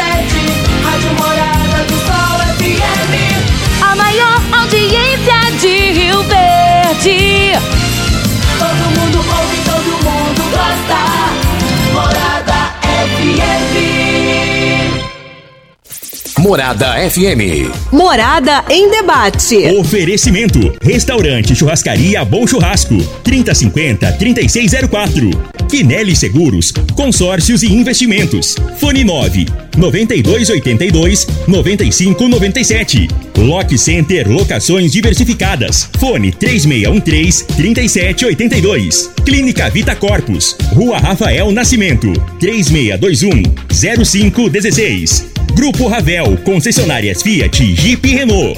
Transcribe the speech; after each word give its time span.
Morada 16.50 16.98
FM. 17.08 17.70
Morada 17.92 18.66
em 18.72 18.90
debate. 18.90 19.56
Oferecimento: 19.78 20.74
Restaurante 20.82 21.56
Churrascaria 21.56 22.26
Bom 22.26 22.48
Churrasco, 22.48 22.96
3050-3604. 23.24 25.30
Quinelli 25.70 26.16
Seguros, 26.16 26.72
Consórcios 26.96 27.62
e 27.62 27.72
Investimentos. 27.72 28.56
Fone 28.80 29.04
9 29.04 29.46
9282 29.78 31.28
9597. 31.48 33.08
Lock 33.38 33.78
Center 33.78 34.28
Locações 34.28 34.92
Diversificadas. 34.92 35.88
Fone 36.00 36.32
3613 36.32 37.46
3782. 37.46 39.12
Clínica 39.24 39.70
Vita 39.70 39.96
Corpus, 39.96 40.56
Rua 40.74 40.98
Rafael 40.98 41.52
Nascimento, 41.52 42.12
3621 42.40 43.44
0516. 43.70 45.30
Grupo 45.60 45.88
Ravel, 45.88 46.38
concessionárias 46.46 47.22
Fiat, 47.22 47.76
Jeep 47.76 48.08
e 48.08 48.16
Renault. 48.16 48.58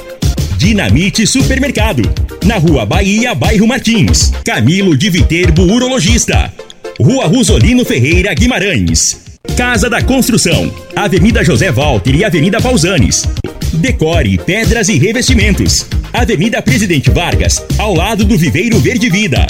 Dinamite 0.55 1.25
Supermercado, 1.25 2.03
na 2.45 2.57
Rua 2.57 2.85
Bahia, 2.85 3.33
bairro 3.33 3.65
Martins. 3.65 4.31
Camilo 4.45 4.95
de 4.95 5.09
Viterbo, 5.09 5.63
urologista. 5.63 6.53
Rua 6.99 7.25
Rosolino 7.25 7.83
Ferreira 7.83 8.31
Guimarães. 8.35 9.39
Casa 9.57 9.89
da 9.89 10.03
Construção, 10.03 10.71
Avenida 10.95 11.43
José 11.43 11.71
Walter 11.71 12.13
e 12.13 12.23
Avenida 12.23 12.61
Pausanes. 12.61 13.27
Decore, 13.73 14.37
pedras 14.37 14.87
e 14.87 14.99
revestimentos. 14.99 15.87
Avenida 16.13 16.61
Presidente 16.61 17.09
Vargas, 17.09 17.65
ao 17.79 17.95
lado 17.95 18.23
do 18.23 18.37
Viveiro 18.37 18.79
Verde 18.79 19.09
Vida. 19.09 19.47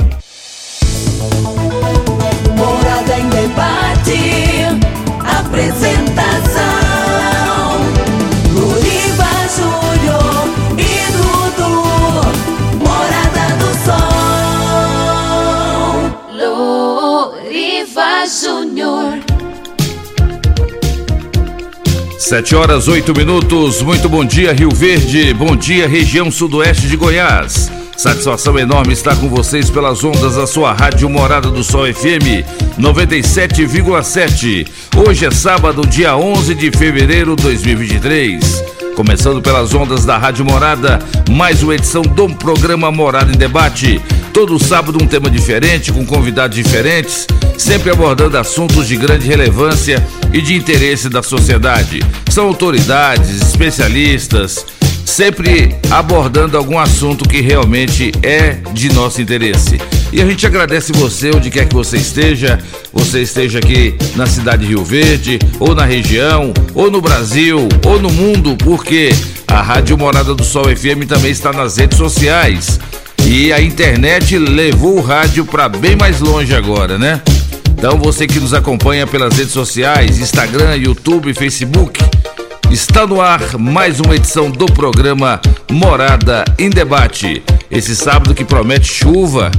Sete 22.31 22.55
horas, 22.55 22.87
oito 22.87 23.13
minutos. 23.13 23.81
Muito 23.81 24.07
bom 24.07 24.23
dia, 24.23 24.53
Rio 24.53 24.69
Verde. 24.73 25.33
Bom 25.33 25.53
dia, 25.53 25.85
região 25.85 26.31
sudoeste 26.31 26.87
de 26.87 26.95
Goiás. 26.95 27.69
Satisfação 27.97 28.57
enorme 28.57 28.93
estar 28.93 29.17
com 29.17 29.27
vocês 29.27 29.69
pelas 29.69 30.01
ondas 30.01 30.37
da 30.37 30.47
sua 30.47 30.71
rádio 30.71 31.09
Morada 31.09 31.51
do 31.51 31.61
Sol 31.61 31.93
FM 31.93 32.47
97,7. 32.79 34.65
Hoje 34.95 35.25
é 35.25 35.31
sábado, 35.31 35.85
dia 35.85 36.15
11 36.15 36.55
de 36.55 36.71
fevereiro 36.71 37.35
de 37.35 37.43
2023. 37.43 38.70
Começando 39.01 39.41
pelas 39.41 39.73
ondas 39.73 40.05
da 40.05 40.15
Rádio 40.15 40.45
Morada, 40.45 40.99
mais 41.27 41.63
uma 41.63 41.73
edição 41.73 42.03
do 42.03 42.29
programa 42.35 42.91
Morada 42.91 43.31
em 43.31 43.35
Debate. 43.35 43.99
Todo 44.31 44.63
sábado 44.63 45.03
um 45.03 45.07
tema 45.07 45.27
diferente, 45.27 45.91
com 45.91 46.05
convidados 46.05 46.55
diferentes, 46.55 47.25
sempre 47.57 47.89
abordando 47.89 48.37
assuntos 48.37 48.87
de 48.87 48.95
grande 48.95 49.27
relevância 49.27 50.05
e 50.31 50.39
de 50.39 50.53
interesse 50.53 51.09
da 51.09 51.23
sociedade. 51.23 52.01
São 52.29 52.45
autoridades, 52.45 53.41
especialistas, 53.41 54.67
sempre 55.03 55.75
abordando 55.89 56.55
algum 56.55 56.77
assunto 56.77 57.27
que 57.27 57.41
realmente 57.41 58.11
é 58.21 58.59
de 58.71 58.93
nosso 58.93 59.19
interesse. 59.19 59.79
E 60.11 60.21
a 60.21 60.25
gente 60.25 60.45
agradece 60.45 60.91
você, 60.91 61.31
onde 61.33 61.49
quer 61.49 61.67
que 61.67 61.73
você 61.73 61.95
esteja, 61.95 62.59
você 62.91 63.21
esteja 63.21 63.59
aqui 63.59 63.95
na 64.15 64.25
cidade 64.25 64.63
de 64.63 64.69
Rio 64.69 64.83
Verde, 64.83 65.39
ou 65.57 65.73
na 65.73 65.85
região, 65.85 66.53
ou 66.75 66.91
no 66.91 67.01
Brasil, 67.01 67.69
ou 67.85 67.99
no 67.99 68.11
mundo, 68.11 68.57
porque 68.57 69.11
a 69.47 69.61
Rádio 69.61 69.97
Morada 69.97 70.35
do 70.35 70.43
Sol 70.43 70.65
FM 70.65 71.07
também 71.07 71.31
está 71.31 71.53
nas 71.53 71.77
redes 71.77 71.97
sociais. 71.97 72.79
E 73.25 73.53
a 73.53 73.61
internet 73.61 74.37
levou 74.37 74.97
o 74.97 75.01
rádio 75.01 75.45
para 75.45 75.69
bem 75.69 75.95
mais 75.95 76.19
longe 76.19 76.53
agora, 76.53 76.97
né? 76.97 77.21
Então 77.69 77.97
você 77.97 78.27
que 78.27 78.39
nos 78.39 78.53
acompanha 78.53 79.07
pelas 79.07 79.37
redes 79.37 79.53
sociais, 79.53 80.19
Instagram, 80.19 80.75
YouTube, 80.75 81.33
Facebook, 81.33 81.99
Está 82.71 83.05
no 83.05 83.19
ar 83.19 83.57
mais 83.57 83.99
uma 83.99 84.15
edição 84.15 84.49
do 84.49 84.65
programa 84.65 85.41
Morada 85.69 86.45
em 86.57 86.69
Debate. 86.69 87.43
Esse 87.69 87.93
sábado 87.97 88.33
que 88.33 88.45
promete 88.45 88.87
chuva, 88.87 89.51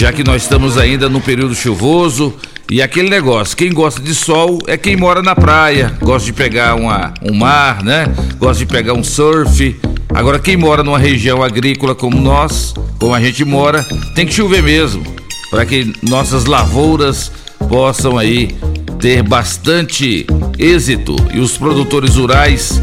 já 0.00 0.10
que 0.10 0.24
nós 0.24 0.44
estamos 0.44 0.78
ainda 0.78 1.10
no 1.10 1.20
período 1.20 1.54
chuvoso. 1.54 2.34
E 2.70 2.80
aquele 2.80 3.10
negócio, 3.10 3.54
quem 3.54 3.70
gosta 3.70 4.00
de 4.00 4.14
sol 4.14 4.58
é 4.66 4.78
quem 4.78 4.96
mora 4.96 5.20
na 5.20 5.36
praia, 5.36 5.94
gosta 6.00 6.24
de 6.24 6.32
pegar 6.32 6.74
uma, 6.74 7.12
um 7.22 7.34
mar, 7.34 7.82
né? 7.82 8.06
Gosta 8.38 8.64
de 8.64 8.72
pegar 8.72 8.94
um 8.94 9.04
surf. 9.04 9.78
Agora, 10.08 10.38
quem 10.38 10.56
mora 10.56 10.82
numa 10.82 10.98
região 10.98 11.42
agrícola 11.42 11.94
como 11.94 12.18
nós, 12.18 12.72
como 12.98 13.12
a 13.12 13.20
gente 13.20 13.44
mora, 13.44 13.84
tem 14.14 14.24
que 14.24 14.32
chover 14.32 14.62
mesmo, 14.62 15.04
para 15.50 15.66
que 15.66 15.92
nossas 16.02 16.46
lavouras 16.46 17.30
possam 17.68 18.16
aí 18.16 18.56
ter 18.98 19.22
bastante 19.22 20.26
êxito 20.58 21.14
e 21.34 21.40
os 21.40 21.58
produtores 21.58 22.16
rurais, 22.16 22.80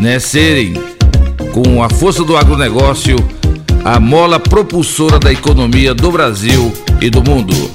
né, 0.00 0.18
serem 0.18 0.72
com 1.52 1.82
a 1.82 1.90
força 1.90 2.24
do 2.24 2.38
agronegócio 2.38 3.16
a 3.84 4.00
mola 4.00 4.40
propulsora 4.40 5.18
da 5.18 5.30
economia 5.30 5.94
do 5.94 6.10
Brasil 6.10 6.72
e 7.02 7.10
do 7.10 7.22
mundo. 7.22 7.70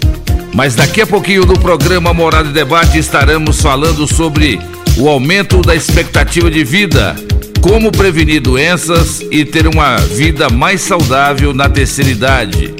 Mas 0.53 0.73
daqui 0.73 1.01
a 1.01 1.07
pouquinho 1.07 1.45
no 1.45 1.57
programa 1.59 2.11
Morada 2.13 2.49
e 2.49 2.51
Debate 2.51 2.97
estaremos 2.97 3.61
falando 3.61 4.07
sobre 4.07 4.59
o 4.97 5.07
aumento 5.07 5.61
da 5.61 5.75
expectativa 5.75 6.49
de 6.49 6.63
vida, 6.63 7.15
como 7.61 7.91
prevenir 7.91 8.41
doenças 8.41 9.21
e 9.29 9.45
ter 9.45 9.67
uma 9.67 9.97
vida 9.97 10.49
mais 10.49 10.81
saudável 10.81 11.53
na 11.53 11.69
terceira 11.69 12.09
idade. 12.09 12.73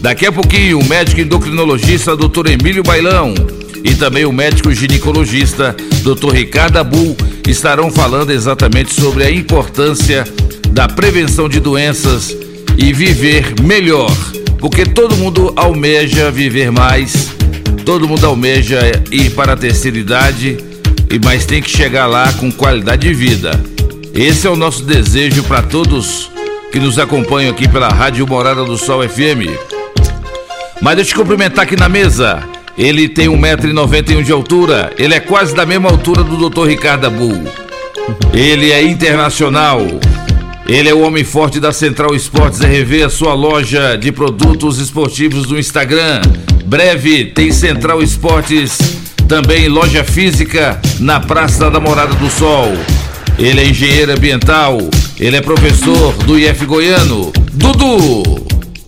Daqui 0.00 0.26
a 0.26 0.32
pouquinho, 0.32 0.78
o 0.78 0.84
médico 0.84 1.22
endocrinologista 1.22 2.14
Dr. 2.14 2.50
Emílio 2.50 2.82
Bailão 2.82 3.32
e 3.82 3.94
também 3.94 4.26
o 4.26 4.32
médico 4.32 4.70
ginecologista 4.74 5.74
Dr. 6.02 6.34
Ricardo 6.34 6.76
Abu 6.76 7.16
estarão 7.48 7.90
falando 7.90 8.30
exatamente 8.30 8.92
sobre 8.92 9.24
a 9.24 9.30
importância 9.30 10.24
da 10.70 10.86
prevenção 10.86 11.48
de 11.48 11.60
doenças 11.60 12.36
e 12.76 12.92
viver 12.92 13.54
melhor, 13.62 14.10
porque 14.58 14.84
todo 14.84 15.16
mundo 15.16 15.52
almeja 15.56 16.30
viver 16.30 16.70
mais, 16.70 17.30
todo 17.84 18.08
mundo 18.08 18.26
almeja 18.26 18.80
ir 19.10 19.30
para 19.30 19.52
a 19.52 19.56
terceira 19.56 19.98
idade, 19.98 20.58
mas 21.24 21.46
tem 21.46 21.62
que 21.62 21.70
chegar 21.70 22.06
lá 22.06 22.32
com 22.32 22.50
qualidade 22.50 23.06
de 23.06 23.14
vida. 23.14 23.60
Esse 24.14 24.46
é 24.46 24.50
o 24.50 24.56
nosso 24.56 24.84
desejo 24.84 25.42
para 25.44 25.62
todos 25.62 26.30
que 26.72 26.78
nos 26.78 26.98
acompanham 26.98 27.52
aqui 27.52 27.68
pela 27.68 27.88
Rádio 27.88 28.26
Morada 28.26 28.64
do 28.64 28.76
Sol 28.76 29.08
FM. 29.08 29.50
Mas 30.80 30.96
deixa 30.96 31.10
eu 31.10 31.14
te 31.14 31.20
cumprimentar 31.20 31.64
aqui 31.64 31.76
na 31.76 31.88
mesa. 31.88 32.42
Ele 32.76 33.08
tem 33.08 33.28
1,91m 33.28 34.22
de 34.22 34.32
altura. 34.32 34.92
Ele 34.98 35.14
é 35.14 35.20
quase 35.20 35.54
da 35.54 35.64
mesma 35.64 35.90
altura 35.90 36.24
do 36.24 36.48
Dr. 36.48 36.66
Ricardo 36.66 37.06
Abu. 37.06 37.42
Ele 38.32 38.72
é 38.72 38.82
internacional. 38.82 39.80
Ele 40.66 40.88
é 40.88 40.94
o 40.94 41.00
homem 41.00 41.22
forte 41.22 41.60
da 41.60 41.72
Central 41.72 42.14
Esportes 42.14 42.60
RV, 42.60 43.02
a 43.02 43.10
sua 43.10 43.34
loja 43.34 43.96
de 43.96 44.10
produtos 44.10 44.78
esportivos 44.78 45.46
no 45.46 45.58
Instagram. 45.58 46.22
Breve 46.64 47.26
tem 47.26 47.52
Central 47.52 48.02
Esportes, 48.02 48.78
também 49.28 49.68
loja 49.68 50.02
física 50.02 50.80
na 50.98 51.20
Praça 51.20 51.70
da 51.70 51.78
Morada 51.78 52.14
do 52.14 52.30
Sol. 52.30 52.72
Ele 53.38 53.60
é 53.60 53.68
engenheiro 53.68 54.12
ambiental, 54.12 54.78
ele 55.20 55.36
é 55.36 55.42
professor 55.42 56.14
do 56.24 56.38
IF 56.38 56.64
Goiano. 56.64 57.30
Dudu, 57.52 58.22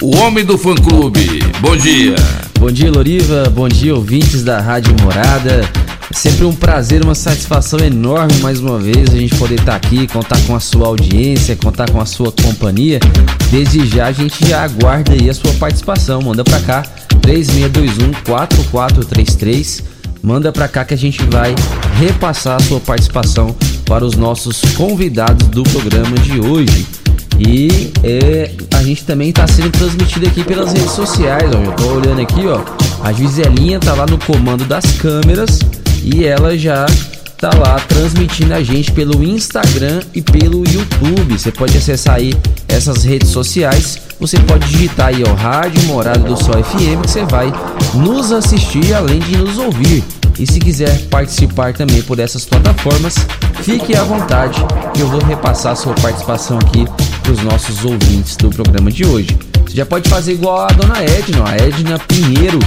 o 0.00 0.16
homem 0.16 0.46
do 0.46 0.56
fã 0.56 0.74
clube. 0.74 1.42
Bom 1.60 1.76
dia. 1.76 2.16
Bom 2.58 2.70
dia, 2.70 2.90
Loriva. 2.90 3.52
Bom 3.54 3.68
dia, 3.68 3.94
ouvintes 3.94 4.42
da 4.42 4.62
Rádio 4.62 4.96
Morada. 5.02 5.60
Sempre 6.16 6.46
um 6.46 6.52
prazer, 6.54 7.04
uma 7.04 7.14
satisfação 7.14 7.78
enorme 7.78 8.32
mais 8.40 8.58
uma 8.58 8.78
vez 8.78 9.10
a 9.10 9.18
gente 9.18 9.36
poder 9.36 9.56
estar 9.60 9.76
aqui, 9.76 10.06
contar 10.06 10.40
com 10.46 10.56
a 10.56 10.60
sua 10.60 10.86
audiência, 10.86 11.54
contar 11.54 11.90
com 11.90 12.00
a 12.00 12.06
sua 12.06 12.32
companhia. 12.32 12.98
Desde 13.50 13.86
já 13.86 14.06
a 14.06 14.12
gente 14.12 14.48
já 14.48 14.64
aguarda 14.64 15.12
aí 15.12 15.28
a 15.28 15.34
sua 15.34 15.52
participação. 15.52 16.22
Manda 16.22 16.42
pra 16.42 16.58
cá 16.60 16.82
3621 17.20 18.12
4433. 18.24 19.82
Manda 20.22 20.50
pra 20.50 20.66
cá 20.66 20.86
que 20.86 20.94
a 20.94 20.96
gente 20.96 21.22
vai 21.24 21.54
repassar 21.98 22.56
a 22.56 22.60
sua 22.60 22.80
participação 22.80 23.54
para 23.84 24.02
os 24.02 24.16
nossos 24.16 24.62
convidados 24.74 25.46
do 25.48 25.62
programa 25.64 26.16
de 26.20 26.40
hoje. 26.40 26.86
E 27.38 27.92
é, 28.02 28.52
a 28.74 28.82
gente 28.82 29.04
também 29.04 29.28
está 29.28 29.46
sendo 29.46 29.70
transmitido 29.70 30.26
aqui 30.26 30.42
pelas 30.42 30.72
redes 30.72 30.92
sociais. 30.92 31.50
Ó. 31.54 31.62
Eu 31.62 31.72
tô 31.72 31.86
olhando 31.88 32.22
aqui, 32.22 32.46
ó. 32.46 32.62
A 33.04 33.12
Giselinha 33.12 33.78
tá 33.78 33.92
lá 33.92 34.06
no 34.06 34.16
comando 34.16 34.64
das 34.64 34.92
câmeras 34.92 35.60
e 36.06 36.24
ela 36.24 36.56
já 36.56 36.86
tá 37.36 37.50
lá 37.58 37.80
transmitindo 37.80 38.54
a 38.54 38.62
gente 38.62 38.92
pelo 38.92 39.22
Instagram 39.22 40.00
e 40.14 40.22
pelo 40.22 40.64
YouTube. 40.66 41.36
Você 41.36 41.50
pode 41.50 41.76
acessar 41.76 42.14
aí 42.14 42.32
essas 42.68 43.02
redes 43.02 43.30
sociais. 43.30 43.98
Você 44.20 44.38
pode 44.38 44.66
digitar 44.68 45.08
aí, 45.08 45.22
ó, 45.28 45.34
Rádio 45.34 45.82
Morada 45.82 46.20
do 46.20 46.36
Sol 46.36 46.62
FM, 46.62 47.02
que 47.02 47.10
você 47.10 47.24
vai 47.24 47.52
nos 47.94 48.32
assistir 48.32 48.94
além 48.94 49.18
de 49.18 49.36
nos 49.36 49.58
ouvir. 49.58 50.02
E 50.38 50.46
se 50.46 50.60
quiser 50.60 50.96
participar 51.08 51.74
também 51.74 52.00
por 52.02 52.18
essas 52.20 52.44
plataformas, 52.44 53.16
fique 53.62 53.96
à 53.96 54.04
vontade 54.04 54.64
que 54.94 55.00
eu 55.00 55.08
vou 55.08 55.20
repassar 55.24 55.72
a 55.72 55.76
sua 55.76 55.94
participação 55.94 56.58
aqui 56.58 56.84
para 57.22 57.32
os 57.32 57.42
nossos 57.42 57.84
ouvintes 57.84 58.36
do 58.36 58.48
programa 58.48 58.92
de 58.92 59.04
hoje. 59.04 59.36
Você 59.66 59.76
já 59.76 59.84
pode 59.84 60.08
fazer 60.08 60.32
igual 60.32 60.60
a 60.60 60.68
dona 60.68 61.02
Edna, 61.02 61.44
a 61.48 61.56
Edna 61.56 61.98
Pinheiro, 61.98 62.58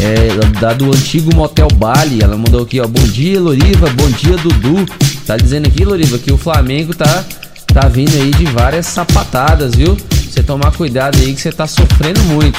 é, 0.00 0.60
da 0.60 0.72
do 0.72 0.86
antigo 0.86 1.34
Motel 1.34 1.68
Bali. 1.74 2.22
Ela 2.22 2.36
mandou 2.36 2.62
aqui, 2.62 2.80
ó, 2.80 2.86
bom 2.86 3.02
dia 3.02 3.40
Loriva, 3.40 3.88
bom 3.90 4.08
dia 4.10 4.36
Dudu. 4.36 4.84
Tá 5.26 5.36
dizendo 5.36 5.66
aqui, 5.66 5.84
Loriva, 5.84 6.18
que 6.18 6.30
o 6.30 6.36
Flamengo 6.36 6.94
tá, 6.94 7.24
tá 7.72 7.88
vindo 7.88 8.14
aí 8.14 8.30
de 8.30 8.44
várias 8.46 8.86
sapatadas, 8.86 9.74
viu? 9.74 9.96
Você 10.10 10.42
tomar 10.42 10.72
cuidado 10.72 11.16
aí 11.18 11.32
que 11.32 11.40
você 11.40 11.50
tá 11.50 11.66
sofrendo 11.66 12.20
muito. 12.24 12.58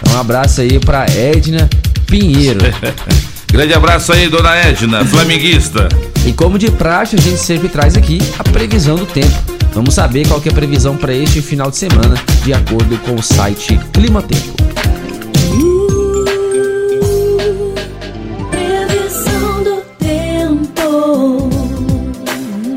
Então, 0.00 0.16
um 0.16 0.20
abraço 0.20 0.60
aí 0.60 0.78
pra 0.78 1.06
Edna 1.06 1.70
Pinheiro. 2.06 2.60
Grande 3.50 3.74
abraço 3.74 4.12
aí, 4.12 4.28
dona 4.28 4.56
Edna, 4.56 5.04
flamenguista. 5.04 5.88
E 6.26 6.32
como 6.32 6.58
de 6.58 6.70
praxe, 6.70 7.16
a 7.16 7.20
gente 7.20 7.38
sempre 7.38 7.68
traz 7.68 7.96
aqui 7.96 8.18
a 8.38 8.44
previsão 8.44 8.96
do 8.96 9.06
tempo. 9.06 9.51
Vamos 9.74 9.94
saber 9.94 10.28
qual 10.28 10.38
que 10.38 10.50
é 10.50 10.52
a 10.52 10.54
previsão 10.54 10.96
para 10.98 11.14
este 11.14 11.40
final 11.40 11.70
de 11.70 11.78
semana, 11.78 12.14
de 12.44 12.52
acordo 12.52 12.98
com 12.98 13.14
o 13.14 13.22
site 13.22 13.80
Clima 13.92 14.22
Tempo. 14.22 14.52
Previsão 18.50 19.64
do 19.64 19.82
tempo. 19.98 21.50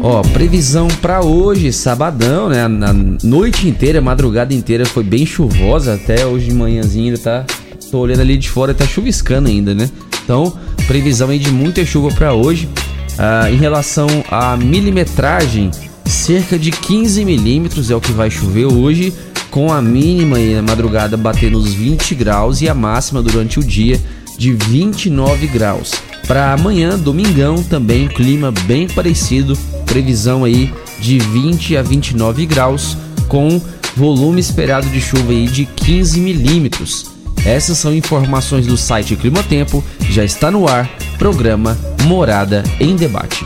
Ó, 0.02 0.22
previsão 0.22 0.88
para 1.02 1.22
hoje, 1.22 1.74
sabadão, 1.74 2.48
né? 2.48 2.66
Na 2.68 2.94
noite 2.94 3.68
inteira, 3.68 4.00
madrugada 4.00 4.54
inteira 4.54 4.86
foi 4.86 5.04
bem 5.04 5.26
chuvosa, 5.26 5.96
até 5.96 6.26
hoje 6.26 6.46
de 6.46 6.54
manhãzinha 6.54 7.12
ainda 7.12 7.18
tá. 7.18 7.46
Tô 7.92 8.00
olhando 8.00 8.22
ali 8.22 8.38
de 8.38 8.50
fora, 8.50 8.74
tá 8.74 8.86
chuviscando 8.86 9.50
ainda, 9.50 9.76
né? 9.76 9.90
Então, 10.24 10.58
previsão 10.88 11.30
aí 11.30 11.40
de 11.40 11.52
muita 11.52 11.86
chuva 11.86 12.10
para 12.16 12.34
hoje. 12.34 12.70
Ah, 13.18 13.52
em 13.52 13.58
relação 13.58 14.08
à 14.30 14.58
milimetragem, 14.58 15.72
cerca 16.06 16.57
de 16.57 16.72
15 16.72 17.25
milímetros 17.25 17.92
é 17.92 17.96
o 17.96 18.02
que 18.02 18.12
vai 18.12 18.30
chover 18.30 18.66
hoje, 18.66 19.13
com 19.50 19.72
a 19.72 19.81
mínima 19.81 20.38
na 20.38 20.62
madrugada 20.62 21.16
batendo 21.16 21.57
os 21.57 21.74
20 21.74 22.13
graus 22.16 22.62
e 22.62 22.68
a 22.68 22.74
máxima 22.74 23.22
durante 23.22 23.60
o 23.60 23.63
dia 23.63 24.02
de 24.38 24.52
29 24.52 25.48
graus. 25.48 25.94
Para 26.28 26.54
amanhã, 26.54 26.98
domingão, 26.98 27.62
também 27.63 28.07
clima 28.07 28.52
bem 28.52 28.88
parecido, 28.88 29.57
previsão 29.86 30.44
aí 30.44 30.74
de 31.00 31.19
20 31.19 31.78
a 31.78 31.81
29 31.81 32.46
graus, 32.46 32.98
com 33.28 33.62
volume 33.96 34.42
esperado 34.42 34.88
de 34.90 35.00
chuva 35.00 35.31
aí 35.31 35.48
de 35.48 35.66
15 35.66 36.19
milímetros. 36.19 37.12
Essas 37.46 37.78
são 37.78 37.94
informações 37.94 38.66
do 38.66 38.75
site 38.75 39.16
Climatempo, 39.16 39.84
já 40.10 40.24
está 40.24 40.50
no 40.50 40.68
ar, 40.68 40.90
programa 41.18 41.78
Morada 42.06 42.63
em 42.80 42.96
Debate. 42.96 43.46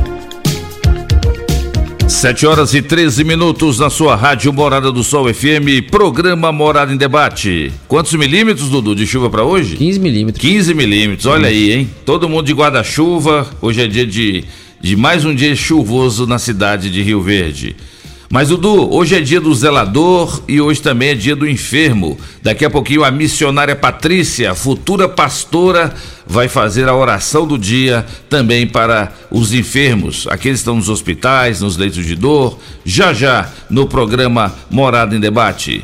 7 2.11 2.45
horas 2.45 2.73
e 2.73 2.81
13 2.81 3.23
minutos 3.23 3.79
na 3.79 3.89
sua 3.89 4.15
rádio 4.15 4.51
Morada 4.53 4.91
do 4.91 5.03
Sol 5.03 5.33
FM, 5.33 5.89
programa 5.89 6.51
Morada 6.51 6.93
em 6.93 6.97
Debate. 6.97 7.71
Quantos 7.87 8.13
milímetros, 8.13 8.69
Dudu, 8.69 8.93
de 8.93 9.07
chuva 9.07 9.29
para 9.29 9.43
hoje? 9.43 9.75
15 9.77 9.99
milímetros. 9.99 10.41
15 10.41 10.73
milímetros, 10.75 11.25
olha 11.25 11.47
aí, 11.47 11.71
hein? 11.71 11.89
Todo 12.05 12.29
mundo 12.29 12.45
de 12.45 12.53
guarda-chuva. 12.53 13.49
Hoje 13.61 13.81
é 13.81 13.87
dia 13.87 14.05
de, 14.05 14.43
de 14.79 14.95
mais 14.95 15.25
um 15.25 15.33
dia 15.33 15.55
chuvoso 15.55 16.27
na 16.27 16.37
cidade 16.37 16.91
de 16.91 17.01
Rio 17.01 17.21
Verde. 17.21 17.75
Mas, 18.31 18.47
Dudu, 18.47 18.95
hoje 18.95 19.17
é 19.17 19.19
dia 19.19 19.41
do 19.41 19.53
zelador 19.53 20.41
e 20.47 20.61
hoje 20.61 20.81
também 20.81 21.09
é 21.09 21.13
dia 21.13 21.35
do 21.35 21.45
enfermo. 21.45 22.17
Daqui 22.41 22.63
a 22.63 22.69
pouquinho 22.69 23.03
a 23.03 23.11
missionária 23.11 23.75
Patrícia, 23.75 24.55
futura 24.55 25.09
pastora, 25.09 25.93
vai 26.25 26.47
fazer 26.47 26.87
a 26.87 26.95
oração 26.95 27.45
do 27.45 27.57
dia 27.57 28.05
também 28.29 28.65
para 28.65 29.11
os 29.29 29.53
enfermos, 29.53 30.27
aqueles 30.29 30.59
que 30.59 30.61
estão 30.61 30.77
nos 30.77 30.87
hospitais, 30.87 31.59
nos 31.59 31.75
leitos 31.75 32.05
de 32.05 32.15
dor, 32.15 32.57
já 32.85 33.11
já 33.13 33.51
no 33.69 33.85
programa 33.85 34.55
Morada 34.69 35.13
em 35.13 35.19
Debate. 35.19 35.83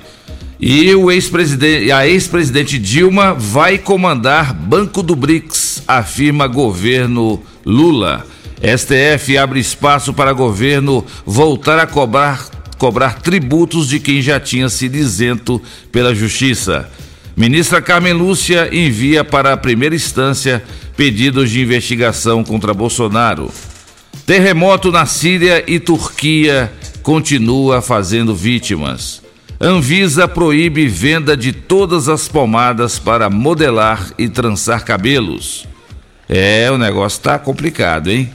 E 0.58 0.96
o 0.96 1.12
ex-presidente, 1.12 1.92
a 1.92 2.08
ex-presidente 2.08 2.80
Dilma 2.80 3.34
vai 3.34 3.78
comandar 3.78 4.54
Banco 4.54 5.04
do 5.04 5.18
BRICS, 5.18 5.84
afirma 5.86 6.48
governo 6.48 7.44
Lula. 7.66 8.26
STF 8.62 9.38
abre 9.38 9.60
espaço 9.60 10.14
para 10.14 10.34
governo 10.34 11.06
voltar 11.26 11.78
a 11.80 11.86
cobrar, 11.86 12.50
cobrar 12.78 13.22
tributos 13.22 13.88
de 13.88 14.00
quem 14.00 14.22
já 14.22 14.40
tinha 14.40 14.68
sido 14.68 14.96
isento 14.96 15.62
pela 15.92 16.16
Justiça. 16.16 16.90
Ministra 17.36 17.82
Carmen 17.82 18.14
Lúcia 18.14 18.68
envia 18.76 19.24
para 19.24 19.54
a 19.54 19.58
primeira 19.58 19.94
instância 19.94 20.64
pedidos 20.96 21.52
de 21.52 21.62
investigação 21.62 22.44
contra 22.44 22.74
Bolsonaro. 22.74 23.52
Terremoto 24.26 24.92
na 24.92 25.06
Síria 25.06 25.64
e 25.68 25.80
Turquia 25.80 26.72
continua 27.04 27.82
fazendo 27.82 28.36
vítimas. 28.36 29.22
Anvisa 29.62 30.28
proíbe 30.28 30.88
venda 30.88 31.38
de 31.38 31.52
todas 31.52 32.10
as 32.10 32.28
pomadas 32.28 32.98
para 32.98 33.30
modelar 33.30 34.12
e 34.18 34.28
trançar 34.28 34.84
cabelos. 34.84 35.66
É, 36.28 36.70
o 36.72 36.78
negócio 36.78 37.22
tá 37.22 37.40
complicado, 37.40 38.10
hein? 38.10 38.30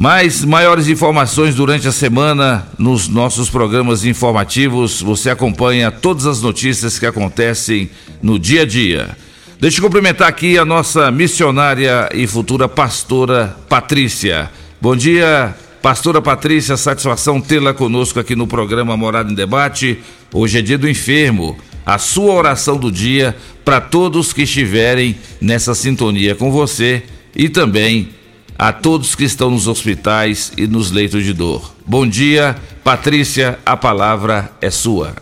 Mais 0.00 0.46
maiores 0.46 0.88
informações 0.88 1.54
durante 1.54 1.86
a 1.86 1.92
semana 1.92 2.66
nos 2.78 3.06
nossos 3.06 3.50
programas 3.50 4.02
informativos. 4.06 5.02
Você 5.02 5.28
acompanha 5.28 5.90
todas 5.90 6.24
as 6.24 6.40
notícias 6.40 6.98
que 6.98 7.04
acontecem 7.04 7.90
no 8.22 8.38
dia 8.38 8.62
a 8.62 8.64
dia. 8.64 9.14
Deixa 9.60 9.76
eu 9.76 9.82
cumprimentar 9.82 10.26
aqui 10.26 10.56
a 10.56 10.64
nossa 10.64 11.10
missionária 11.10 12.08
e 12.14 12.26
futura 12.26 12.66
pastora 12.66 13.54
Patrícia. 13.68 14.50
Bom 14.80 14.96
dia, 14.96 15.54
pastora 15.82 16.22
Patrícia. 16.22 16.78
Satisfação 16.78 17.38
tê-la 17.38 17.74
conosco 17.74 18.18
aqui 18.18 18.34
no 18.34 18.46
programa 18.46 18.96
Morada 18.96 19.30
em 19.30 19.34
Debate. 19.34 19.98
Hoje 20.32 20.60
é 20.60 20.62
dia 20.62 20.78
do 20.78 20.88
enfermo. 20.88 21.58
A 21.84 21.98
sua 21.98 22.32
oração 22.32 22.78
do 22.78 22.90
dia 22.90 23.36
para 23.66 23.82
todos 23.82 24.32
que 24.32 24.44
estiverem 24.44 25.18
nessa 25.42 25.74
sintonia 25.74 26.34
com 26.34 26.50
você 26.50 27.02
e 27.36 27.50
também 27.50 28.18
a 28.60 28.74
todos 28.74 29.14
que 29.14 29.24
estão 29.24 29.50
nos 29.50 29.66
hospitais 29.66 30.52
e 30.54 30.66
nos 30.66 30.90
leitos 30.90 31.24
de 31.24 31.32
dor. 31.32 31.72
Bom 31.86 32.06
dia, 32.06 32.54
Patrícia, 32.84 33.58
a 33.64 33.74
palavra 33.74 34.52
é 34.60 34.68
sua. 34.68 35.16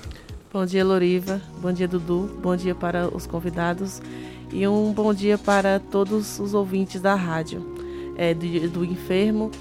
Bom 0.52 0.66
dia, 0.66 0.84
Loriva. 0.84 1.40
Bom 1.62 1.72
dia, 1.72 1.86
Dudu. 1.86 2.36
Bom 2.42 2.56
dia 2.56 2.74
para 2.74 3.06
os 3.06 3.28
convidados. 3.28 4.02
E 4.52 4.66
um 4.66 4.92
bom 4.92 5.14
dia 5.14 5.38
para 5.38 5.78
todos 5.78 6.40
os 6.40 6.52
ouvintes 6.52 7.00
da 7.00 7.14
rádio. 7.14 7.64
É, 8.16 8.34
do, 8.34 8.70
do 8.70 8.84
enfermo, 8.84 9.52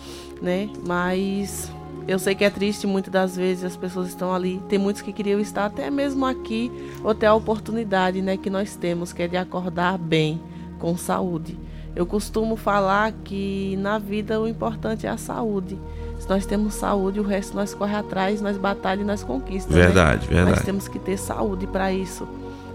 né? 0.41 0.71
Mas 0.83 1.71
eu 2.07 2.17
sei 2.17 2.33
que 2.33 2.43
é 2.43 2.49
triste 2.49 2.87
muitas 2.87 3.13
das 3.13 3.35
vezes 3.35 3.63
as 3.63 3.77
pessoas 3.77 4.07
estão 4.07 4.33
ali. 4.33 4.59
Tem 4.67 4.79
muitos 4.79 5.03
que 5.03 5.13
queriam 5.13 5.39
estar 5.39 5.67
até 5.67 5.91
mesmo 5.91 6.25
aqui 6.25 6.71
ou 7.03 7.13
ter 7.13 7.27
a 7.27 7.35
oportunidade, 7.35 8.23
né, 8.23 8.37
que 8.37 8.49
nós 8.49 8.75
temos, 8.75 9.13
que 9.13 9.21
é 9.21 9.27
de 9.27 9.37
acordar 9.37 9.99
bem, 9.99 10.41
com 10.79 10.97
saúde. 10.97 11.59
Eu 11.97 12.05
costumo 12.05 12.55
falar 12.55 13.11
que 13.23 13.75
na 13.77 13.97
vida 13.97 14.39
o 14.39 14.47
importante 14.47 15.07
é 15.07 15.09
a 15.09 15.17
saúde. 15.17 15.79
Se 16.19 16.29
nós 16.29 16.45
temos 16.45 16.75
saúde, 16.75 17.19
o 17.19 17.23
resto 17.23 17.55
nós 17.55 17.73
corre 17.73 17.95
atrás, 17.95 18.39
nós 18.39 18.55
batalha 18.55 19.01
e 19.01 19.03
nós 19.03 19.23
conquistamos. 19.23 19.75
Verdade, 19.75 20.27
né? 20.27 20.35
verdade. 20.35 20.57
Nós 20.57 20.63
temos 20.63 20.87
que 20.87 20.99
ter 20.99 21.17
saúde 21.17 21.65
para 21.65 21.91
isso. 21.91 22.27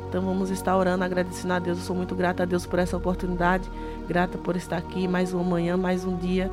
Então 0.09 0.23
vamos 0.23 0.51
estar 0.51 0.77
orando, 0.77 1.05
agradecendo 1.05 1.55
a 1.55 1.61
Deus. 1.61 1.79
Eu 1.79 1.85
sou 1.85 1.95
muito 1.95 2.17
grata 2.17 2.43
a 2.43 2.47
Deus 2.47 2.67
por 2.67 2.81
essa 2.81 2.97
oportunidade, 2.97 3.71
grata 4.09 4.37
por 4.37 4.57
estar 4.57 4.79
aqui 4.79 5.07
mais 5.07 5.33
uma 5.33 5.45
manhã, 5.45 5.77
mais 5.77 6.05
um 6.05 6.17
dia. 6.17 6.51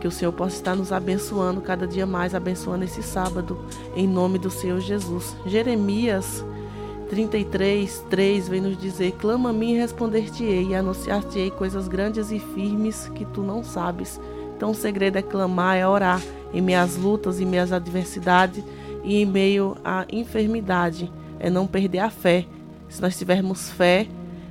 Que 0.00 0.08
o 0.08 0.10
Senhor 0.10 0.32
possa 0.32 0.56
estar 0.56 0.74
nos 0.74 0.90
abençoando 0.90 1.60
cada 1.60 1.86
dia 1.86 2.04
mais, 2.04 2.34
abençoando 2.34 2.82
esse 2.82 3.04
sábado, 3.04 3.56
em 3.94 4.08
nome 4.08 4.40
do 4.40 4.50
Senhor 4.50 4.80
Jesus. 4.80 5.36
Jeremias 5.46 6.44
33, 7.08 8.04
3 8.10 8.48
vem 8.48 8.60
nos 8.60 8.78
dizer: 8.78 9.12
Clama 9.12 9.50
a 9.50 9.52
mim 9.52 9.74
e 9.74 9.78
responder-te-ei, 9.78 10.68
e 10.68 10.74
anunciar-te-ei 10.74 11.50
coisas 11.50 11.88
grandes 11.88 12.30
e 12.30 12.38
firmes 12.38 13.10
que 13.14 13.24
tu 13.24 13.42
não 13.42 13.62
sabes. 13.62 14.20
Então 14.56 14.70
o 14.70 14.74
segredo 14.74 15.18
é 15.18 15.22
clamar, 15.22 15.76
é 15.76 15.86
orar 15.86 16.22
em 16.52 16.60
minhas 16.60 16.96
lutas, 16.96 17.40
em 17.40 17.44
minhas 17.44 17.72
adversidades 17.72 18.62
e 19.02 19.20
em 19.20 19.26
meio 19.26 19.76
à 19.84 20.06
enfermidade. 20.10 21.12
É 21.38 21.50
não 21.50 21.66
perder 21.66 21.98
a 21.98 22.10
fé. 22.10 22.46
Se 22.88 23.02
nós 23.02 23.18
tivermos 23.18 23.70
fé, 23.70 24.06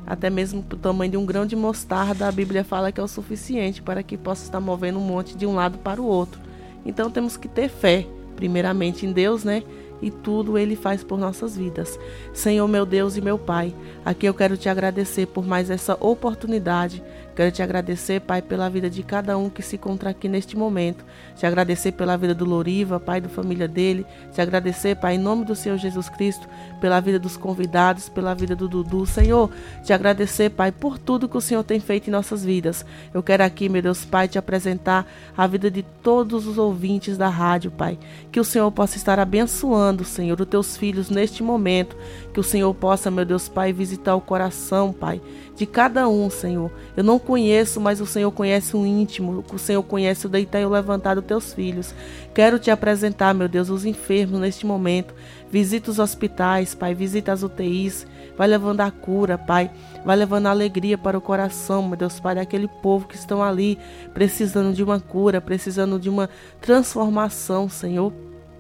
até 0.06 0.30
mesmo 0.30 0.60
o 0.60 0.76
tamanho 0.76 1.12
de 1.12 1.18
um 1.18 1.26
grão 1.26 1.46
de 1.46 1.56
mostarda, 1.56 2.28
a 2.28 2.32
Bíblia 2.32 2.64
fala 2.64 2.92
que 2.92 3.00
é 3.00 3.04
o 3.04 3.08
suficiente 3.08 3.82
para 3.82 4.04
que 4.04 4.18
possa 4.18 4.44
estar 4.44 4.60
movendo 4.60 5.00
um 5.00 5.04
monte 5.04 5.36
de 5.38 5.46
um 5.46 5.56
lado 5.56 5.78
para 5.78 6.02
o 6.02 6.06
outro. 6.06 6.40
Então 6.86 7.10
temos 7.10 7.38
que 7.38 7.48
ter 7.48 7.70
fé, 7.70 8.06
primeiramente 8.36 9.06
em 9.06 9.14
Deus, 9.14 9.44
né? 9.44 9.64
E 10.04 10.12
tudo 10.12 10.58
Ele 10.58 10.76
faz 10.76 11.04
por 11.04 11.18
nossas 11.18 11.56
vidas. 11.56 12.00
Senhor, 12.34 12.68
meu 12.68 12.86
Deus 12.86 13.16
e 13.18 13.22
meu 13.22 13.40
Pai, 13.40 13.74
aqui 14.04 14.26
eu 14.26 14.34
quero 14.34 14.58
te 14.58 14.70
agradecer 14.70 15.28
por 15.28 15.46
mais 15.46 15.70
essa 15.70 15.98
oportunidade 16.00 17.02
Quero 17.36 17.52
te 17.52 17.64
agradecer, 17.64 18.22
Pai, 18.22 18.42
pela 18.42 18.70
vida 18.70 18.90
de 18.90 19.02
cada 19.02 19.38
um 19.38 19.50
que 19.50 19.62
se 19.64 19.76
encontra 19.76 20.12
aqui 20.12 20.30
neste 20.30 20.56
momento. 20.56 21.04
Te 21.36 21.46
agradecer 21.46 21.94
pela 21.94 22.16
vida 22.16 22.36
do 22.36 22.46
Loriva, 22.46 23.00
Pai, 23.00 23.20
da 23.20 23.28
família 23.28 23.68
dele. 23.68 24.06
Te 24.32 24.40
agradecer, 24.40 24.96
Pai, 24.96 25.16
em 25.16 25.18
nome 25.18 25.44
do 25.44 25.56
Senhor 25.56 25.78
Jesus 25.78 26.10
Cristo, 26.10 26.48
pela 26.80 27.00
vida 27.00 27.18
dos 27.18 27.36
convidados, 27.36 28.08
pela 28.08 28.36
vida 28.36 28.56
do 28.56 28.68
Dudu. 28.68 29.06
Senhor, 29.08 29.50
te 29.84 29.92
agradecer, 29.94 30.52
Pai, 30.52 30.72
por 30.72 31.00
tudo 31.00 31.28
que 31.28 31.38
o 31.38 31.42
Senhor 31.42 31.64
tem 31.64 31.80
feito 31.80 32.08
em 32.08 32.12
nossas 32.12 32.46
vidas. 32.46 32.86
Eu 33.12 33.24
quero 33.24 33.44
aqui, 33.44 33.68
meu 33.68 33.82
Deus, 33.82 34.06
Pai, 34.06 34.28
te 34.28 34.38
apresentar 34.38 35.08
a 35.36 35.48
vida 35.48 35.72
de 35.72 35.82
todos 35.82 36.46
os 36.46 36.60
ouvintes 36.60 37.18
da 37.18 37.30
rádio, 37.30 37.72
Pai. 37.72 37.98
Que 38.32 38.40
o 38.40 38.44
Senhor 38.44 38.72
possa 38.72 38.96
estar 38.98 39.18
abençoando, 39.20 40.06
Senhor, 40.06 40.40
os 40.40 40.48
teus 40.48 40.78
filhos 40.78 41.10
neste 41.10 41.42
momento. 41.42 41.98
Que 42.32 42.40
o 42.40 42.44
Senhor 42.44 42.74
possa, 42.76 43.10
meu 43.10 43.26
Deus, 43.26 43.50
Pai, 43.50 43.74
visitar 43.74 44.16
o 44.16 44.22
coração, 44.22 44.94
Pai 44.94 45.20
de 45.56 45.66
cada 45.66 46.08
um, 46.08 46.30
Senhor. 46.30 46.72
Eu 46.98 47.04
não 47.04 47.20
conheço, 47.20 47.80
mas 47.80 48.02
o 48.02 48.06
Senhor 48.06 48.32
conhece 48.32 48.76
o 48.76 48.86
íntimo, 48.86 49.44
o 49.52 49.60
Senhor 49.60 49.84
conhece 49.84 50.26
o 50.26 50.30
deitar 50.30 50.62
e 50.62 50.66
o 50.66 50.70
levantar 50.70 51.16
dos 51.16 51.26
teus 51.26 51.54
filhos. 51.54 51.94
Quero 52.34 52.58
te 52.58 52.72
apresentar, 52.72 53.34
meu 53.34 53.48
Deus, 53.48 53.70
os 53.70 53.86
enfermos 53.86 54.40
neste 54.40 54.66
momento. 54.66 55.14
Visita 55.50 55.92
os 55.92 56.00
hospitais, 56.00 56.74
Pai, 56.74 56.96
visita 56.96 57.32
as 57.32 57.44
UTIs, 57.44 58.08
vai 58.36 58.48
levando 58.48 58.82
a 58.82 58.90
cura, 58.90 59.38
Pai. 59.38 59.70
Vai 60.04 60.16
levando 60.16 60.48
a 60.48 60.50
alegria 60.50 60.98
para 60.98 61.18
o 61.18 61.22
coração, 61.22 61.88
meu 61.88 61.96
Deus, 61.96 62.20
Pai, 62.20 62.36
daquele 62.36 62.68
povo 62.68 63.08
que 63.08 63.16
estão 63.16 63.42
ali 63.42 63.78
precisando 64.14 64.74
de 64.74 64.84
uma 64.84 65.00
cura, 65.00 65.40
precisando 65.40 66.00
de 66.00 66.10
uma 66.10 66.30
transformação, 66.60 67.70
Senhor. 67.70 68.12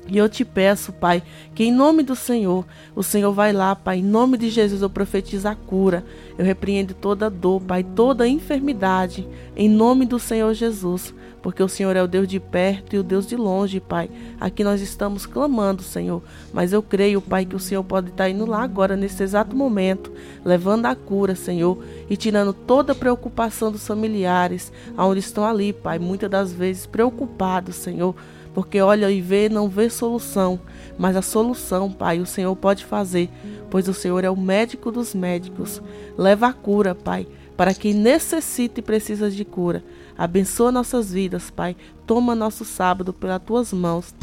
E 0.07 0.17
eu 0.17 0.27
te 0.27 0.43
peço, 0.43 0.91
Pai, 0.91 1.23
que 1.55 1.63
em 1.63 1.71
nome 1.71 2.03
do 2.03 2.15
Senhor, 2.15 2.65
o 2.93 3.01
Senhor 3.01 3.31
vai 3.31 3.53
lá, 3.53 3.73
Pai, 3.75 3.99
em 3.99 4.03
nome 4.03 4.37
de 4.37 4.49
Jesus 4.49 4.81
eu 4.81 4.89
profetizo 4.89 5.47
a 5.47 5.55
cura. 5.55 6.03
Eu 6.37 6.43
repreendo 6.43 6.93
toda 6.93 7.29
dor, 7.29 7.61
Pai, 7.61 7.83
toda 7.83 8.27
enfermidade, 8.27 9.27
em 9.55 9.69
nome 9.69 10.05
do 10.05 10.19
Senhor 10.19 10.53
Jesus, 10.53 11.13
porque 11.41 11.63
o 11.63 11.69
Senhor 11.69 11.95
é 11.95 12.03
o 12.03 12.07
Deus 12.07 12.27
de 12.27 12.39
perto 12.39 12.95
e 12.95 12.99
o 12.99 13.03
Deus 13.03 13.25
de 13.25 13.37
longe, 13.37 13.79
Pai. 13.79 14.09
Aqui 14.41 14.61
nós 14.63 14.81
estamos 14.81 15.25
clamando, 15.25 15.81
Senhor, 15.81 16.21
mas 16.51 16.73
eu 16.73 16.83
creio, 16.83 17.21
Pai, 17.21 17.45
que 17.45 17.55
o 17.55 17.59
Senhor 17.59 17.83
pode 17.83 18.09
estar 18.09 18.29
indo 18.29 18.45
lá 18.45 18.61
agora, 18.61 18.97
nesse 18.97 19.23
exato 19.23 19.55
momento, 19.55 20.11
levando 20.43 20.85
a 20.85 20.95
cura, 20.95 21.33
Senhor, 21.33 21.81
e 22.09 22.17
tirando 22.17 22.51
toda 22.51 22.91
a 22.91 22.95
preocupação 22.95 23.71
dos 23.71 23.87
familiares, 23.87 24.71
aonde 24.97 25.21
estão 25.21 25.45
ali, 25.45 25.71
Pai, 25.71 25.97
muitas 25.97 26.29
das 26.29 26.51
vezes 26.51 26.85
preocupados, 26.85 27.75
Senhor 27.75 28.13
porque 28.53 28.79
olha 28.81 29.09
e 29.09 29.21
vê, 29.21 29.49
não 29.49 29.67
vê 29.67 29.89
solução, 29.89 30.59
mas 30.97 31.15
a 31.15 31.21
solução, 31.21 31.91
Pai, 31.91 32.19
o 32.19 32.25
Senhor 32.25 32.55
pode 32.55 32.85
fazer, 32.85 33.29
pois 33.69 33.87
o 33.87 33.93
Senhor 33.93 34.23
é 34.23 34.29
o 34.29 34.37
médico 34.37 34.91
dos 34.91 35.15
médicos. 35.15 35.81
Leva 36.17 36.47
a 36.47 36.53
cura, 36.53 36.93
Pai, 36.93 37.27
para 37.57 37.73
quem 37.73 37.93
necessita 37.93 38.79
e 38.79 38.83
precisa 38.83 39.29
de 39.31 39.43
cura. 39.43 39.83
Abençoa 40.17 40.71
nossas 40.71 41.11
vidas, 41.11 41.49
Pai. 41.49 41.75
Toma 42.05 42.35
nosso 42.35 42.63
sábado 42.63 43.11
pelas 43.11 43.41
tuas 43.41 43.73
mãos. 43.73 44.13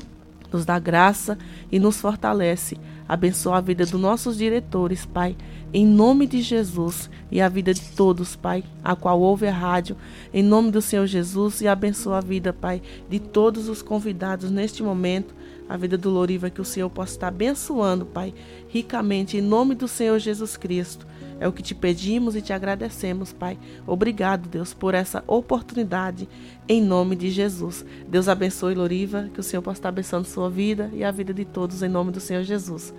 Nos 0.52 0.64
dá 0.64 0.78
graça 0.78 1.36
e 1.70 1.78
nos 1.78 2.00
fortalece. 2.00 2.78
Abençoa 3.08 3.58
a 3.58 3.60
vida 3.60 3.84
dos 3.84 4.00
nossos 4.00 4.36
diretores, 4.36 5.04
Pai 5.04 5.36
em 5.72 5.86
nome 5.86 6.26
de 6.26 6.42
Jesus 6.42 7.08
e 7.30 7.40
a 7.40 7.48
vida 7.48 7.72
de 7.72 7.82
todos, 7.92 8.34
Pai, 8.34 8.64
a 8.82 8.96
qual 8.96 9.20
ouve 9.20 9.46
a 9.46 9.52
rádio, 9.52 9.96
em 10.34 10.42
nome 10.42 10.70
do 10.70 10.82
Senhor 10.82 11.06
Jesus 11.06 11.60
e 11.60 11.68
abençoa 11.68 12.18
a 12.18 12.20
vida, 12.20 12.52
Pai, 12.52 12.82
de 13.08 13.20
todos 13.20 13.68
os 13.68 13.80
convidados 13.80 14.50
neste 14.50 14.82
momento, 14.82 15.34
a 15.68 15.76
vida 15.76 15.96
do 15.96 16.10
Loriva, 16.10 16.50
que 16.50 16.60
o 16.60 16.64
Senhor 16.64 16.90
possa 16.90 17.12
estar 17.12 17.28
abençoando, 17.28 18.04
Pai, 18.04 18.34
ricamente, 18.68 19.36
em 19.36 19.40
nome 19.40 19.76
do 19.76 19.86
Senhor 19.86 20.18
Jesus 20.18 20.56
Cristo. 20.56 21.06
É 21.38 21.48
o 21.48 21.52
que 21.52 21.62
te 21.62 21.74
pedimos 21.74 22.36
e 22.36 22.42
te 22.42 22.52
agradecemos, 22.52 23.32
Pai. 23.32 23.56
Obrigado, 23.86 24.48
Deus, 24.48 24.74
por 24.74 24.92
essa 24.92 25.24
oportunidade, 25.26 26.28
em 26.68 26.82
nome 26.82 27.14
de 27.14 27.30
Jesus. 27.30 27.84
Deus 28.08 28.28
abençoe, 28.28 28.74
Loriva, 28.74 29.30
que 29.32 29.40
o 29.40 29.42
Senhor 29.42 29.62
possa 29.62 29.78
estar 29.78 29.88
abençoando 29.88 30.26
sua 30.26 30.50
vida 30.50 30.90
e 30.92 31.04
a 31.04 31.10
vida 31.10 31.32
de 31.32 31.44
todos, 31.44 31.82
em 31.82 31.88
nome 31.88 32.10
do 32.10 32.20
Senhor 32.20 32.42
Jesus. 32.42 32.92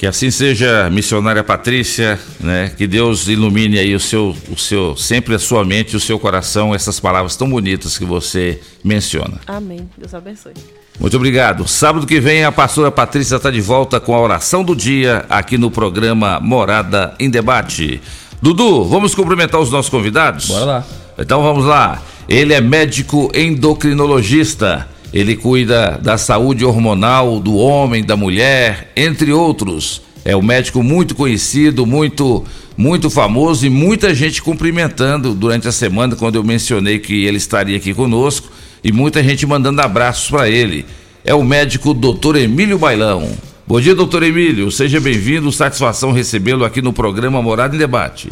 Que 0.00 0.06
assim 0.06 0.30
seja, 0.30 0.88
missionária 0.88 1.44
Patrícia, 1.44 2.18
né? 2.40 2.72
Que 2.74 2.86
Deus 2.86 3.28
ilumine 3.28 3.78
aí 3.78 3.94
o 3.94 4.00
seu, 4.00 4.34
o 4.50 4.56
seu, 4.56 4.96
sempre 4.96 5.34
a 5.34 5.38
sua 5.38 5.62
mente 5.62 5.92
e 5.92 5.96
o 5.96 6.00
seu 6.00 6.18
coração, 6.18 6.74
essas 6.74 6.98
palavras 6.98 7.36
tão 7.36 7.50
bonitas 7.50 7.98
que 7.98 8.04
você 8.06 8.58
menciona. 8.82 9.38
Amém. 9.46 9.86
Deus 9.98 10.14
abençoe. 10.14 10.54
Muito 10.98 11.14
obrigado. 11.18 11.68
Sábado 11.68 12.06
que 12.06 12.18
vem 12.18 12.44
a 12.44 12.50
pastora 12.50 12.90
Patrícia 12.90 13.36
está 13.36 13.50
de 13.50 13.60
volta 13.60 14.00
com 14.00 14.14
a 14.14 14.20
oração 14.22 14.64
do 14.64 14.74
dia 14.74 15.26
aqui 15.28 15.58
no 15.58 15.70
programa 15.70 16.40
Morada 16.40 17.14
em 17.20 17.28
Debate. 17.28 18.00
Dudu, 18.40 18.86
vamos 18.86 19.14
cumprimentar 19.14 19.60
os 19.60 19.70
nossos 19.70 19.90
convidados? 19.90 20.46
Bora 20.46 20.64
lá. 20.64 20.86
Então 21.18 21.42
vamos 21.42 21.66
lá. 21.66 22.02
Ele 22.26 22.54
é 22.54 22.60
médico 22.62 23.30
endocrinologista 23.34 24.88
ele 25.12 25.36
cuida 25.36 25.98
da 26.02 26.16
saúde 26.16 26.64
hormonal 26.64 27.40
do 27.40 27.56
homem, 27.56 28.04
da 28.04 28.16
mulher, 28.16 28.92
entre 28.96 29.32
outros. 29.32 30.02
É 30.24 30.36
um 30.36 30.42
médico 30.42 30.82
muito 30.82 31.14
conhecido, 31.14 31.86
muito 31.86 32.44
muito 32.76 33.10
famoso 33.10 33.66
e 33.66 33.70
muita 33.70 34.14
gente 34.14 34.40
cumprimentando 34.40 35.34
durante 35.34 35.68
a 35.68 35.72
semana 35.72 36.16
quando 36.16 36.36
eu 36.36 36.44
mencionei 36.44 36.98
que 36.98 37.26
ele 37.26 37.36
estaria 37.36 37.76
aqui 37.76 37.92
conosco 37.92 38.48
e 38.82 38.90
muita 38.90 39.22
gente 39.22 39.46
mandando 39.46 39.82
abraços 39.82 40.30
para 40.30 40.48
ele. 40.48 40.86
É 41.22 41.34
o 41.34 41.44
médico 41.44 41.92
Dr. 41.92 42.36
Emílio 42.36 42.78
Bailão. 42.78 43.30
Bom 43.66 43.78
dia, 43.80 43.94
doutor 43.94 44.22
Emílio. 44.22 44.70
Seja 44.70 44.98
bem-vindo. 44.98 45.52
Satisfação 45.52 46.12
recebê-lo 46.12 46.64
aqui 46.64 46.80
no 46.80 46.92
programa 46.92 47.42
Morada 47.42 47.76
em 47.76 47.78
Debate. 47.78 48.30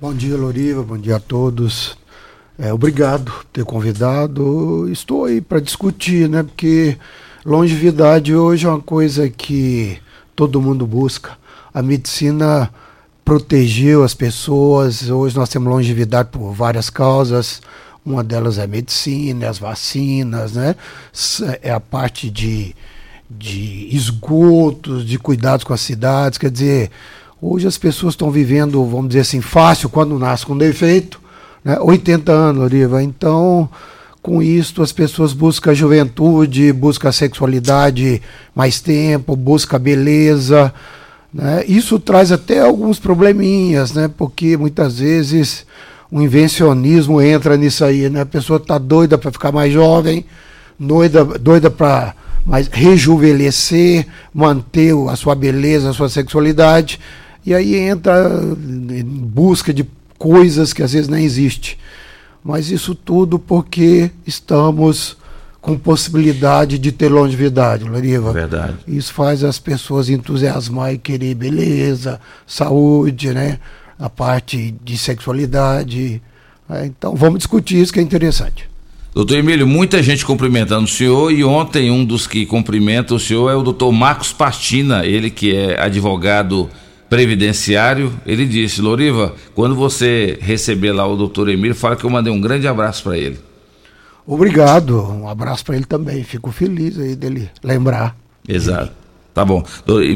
Bom 0.00 0.12
dia, 0.12 0.36
Loriva. 0.36 0.82
Bom 0.82 0.98
dia 0.98 1.16
a 1.16 1.20
todos. 1.20 1.96
É, 2.62 2.74
obrigado 2.74 3.32
por 3.32 3.44
ter 3.46 3.64
convidado. 3.64 4.86
Estou 4.92 5.24
aí 5.24 5.40
para 5.40 5.60
discutir, 5.60 6.28
né? 6.28 6.42
Porque 6.42 6.98
longevidade 7.42 8.36
hoje 8.36 8.66
é 8.66 8.68
uma 8.68 8.82
coisa 8.82 9.30
que 9.30 9.96
todo 10.36 10.60
mundo 10.60 10.86
busca. 10.86 11.38
A 11.72 11.80
medicina 11.80 12.70
protegeu 13.24 14.04
as 14.04 14.12
pessoas. 14.12 15.08
Hoje 15.08 15.34
nós 15.34 15.48
temos 15.48 15.72
longevidade 15.72 16.28
por 16.30 16.52
várias 16.52 16.90
causas. 16.90 17.62
Uma 18.04 18.22
delas 18.22 18.58
é 18.58 18.64
a 18.64 18.66
medicina, 18.66 19.48
as 19.48 19.58
vacinas, 19.58 20.52
né? 20.52 20.76
É 21.62 21.72
a 21.72 21.80
parte 21.80 22.28
de, 22.28 22.76
de 23.30 23.88
esgotos, 23.90 25.06
de 25.06 25.18
cuidados 25.18 25.64
com 25.64 25.72
as 25.72 25.80
cidades. 25.80 26.36
Quer 26.36 26.50
dizer, 26.50 26.90
hoje 27.40 27.66
as 27.66 27.78
pessoas 27.78 28.12
estão 28.12 28.30
vivendo, 28.30 28.84
vamos 28.84 29.08
dizer 29.08 29.20
assim, 29.20 29.40
fácil 29.40 29.88
quando 29.88 30.18
nasce 30.18 30.44
com 30.44 30.58
defeito 30.58 31.20
né? 31.64 31.78
80 31.80 32.32
anos, 32.32 32.62
Loriva. 32.62 33.02
Então, 33.02 33.68
com 34.22 34.42
isso, 34.42 34.82
as 34.82 34.92
pessoas 34.92 35.32
buscam 35.32 35.70
a 35.70 35.74
juventude, 35.74 36.72
buscam 36.72 37.08
a 37.08 37.12
sexualidade 37.12 38.20
mais 38.54 38.80
tempo, 38.80 39.34
buscam 39.34 39.76
a 39.76 39.78
beleza. 39.78 40.74
Né? 41.32 41.64
Isso 41.66 41.98
traz 41.98 42.30
até 42.30 42.60
alguns 42.60 42.98
probleminhas, 42.98 43.92
né? 43.92 44.10
porque 44.14 44.56
muitas 44.56 44.98
vezes 44.98 45.64
o 46.10 46.20
invencionismo 46.20 47.20
entra 47.22 47.56
nisso 47.56 47.84
aí. 47.84 48.10
Né? 48.10 48.20
A 48.20 48.26
pessoa 48.26 48.58
está 48.58 48.76
doida 48.76 49.16
para 49.16 49.30
ficar 49.30 49.52
mais 49.52 49.72
jovem, 49.72 50.24
doida, 50.78 51.24
doida 51.24 51.70
para 51.70 52.14
mais 52.44 52.68
rejuvenescer, 52.68 54.06
manter 54.34 54.94
a 55.08 55.16
sua 55.16 55.34
beleza, 55.34 55.90
a 55.90 55.94
sua 55.94 56.08
sexualidade. 56.08 57.00
E 57.44 57.54
aí 57.54 57.74
entra 57.76 58.28
em 58.90 59.04
busca 59.04 59.72
de 59.72 59.86
coisas 60.20 60.74
que 60.74 60.82
às 60.82 60.92
vezes 60.92 61.08
nem 61.08 61.24
existem. 61.24 61.76
Mas 62.44 62.70
isso 62.70 62.94
tudo 62.94 63.38
porque 63.38 64.10
estamos 64.26 65.16
com 65.62 65.78
possibilidade 65.78 66.78
de 66.78 66.92
ter 66.92 67.08
longevidade, 67.08 67.84
Loriva. 67.84 68.30
Verdade. 68.30 68.74
Isso 68.86 69.14
faz 69.14 69.42
as 69.42 69.58
pessoas 69.58 70.10
entusiasmar 70.10 70.92
e 70.92 70.98
querer 70.98 71.34
beleza, 71.34 72.20
saúde, 72.46 73.32
né? 73.32 73.58
A 73.98 74.10
parte 74.10 74.74
de 74.84 74.98
sexualidade. 74.98 76.20
É, 76.68 76.84
então 76.84 77.14
vamos 77.14 77.38
discutir 77.38 77.80
isso 77.80 77.92
que 77.92 77.98
é 77.98 78.02
interessante. 78.02 78.68
Doutor 79.14 79.38
Emílio, 79.38 79.66
muita 79.66 80.02
gente 80.02 80.24
cumprimentando 80.24 80.84
o 80.84 80.88
senhor 80.88 81.32
e 81.32 81.42
ontem 81.42 81.90
um 81.90 82.04
dos 82.04 82.26
que 82.26 82.44
cumprimenta 82.44 83.14
o 83.14 83.18
senhor 83.18 83.50
é 83.50 83.56
o 83.56 83.62
doutor 83.62 83.90
Marcos 83.90 84.32
Pastina, 84.34 85.04
ele 85.04 85.30
que 85.30 85.56
é 85.56 85.80
advogado 85.80 86.70
previdenciário, 87.10 88.12
ele 88.24 88.46
disse: 88.46 88.80
Loriva, 88.80 89.34
quando 89.54 89.74
você 89.74 90.38
receber 90.40 90.92
lá 90.92 91.06
o 91.06 91.16
doutor 91.16 91.48
Emílio, 91.48 91.74
fala 91.74 91.96
que 91.96 92.04
eu 92.04 92.10
mandei 92.10 92.32
um 92.32 92.40
grande 92.40 92.68
abraço 92.68 93.02
para 93.02 93.18
ele. 93.18 93.38
Obrigado, 94.26 95.02
um 95.02 95.28
abraço 95.28 95.64
para 95.64 95.74
ele 95.74 95.84
também. 95.84 96.22
Fico 96.22 96.52
feliz 96.52 96.96
aí 96.98 97.16
dele 97.16 97.50
lembrar. 97.62 98.16
Exato. 98.48 98.92
Tá 99.34 99.44
bom. 99.44 99.64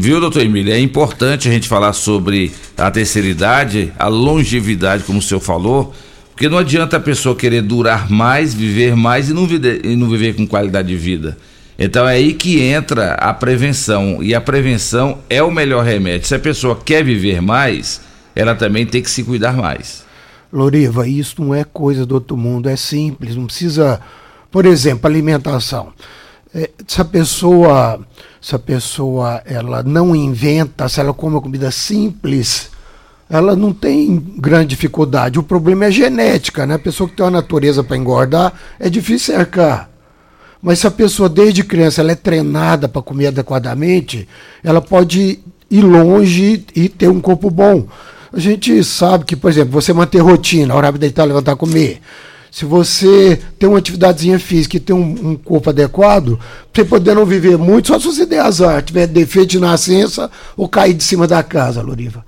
Viu, 0.00 0.20
doutor 0.20 0.42
Emílio? 0.42 0.72
É 0.72 0.78
importante 0.78 1.48
a 1.48 1.52
gente 1.52 1.68
falar 1.68 1.92
sobre 1.92 2.52
a 2.76 2.90
terceira 2.90 3.28
idade, 3.28 3.92
a 3.98 4.08
longevidade, 4.08 5.04
como 5.04 5.18
o 5.18 5.22
senhor 5.22 5.40
falou, 5.40 5.92
porque 6.30 6.48
não 6.48 6.58
adianta 6.58 6.96
a 6.96 7.00
pessoa 7.00 7.34
querer 7.34 7.62
durar 7.62 8.10
mais, 8.10 8.52
viver 8.54 8.96
mais 8.96 9.30
e 9.30 9.32
não 9.32 9.46
viver, 9.46 9.84
e 9.84 9.96
não 9.96 10.08
viver 10.08 10.34
com 10.34 10.46
qualidade 10.46 10.88
de 10.88 10.96
vida. 10.96 11.36
Então 11.78 12.08
é 12.08 12.14
aí 12.14 12.32
que 12.34 12.62
entra 12.62 13.14
a 13.14 13.34
prevenção. 13.34 14.22
E 14.22 14.34
a 14.34 14.40
prevenção 14.40 15.18
é 15.28 15.42
o 15.42 15.50
melhor 15.50 15.84
remédio. 15.84 16.28
Se 16.28 16.34
a 16.34 16.38
pessoa 16.38 16.78
quer 16.82 17.04
viver 17.04 17.40
mais, 17.40 18.00
ela 18.34 18.54
também 18.54 18.86
tem 18.86 19.02
que 19.02 19.10
se 19.10 19.22
cuidar 19.22 19.54
mais. 19.54 20.04
Loriva, 20.52 21.06
isso 21.08 21.42
não 21.42 21.52
é 21.54 21.64
coisa 21.64 22.06
do 22.06 22.14
outro 22.14 22.36
mundo, 22.36 22.68
é 22.68 22.76
simples, 22.76 23.34
não 23.34 23.46
precisa. 23.46 24.00
Por 24.50 24.66
exemplo, 24.66 25.08
alimentação. 25.08 25.92
É, 26.54 26.70
se 26.86 27.00
a 27.00 27.04
pessoa, 27.04 27.98
se 28.40 28.54
a 28.54 28.58
pessoa 28.58 29.42
ela 29.44 29.82
não 29.82 30.14
inventa, 30.14 30.88
se 30.88 31.00
ela 31.00 31.12
come 31.12 31.34
uma 31.34 31.40
comida 31.40 31.72
simples, 31.72 32.70
ela 33.28 33.56
não 33.56 33.72
tem 33.72 34.16
grande 34.38 34.68
dificuldade. 34.68 35.40
O 35.40 35.42
problema 35.42 35.86
é 35.86 35.90
genética, 35.90 36.64
né? 36.64 36.74
A 36.74 36.78
pessoa 36.78 37.08
que 37.08 37.16
tem 37.16 37.24
uma 37.24 37.32
natureza 37.32 37.82
para 37.82 37.96
engordar 37.96 38.52
é 38.78 38.88
difícil 38.88 39.34
cercar. 39.34 39.90
Mas 40.64 40.78
se 40.78 40.86
a 40.86 40.90
pessoa 40.90 41.28
desde 41.28 41.62
criança 41.62 42.00
ela 42.00 42.12
é 42.12 42.14
treinada 42.14 42.88
para 42.88 43.02
comer 43.02 43.26
adequadamente, 43.26 44.26
ela 44.62 44.80
pode 44.80 45.38
ir 45.70 45.82
longe 45.82 46.64
e 46.74 46.88
ter 46.88 47.06
um 47.08 47.20
corpo 47.20 47.50
bom. 47.50 47.86
A 48.32 48.40
gente 48.40 48.82
sabe 48.82 49.26
que, 49.26 49.36
por 49.36 49.50
exemplo, 49.50 49.72
você 49.72 49.92
manter 49.92 50.20
rotina, 50.20 50.74
hora 50.74 50.90
de 50.90 50.98
deitar, 50.98 51.24
levantar, 51.24 51.54
comer. 51.54 52.00
Se 52.50 52.64
você 52.64 53.38
tem 53.58 53.68
uma 53.68 53.76
atividadezinha 53.76 54.38
física 54.38 54.78
e 54.78 54.80
tem 54.80 54.96
um, 54.96 55.32
um, 55.32 55.36
corpo 55.36 55.68
adequado, 55.68 56.40
você 56.72 56.82
poder 56.82 57.14
não 57.14 57.26
viver 57.26 57.58
muito, 57.58 57.88
só 57.88 57.98
se 57.98 58.06
você 58.06 58.24
der 58.24 58.40
azar, 58.40 58.82
tiver 58.82 59.06
defeito 59.06 59.50
de 59.50 59.60
nascença 59.60 60.30
ou 60.56 60.66
cair 60.66 60.94
de 60.94 61.04
cima 61.04 61.26
da 61.26 61.42
casa, 61.42 61.82
Loriva. 61.82 62.24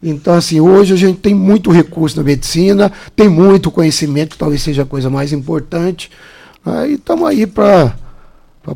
Então, 0.00 0.34
assim, 0.34 0.60
hoje 0.60 0.94
a 0.94 0.96
gente 0.96 1.18
tem 1.18 1.34
muito 1.34 1.72
recurso 1.72 2.16
na 2.16 2.22
medicina, 2.22 2.92
tem 3.16 3.28
muito 3.28 3.72
conhecimento, 3.72 4.30
que 4.30 4.38
talvez 4.38 4.62
seja 4.62 4.82
a 4.82 4.86
coisa 4.86 5.10
mais 5.10 5.32
importante. 5.32 6.08
Aí 6.64 6.94
estamos 6.94 7.28
aí 7.28 7.46
para 7.46 7.92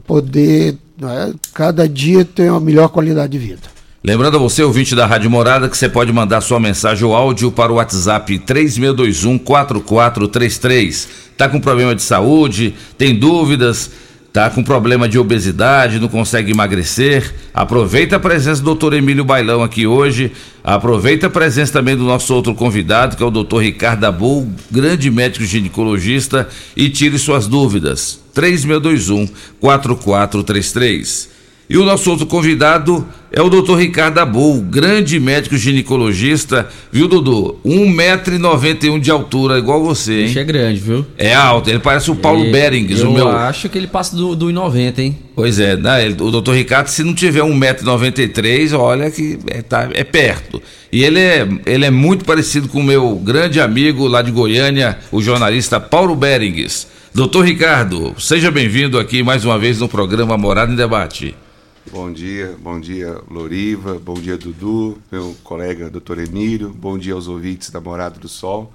poder 0.05 0.76
né, 1.00 1.33
cada 1.55 1.88
dia 1.88 2.25
ter 2.25 2.50
uma 2.50 2.61
melhor 2.61 2.88
qualidade 2.88 3.33
de 3.33 3.38
vida. 3.38 3.76
Lembrando 4.02 4.37
a 4.37 4.40
você, 4.40 4.62
ouvinte 4.62 4.95
da 4.95 5.05
Rádio 5.05 5.28
Morada, 5.28 5.69
que 5.69 5.76
você 5.76 5.88
pode 5.88 6.12
mandar 6.12 6.40
sua 6.40 6.61
mensagem 6.61 7.05
ou 7.05 7.14
áudio 7.14 7.50
para 7.50 7.73
o 7.73 7.76
WhatsApp 7.76 8.38
3621 8.38 9.38
4433. 9.38 11.09
Tá 11.37 11.49
com 11.49 11.61
problema 11.61 11.95
de 11.95 12.02
saúde, 12.02 12.75
tem 12.97 13.19
dúvidas, 13.19 13.90
tá 14.37 14.50
com 14.50 14.62
problema 14.62 15.09
de 15.09 15.19
obesidade, 15.19 15.99
não 15.99 16.09
consegue 16.09 16.52
emagrecer, 16.52 17.35
aproveita 17.55 18.16
a 18.16 18.21
presença 18.21 18.61
do 18.61 18.66
doutor 18.66 18.93
Emílio 18.93 19.25
Bailão 19.25 19.62
aqui 19.62 19.87
hoje, 19.87 20.31
aproveita 20.62 21.28
a 21.28 21.31
presença 21.31 21.73
também 21.73 21.97
do 21.97 22.05
nosso 22.05 22.35
outro 22.35 22.55
convidado, 22.55 23.16
que 23.16 23.23
é 23.23 23.26
o 23.26 23.31
doutor 23.31 23.62
Ricardo 23.62 24.05
Abul, 24.05 24.52
grande 24.71 25.11
médico 25.11 25.43
ginecologista, 25.47 26.47
e 26.76 26.90
tire 26.90 27.19
suas 27.19 27.47
dúvidas. 27.47 28.21
3621 28.35 29.26
4433. 29.59 31.36
E 31.68 31.76
o 31.76 31.85
nosso 31.85 32.08
outro 32.12 32.26
convidado 32.26 33.04
é 33.32 33.42
o 33.42 33.49
doutor 33.49 33.80
Ricardo 33.80 34.18
Abul, 34.18 34.61
grande 34.62 35.18
médico 35.18 35.56
ginecologista, 35.56 36.68
viu, 36.92 37.08
Dudu? 37.08 37.56
1,91m 37.66 39.00
de 39.00 39.11
altura, 39.11 39.58
igual 39.58 39.82
você, 39.82 40.20
hein? 40.20 40.26
Isso 40.26 40.38
é 40.38 40.44
grande, 40.44 40.78
viu? 40.78 41.04
É 41.18 41.35
alto, 41.35 41.68
ele 41.68 41.80
parece 41.80 42.08
o 42.08 42.14
Paulo 42.14 42.44
E- 42.44 42.52
Berengues, 42.52 43.00
eu 43.00 43.11
o 43.11 43.12
meu. 43.14 43.28
acho 43.28 43.68
que 43.68 43.76
ele 43.76 43.88
passa 43.88 44.14
do, 44.14 44.37
do 44.37 44.46
1,90, 44.46 44.99
hein? 45.00 45.18
Pois 45.35 45.58
é, 45.58 45.76
né? 45.76 46.08
O 46.20 46.30
doutor 46.30 46.54
Ricardo, 46.54 46.87
se 46.87 47.02
não 47.02 47.12
tiver 47.12 47.42
1,93m, 47.42 48.78
olha 48.78 49.11
que 49.11 49.38
é, 49.48 49.61
tá, 49.61 49.88
é 49.92 50.05
perto. 50.05 50.62
E 50.92 51.02
ele 51.05 51.18
é, 51.18 51.48
ele 51.66 51.85
é 51.85 51.90
muito 51.90 52.24
parecido 52.24 52.68
com 52.68 52.79
o 52.79 52.85
meu 52.85 53.16
grande 53.16 53.61
amigo 53.61 54.07
lá 54.07 54.22
de 54.22 54.31
Goiânia, 54.31 54.98
o 55.11 55.20
jornalista 55.20 55.81
Paulo 55.81 56.14
Berengues. 56.14 56.87
Doutor 57.12 57.44
Ricardo, 57.44 58.14
seja 58.18 58.50
bem-vindo 58.50 58.98
aqui 58.98 59.22
mais 59.22 59.44
uma 59.44 59.59
vez 59.59 59.81
no 59.81 59.88
programa 59.88 60.37
Morada 60.38 60.72
em 60.72 60.76
Debate. 60.76 61.35
Bom 61.92 62.12
dia, 62.12 62.57
bom 62.61 62.81
dia 62.81 63.22
Loriva, 63.31 63.96
bom 63.96 64.14
dia 64.14 64.37
Dudu, 64.37 64.99
meu 65.11 65.37
colega 65.44 65.88
Dr. 65.88 66.18
Emílio, 66.18 66.70
bom 66.70 66.99
dia 66.99 67.14
aos 67.14 67.29
ouvintes 67.29 67.70
da 67.70 67.81
Morada 67.81 68.18
do 68.18 68.29
Sol. 68.29 68.72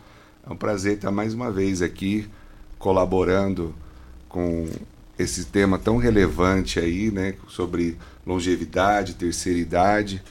É 0.48 0.52
um 0.52 0.56
prazer 0.56 0.96
estar 0.96 1.12
mais 1.12 1.34
uma 1.34 1.52
vez 1.52 1.82
aqui 1.82 2.30
colaborando 2.80 3.76
com 4.30 4.66
esse 5.20 5.44
tema 5.46 5.78
tão 5.78 5.98
relevante 5.98 6.80
aí, 6.80 7.12
né, 7.12 7.36
sobre 7.50 7.98
longevidade, 8.26 9.16
terceira 9.16 9.60
idade, 9.60 10.24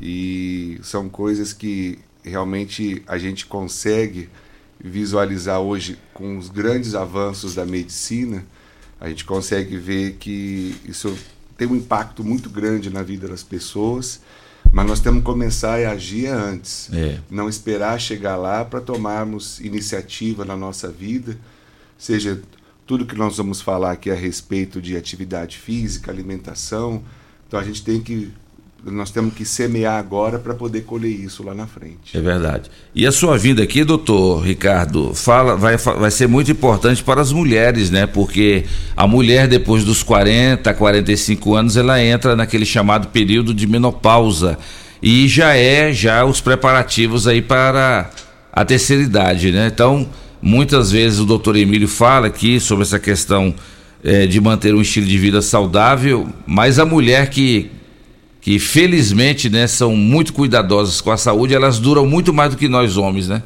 e 0.00 0.80
são 0.82 1.10
coisas 1.10 1.52
que 1.52 1.98
realmente 2.24 3.02
a 3.06 3.18
gente 3.18 3.44
consegue 3.44 4.30
visualizar 4.82 5.60
hoje 5.60 5.98
com 6.14 6.38
os 6.38 6.48
grandes 6.48 6.94
avanços 6.94 7.54
da 7.54 7.66
medicina, 7.66 8.46
a 8.98 9.10
gente 9.10 9.26
consegue 9.26 9.76
ver 9.76 10.14
que 10.14 10.74
isso 10.86 11.14
tem 11.56 11.68
um 11.68 11.76
impacto 11.76 12.24
muito 12.24 12.50
grande 12.50 12.90
na 12.90 13.02
vida 13.02 13.28
das 13.28 13.42
pessoas, 13.42 14.20
mas 14.72 14.86
nós 14.86 15.00
temos 15.00 15.20
que 15.20 15.24
começar 15.24 15.78
a 15.84 15.90
agir 15.92 16.26
antes. 16.26 16.88
É. 16.92 17.20
Não 17.30 17.48
esperar 17.48 18.00
chegar 18.00 18.36
lá 18.36 18.64
para 18.64 18.80
tomarmos 18.80 19.60
iniciativa 19.60 20.44
na 20.44 20.56
nossa 20.56 20.88
vida, 20.88 21.38
seja 21.96 22.40
tudo 22.86 23.06
que 23.06 23.14
nós 23.14 23.36
vamos 23.36 23.60
falar 23.60 23.92
aqui 23.92 24.10
a 24.10 24.14
respeito 24.14 24.80
de 24.80 24.96
atividade 24.96 25.58
física, 25.58 26.10
alimentação. 26.10 27.02
Então 27.46 27.58
a 27.58 27.64
gente 27.64 27.84
tem 27.84 28.00
que 28.00 28.32
nós 28.86 29.10
temos 29.10 29.34
que 29.34 29.44
semear 29.44 29.98
agora 29.98 30.38
para 30.38 30.54
poder 30.54 30.82
colher 30.82 31.10
isso 31.10 31.42
lá 31.42 31.54
na 31.54 31.66
frente. 31.66 32.16
É 32.16 32.20
verdade. 32.20 32.70
E 32.94 33.06
a 33.06 33.12
sua 33.12 33.38
vinda 33.38 33.62
aqui, 33.62 33.84
doutor 33.84 34.40
Ricardo, 34.40 35.14
fala, 35.14 35.56
vai, 35.56 35.76
vai 35.76 36.10
ser 36.10 36.26
muito 36.26 36.50
importante 36.50 37.02
para 37.02 37.20
as 37.20 37.32
mulheres, 37.32 37.90
né? 37.90 38.06
Porque 38.06 38.64
a 38.96 39.06
mulher, 39.06 39.48
depois 39.48 39.84
dos 39.84 40.02
40, 40.02 40.72
45 40.74 41.54
anos, 41.54 41.76
ela 41.76 42.02
entra 42.02 42.36
naquele 42.36 42.66
chamado 42.66 43.08
período 43.08 43.54
de 43.54 43.66
menopausa. 43.66 44.58
E 45.02 45.28
já 45.28 45.54
é 45.54 45.92
já 45.92 46.24
os 46.24 46.40
preparativos 46.40 47.26
aí 47.26 47.42
para 47.42 48.10
a 48.52 48.64
terceira 48.64 49.02
idade, 49.02 49.50
né? 49.50 49.70
Então, 49.72 50.08
muitas 50.40 50.90
vezes 50.90 51.18
o 51.18 51.24
doutor 51.24 51.56
Emílio 51.56 51.88
fala 51.88 52.26
aqui 52.26 52.60
sobre 52.60 52.82
essa 52.82 52.98
questão 52.98 53.54
eh, 54.02 54.26
de 54.26 54.40
manter 54.40 54.74
um 54.74 54.80
estilo 54.82 55.06
de 55.06 55.18
vida 55.18 55.40
saudável, 55.40 56.28
mas 56.46 56.78
a 56.78 56.84
mulher 56.84 57.30
que 57.30 57.70
que 58.44 58.58
felizmente 58.58 59.48
né, 59.48 59.66
são 59.66 59.96
muito 59.96 60.34
cuidadosas 60.34 61.00
com 61.00 61.10
a 61.10 61.16
saúde, 61.16 61.54
elas 61.54 61.78
duram 61.78 62.04
muito 62.04 62.30
mais 62.30 62.50
do 62.50 62.58
que 62.58 62.68
nós 62.68 62.98
homens, 62.98 63.26
né? 63.26 63.42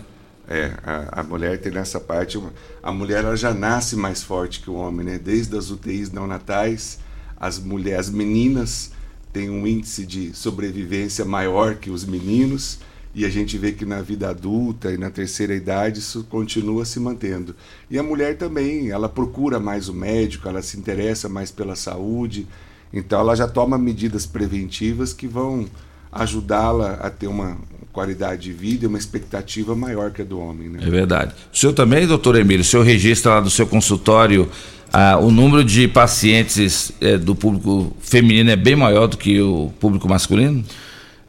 É, 0.48 0.72
a, 0.82 1.20
a 1.20 1.22
mulher 1.22 1.60
tem 1.60 1.70
nessa 1.70 2.00
parte, 2.00 2.36
a 2.82 2.90
mulher 2.90 3.22
ela 3.22 3.36
já 3.36 3.54
nasce 3.54 3.94
mais 3.94 4.24
forte 4.24 4.58
que 4.58 4.68
o 4.68 4.74
homem, 4.74 5.06
né? 5.06 5.16
Desde 5.16 5.56
as 5.56 5.70
UTIs 5.70 6.10
neonatais, 6.10 6.98
as 7.38 7.60
mulheres, 7.60 8.08
as 8.08 8.10
meninas 8.10 8.90
têm 9.32 9.48
um 9.48 9.64
índice 9.68 10.04
de 10.04 10.34
sobrevivência 10.34 11.24
maior 11.24 11.76
que 11.76 11.90
os 11.90 12.04
meninos, 12.04 12.80
e 13.14 13.24
a 13.24 13.28
gente 13.28 13.56
vê 13.56 13.70
que 13.70 13.84
na 13.84 14.02
vida 14.02 14.28
adulta 14.28 14.90
e 14.90 14.98
na 14.98 15.10
terceira 15.10 15.54
idade 15.54 16.00
isso 16.00 16.24
continua 16.24 16.84
se 16.84 16.98
mantendo. 16.98 17.54
E 17.88 18.00
a 18.00 18.02
mulher 18.02 18.36
também, 18.36 18.90
ela 18.90 19.08
procura 19.08 19.60
mais 19.60 19.88
o 19.88 19.94
médico, 19.94 20.48
ela 20.48 20.60
se 20.60 20.76
interessa 20.76 21.28
mais 21.28 21.52
pela 21.52 21.76
saúde, 21.76 22.48
então 22.92 23.20
ela 23.20 23.34
já 23.34 23.46
toma 23.46 23.76
medidas 23.78 24.26
preventivas 24.26 25.12
que 25.12 25.26
vão 25.26 25.66
ajudá-la 26.10 26.94
a 26.94 27.10
ter 27.10 27.26
uma 27.26 27.56
qualidade 27.92 28.42
de 28.42 28.52
vida 28.52 28.84
e 28.84 28.88
uma 28.88 28.98
expectativa 28.98 29.74
maior 29.74 30.10
que 30.10 30.22
a 30.22 30.24
do 30.24 30.38
homem. 30.38 30.68
Né? 30.68 30.80
É 30.82 30.90
verdade. 30.90 31.34
O 31.52 31.56
senhor 31.56 31.72
também, 31.72 32.06
doutor 32.06 32.36
Emílio, 32.36 32.62
o 32.62 32.64
senhor 32.64 32.84
registra 32.84 33.34
lá 33.34 33.40
do 33.40 33.50
seu 33.50 33.66
consultório 33.66 34.48
ah, 34.92 35.18
o 35.18 35.30
número 35.30 35.62
de 35.62 35.86
pacientes 35.86 36.92
eh, 37.00 37.18
do 37.18 37.34
público 37.34 37.94
feminino 38.00 38.50
é 38.50 38.56
bem 38.56 38.74
maior 38.74 39.06
do 39.06 39.18
que 39.18 39.38
o 39.40 39.70
público 39.78 40.08
masculino? 40.08 40.64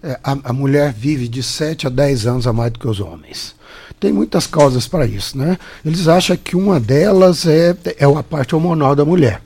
É, 0.02 0.17
a, 0.24 0.38
a 0.45 0.54
mulher 0.54 0.93
vive 0.93 1.28
de 1.28 1.43
7 1.43 1.88
a 1.88 1.89
10 1.89 2.26
anos 2.26 2.48
a 2.48 2.54
mais 2.54 2.72
do 2.72 2.80
que 2.80 2.88
os 2.88 3.02
homens. 3.02 3.54
Tem 4.00 4.13
muitas 4.13 4.48
causas 4.48 4.88
para 4.88 5.06
isso, 5.06 5.38
né? 5.38 5.58
Eles 5.86 6.08
acham 6.08 6.38
que 6.38 6.56
uma 6.56 6.80
delas 6.80 7.45
é, 7.45 7.76
é 7.98 8.06
a 8.06 8.24
parte 8.24 8.56
hormonal 8.56 8.95
da 8.95 9.04
mulher. 9.04 9.41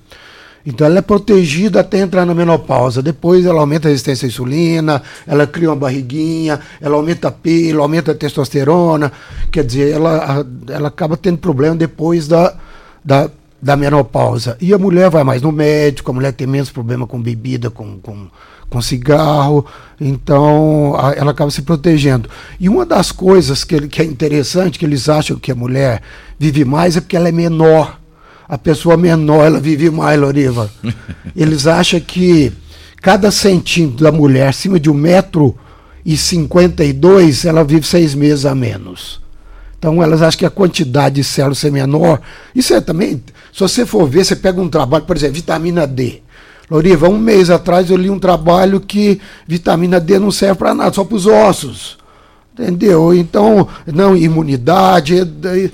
Então 0.65 0.87
ela 0.87 0.99
é 0.99 1.01
protegida 1.01 1.81
até 1.81 1.99
entrar 1.99 2.25
na 2.25 2.33
menopausa. 2.33 3.01
Depois 3.01 3.45
ela 3.45 3.59
aumenta 3.59 3.87
a 3.87 3.91
resistência 3.91 4.25
à 4.25 4.29
insulina, 4.29 5.01
ela 5.27 5.45
cria 5.45 5.69
uma 5.69 5.75
barriguinha, 5.75 6.59
ela 6.79 6.95
aumenta 6.95 7.27
a 7.27 7.31
pelo, 7.31 7.81
aumenta 7.81 8.11
a 8.11 8.15
testosterona. 8.15 9.11
Quer 9.51 9.63
dizer, 9.65 9.93
ela, 9.93 10.45
ela 10.69 10.87
acaba 10.87 11.17
tendo 11.17 11.37
problema 11.37 11.75
depois 11.75 12.27
da, 12.27 12.55
da, 13.03 13.29
da 13.61 13.75
menopausa. 13.75 14.57
E 14.61 14.73
a 14.73 14.77
mulher 14.77 15.09
vai 15.09 15.23
mais 15.23 15.41
no 15.41 15.51
médico, 15.51 16.11
a 16.11 16.13
mulher 16.13 16.31
tem 16.31 16.47
menos 16.47 16.69
problema 16.69 17.05
com 17.05 17.21
bebida, 17.21 17.69
com, 17.69 17.99
com, 17.99 18.27
com 18.69 18.81
cigarro, 18.81 19.65
então 19.99 20.95
a, 20.97 21.11
ela 21.11 21.31
acaba 21.31 21.51
se 21.51 21.61
protegendo. 21.61 22.29
E 22.57 22.69
uma 22.69 22.85
das 22.85 23.11
coisas 23.11 23.65
que, 23.65 23.87
que 23.89 24.01
é 24.01 24.05
interessante, 24.05 24.79
que 24.79 24.85
eles 24.85 25.09
acham 25.09 25.37
que 25.37 25.51
a 25.51 25.55
mulher 25.55 26.01
vive 26.39 26.63
mais, 26.63 26.95
é 26.95 27.01
porque 27.01 27.17
ela 27.17 27.27
é 27.27 27.31
menor. 27.33 28.02
A 28.53 28.57
pessoa 28.59 28.95
menor, 28.95 29.47
ela 29.47 29.59
vive 29.59 29.89
mais, 29.89 30.19
Loriva. 30.19 30.69
Eles 31.35 31.65
acham 31.65 31.99
que 31.99 32.53
cada 33.01 33.31
centímetro 33.31 34.03
da 34.03 34.11
mulher 34.11 34.47
acima 34.47 34.79
de 34.79 34.91
um 34.91 34.93
metro 34.93 35.57
e 36.05 36.15
cinquenta 36.15 36.83
e 36.83 36.93
dois, 36.93 37.45
ela 37.45 37.63
vive 37.63 37.87
seis 37.87 38.13
meses 38.13 38.45
a 38.45 38.53
menos. 38.53 39.19
Então 39.79 40.03
elas 40.03 40.21
acham 40.21 40.37
que 40.37 40.45
a 40.45 40.51
quantidade 40.51 41.15
de 41.15 41.23
células 41.23 41.65
é 41.65 41.71
menor. 41.71 42.21
Isso 42.53 42.75
é 42.75 42.79
também, 42.79 43.23
se 43.51 43.59
você 43.59 43.87
for 43.87 44.07
ver, 44.07 44.23
você 44.23 44.35
pega 44.35 44.61
um 44.61 44.69
trabalho, 44.69 45.03
por 45.03 45.17
exemplo, 45.17 45.33
vitamina 45.33 45.87
D. 45.87 46.21
Loriva, 46.69 47.09
um 47.09 47.17
mês 47.17 47.49
atrás 47.49 47.89
eu 47.89 47.97
li 47.97 48.11
um 48.11 48.19
trabalho 48.19 48.79
que 48.79 49.19
vitamina 49.47 49.99
D 49.99 50.19
não 50.19 50.29
serve 50.29 50.59
para 50.59 50.75
nada, 50.75 50.93
só 50.93 51.03
para 51.03 51.15
os 51.15 51.25
ossos. 51.25 51.97
Entendeu? 52.53 53.13
Então, 53.15 53.67
não, 53.87 54.15
imunidade, 54.15 55.19
é, 55.19 55.71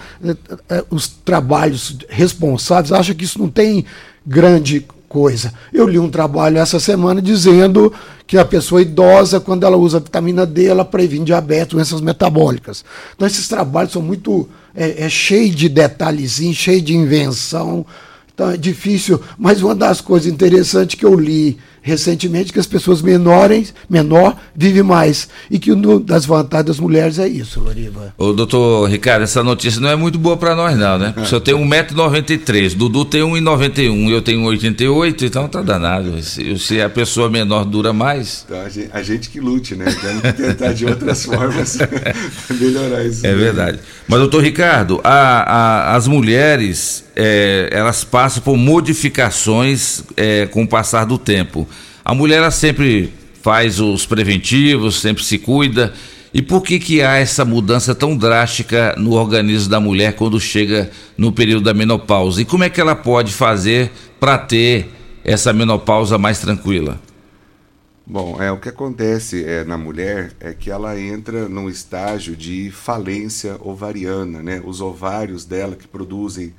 é, 0.70 0.84
os 0.89 1.08
trabalhos 1.08 1.98
responsáveis 2.08 2.94
acham 2.94 3.13
que 3.13 3.26
isso 3.26 3.38
não 3.38 3.50
tem 3.50 3.84
grande 4.26 4.86
coisa. 5.10 5.52
Eu 5.74 5.88
li 5.88 6.00
um 6.00 6.10
trabalho 6.10 6.58
essa 6.58 6.80
semana 6.80 7.22
dizendo 7.22 7.92
que 8.26 8.38
a 8.38 8.46
pessoa 8.46 8.82
idosa, 8.82 9.42
quando 9.42 9.65
ela 9.65 9.76
usa 9.76 10.00
vitamina 10.00 10.46
D, 10.46 10.68
ela 10.68 10.86
previne 10.86 11.26
diabetes, 11.26 11.74
doenças 11.74 12.00
metabólicas. 12.00 12.86
Então, 13.13 13.28
esses 13.28 13.48
trabalhos 13.48 13.92
são 13.92 14.02
muito. 14.02 14.48
é, 14.74 15.04
é 15.04 15.10
cheio 15.10 15.54
de 15.54 15.68
detalhezinhos, 15.68 16.56
cheio 16.56 16.82
de 16.82 16.96
invenção. 16.96 17.86
Então, 18.34 18.52
é 18.52 18.56
difícil. 18.56 19.20
Mas 19.38 19.62
uma 19.62 19.76
das 19.76 20.00
coisas 20.00 20.32
interessantes 20.32 20.98
que 20.98 21.06
eu 21.06 21.20
li 21.20 21.58
recentemente 21.82 22.54
que 22.54 22.60
as 22.60 22.68
pessoas 22.68 23.02
menores, 23.02 23.74
menor 23.89 24.38
vivem 24.56 24.84
mais. 24.84 25.30
E 25.50 25.60
que 25.60 25.72
uma 25.72 26.00
das 26.00 26.26
vantagens 26.26 26.68
das 26.68 26.80
mulheres 26.80 27.20
é 27.20 27.28
isso, 27.28 27.60
Loriva. 27.60 28.13
Ô, 28.18 28.34
doutor 28.34 28.89
Ricardo, 28.89 29.24
essa 29.24 29.44
notícia 29.44 29.80
não 29.80 29.89
é 29.89 29.96
muito 29.96 30.20
boa 30.20 30.38
para 30.38 30.56
nós, 30.56 30.78
não, 30.78 30.98
né? 30.98 31.13
Se 31.26 31.34
eu 31.34 31.42
tenho 31.42 31.58
1,93m, 31.60 32.76
Dudu 32.76 33.06
tem 33.06 33.22
1,91m, 33.22 34.10
eu 34.10 34.22
tenho 34.22 34.42
1,88m, 34.42 35.24
então 35.24 35.48
tá 35.48 35.62
danado. 35.62 36.22
Se, 36.22 36.58
se, 36.58 36.82
a 36.82 36.89
pessoa 36.89 37.30
menor 37.30 37.65
dura 37.65 37.94
mais. 37.94 38.46
Então, 38.46 38.62
a, 38.62 38.70
gente, 38.70 38.89
a 38.94 39.04
gente 39.04 39.30
que 39.30 39.39
lute, 39.39 39.76
né? 39.76 39.86
Temos 39.86 40.22
que 40.22 40.34
tentar 40.34 40.74
de 40.74 40.86
outras 40.86 41.24
formas 41.26 41.78
melhorar 42.60 43.04
isso. 43.06 43.26
É 43.26 43.34
verdade. 43.36 43.80
Mas, 44.08 44.20
doutor 44.20 44.44
Ricardo, 44.44 45.00
a, 45.04 45.12
a, 45.12 45.96
as 45.96 46.08
mulheres, 46.08 47.06
é, 47.21 47.67
elas 47.73 48.05
passam 48.05 48.41
por 48.41 48.55
modificações 48.55 50.01
é, 50.15 50.45
com 50.45 50.63
o 50.63 50.67
passar 50.67 51.03
do 51.03 51.17
tempo. 51.17 51.67
A 52.03 52.15
mulher 52.15 52.38
ela 52.38 52.49
sempre 52.49 53.13
faz 53.41 53.77
os 53.82 54.05
preventivos, 54.05 55.01
sempre 55.01 55.21
se 55.21 55.38
cuida. 55.38 55.93
E 56.34 56.41
por 56.41 56.62
que 56.62 56.79
que 56.79 57.01
há 57.01 57.17
essa 57.17 57.43
mudança 57.43 57.93
tão 57.93 58.15
drástica 58.15 58.95
no 58.97 59.15
organismo 59.15 59.69
da 59.69 59.82
mulher 59.82 60.13
quando 60.13 60.39
chega 60.39 60.89
no 61.17 61.29
período 61.34 61.65
da 61.65 61.73
menopausa? 61.73 62.41
E 62.41 62.45
como 62.45 62.63
é 62.63 62.69
que 62.69 62.79
ela 62.79 62.95
pode 62.95 63.34
fazer 63.34 63.91
para 64.17 64.38
ter 64.38 64.89
essa 65.21 65.51
menopausa 65.51 66.17
mais 66.17 66.39
tranquila? 66.39 67.01
Bom, 68.08 68.41
é 68.41 68.49
o 68.49 68.58
que 68.58 68.69
acontece 68.69 69.43
é, 69.43 69.65
na 69.65 69.77
mulher 69.77 70.32
é 70.39 70.53
que 70.53 70.71
ela 70.71 70.97
entra 70.97 71.49
num 71.49 71.67
estágio 71.67 72.34
de 72.34 72.71
falência 72.71 73.58
ovariana, 73.60 74.41
né? 74.41 74.62
Os 74.63 74.79
ovários 74.79 75.43
dela 75.43 75.75
que 75.75 75.88
produzem 75.88 76.53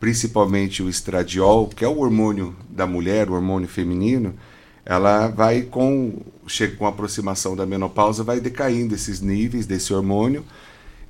principalmente 0.00 0.82
o 0.82 0.88
estradiol, 0.88 1.68
que 1.68 1.84
é 1.84 1.88
o 1.88 1.98
hormônio 1.98 2.54
da 2.68 2.86
mulher, 2.86 3.28
o 3.28 3.34
hormônio 3.34 3.68
feminino, 3.68 4.34
ela 4.84 5.28
vai 5.28 5.62
com 5.62 6.22
chega 6.46 6.76
com 6.76 6.86
a 6.86 6.88
aproximação 6.88 7.54
da 7.54 7.66
menopausa 7.66 8.24
vai 8.24 8.40
decaindo 8.40 8.94
esses 8.94 9.20
níveis 9.20 9.66
desse 9.66 9.92
hormônio 9.92 10.44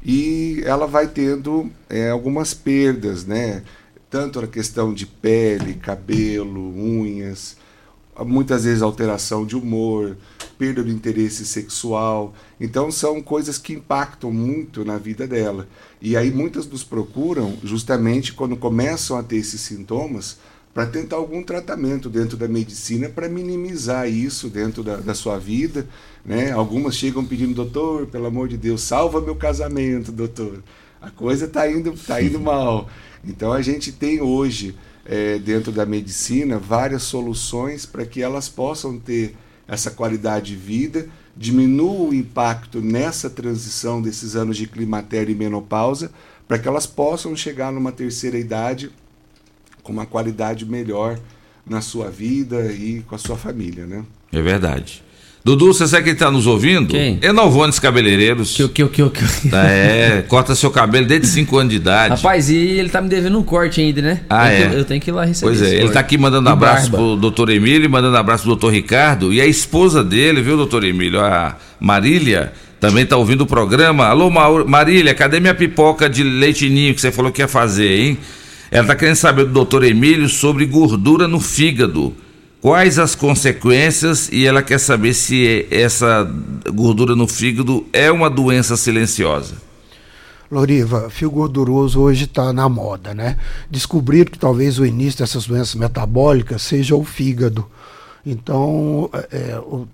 e 0.05 0.63
ela 0.65 0.87
vai 0.87 1.07
tendo 1.07 1.71
é, 1.89 2.11
algumas 2.11 2.55
perdas, 2.55 3.25
né? 3.25 3.63
Tanto 4.11 4.41
a 4.41 4.47
questão 4.47 4.93
de 4.93 5.07
pele, 5.07 5.75
cabelo, 5.75 6.75
unhas, 6.77 7.57
muitas 8.25 8.65
vezes 8.65 8.83
alteração 8.83 9.47
de 9.47 9.57
humor, 9.57 10.17
perda 10.59 10.83
do 10.83 10.91
interesse 10.91 11.47
sexual. 11.47 12.35
Então 12.61 12.91
são 12.91 13.23
coisas 13.23 13.59
que 13.59 13.75
impactam 13.75 14.33
muito 14.33 14.85
na 14.85 14.99
vida 14.99 15.27
dela. 15.27 15.69
E 16.01 16.17
aí 16.17 16.31
muitas 16.31 16.67
nos 16.67 16.83
procuram 16.83 17.57
justamente 17.63 18.33
quando 18.33 18.57
começam 18.57 19.17
a 19.17 19.23
ter 19.23 19.37
esses 19.37 19.61
sintomas 19.61 20.39
para 20.75 20.87
tentar 20.87 21.17
algum 21.17 21.43
tratamento 21.43 22.09
dentro 22.09 22.37
da 22.37 22.47
medicina 22.47 23.09
para 23.09 23.29
minimizar 23.29 24.09
isso 24.09 24.49
dentro 24.49 24.83
da, 24.83 24.97
da, 24.97 25.15
sua 25.15 25.39
vida. 25.39 25.87
Né? 26.25 26.53
Algumas 26.53 26.97
chegam 26.97 27.25
pedindo, 27.25 27.55
doutor, 27.55 28.07
pelo 28.07 28.27
amor 28.27 28.49
de 28.49 28.57
Deus, 28.57 28.83
salva 28.83 29.21
meu 29.21 29.35
casamento, 29.35 30.13
doutor. 30.13 30.63
A 31.01 31.11
coisa 31.11 31.47
está 31.47 31.71
indo, 31.71 31.93
tá 32.07 32.23
indo 32.23 32.39
mal. 32.41 32.89
Então 33.25 33.53
a 33.53 33.63
gente 33.63 33.91
tem 33.91 34.21
hoje, 34.21 34.75
é, 35.09 35.39
dentro 35.39 35.73
da 35.73 35.87
medicina, 35.87 36.59
várias 36.59 37.03
soluções 37.03 37.87
para 37.87 38.05
que 38.05 38.23
elas 38.23 38.49
possam 38.49 38.99
ter 38.99 39.35
essa 39.67 39.91
qualidade 39.91 40.53
de 40.53 40.57
vida, 40.57 41.09
diminua 41.35 42.09
o 42.09 42.15
impacto 42.15 42.81
nessa 42.81 43.31
transição 43.31 44.03
desses 44.03 44.37
anos 44.37 44.57
de 44.57 44.67
climatério 44.67 45.33
e 45.33 45.35
menopausa, 45.35 46.11
para 46.47 46.59
que 46.59 46.69
elas 46.69 46.87
possam 46.87 47.35
chegar 47.35 47.73
numa 47.73 47.93
terceira 47.93 48.39
idade 48.39 48.91
com 49.83 49.93
uma 49.93 50.07
qualidade 50.07 50.67
melhor 50.67 51.19
na 51.65 51.81
sua 51.81 52.11
vida 52.11 52.73
e 52.73 53.03
com 53.03 53.15
a 53.15 53.19
sua 53.19 53.37
família, 53.37 53.87
né? 53.87 54.05
É 54.33 54.41
verdade. 54.41 55.03
Dudu, 55.49 55.73
você 55.73 55.89
sabe 55.89 56.05
quem 56.05 56.13
está 56.13 56.31
nos 56.31 56.47
ouvindo? 56.47 56.89
Quem? 56.93 57.19
Enalvones 57.23 57.79
Cabeleireiros. 57.79 58.55
Que, 58.55 58.69
que, 58.69 58.87
que, 58.89 59.09
que... 59.11 59.55
É, 59.55 60.23
corta 60.29 60.55
seu 60.55 60.71
cabelo 60.71 61.07
desde 61.07 61.27
5 61.29 61.57
anos 61.57 61.71
de 61.71 61.77
idade. 61.77 62.17
Rapaz, 62.17 62.51
e 62.51 62.57
ele 62.57 62.91
tá 62.91 63.01
me 63.01 63.09
devendo 63.09 63.39
um 63.39 63.43
corte 63.43 63.81
ainda, 63.81 64.03
né? 64.03 64.21
Ah, 64.29 64.53
eu, 64.53 64.71
é? 64.73 64.81
Eu 64.81 64.85
tenho 64.85 65.01
que 65.01 65.09
ir 65.11 65.13
lá 65.15 65.25
receber 65.25 65.51
Pois 65.51 65.63
é, 65.63 65.69
ele 65.71 65.81
corte. 65.81 65.93
tá 65.95 66.01
aqui 66.01 66.19
mandando 66.19 66.51
E 66.51 66.53
abraço 66.53 66.91
barba. 66.91 66.97
pro 66.99 67.17
doutor 67.17 67.49
Emílio, 67.49 67.89
mandando 67.89 68.17
abraço 68.19 68.43
pro 68.43 68.51
doutor 68.51 68.73
Ricardo 68.75 69.33
e 69.33 69.41
a 69.41 69.47
esposa 69.47 70.05
dele, 70.05 70.43
viu, 70.43 70.55
doutor 70.57 70.85
Emílio? 70.85 71.19
A 71.21 71.57
Marília 71.81 72.53
também 72.79 73.07
tá 73.07 73.17
ouvindo 73.17 73.41
o 73.41 73.47
programa. 73.47 74.05
Alô, 74.05 74.29
Maur- 74.31 74.67
Marília, 74.69 75.15
cadê 75.15 75.41
minha 75.41 75.55
pipoca 75.55 76.11
de 76.11 76.23
leitinho 76.23 76.95
que 76.95 77.01
você 77.01 77.11
falou 77.11 77.33
que 77.33 77.41
ia 77.41 77.49
fazer, 77.49 77.99
hein? 78.01 78.19
Ela 78.71 78.87
tá 78.87 78.95
querendo 78.95 79.17
saber 79.17 79.47
do 79.47 79.53
doutor 79.53 79.83
Emílio 79.83 80.29
sobre 80.29 80.67
gordura 80.67 81.27
no 81.27 81.41
fígado. 81.41 82.15
Quais 82.61 82.99
as 82.99 83.15
consequências 83.15 84.29
e 84.33 84.45
ela 84.45 84.63
quer 84.63 84.79
saber 84.79 85.15
se 85.15 85.67
essa 85.71 86.29
gordura 86.75 87.15
no 87.15 87.29
fígado 87.29 87.87
é 87.93 88.11
uma 88.11 88.29
doença 88.29 88.77
silenciosa. 88.77 89.55
Loriva, 90.51 91.09
fio 91.11 91.31
gorduroso 91.31 92.01
hoje 92.01 92.25
está 92.25 92.53
na 92.53 92.69
moda, 92.69 93.15
né? 93.15 93.37
Descobriram 93.71 94.31
que 94.31 94.39
talvez 94.39 94.79
o 94.79 94.87
início 94.87 95.21
dessas 95.21 95.47
doenças 95.47 95.75
metabólicas 95.75 96.63
seja 96.63 96.97
o 96.97 97.05
fígado. 97.05 97.67
Então, 98.25 99.09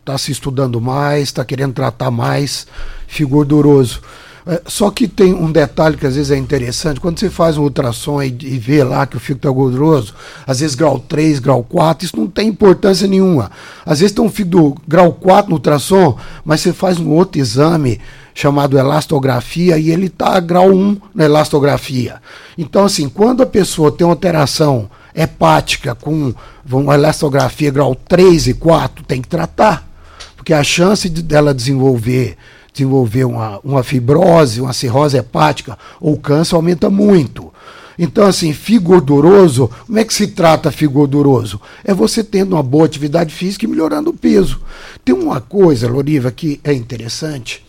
está 0.00 0.16
se 0.16 0.32
estudando 0.32 0.80
mais, 0.80 1.24
está 1.24 1.44
querendo 1.44 1.74
tratar 1.74 2.10
mais 2.10 2.66
fio 3.06 3.28
gorduroso. 3.28 4.00
É, 4.46 4.60
só 4.66 4.90
que 4.90 5.08
tem 5.08 5.32
um 5.32 5.50
detalhe 5.50 5.96
que 5.96 6.06
às 6.06 6.16
vezes 6.16 6.30
é 6.30 6.36
interessante, 6.36 7.00
quando 7.00 7.18
você 7.18 7.30
faz 7.30 7.56
um 7.56 7.62
ultrassom 7.62 8.22
e, 8.22 8.26
e 8.26 8.58
vê 8.58 8.84
lá 8.84 9.06
que 9.06 9.16
o 9.16 9.20
fígado 9.20 9.38
está 9.38 9.50
gorduroso, 9.50 10.14
às 10.46 10.60
vezes 10.60 10.74
grau 10.74 10.98
3, 10.98 11.38
grau 11.38 11.62
4, 11.62 12.04
isso 12.04 12.16
não 12.16 12.26
tem 12.26 12.48
importância 12.48 13.08
nenhuma. 13.08 13.50
Às 13.86 14.00
vezes 14.00 14.14
tem 14.14 14.24
um 14.24 14.30
fígado 14.30 14.74
grau 14.86 15.12
4 15.12 15.48
no 15.48 15.56
ultrassom, 15.56 16.18
mas 16.44 16.60
você 16.60 16.72
faz 16.72 16.98
um 17.00 17.10
outro 17.10 17.40
exame 17.40 18.00
chamado 18.34 18.76
elastografia 18.76 19.78
e 19.78 19.90
ele 19.90 20.06
está 20.06 20.38
grau 20.40 20.70
1 20.70 21.00
na 21.14 21.24
elastografia. 21.24 22.20
Então, 22.58 22.84
assim, 22.84 23.08
quando 23.08 23.42
a 23.42 23.46
pessoa 23.46 23.92
tem 23.92 24.06
uma 24.06 24.12
alteração 24.12 24.90
hepática 25.14 25.94
com 25.94 26.34
uma 26.70 26.94
elastografia 26.94 27.70
grau 27.70 27.94
3 27.94 28.48
e 28.48 28.54
4, 28.54 29.04
tem 29.04 29.22
que 29.22 29.28
tratar. 29.28 29.88
Porque 30.36 30.52
a 30.52 30.62
chance 30.62 31.08
de, 31.08 31.22
dela 31.22 31.54
desenvolver 31.54 32.36
desenvolver 32.74 33.24
uma, 33.24 33.60
uma 33.62 33.82
fibrose, 33.82 34.60
uma 34.60 34.72
cirrose 34.72 35.16
hepática 35.16 35.78
ou 36.00 36.18
câncer 36.18 36.56
aumenta 36.56 36.90
muito. 36.90 37.54
Então, 37.96 38.26
assim, 38.26 38.52
fio 38.52 38.80
gorduroso, 38.80 39.70
como 39.86 39.98
é 39.98 40.04
que 40.04 40.12
se 40.12 40.26
trata 40.26 40.72
fio 40.72 40.90
gorduroso? 40.90 41.60
É 41.84 41.94
você 41.94 42.24
tendo 42.24 42.56
uma 42.56 42.62
boa 42.62 42.84
atividade 42.84 43.32
física 43.32 43.64
e 43.64 43.68
melhorando 43.68 44.10
o 44.10 44.14
peso. 44.14 44.60
Tem 45.04 45.14
uma 45.14 45.40
coisa, 45.40 45.88
Loriva, 45.88 46.32
que 46.32 46.60
é 46.64 46.72
interessante. 46.72 47.64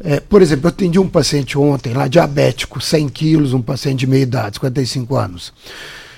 É, 0.00 0.20
por 0.20 0.42
exemplo, 0.42 0.66
eu 0.66 0.68
atendi 0.68 0.98
um 0.98 1.08
paciente 1.08 1.58
ontem 1.58 1.92
lá, 1.92 2.06
diabético, 2.06 2.80
100 2.80 3.08
quilos, 3.08 3.52
um 3.52 3.62
paciente 3.62 4.00
de 4.00 4.06
meia 4.06 4.22
idade, 4.22 4.56
55 4.56 5.16
anos. 5.16 5.52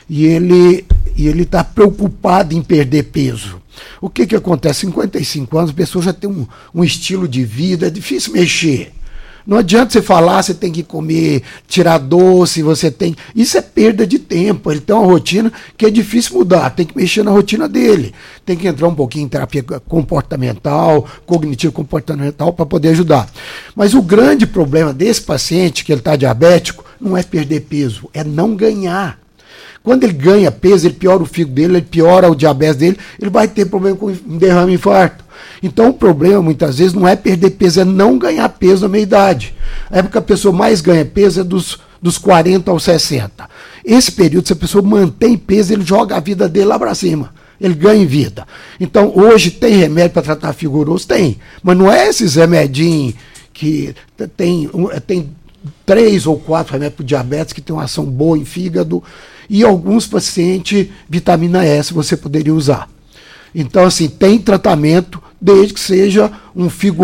E 0.09 0.25
ele 0.27 0.85
e 1.16 1.27
ele 1.27 1.42
está 1.42 1.64
preocupado 1.64 2.55
em 2.55 2.62
perder 2.62 3.05
peso. 3.05 3.61
O 4.01 4.11
que, 4.11 4.27
que 4.27 4.37
acontece? 4.37 4.81
55 4.81 5.59
anos, 5.59 5.71
a 5.71 5.75
pessoa 5.75 6.05
já 6.05 6.12
tem 6.12 6.29
um, 6.29 6.47
um 6.75 6.85
estilo 6.85 7.27
de 7.27 7.45
vida, 7.45 7.87
é 7.87 7.90
difícil 7.90 8.33
mexer. 8.33 8.92
Não 9.47 9.59
adianta 9.59 9.92
você 9.92 10.03
falar, 10.03 10.42
você 10.42 10.53
tem 10.53 10.73
que 10.73 10.83
comer, 10.83 11.42
tirar 11.69 11.99
doce, 11.99 12.62
você 12.62 12.90
tem. 12.90 13.14
Isso 13.35 13.57
é 13.57 13.62
perda 13.62 14.05
de 14.05 14.19
tempo. 14.19 14.73
Ele 14.73 14.81
tem 14.81 14.95
uma 14.95 15.07
rotina 15.07 15.53
que 15.79 15.87
é 15.87 15.90
difícil 15.90 16.37
mudar, 16.37 16.71
tem 16.71 16.85
que 16.85 16.97
mexer 16.97 17.23
na 17.23 17.31
rotina 17.31 17.69
dele. 17.69 18.12
Tem 18.45 18.57
que 18.57 18.66
entrar 18.66 18.88
um 18.88 18.95
pouquinho 18.95 19.27
em 19.27 19.29
terapia 19.29 19.62
comportamental, 19.62 21.07
cognitivo 21.25 21.73
comportamental, 21.73 22.53
para 22.53 22.66
poder 22.66 22.88
ajudar. 22.88 23.31
Mas 23.77 23.95
o 23.95 24.03
grande 24.03 24.49
problema 24.49 24.92
desse 24.92 25.23
paciente, 25.23 25.85
que 25.85 25.92
ele 25.92 26.01
está 26.01 26.16
diabético, 26.16 26.85
não 27.01 27.16
é 27.16 27.23
perder 27.23 27.61
peso, 27.61 28.11
é 28.12 28.25
não 28.25 28.57
ganhar. 28.57 29.26
Quando 29.87 30.03
ele 30.03 30.14
ganha 30.14 30.51
peso, 30.51 30.88
ele 30.88 30.94
piora 30.94 31.22
o 31.22 31.27
fígado 31.27 31.55
dele, 31.55 31.75
ele 31.75 31.87
piora 31.88 32.29
o 32.29 32.35
diabetes 32.35 32.75
dele, 32.75 32.99
ele 33.20 33.31
vai 33.31 33.46
ter 33.46 33.66
problema 33.66 33.96
com 33.96 34.11
derrame 34.37 34.72
e 34.72 34.75
infarto. 34.75 35.25
Então 35.62 35.90
o 35.90 35.94
problema 35.94 36.42
muitas 36.42 36.79
vezes 36.79 36.92
não 36.92 37.07
é 37.07 37.14
perder 37.14 37.51
peso, 37.51 37.83
é 37.83 37.85
não 37.85 38.18
ganhar 38.18 38.49
peso 38.49 38.83
na 38.83 38.88
meia 38.88 39.05
idade. 39.05 39.55
A 39.88 39.99
época 39.99 40.11
que 40.11 40.18
a 40.18 40.22
pessoa 40.22 40.53
mais 40.53 40.81
ganha 40.81 41.05
peso 41.05 41.40
é 41.40 41.44
dos, 41.44 41.79
dos 42.03 42.18
40 42.18 42.68
aos 42.68 42.83
60. 42.83 43.49
Esse 43.85 44.11
período, 44.11 44.49
se 44.49 44.55
a 44.55 44.57
pessoa 44.57 44.83
mantém 44.83 45.37
peso, 45.37 45.72
ele 45.72 45.85
joga 45.85 46.16
a 46.16 46.20
vida 46.20 46.49
dele 46.49 46.66
lá 46.66 46.81
para 46.81 46.92
cima. 46.92 47.33
Ele 47.61 47.75
ganha 47.75 48.03
em 48.03 48.07
vida. 48.07 48.44
Então 48.81 49.12
hoje 49.14 49.53
tem 49.53 49.77
remédio 49.77 50.14
para 50.14 50.22
tratar 50.22 50.53
figuroso? 50.53 51.07
Tem. 51.07 51.38
Mas 51.62 51.79
não 51.79 51.92
é 51.92 52.09
esses 52.09 52.35
remedinhos 52.35 53.14
que 53.55 53.94
tem, 54.37 54.68
tem 55.07 55.31
três 55.85 56.27
ou 56.27 56.37
quatro 56.40 56.72
remédios 56.72 56.96
para 56.96 57.07
diabetes 57.07 57.53
que 57.53 57.61
tem 57.61 57.75
uma 57.75 57.85
ação 57.85 58.05
boa 58.05 58.37
em 58.37 58.44
fígado 58.44 59.01
e 59.49 59.63
alguns 59.63 60.07
pacientes 60.07 60.89
vitamina 61.09 61.65
S 61.65 61.93
você 61.93 62.17
poderia 62.17 62.55
usar. 62.55 62.89
Então, 63.55 63.85
assim, 63.85 64.09
tem 64.09 64.39
tratamento 64.39 65.23
desde 65.41 65.75
que 65.75 65.81
seja 65.81 66.31
um 66.55 66.69
fio 66.71 66.95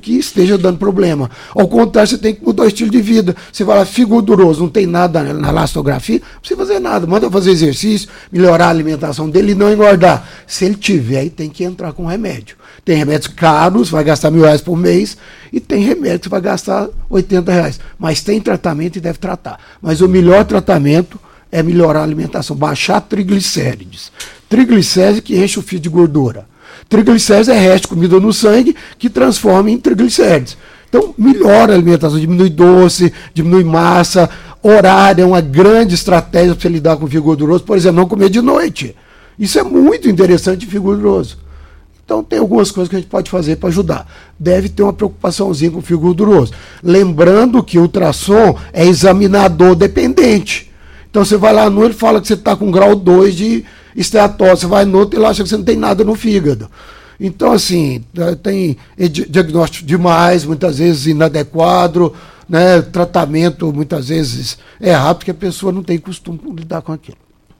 que 0.00 0.18
esteja 0.18 0.58
dando 0.58 0.78
problema. 0.78 1.30
Ao 1.54 1.66
contrário, 1.66 2.10
você 2.10 2.18
tem 2.18 2.34
que 2.34 2.44
mudar 2.44 2.64
o 2.64 2.66
estilo 2.68 2.90
de 2.90 3.00
vida. 3.00 3.34
Você 3.52 3.64
lá, 3.64 3.84
fio 3.84 4.06
gorduroso, 4.06 4.62
não 4.62 4.68
tem 4.68 4.86
nada 4.86 5.22
na 5.22 5.48
elastografia, 5.48 6.20
não 6.20 6.40
precisa 6.40 6.58
fazer 6.58 6.80
nada. 6.80 7.06
Manda 7.06 7.30
fazer 7.30 7.50
exercício, 7.50 8.08
melhorar 8.30 8.66
a 8.66 8.70
alimentação 8.70 9.28
dele 9.30 9.52
e 9.52 9.54
não 9.54 9.72
engordar. 9.72 10.28
Se 10.46 10.64
ele 10.64 10.74
tiver, 10.74 11.18
aí 11.18 11.30
tem 11.30 11.48
que 11.48 11.64
entrar 11.64 11.92
com 11.92 12.06
remédio. 12.06 12.56
Tem 12.84 12.96
remédios 12.96 13.32
caros, 13.32 13.88
vai 13.88 14.04
gastar 14.04 14.30
mil 14.30 14.42
reais 14.42 14.60
por 14.60 14.76
mês, 14.76 15.16
e 15.52 15.58
tem 15.58 15.82
remédio 15.82 16.20
que 16.20 16.28
vai 16.28 16.40
gastar 16.40 16.88
80 17.08 17.50
reais. 17.50 17.80
Mas 17.98 18.20
tem 18.20 18.40
tratamento 18.40 18.96
e 18.96 19.00
deve 19.00 19.18
tratar. 19.18 19.58
Mas 19.80 20.00
o 20.00 20.08
melhor 20.08 20.44
tratamento 20.44 21.18
é 21.54 21.62
melhorar 21.62 22.00
a 22.00 22.02
alimentação, 22.02 22.56
baixar 22.56 23.00
triglicérides. 23.00 24.10
Triglicérides 24.48 25.20
que 25.20 25.36
enche 25.36 25.56
o 25.56 25.62
fio 25.62 25.78
de 25.78 25.88
gordura. 25.88 26.48
Triglicérides 26.88 27.48
é 27.48 27.56
resto 27.56 27.82
de 27.82 27.88
comida 27.88 28.18
no 28.18 28.32
sangue 28.32 28.74
que 28.98 29.08
transforma 29.08 29.70
em 29.70 29.78
triglicérides. 29.78 30.58
Então, 30.88 31.14
melhora 31.16 31.72
a 31.72 31.76
alimentação, 31.76 32.18
diminui 32.18 32.50
doce, 32.50 33.12
diminui 33.32 33.62
massa. 33.62 34.28
Horário 34.60 35.22
é 35.22 35.24
uma 35.24 35.40
grande 35.40 35.94
estratégia 35.94 36.56
para 36.56 36.62
você 36.62 36.68
lidar 36.68 36.96
com 36.96 37.06
fio 37.06 37.22
gorduroso. 37.22 37.62
Por 37.62 37.76
exemplo, 37.76 38.00
não 38.00 38.08
comer 38.08 38.30
de 38.30 38.40
noite. 38.40 38.96
Isso 39.38 39.56
é 39.56 39.62
muito 39.62 40.10
interessante 40.10 40.66
em 40.66 40.68
fio 40.68 40.82
gorduroso. 40.82 41.38
Então, 42.04 42.24
tem 42.24 42.40
algumas 42.40 42.72
coisas 42.72 42.90
que 42.90 42.96
a 42.96 42.98
gente 42.98 43.08
pode 43.08 43.30
fazer 43.30 43.56
para 43.56 43.68
ajudar. 43.68 44.12
Deve 44.36 44.68
ter 44.68 44.82
uma 44.82 44.92
preocupaçãozinha 44.92 45.70
com 45.70 45.78
o 45.78 45.82
fio 45.82 46.00
gorduroso. 46.00 46.52
Lembrando 46.82 47.62
que 47.62 47.78
o 47.78 47.82
ultrassom 47.82 48.58
é 48.72 48.84
examinador 48.84 49.76
dependente. 49.76 50.73
Então 51.14 51.24
você 51.24 51.36
vai 51.36 51.52
lá 51.52 51.70
no 51.70 51.84
ele 51.84 51.94
fala 51.94 52.20
que 52.20 52.26
você 52.26 52.34
está 52.34 52.56
com 52.56 52.72
grau 52.72 52.96
2 52.96 53.36
de 53.36 53.64
esteatose. 53.94 54.62
Você 54.62 54.66
vai 54.66 54.84
no 54.84 54.98
outro 54.98 55.16
e 55.16 55.22
ele 55.22 55.26
acha 55.26 55.44
que 55.44 55.48
você 55.48 55.56
não 55.56 55.62
tem 55.62 55.76
nada 55.76 56.02
no 56.02 56.16
fígado. 56.16 56.68
Então, 57.20 57.52
assim, 57.52 58.02
eh, 58.18 58.34
tem 58.34 58.76
diagnóstico 58.98 59.86
demais, 59.86 60.44
muitas 60.44 60.78
vezes 60.78 61.06
inadequado, 61.06 62.12
né? 62.48 62.82
tratamento 62.82 63.72
muitas 63.72 64.08
vezes 64.08 64.58
errado, 64.80 65.18
porque 65.18 65.30
a 65.30 65.34
pessoa 65.34 65.70
não 65.70 65.84
tem 65.84 65.98
costume 65.98 66.36
de 66.36 66.50
lidar 66.50 66.82
com 66.82 66.90
aquilo. 66.90 67.18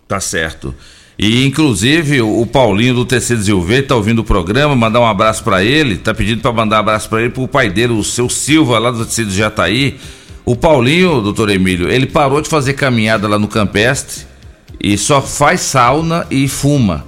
Tá 0.08 0.18
certo. 0.18 0.74
E 1.16 1.46
inclusive 1.46 2.22
o 2.22 2.44
Paulinho 2.46 2.94
do 2.94 3.04
TC 3.04 3.36
Desenvolver 3.36 3.84
está 3.84 3.94
ouvindo 3.94 4.18
o 4.18 4.24
programa, 4.24 4.74
mandar 4.74 4.98
um 4.98 5.06
abraço 5.06 5.44
para 5.44 5.62
ele, 5.62 5.96
tá 5.96 6.12
pedindo 6.12 6.42
para 6.42 6.52
mandar 6.52 6.78
um 6.78 6.80
abraço 6.80 7.08
para 7.08 7.20
ele 7.20 7.30
para 7.30 7.44
o 7.44 7.46
pai 7.46 7.70
dele, 7.70 7.92
o 7.92 8.02
seu 8.02 8.28
Silva 8.28 8.80
lá 8.80 8.90
do 8.90 9.06
TC 9.06 9.26
de 9.26 9.36
Jataí 9.36 9.96
o 10.44 10.54
Paulinho, 10.54 11.22
doutor 11.22 11.48
Emílio, 11.48 11.90
ele 11.90 12.06
parou 12.06 12.40
de 12.40 12.48
fazer 12.48 12.74
caminhada 12.74 13.26
lá 13.26 13.38
no 13.38 13.48
Campestre 13.48 14.26
e 14.78 14.98
só 14.98 15.22
faz 15.22 15.62
sauna 15.62 16.26
e 16.30 16.46
fuma. 16.46 17.04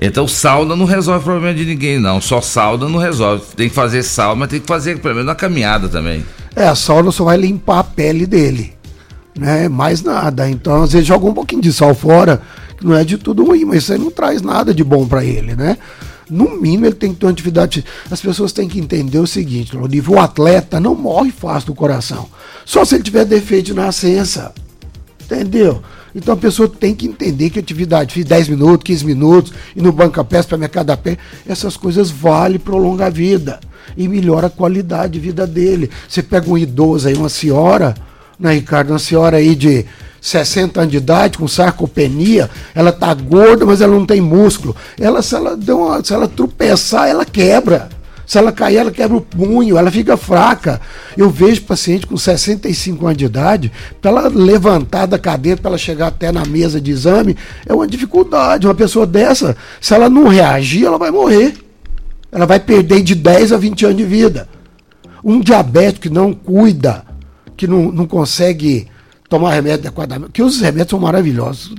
Então 0.00 0.26
sauna 0.28 0.76
não 0.76 0.86
resolve 0.86 1.20
o 1.20 1.24
problema 1.24 1.52
de 1.52 1.64
ninguém, 1.64 1.98
não. 1.98 2.20
Só 2.20 2.40
sauna 2.40 2.88
não 2.88 2.98
resolve. 2.98 3.44
Tem 3.56 3.68
que 3.68 3.74
fazer 3.74 4.02
sauna, 4.02 4.36
mas 4.36 4.50
tem 4.50 4.60
que 4.60 4.66
fazer 4.66 4.98
pelo 5.00 5.14
menos 5.14 5.28
uma 5.28 5.34
caminhada 5.34 5.88
também. 5.88 6.24
É, 6.54 6.68
a 6.68 6.74
sauna 6.74 7.10
só 7.10 7.24
vai 7.24 7.36
limpar 7.36 7.80
a 7.80 7.84
pele 7.84 8.24
dele. 8.24 8.72
Né? 9.36 9.68
Mais 9.68 10.02
nada. 10.02 10.48
Então, 10.48 10.82
às 10.82 10.92
vezes 10.92 11.06
joga 11.06 11.26
um 11.26 11.34
pouquinho 11.34 11.60
de 11.60 11.72
sal 11.72 11.94
fora, 11.94 12.40
que 12.78 12.86
não 12.86 12.94
é 12.94 13.04
de 13.04 13.18
tudo 13.18 13.44
ruim, 13.44 13.64
mas 13.64 13.78
isso 13.78 13.92
aí 13.92 13.98
não 13.98 14.10
traz 14.10 14.42
nada 14.42 14.72
de 14.72 14.84
bom 14.84 15.06
para 15.06 15.24
ele, 15.24 15.54
né? 15.54 15.76
No 16.30 16.60
mínimo 16.60 16.86
ele 16.86 16.94
tem 16.94 17.12
que 17.12 17.20
ter 17.20 17.26
uma 17.26 17.32
atividade. 17.32 17.84
As 18.10 18.20
pessoas 18.20 18.52
têm 18.52 18.68
que 18.68 18.78
entender 18.78 19.18
o 19.18 19.26
seguinte, 19.26 19.76
Loriva, 19.76 20.12
o 20.12 20.20
atleta 20.20 20.78
não 20.78 20.94
morre 20.94 21.30
fácil 21.30 21.68
do 21.68 21.74
coração. 21.74 22.28
Só 22.64 22.84
se 22.84 22.94
ele 22.94 23.02
tiver 23.02 23.24
defeito 23.24 23.66
de 23.66 23.74
nascença. 23.74 24.52
Entendeu? 25.24 25.82
Então 26.14 26.34
a 26.34 26.36
pessoa 26.36 26.68
tem 26.68 26.94
que 26.94 27.06
entender 27.06 27.50
que 27.50 27.58
atividade, 27.58 28.14
fiz 28.14 28.24
10 28.24 28.48
minutos, 28.48 28.84
15 28.84 29.04
minutos, 29.06 29.52
e 29.76 29.80
no 29.80 29.92
banco 29.92 30.20
a 30.20 30.24
pé, 30.24 30.42
para 30.42 30.58
mercado 30.58 30.90
a 30.90 30.96
pé, 30.96 31.18
essas 31.46 31.76
coisas 31.76 32.10
valem 32.10 32.58
prolongar 32.58 33.08
a 33.08 33.10
vida 33.10 33.60
e 33.96 34.08
melhora 34.08 34.48
a 34.48 34.50
qualidade 34.50 35.14
de 35.14 35.20
vida 35.20 35.46
dele. 35.46 35.90
Você 36.08 36.22
pega 36.22 36.50
um 36.50 36.58
idoso 36.58 37.08
aí, 37.08 37.14
uma 37.14 37.28
senhora, 37.28 37.94
né, 38.38 38.54
Ricardo, 38.54 38.90
uma 38.90 38.98
senhora 38.98 39.36
aí 39.36 39.54
de 39.54 39.86
60 40.20 40.80
anos 40.80 40.92
de 40.92 40.98
idade, 40.98 41.38
com 41.38 41.48
sarcopenia, 41.48 42.50
ela 42.74 42.92
tá 42.92 43.12
gorda, 43.14 43.64
mas 43.64 43.80
ela 43.80 43.94
não 43.94 44.04
tem 44.04 44.20
músculo. 44.20 44.76
Ela, 44.98 45.22
se 45.22 45.34
ela, 45.34 45.56
deu 45.56 45.80
uma, 45.80 46.04
se 46.04 46.12
ela 46.12 46.28
tropeçar, 46.28 47.08
ela 47.08 47.24
quebra. 47.24 47.88
Se 48.30 48.38
ela 48.38 48.52
cair, 48.52 48.76
ela 48.76 48.92
quebra 48.92 49.16
o 49.16 49.20
punho, 49.20 49.76
ela 49.76 49.90
fica 49.90 50.16
fraca. 50.16 50.80
Eu 51.16 51.28
vejo 51.28 51.62
paciente 51.62 52.06
com 52.06 52.16
65 52.16 53.04
anos 53.04 53.18
de 53.18 53.24
idade, 53.24 53.72
para 54.00 54.10
ela 54.12 54.28
levantar 54.28 55.06
da 55.06 55.18
cadeira, 55.18 55.60
para 55.60 55.70
ela 55.70 55.78
chegar 55.78 56.06
até 56.06 56.30
na 56.30 56.44
mesa 56.44 56.80
de 56.80 56.92
exame, 56.92 57.36
é 57.66 57.74
uma 57.74 57.88
dificuldade. 57.88 58.68
Uma 58.68 58.74
pessoa 58.74 59.04
dessa, 59.04 59.56
se 59.80 59.92
ela 59.94 60.08
não 60.08 60.28
reagir, 60.28 60.86
ela 60.86 60.96
vai 60.96 61.10
morrer. 61.10 61.54
Ela 62.30 62.46
vai 62.46 62.60
perder 62.60 63.02
de 63.02 63.16
10 63.16 63.52
a 63.52 63.56
20 63.56 63.86
anos 63.86 63.96
de 63.96 64.04
vida. 64.04 64.48
Um 65.24 65.40
diabético 65.40 66.02
que 66.02 66.10
não 66.10 66.32
cuida, 66.32 67.04
que 67.56 67.66
não, 67.66 67.90
não 67.90 68.06
consegue 68.06 68.86
tomar 69.30 69.54
remédio 69.54 69.78
adequadamente, 69.78 70.32
que 70.32 70.42
os 70.42 70.60
remédios 70.60 70.90
são 70.90 70.98
maravilhosos. 70.98 71.72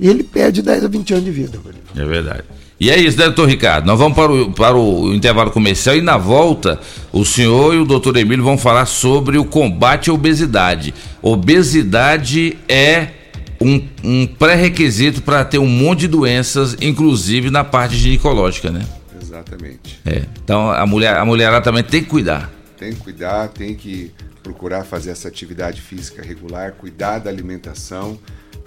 E 0.00 0.08
ele 0.08 0.24
perde 0.24 0.62
10 0.62 0.86
a 0.86 0.88
20 0.88 1.12
anos 1.12 1.24
de 1.24 1.30
vida. 1.30 1.60
É 1.94 2.04
verdade. 2.04 2.42
E 2.80 2.90
é 2.90 2.98
isso, 2.98 3.16
né, 3.18 3.24
doutor 3.26 3.48
Ricardo? 3.48 3.86
Nós 3.86 3.98
vamos 3.98 4.16
para 4.16 4.32
o, 4.32 4.52
para 4.52 4.76
o 4.76 5.14
intervalo 5.14 5.50
comercial 5.50 5.96
e 5.96 6.00
na 6.00 6.18
volta 6.18 6.80
o 7.12 7.24
senhor 7.24 7.74
e 7.74 7.78
o 7.78 7.84
doutor 7.84 8.16
Emílio 8.16 8.44
vão 8.44 8.58
falar 8.58 8.86
sobre 8.86 9.38
o 9.38 9.44
combate 9.44 10.10
à 10.10 10.12
obesidade. 10.12 10.92
Obesidade 11.22 12.58
é 12.68 13.08
um, 13.60 13.82
um 14.04 14.26
pré-requisito 14.26 15.22
para 15.22 15.44
ter 15.44 15.58
um 15.58 15.66
monte 15.66 16.00
de 16.00 16.08
doenças, 16.08 16.76
inclusive 16.80 17.50
na 17.50 17.64
parte 17.64 17.96
ginecológica, 17.96 18.70
né? 18.70 18.84
Exatamente. 19.22 19.98
É. 20.04 20.22
Então 20.44 20.70
a 20.70 20.84
mulher, 20.84 21.16
a 21.16 21.24
mulherada 21.24 21.62
também 21.62 21.82
tem 21.82 22.02
que 22.02 22.10
cuidar. 22.10 22.50
Tem 22.76 22.92
que 22.92 23.00
cuidar, 23.00 23.48
tem 23.48 23.74
que 23.74 24.12
procurar 24.46 24.84
fazer 24.84 25.10
essa 25.10 25.26
atividade 25.26 25.82
física 25.82 26.22
regular, 26.22 26.74
cuidar 26.74 27.18
da 27.18 27.28
alimentação, 27.28 28.16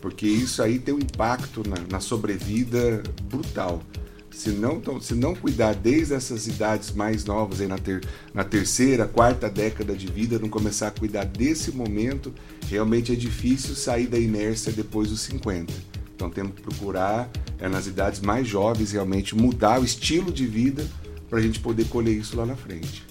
porque 0.01 0.27
isso 0.27 0.61
aí 0.61 0.77
tem 0.77 0.93
um 0.93 0.99
impacto 0.99 1.63
na, 1.65 1.77
na 1.89 1.99
sobrevida 2.01 3.01
brutal. 3.23 3.81
Se 4.29 4.49
não, 4.49 4.81
se 4.99 5.15
não 5.15 5.33
cuidar 5.33 5.73
desde 5.73 6.13
essas 6.13 6.47
idades 6.47 6.91
mais 6.91 7.23
novas, 7.23 7.61
aí 7.61 7.67
na, 7.67 7.77
ter, 7.77 8.05
na 8.33 8.43
terceira, 8.43 9.07
quarta 9.07 9.49
década 9.49 9.95
de 9.95 10.07
vida, 10.07 10.37
não 10.37 10.49
começar 10.49 10.89
a 10.89 10.91
cuidar 10.91 11.23
desse 11.23 11.71
momento, 11.71 12.33
realmente 12.67 13.13
é 13.13 13.15
difícil 13.15 13.73
sair 13.73 14.07
da 14.07 14.19
inércia 14.19 14.73
depois 14.73 15.09
dos 15.09 15.21
50. 15.21 15.73
Então 16.13 16.29
temos 16.29 16.55
que 16.55 16.61
procurar, 16.61 17.29
é, 17.57 17.69
nas 17.69 17.87
idades 17.87 18.19
mais 18.19 18.45
jovens, 18.45 18.91
realmente 18.91 19.33
mudar 19.33 19.79
o 19.79 19.85
estilo 19.85 20.29
de 20.29 20.45
vida 20.45 20.85
para 21.29 21.39
a 21.39 21.41
gente 21.41 21.61
poder 21.61 21.85
colher 21.85 22.17
isso 22.17 22.35
lá 22.35 22.45
na 22.45 22.57
frente. 22.57 23.08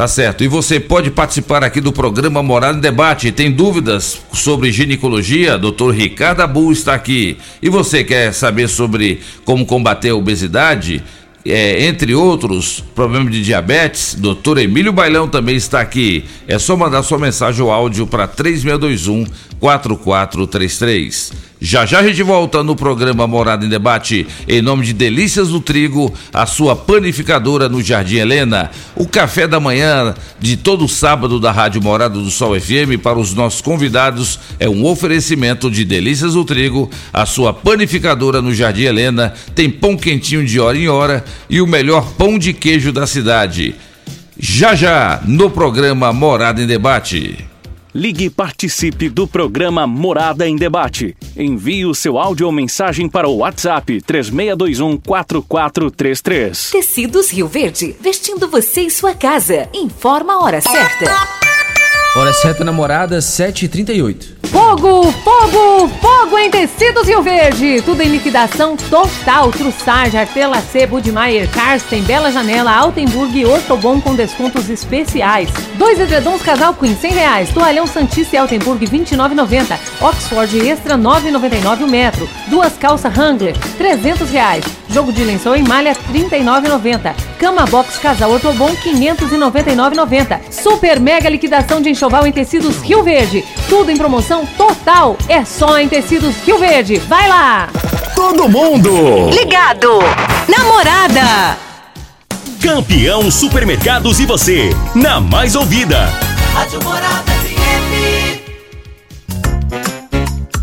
Tá 0.00 0.08
certo. 0.08 0.42
E 0.42 0.48
você 0.48 0.80
pode 0.80 1.10
participar 1.10 1.62
aqui 1.62 1.78
do 1.78 1.92
programa 1.92 2.42
Morada 2.42 2.78
em 2.78 2.80
Debate. 2.80 3.30
Tem 3.30 3.52
dúvidas 3.52 4.18
sobre 4.32 4.72
ginecologia? 4.72 5.58
Dr. 5.58 5.90
Ricardo 5.90 6.40
Abu 6.40 6.72
está 6.72 6.94
aqui. 6.94 7.36
E 7.60 7.68
você 7.68 8.02
quer 8.02 8.32
saber 8.32 8.66
sobre 8.68 9.20
como 9.44 9.66
combater 9.66 10.08
a 10.08 10.14
obesidade? 10.14 11.04
É, 11.44 11.84
entre 11.84 12.14
outros 12.14 12.82
problemas 12.94 13.30
de 13.30 13.42
diabetes, 13.42 14.14
doutor 14.14 14.56
Emílio 14.56 14.90
Bailão 14.90 15.28
também 15.28 15.56
está 15.56 15.82
aqui. 15.82 16.24
É 16.48 16.58
só 16.58 16.78
mandar 16.78 17.02
sua 17.02 17.18
mensagem 17.18 17.62
ou 17.62 17.70
áudio 17.70 18.06
para 18.06 18.26
3621 18.26 19.26
4433. 19.60 21.50
Já 21.62 21.84
já 21.84 21.98
a 21.98 22.02
gente 22.02 22.22
volta 22.22 22.64
no 22.64 22.74
programa 22.74 23.26
Morada 23.26 23.66
em 23.66 23.68
Debate, 23.68 24.26
em 24.48 24.62
nome 24.62 24.86
de 24.86 24.94
Delícias 24.94 25.48
do 25.48 25.60
Trigo, 25.60 26.10
a 26.32 26.46
sua 26.46 26.74
panificadora 26.74 27.68
no 27.68 27.82
Jardim 27.82 28.16
Helena. 28.16 28.70
O 28.96 29.06
café 29.06 29.46
da 29.46 29.60
manhã 29.60 30.14
de 30.40 30.56
todo 30.56 30.88
sábado 30.88 31.38
da 31.38 31.52
Rádio 31.52 31.82
Morada 31.82 32.18
do 32.18 32.30
Sol 32.30 32.58
FM 32.58 32.98
para 33.02 33.18
os 33.18 33.34
nossos 33.34 33.60
convidados 33.60 34.40
é 34.58 34.66
um 34.66 34.86
oferecimento 34.86 35.70
de 35.70 35.84
Delícias 35.84 36.32
do 36.32 36.46
Trigo, 36.46 36.90
a 37.12 37.26
sua 37.26 37.52
panificadora 37.52 38.40
no 38.40 38.54
Jardim 38.54 38.84
Helena. 38.84 39.34
Tem 39.54 39.68
pão 39.68 39.98
quentinho 39.98 40.46
de 40.46 40.58
hora 40.58 40.78
em 40.78 40.88
hora 40.88 41.22
e 41.50 41.60
o 41.60 41.66
melhor 41.66 42.10
pão 42.12 42.38
de 42.38 42.54
queijo 42.54 42.90
da 42.90 43.06
cidade. 43.06 43.74
Já 44.38 44.74
já, 44.74 45.20
no 45.26 45.50
programa 45.50 46.10
Morada 46.10 46.62
em 46.62 46.66
Debate. 46.66 47.49
Ligue 47.94 48.26
e 48.26 48.30
participe 48.30 49.08
do 49.08 49.26
programa 49.26 49.86
Morada 49.86 50.48
em 50.48 50.54
Debate. 50.54 51.16
Envie 51.36 51.84
o 51.84 51.94
seu 51.94 52.18
áudio 52.18 52.46
ou 52.46 52.52
mensagem 52.52 53.08
para 53.08 53.28
o 53.28 53.38
WhatsApp 53.38 54.00
3621 54.02 54.96
4433. 54.98 56.70
Tecidos 56.70 57.30
Rio 57.32 57.48
Verde, 57.48 57.96
vestindo 58.00 58.48
você 58.48 58.82
e 58.82 58.90
sua 58.90 59.14
casa. 59.14 59.68
Informa 59.74 60.34
a 60.34 60.40
hora 60.40 60.60
certa. 60.60 61.40
Hora 62.16 62.32
certa, 62.32 62.64
namorada, 62.64 63.18
7h38. 63.18 64.39
Fogo, 64.50 65.12
fogo, 65.12 65.88
fogo 66.00 66.38
em 66.38 66.50
tecidos 66.50 67.06
Rio 67.06 67.22
Verde. 67.22 67.80
Tudo 67.82 68.02
em 68.02 68.08
liquidação 68.08 68.76
total. 68.76 69.52
Trussage, 69.52 70.16
Artelacê, 70.16 70.86
Budmeier, 70.86 71.48
Karsten, 71.50 72.02
Bela 72.02 72.32
Janela, 72.32 72.72
Altenburg 72.72 73.38
e 73.38 73.46
Ortobon 73.46 74.00
com 74.00 74.14
descontos 74.16 74.68
especiais. 74.68 75.48
Dois 75.78 76.00
edredons 76.00 76.42
casal 76.42 76.74
Queen, 76.74 76.96
100 76.96 77.12
reais. 77.12 77.50
Toalhão 77.50 77.86
Santista 77.86 78.34
e 78.34 78.38
Altenburg, 78.38 78.84
29,90. 78.86 79.78
Oxford 80.00 80.68
Extra, 80.68 80.98
9,99 80.98 81.84
o 81.84 81.88
metro. 81.88 82.28
Duas 82.48 82.76
calças 82.76 83.16
Wrangler, 83.16 83.56
300 83.78 84.30
reais. 84.30 84.79
Jogo 84.92 85.12
de 85.12 85.22
lençol 85.22 85.54
em 85.54 85.62
malha, 85.62 85.96
39,90. 86.12 87.14
Cama 87.38 87.64
Box 87.66 87.98
Casal 87.98 88.30
Ortobon, 88.32 88.70
599,90. 88.84 90.40
Super 90.50 90.98
mega 90.98 91.28
liquidação 91.28 91.80
de 91.80 91.90
enxoval 91.90 92.26
em 92.26 92.32
tecidos 92.32 92.80
Rio 92.82 93.02
Verde. 93.02 93.44
Tudo 93.68 93.90
em 93.90 93.96
promoção 93.96 94.44
total. 94.56 95.16
É 95.28 95.44
só 95.44 95.78
em 95.78 95.88
tecidos 95.88 96.36
Rio 96.44 96.58
Verde. 96.58 96.96
Vai 96.96 97.28
lá! 97.28 97.68
Todo 98.16 98.48
mundo! 98.48 99.30
Ligado! 99.30 100.00
Namorada! 100.48 101.56
Campeão 102.60 103.30
Supermercados 103.30 104.20
e 104.20 104.26
você, 104.26 104.70
na 104.94 105.20
mais 105.20 105.54
ouvida. 105.54 106.12
Rádio 106.52 106.82
Morada 106.84 107.32
FM. 107.32 108.40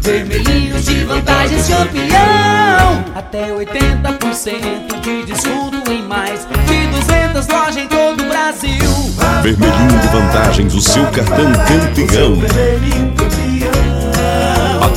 Vermelhinho 0.01 0.79
de 0.79 0.96
vantagens 1.08 1.67
campeão. 1.67 3.06
Até 3.15 3.50
80% 3.52 5.02
de 5.02 5.24
desconto 5.26 5.91
em 5.91 6.04
mais 6.04 6.46
de 6.46 6.88
200 6.88 7.48
lojas 7.48 7.78
em 7.78 7.88
todo 7.88 8.24
o 8.24 8.28
Brasil. 8.28 8.78
Vermelhinho 9.41 10.00
de 10.00 10.08
vantagens, 10.10 10.74
o 10.76 10.82
seu 10.82 11.06
cartão 11.08 11.52
campeão. 11.54 12.38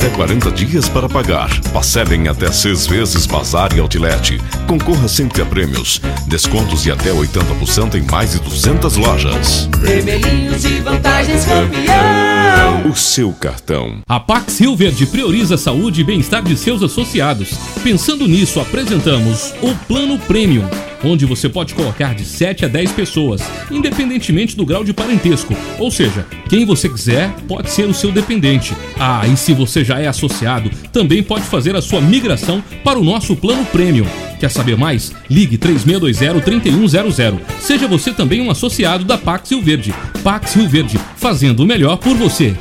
Até 0.01 0.09
40 0.15 0.51
dias 0.53 0.89
para 0.89 1.07
pagar. 1.07 1.47
Parcelem 1.71 2.27
até 2.27 2.51
seis 2.51 2.87
vezes 2.87 3.27
Bazar 3.27 3.69
e 3.77 3.79
Outlet. 3.79 4.41
Concorra 4.65 5.07
sempre 5.07 5.43
a 5.43 5.45
prêmios. 5.45 6.01
Descontos 6.27 6.81
de 6.81 6.89
até 6.89 7.11
80% 7.11 7.93
em 7.93 8.01
mais 8.09 8.31
de 8.31 8.39
200 8.39 8.97
lojas. 8.97 9.69
Vermelhinho 9.79 10.57
de 10.57 10.79
vantagens 10.79 11.45
campeão. 11.45 12.89
O 12.89 12.95
seu 12.95 13.31
cartão. 13.31 14.01
A 14.09 14.19
Pax 14.19 14.59
Rio 14.59 14.75
Verde 14.75 15.05
prioriza 15.05 15.53
a 15.53 15.57
saúde 15.57 16.01
e 16.01 16.03
bem-estar 16.03 16.41
de 16.41 16.57
seus 16.57 16.81
associados. 16.81 17.51
Pensando 17.83 18.27
nisso, 18.27 18.59
apresentamos 18.59 19.53
o 19.61 19.75
Plano 19.87 20.17
Premium, 20.17 20.67
onde 21.03 21.25
você 21.25 21.47
pode 21.47 21.73
colocar 21.73 22.15
de 22.15 22.25
7 22.25 22.65
a 22.65 22.67
10 22.67 22.91
pessoas, 22.93 23.41
independentemente 23.69 24.55
do 24.55 24.65
grau 24.65 24.83
de 24.83 24.93
parentesco. 24.93 25.55
Ou 25.79 25.91
seja, 25.91 26.25
quem 26.49 26.65
você 26.65 26.89
quiser 26.89 27.31
pode 27.47 27.71
ser 27.71 27.87
o 27.87 27.93
seu 27.93 28.11
dependente. 28.11 28.75
Ah, 28.99 29.25
e 29.27 29.35
se 29.37 29.53
você 29.53 29.83
já 29.83 29.90
é 29.99 30.07
associado, 30.07 30.69
também 30.93 31.23
pode 31.23 31.45
fazer 31.45 31.75
a 31.75 31.81
sua 31.81 31.99
migração 31.99 32.63
para 32.83 32.99
o 32.99 33.03
nosso 33.03 33.35
Plano 33.35 33.65
Premium. 33.65 34.05
Quer 34.39 34.49
saber 34.49 34.77
mais? 34.77 35.11
Ligue 35.29 35.57
3620-3100. 35.57 37.39
Seja 37.59 37.87
você 37.87 38.11
também 38.11 38.41
um 38.41 38.51
associado 38.51 39.03
da 39.03 39.17
Pax 39.17 39.51
Rio 39.51 39.61
Verde. 39.61 39.93
Pax 40.23 40.55
Rio 40.55 40.67
Verde, 40.67 40.99
fazendo 41.15 41.61
o 41.61 41.65
melhor 41.65 41.97
por 41.97 42.15
você. 42.15 42.55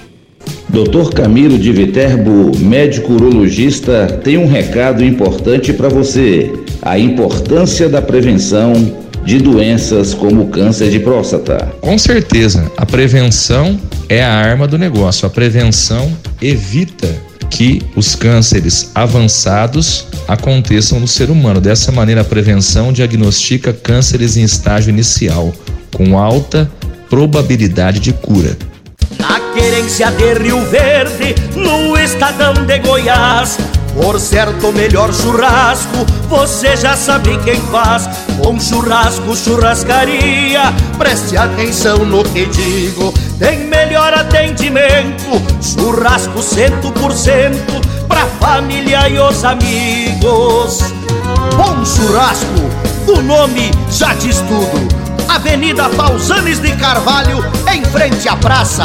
Dr. 0.69 1.12
Camilo 1.14 1.59
de 1.59 1.73
Viterbo, 1.73 2.57
médico 2.59 3.12
urologista, 3.12 4.21
tem 4.23 4.38
um 4.38 4.47
recado 4.47 5.05
importante 5.05 5.73
para 5.73 5.88
você: 5.88 6.53
a 6.83 6.99
importância 6.99 7.88
da 7.88 8.01
prevenção 8.01 8.73
de 9.25 9.38
doenças 9.38 10.14
como 10.14 10.43
o 10.43 10.49
câncer 10.49 10.90
de 10.90 10.99
próstata. 11.01 11.73
Com 11.81 11.99
certeza, 11.99 12.71
a 12.77 12.87
prevenção 12.87 13.79
é 14.09 14.23
a 14.23 14.33
arma 14.33 14.66
do 14.66 14.79
negócio. 14.79 15.27
A 15.27 15.31
prevenção 15.31 16.11
evita 16.40 17.14
que 17.50 17.83
os 17.96 18.14
cânceres 18.14 18.90
avançados 18.94 20.07
aconteçam 20.29 21.00
no 21.00 21.09
ser 21.09 21.31
humano. 21.31 21.61
Dessa 21.61 21.90
maneira, 21.90 22.20
a 22.20 22.24
prevenção 22.24 22.92
diagnostica 22.92 23.72
cânceres 23.72 24.37
em 24.37 24.42
estágio 24.42 24.90
inicial, 24.90 25.53
com 25.92 26.16
alta 26.16 26.70
probabilidade 27.09 27.98
de 27.98 28.12
cura. 28.12 28.57
Na 29.18 29.40
querência 29.53 30.11
de 30.12 30.35
Rio 30.35 30.64
Verde, 30.66 31.35
no 31.57 31.98
estadão 31.98 32.55
de 32.64 32.79
Goiás. 32.79 33.59
Por 33.94 34.20
certo, 34.20 34.72
melhor 34.72 35.12
churrasco, 35.12 36.07
você 36.29 36.76
já 36.76 36.96
sabe 36.96 37.37
quem 37.44 37.61
faz. 37.72 38.09
Bom 38.42 38.59
churrasco, 38.59 39.37
churrascaria, 39.37 40.72
preste 40.96 41.37
atenção 41.37 41.98
no 41.98 42.22
que 42.24 42.46
digo. 42.46 43.12
Tem 43.38 43.66
melhor 43.66 44.14
atendimento, 44.14 45.42
churrasco 45.61 46.42
cento 46.42 46.92
por 46.92 47.12
cento, 47.12 47.81
pra 48.07 48.26
família 48.40 49.09
e 49.09 49.18
os 49.18 49.44
amigos. 49.44 50.81
Bom 51.57 51.85
churrasco, 51.85 52.61
o 53.09 53.20
nome 53.20 53.70
já 53.90 54.14
diz 54.14 54.38
tudo. 54.38 55.00
Avenida 55.29 55.88
Pausanes 55.90 56.61
de 56.61 56.74
Carvalho, 56.76 57.44
em 57.72 57.85
frente 57.85 58.29
à 58.29 58.37
praça. 58.37 58.85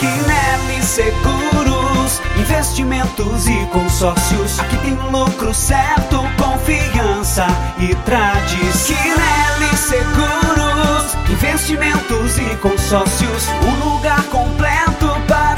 Quinelli 0.00 0.82
Seguros, 0.82 2.20
investimentos 2.36 3.46
e 3.46 3.64
consórcios. 3.66 4.58
Aqui 4.58 4.76
tem 4.78 4.98
lucro 5.12 5.54
certo, 5.54 6.18
confiança 6.36 7.46
e 7.78 7.94
tradição. 8.04 8.96
Quinelli 8.96 9.76
Seguros, 9.76 11.14
investimentos 11.30 12.38
e 12.38 12.56
consórcios. 12.56 13.46
Um 13.62 13.74
lugar 13.88 14.24
completo 14.24 15.16
para 15.28 15.57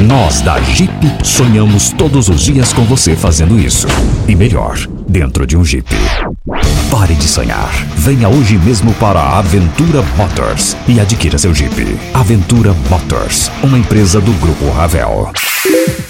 Nós 0.00 0.42
da 0.42 0.60
Jeep 0.60 0.92
sonhamos 1.24 1.88
todos 1.90 2.28
os 2.28 2.42
dias 2.42 2.70
com 2.70 2.82
você 2.84 3.16
fazendo 3.16 3.58
isso. 3.58 3.86
E 4.28 4.36
melhor, 4.36 4.76
dentro 5.08 5.46
de 5.46 5.56
um 5.56 5.64
Jeep. 5.64 5.88
Pare 6.90 7.14
de 7.14 7.26
sonhar. 7.26 7.70
Venha 7.96 8.28
hoje 8.28 8.58
mesmo 8.58 8.92
para 8.94 9.18
a 9.18 9.38
Aventura 9.38 10.02
Motors 10.16 10.76
e 10.86 11.00
adquira 11.00 11.38
seu 11.38 11.54
Jeep. 11.54 11.98
Aventura 12.12 12.74
Motors, 12.90 13.50
uma 13.62 13.78
empresa 13.78 14.20
do 14.20 14.32
Grupo 14.32 14.68
Ravel. 14.70 15.30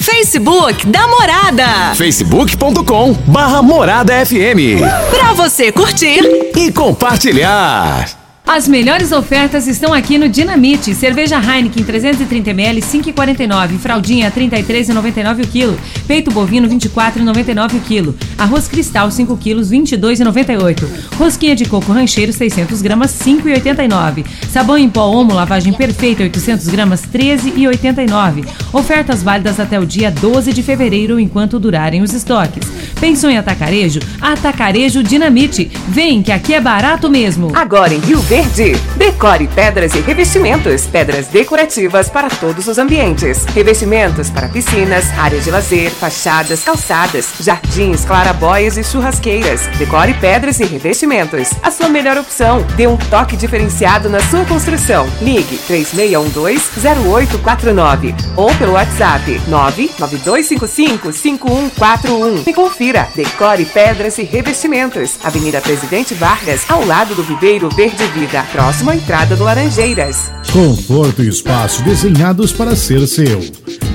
Facebook 0.01 0.84
da 0.89 1.07
Morada. 1.07 1.95
facebook.com 1.95 3.12
barra 3.28 3.62
Morada 3.62 4.26
FM. 4.26 4.82
Pra 5.11 5.32
você 5.32 5.70
curtir 5.70 6.22
e 6.57 6.72
compartilhar. 6.72 8.26
As 8.49 8.68
melhores 8.68 9.11
ofertas 9.11 9.66
estão 9.66 9.92
aqui 9.92 10.16
no 10.16 10.28
Dinamite. 10.28 10.94
Cerveja 10.94 11.36
Heineken 11.36 11.82
330ml 11.82 12.78
5,49. 12.78 13.76
Fraldinha 13.76 14.30
33,99 14.30 15.44
o 15.44 15.49
quilo. 15.49 15.80
Peito 16.07 16.31
bovino 16.31 16.69
24,99 16.69 17.75
o 17.75 17.81
quilo. 17.81 18.15
Arroz 18.39 18.69
cristal 18.69 19.11
5 19.11 19.37
quilos 19.37 19.71
22,98. 19.71 20.87
Rosquinha 21.17 21.57
de 21.57 21.65
coco 21.65 21.93
rancheiro 21.93 22.33
600 22.33 22.81
gramas 22.81 23.13
5,89. 23.13 24.25
Sabão 24.51 24.79
em 24.79 24.89
pó 24.89 25.07
Omo 25.07 25.35
lavagem 25.35 25.73
perfeita 25.73 26.23
800 26.23 26.69
gramas 26.69 27.03
13,89. 27.03 28.47
Ofertas 28.73 29.23
válidas 29.23 29.59
até 29.59 29.81
o 29.81 29.87
dia 29.87 30.11
12 30.11 30.53
de 30.53 30.63
fevereiro 30.63 31.19
enquanto 31.19 31.59
durarem 31.59 32.03
os 32.03 32.13
estoques. 32.13 32.67
Pensou 33.01 33.29
em 33.29 33.39
atacarejo? 33.39 34.01
Atacarejo 34.21 35.03
Dinamite. 35.03 35.71
Vem 35.89 36.23
que 36.23 36.33
aqui 36.33 36.55
é 36.55 36.61
barato 36.61 37.11
mesmo. 37.11 37.51
Agora 37.55 37.93
em 37.93 37.99
Rio 37.99 38.21
Verde, 38.21 38.77
decore 38.97 39.49
pedras 39.49 39.95
e 39.95 40.01
revestimentos, 40.01 40.87
pedras 40.87 41.27
decorativas 41.29 42.09
para 42.09 42.29
todos 42.29 42.67
os 42.67 42.79
ambientes, 42.79 43.45
revestimentos 43.47 44.31
para 44.31 44.49
piscinas, 44.49 45.07
áreas 45.19 45.45
de 45.45 45.51
lazer, 45.51 45.93
fachadas, 45.97 46.62
calçadas, 46.62 47.32
jardins, 47.40 48.05
clarabóias 48.05 48.76
e 48.76 48.84
churrasqueiras. 48.84 49.62
Decore 49.78 50.14
pedras 50.14 50.61
e 50.61 50.64
revestimentos. 50.64 51.51
A 51.62 51.70
sua 51.70 51.88
melhor 51.88 52.18
opção. 52.18 52.66
Dê 52.76 52.86
um 52.86 52.97
toque 52.97 53.36
diferenciado 53.36 54.09
na 54.09 54.20
sua 54.20 54.44
construção. 54.44 55.07
Ligue 55.20 55.59
3612-0849 55.68 58.14
ou 58.36 58.55
pelo 58.55 58.72
WhatsApp 58.72 59.40
99255-5141 59.49 62.47
e 62.47 62.53
confira. 62.53 63.09
Decore 63.14 63.64
pedras 63.64 64.18
e 64.18 64.22
revestimentos. 64.22 65.18
Avenida 65.24 65.61
Presidente 65.61 66.14
Vargas, 66.14 66.68
ao 66.68 66.84
lado 66.84 67.14
do 67.14 67.22
Viveiro 67.22 67.68
Verde 67.70 68.05
Vida, 68.09 68.44
próxima 68.53 68.92
à 68.92 68.97
entrada 68.97 69.36
do 69.36 69.44
Laranjeiras. 69.44 70.30
Conforto 70.53 71.22
e 71.22 71.28
espaço 71.28 71.82
desenhados 71.82 72.53
para 72.53 72.74
ser 72.74 73.07
seu. 73.07 73.40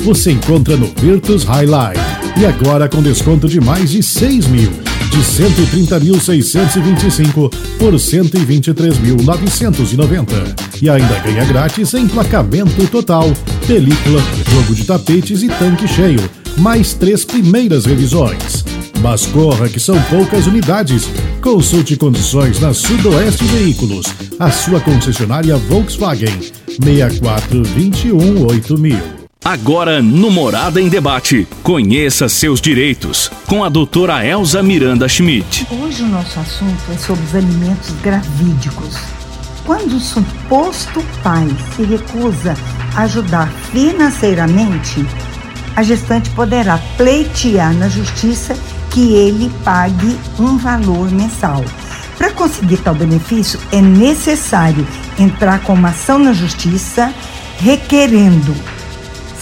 Você 0.02 0.32
encontra 0.32 0.78
no 0.78 0.88
Virtus 0.98 1.44
Highlight. 1.44 1.91
E 2.38 2.46
agora 2.46 2.88
com 2.90 3.02
desconto 3.02 3.48
de 3.48 3.62
mais 3.62 3.92
de 3.92 4.02
6 4.02 4.48
mil. 4.48 4.72
De 5.12 5.18
130.625 5.18 7.54
por 7.78 7.94
123.990. 7.94 10.82
E 10.82 10.90
ainda 10.90 11.20
ganha 11.20 11.46
grátis 11.46 11.94
emplacamento 11.94 12.88
total, 12.88 13.32
película, 13.68 14.20
jogo 14.52 14.74
de 14.74 14.86
tapetes 14.86 15.44
e 15.44 15.50
tanque 15.50 15.88
cheio. 15.88 16.28
Mais 16.58 16.94
três 16.94 17.24
primeiras 17.26 17.86
revisões. 17.86 18.64
Mas 19.02 19.26
corra 19.26 19.68
que 19.68 19.80
são 19.80 20.00
poucas 20.04 20.46
unidades. 20.48 21.10
Consulte 21.42 21.98
condições 21.98 22.60
na 22.60 22.74
Sudoeste 22.74 23.44
Veículos, 23.46 24.06
a 24.40 24.52
sua 24.52 24.80
concessionária 24.80 25.58
Volkswagen. 25.58 26.52
6421 26.80 28.46
8000. 28.46 29.21
Agora 29.44 30.04
no 30.04 30.30
Morada 30.30 30.80
em 30.80 30.88
Debate, 30.88 31.48
conheça 31.64 32.30
seus 32.30 32.62
direitos 32.62 33.28
com 33.48 33.64
a 33.64 33.70
doutora 33.70 34.24
Elza 34.24 34.62
Miranda 34.62 35.10
Schmidt. 35.10 35.66
Hoje 35.72 36.04
o 36.04 36.08
nosso 36.08 36.40
assunto 36.40 36.80
é 36.94 36.96
sobre 36.96 37.24
os 37.26 37.34
alimentos 37.34 37.90
gravídicos. 38.04 39.00
Quando 39.66 39.96
o 39.96 40.00
suposto 40.00 41.04
pai 41.24 41.48
se 41.76 41.82
recusa 41.82 42.56
a 42.96 43.02
ajudar 43.02 43.52
financeiramente, 43.72 45.04
a 45.76 45.82
gestante 45.82 46.30
poderá 46.30 46.78
pleitear 46.96 47.74
na 47.74 47.90
justiça 47.90 48.56
que 48.92 49.16
ele 49.16 49.52
pague 49.66 50.20
um 50.38 50.56
valor 50.60 51.10
mensal. 51.10 51.66
Para 52.16 52.30
conseguir 52.30 52.78
tal 52.78 52.94
benefício, 52.94 53.60
é 53.72 53.82
necessário 53.82 54.88
entrar 55.18 55.64
com 55.64 55.74
uma 55.74 55.90
ação 55.90 56.20
na 56.20 56.32
justiça 56.32 57.12
requerendo. 57.58 58.56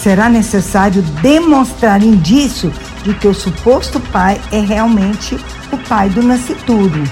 Será 0.02 0.30
necessário 0.30 1.02
demonstrar 1.22 2.02
indício 2.02 2.72
de 3.04 3.14
que 3.14 3.28
o 3.28 3.34
suposto 3.34 4.00
pai 4.00 4.40
é 4.50 4.62
realmente 4.62 5.38
o 5.74 5.78
pai 5.78 6.10
do 6.10 6.24
nascituro. 6.24 7.04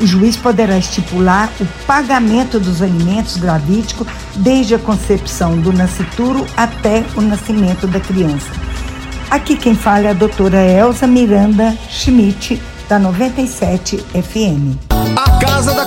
O 0.00 0.06
juiz 0.06 0.36
poderá 0.36 0.78
estipular 0.78 1.50
o 1.60 1.66
pagamento 1.84 2.60
dos 2.60 2.80
alimentos 2.80 3.36
gravídicos 3.36 4.06
desde 4.36 4.76
a 4.76 4.78
concepção 4.78 5.58
do 5.58 5.72
nascituro 5.72 6.46
até 6.56 7.04
o 7.16 7.20
nascimento 7.20 7.88
da 7.88 7.98
criança. 7.98 8.50
Aqui 9.28 9.56
quem 9.56 9.74
fala 9.74 10.06
é 10.06 10.10
a 10.10 10.14
doutora 10.14 10.62
Elza 10.62 11.08
Miranda 11.08 11.76
Schmidt, 11.88 12.62
da 12.88 13.00
97 13.00 13.96
FM. 13.98 14.78
A 15.16 15.40
Casa 15.40 15.74
da 15.74 15.86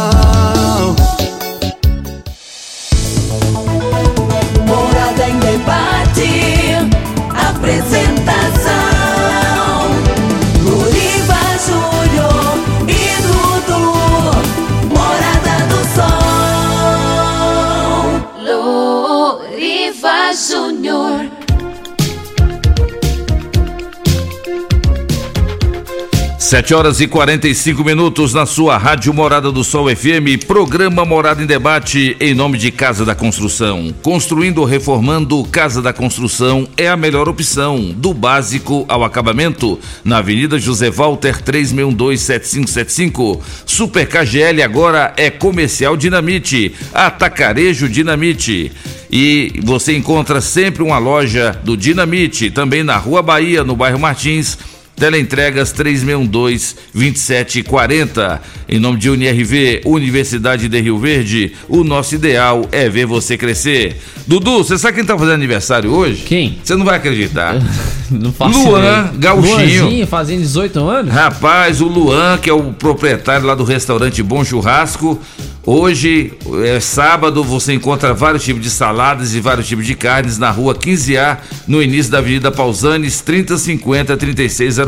7 26.51 26.73
horas 26.73 26.99
e 26.99 27.07
45 27.07 27.81
minutos 27.81 28.33
na 28.33 28.45
sua 28.45 28.77
Rádio 28.77 29.13
Morada 29.13 29.49
do 29.53 29.63
Sol 29.63 29.87
FM, 29.87 30.43
programa 30.45 31.05
Morada 31.05 31.41
em 31.41 31.45
Debate, 31.45 32.17
em 32.19 32.33
nome 32.33 32.57
de 32.57 32.69
Casa 32.71 33.05
da 33.05 33.15
Construção. 33.15 33.95
Construindo 34.01 34.57
ou 34.57 34.65
reformando, 34.65 35.41
Casa 35.45 35.81
da 35.81 35.93
Construção 35.93 36.67
é 36.75 36.89
a 36.89 36.97
melhor 36.97 37.29
opção, 37.29 37.93
do 37.95 38.13
básico 38.13 38.83
ao 38.89 39.01
acabamento, 39.05 39.79
na 40.03 40.17
Avenida 40.17 40.59
José 40.59 40.91
Walter 40.91 41.41
36127575. 41.41 43.39
Super 43.65 44.05
KGL 44.05 44.61
agora 44.61 45.13
é 45.15 45.29
Comercial 45.29 45.95
Dinamite, 45.95 46.75
Atacarejo 46.93 47.87
Dinamite. 47.87 48.73
E 49.09 49.53
você 49.63 49.95
encontra 49.95 50.41
sempre 50.41 50.83
uma 50.83 50.97
loja 50.97 51.57
do 51.63 51.77
Dinamite, 51.77 52.51
também 52.51 52.83
na 52.83 52.97
Rua 52.97 53.21
Bahia, 53.21 53.63
no 53.63 53.77
bairro 53.77 53.99
Martins 53.99 54.57
Teleentregas 54.95 55.73
3612-2740. 55.73 58.39
Em 58.69 58.79
nome 58.79 58.99
de 58.99 59.09
UniRV, 59.09 59.81
Universidade 59.85 60.69
de 60.69 60.79
Rio 60.79 60.99
Verde, 60.99 61.53
o 61.67 61.83
nosso 61.83 62.15
ideal 62.15 62.65
é 62.71 62.87
ver 62.87 63.05
você 63.05 63.37
crescer. 63.37 63.97
Dudu, 64.27 64.63
você 64.63 64.77
sabe 64.77 64.95
quem 64.95 65.05
tá 65.05 65.17
fazendo 65.17 65.33
aniversário 65.33 65.91
hoje? 65.91 66.21
Quem? 66.23 66.59
Você 66.63 66.75
não 66.75 66.85
vai 66.85 66.95
acreditar. 66.97 67.55
Não 68.11 68.33
faço 68.33 68.67
Luan 68.67 68.81
ideia. 68.81 69.11
Gauchinho. 69.17 69.83
Luanzinho, 69.83 70.05
fazendo 70.05 70.41
18 70.41 70.79
anos? 70.81 71.13
Rapaz, 71.13 71.79
o 71.79 71.85
Luan, 71.85 72.37
que 72.37 72.49
é 72.49 72.53
o 72.53 72.73
proprietário 72.73 73.47
lá 73.47 73.55
do 73.55 73.63
restaurante 73.63 74.21
Bom 74.21 74.43
Churrasco, 74.43 75.17
Hoje 75.63 76.33
é 76.63 76.79
sábado, 76.79 77.43
você 77.43 77.73
encontra 77.73 78.15
vários 78.15 78.43
tipos 78.43 78.63
de 78.63 78.69
saladas 78.71 79.35
e 79.35 79.39
vários 79.39 79.67
tipos 79.67 79.85
de 79.85 79.93
carnes 79.93 80.39
na 80.39 80.49
rua 80.49 80.73
15A, 80.73 81.37
no 81.67 81.83
início 81.83 82.11
da 82.11 82.17
Avenida 82.17 82.51
Pausanes, 82.51 83.21
3050 83.21 84.17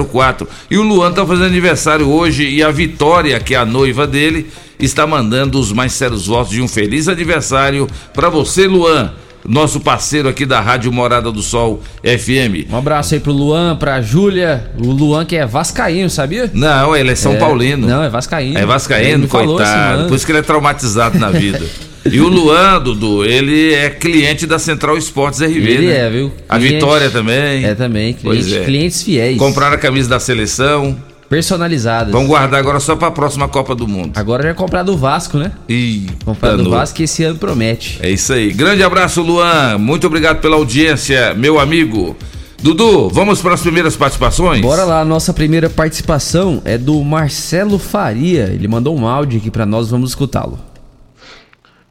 3604. 0.04 0.48
E 0.70 0.78
o 0.78 0.84
Luan 0.84 1.12
tá 1.12 1.26
fazendo 1.26 1.46
aniversário 1.46 2.10
hoje 2.10 2.48
e 2.48 2.64
a 2.64 2.72
Vitória, 2.72 3.40
que 3.40 3.56
é 3.56 3.58
a 3.58 3.66
noiva 3.66 4.06
dele, 4.06 4.48
está 4.80 5.06
mandando 5.08 5.60
os 5.60 5.72
mais 5.72 5.94
sérios 5.94 6.28
votos 6.28 6.52
de 6.52 6.62
um 6.62 6.68
feliz 6.68 7.08
aniversário 7.08 7.88
para 8.14 8.30
você, 8.30 8.68
Luan 8.68 9.14
nosso 9.48 9.80
parceiro 9.80 10.30
aqui 10.30 10.46
da 10.46 10.62
Rádio 10.62 10.92
Morada 10.92 11.32
do 11.32 11.42
Sol 11.42 11.82
FM. 12.02 12.72
Um 12.72 12.78
abraço 12.78 13.14
aí 13.14 13.20
pro 13.20 13.32
Luan, 13.34 13.76
pra 13.76 14.02
Júlia. 14.02 14.72
O 14.80 14.92
Luan 14.92 15.26
que 15.26 15.36
é 15.36 15.46
vascaíno, 15.46 16.10
sabia? 16.10 16.50
Não, 16.54 16.96
ele 16.96 17.12
é 17.12 17.16
São 17.16 17.34
É, 17.34 17.38
Paulino. 17.38 17.88
não, 17.88 18.04
é 18.04 18.10
vascaíno. 18.10 18.58
É 18.58 18.66
vascaíno, 18.66 19.28
coitado. 19.28 20.08
Por 20.08 20.16
isso 20.16 20.26
que 20.26 20.32
ele 20.32 20.40
é 20.40 20.44
traumatizado 20.44 21.20
na 21.20 21.30
vida. 21.30 21.62
E 22.12 22.20
o 22.20 22.28
Luan, 22.28 22.82
Dudu, 22.82 23.24
ele 23.24 23.74
é 23.74 23.90
cliente 23.90 24.46
da 24.46 24.60
Central 24.60 24.98
Esportes 24.98 25.40
RV, 25.42 25.56
Ele 25.58 25.88
né? 25.88 25.98
é, 26.06 26.10
viu? 26.10 26.32
A 26.50 26.58
Cliente- 26.58 26.74
Vitória 26.76 27.10
também. 27.10 27.64
É 27.64 27.74
também, 27.74 28.16
Pois 28.22 28.46
cliente- 28.46 28.62
é. 28.62 28.66
clientes 28.66 29.02
fiéis. 29.04 29.38
Compraram 29.38 29.76
a 29.76 29.78
camisa 29.78 30.10
da 30.10 30.20
seleção. 30.20 30.98
Personalizadas. 31.30 32.12
Vamos 32.12 32.28
guardar 32.28 32.60
agora 32.60 32.80
só 32.80 32.96
pra 32.96 33.10
próxima 33.10 33.48
Copa 33.48 33.74
do 33.74 33.88
Mundo. 33.88 34.12
Agora 34.16 34.44
já 34.44 34.50
é 34.50 34.54
comprar 34.54 34.84
do 34.84 34.96
Vasco, 34.96 35.38
né? 35.38 35.52
E 35.68 36.06
Comprar 36.24 36.56
do. 36.58 36.70
Vasco 36.70 36.98
que 36.98 37.04
esse 37.04 37.24
ano 37.24 37.40
promete. 37.40 37.98
É 38.02 38.10
isso 38.10 38.32
aí. 38.34 38.52
Grande 38.52 38.84
abraço, 38.84 39.22
Luan. 39.22 39.78
Muito 39.80 40.06
obrigado 40.06 40.42
pela 40.42 40.56
audiência, 40.58 41.34
meu 41.34 41.60
amigo. 41.60 42.16
Dudu, 42.62 43.10
vamos 43.10 43.42
para 43.42 43.56
as 43.56 43.62
primeiras 43.62 43.96
participações? 43.96 44.62
Bora 44.62 44.84
lá, 44.84 45.02
a 45.02 45.06
nossa 45.06 45.34
primeira 45.34 45.70
participação 45.70 46.62
é 46.64 46.78
do 46.78 47.02
Marcelo 47.04 47.80
Faria. 47.80 48.52
Ele 48.54 48.68
mandou 48.68 48.96
um 48.98 49.08
áudio 49.08 49.40
aqui 49.40 49.50
pra 49.50 49.66
nós, 49.66 49.90
vamos 49.90 50.12
escutá-lo. 50.12 50.60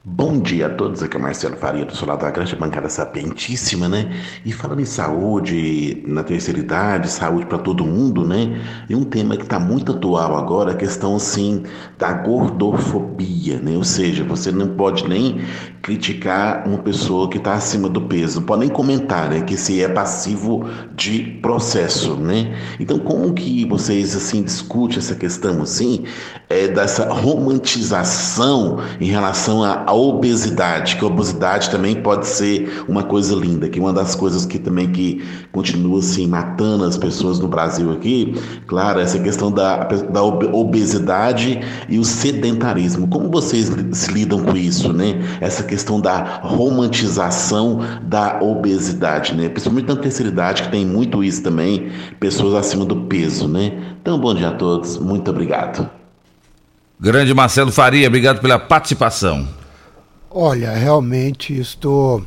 Bom 0.05 0.41
dia 0.41 0.67
a 0.67 0.69
todos, 0.69 1.01
aqui 1.01 1.17
é 1.17 1.21
o 1.21 1.23
Marcelo 1.23 1.57
Faria, 1.57 1.85
do 1.85 1.95
Solar 1.95 2.19
da 2.19 2.29
Grande 2.29 2.57
Bancada 2.57 2.89
Sapientíssima, 2.89 3.89
né? 3.89 4.11
E 4.45 4.51
falando 4.51 4.81
em 4.81 4.85
saúde 4.85 6.03
na 6.05 6.25
terceira 6.25 6.59
idade, 6.59 7.09
saúde 7.09 7.47
para 7.47 7.59
todo 7.59 7.85
mundo, 7.85 8.27
né? 8.27 8.61
E 8.89 8.97
um 8.97 9.05
tema 9.05 9.37
que 9.37 9.45
está 9.45 9.61
muito 9.61 9.93
atual 9.93 10.37
agora, 10.37 10.73
a 10.73 10.75
questão, 10.75 11.15
assim, 11.15 11.63
da 11.97 12.13
gordofobia, 12.15 13.61
né? 13.61 13.77
Ou 13.77 13.85
seja, 13.85 14.25
você 14.25 14.51
não 14.51 14.75
pode 14.75 15.09
nem 15.09 15.41
criticar 15.81 16.67
uma 16.67 16.79
pessoa 16.79 17.29
que 17.31 17.39
está 17.39 17.55
acima 17.55 17.89
do 17.89 18.01
peso, 18.03 18.41
não 18.41 18.47
pode 18.47 18.63
nem 18.63 18.71
comentar, 18.71 19.31
né? 19.31 19.43
Que 19.43 19.57
se 19.57 19.85
é 19.85 19.89
passivo 19.89 20.69
de 20.97 21.39
processo, 21.41 22.17
né? 22.17 22.59
Então, 22.81 22.99
como 22.99 23.33
que 23.33 23.65
vocês, 23.67 24.17
assim, 24.17 24.43
discutem 24.43 24.99
essa 24.99 25.15
questão, 25.15 25.63
assim, 25.63 26.03
é, 26.53 26.69
dessa 26.69 27.09
romantização 27.13 28.79
em 29.01 29.07
relação 29.07 29.65
à, 29.65 29.85
à 29.87 29.93
obesidade, 29.93 30.97
que 30.97 31.05
a 31.05 31.09
obesidade 31.09 31.71
também 31.71 31.97
pode 31.97 32.27
ser 32.27 32.85
uma 32.87 33.03
coisa 33.03 33.35
linda, 33.35 33.69
que 33.69 33.81
uma 33.81 33.93
das 33.93 34.15
coisas 34.15 34.45
que 34.45 34.59
também 34.59 34.91
que 34.91 35.25
continua 35.51 35.99
assim 35.99 36.27
matando 36.27 36.85
as 36.85 36.97
pessoas 36.97 37.39
no 37.39 37.49
Brasil 37.49 37.93
aqui, 37.93 38.35
claro, 38.67 39.01
essa 39.01 39.19
questão 39.19 39.51
da, 39.51 39.85
da 39.85 40.23
ob- 40.23 40.51
obesidade 40.53 41.61
e 41.89 41.99
o 41.99 42.05
sedentarismo. 42.05 43.09
Como 43.09 43.31
vocês 43.31 43.71
se 43.93 44.13
lidam 44.13 44.43
com 44.43 44.57
isso, 44.57 44.93
né? 44.93 45.21
Essa 45.41 45.63
questão 45.63 46.01
da 46.01 46.41
romantização 46.43 47.81
da 48.03 48.41
obesidade, 48.43 49.35
né? 49.35 49.49
Principalmente 49.49 49.89
na 49.89 49.97
terceira 49.97 50.31
idade, 50.31 50.65
que 50.65 50.71
tem 50.71 50.85
muito 50.85 51.23
isso 51.25 51.43
também, 51.43 51.91
pessoas 52.21 52.55
acima 52.55 52.85
do 52.85 52.97
peso, 53.03 53.49
né? 53.49 53.73
Então, 54.01 54.19
bom 54.19 54.35
dia 54.35 54.49
a 54.49 54.53
todos, 54.53 54.99
muito 54.99 55.31
obrigado. 55.31 56.02
Grande 57.03 57.35
Marcelo 57.35 57.73
Faria, 57.73 58.07
obrigado 58.07 58.41
pela 58.41 58.61
participação. 58.61 59.49
Olha, 60.31 60.71
realmente 60.71 61.53
isto, 61.59 62.25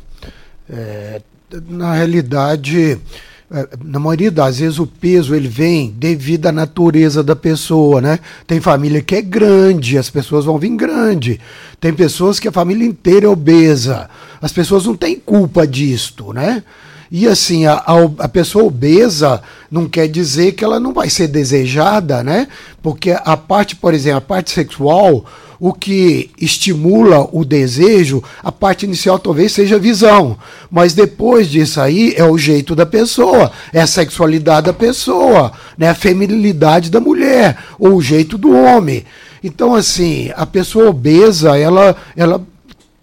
é, 0.68 1.22
na 1.66 1.94
realidade, 1.94 3.00
é, 3.50 3.68
na 3.82 3.98
maioria 3.98 4.30
das 4.30 4.58
vezes 4.58 4.78
o 4.78 4.86
peso 4.86 5.34
ele 5.34 5.48
vem 5.48 5.90
devido 5.92 6.48
à 6.48 6.52
natureza 6.52 7.24
da 7.24 7.34
pessoa, 7.34 8.02
né? 8.02 8.18
Tem 8.46 8.60
família 8.60 9.00
que 9.00 9.14
é 9.14 9.22
grande, 9.22 9.96
as 9.96 10.10
pessoas 10.10 10.44
vão 10.44 10.58
vir 10.58 10.76
grande. 10.76 11.40
Tem 11.80 11.94
pessoas 11.94 12.38
que 12.38 12.46
a 12.48 12.52
família 12.52 12.86
inteira 12.86 13.24
é 13.24 13.30
obesa. 13.30 14.10
As 14.42 14.52
pessoas 14.52 14.84
não 14.84 14.94
têm 14.94 15.18
culpa 15.18 15.66
disto, 15.66 16.34
né? 16.34 16.62
E 17.10 17.26
assim, 17.28 17.66
a, 17.66 17.82
a, 18.18 18.28
pessoa 18.28 18.64
obesa 18.64 19.40
não 19.70 19.88
quer 19.88 20.08
dizer 20.08 20.52
que 20.52 20.64
ela 20.64 20.80
não 20.80 20.92
vai 20.92 21.08
ser 21.08 21.28
desejada, 21.28 22.22
né? 22.22 22.48
Porque 22.82 23.12
a 23.12 23.36
parte, 23.36 23.76
por 23.76 23.94
exemplo, 23.94 24.18
a 24.18 24.20
parte 24.20 24.50
sexual, 24.50 25.24
o 25.58 25.72
que 25.72 26.30
estimula 26.40 27.28
o 27.32 27.44
desejo, 27.44 28.22
a 28.42 28.50
parte 28.50 28.84
inicial 28.84 29.18
talvez 29.18 29.52
seja 29.52 29.76
a 29.76 29.80
visão. 29.80 30.36
Mas 30.70 30.94
depois 30.94 31.48
disso 31.48 31.80
aí 31.80 32.12
é 32.16 32.24
o 32.24 32.36
jeito 32.36 32.74
da 32.74 32.84
pessoa, 32.84 33.52
é 33.72 33.80
a 33.80 33.86
sexualidade 33.86 34.66
da 34.66 34.72
pessoa, 34.72 35.52
né? 35.78 35.88
a 35.88 35.94
feminilidade 35.94 36.90
da 36.90 37.00
mulher, 37.00 37.56
ou 37.78 37.94
o 37.94 38.02
jeito 38.02 38.36
do 38.36 38.52
homem. 38.52 39.04
Então, 39.42 39.74
assim, 39.74 40.30
a 40.34 40.44
pessoa 40.44 40.90
obesa, 40.90 41.56
ela, 41.56 41.94
ela 42.16 42.44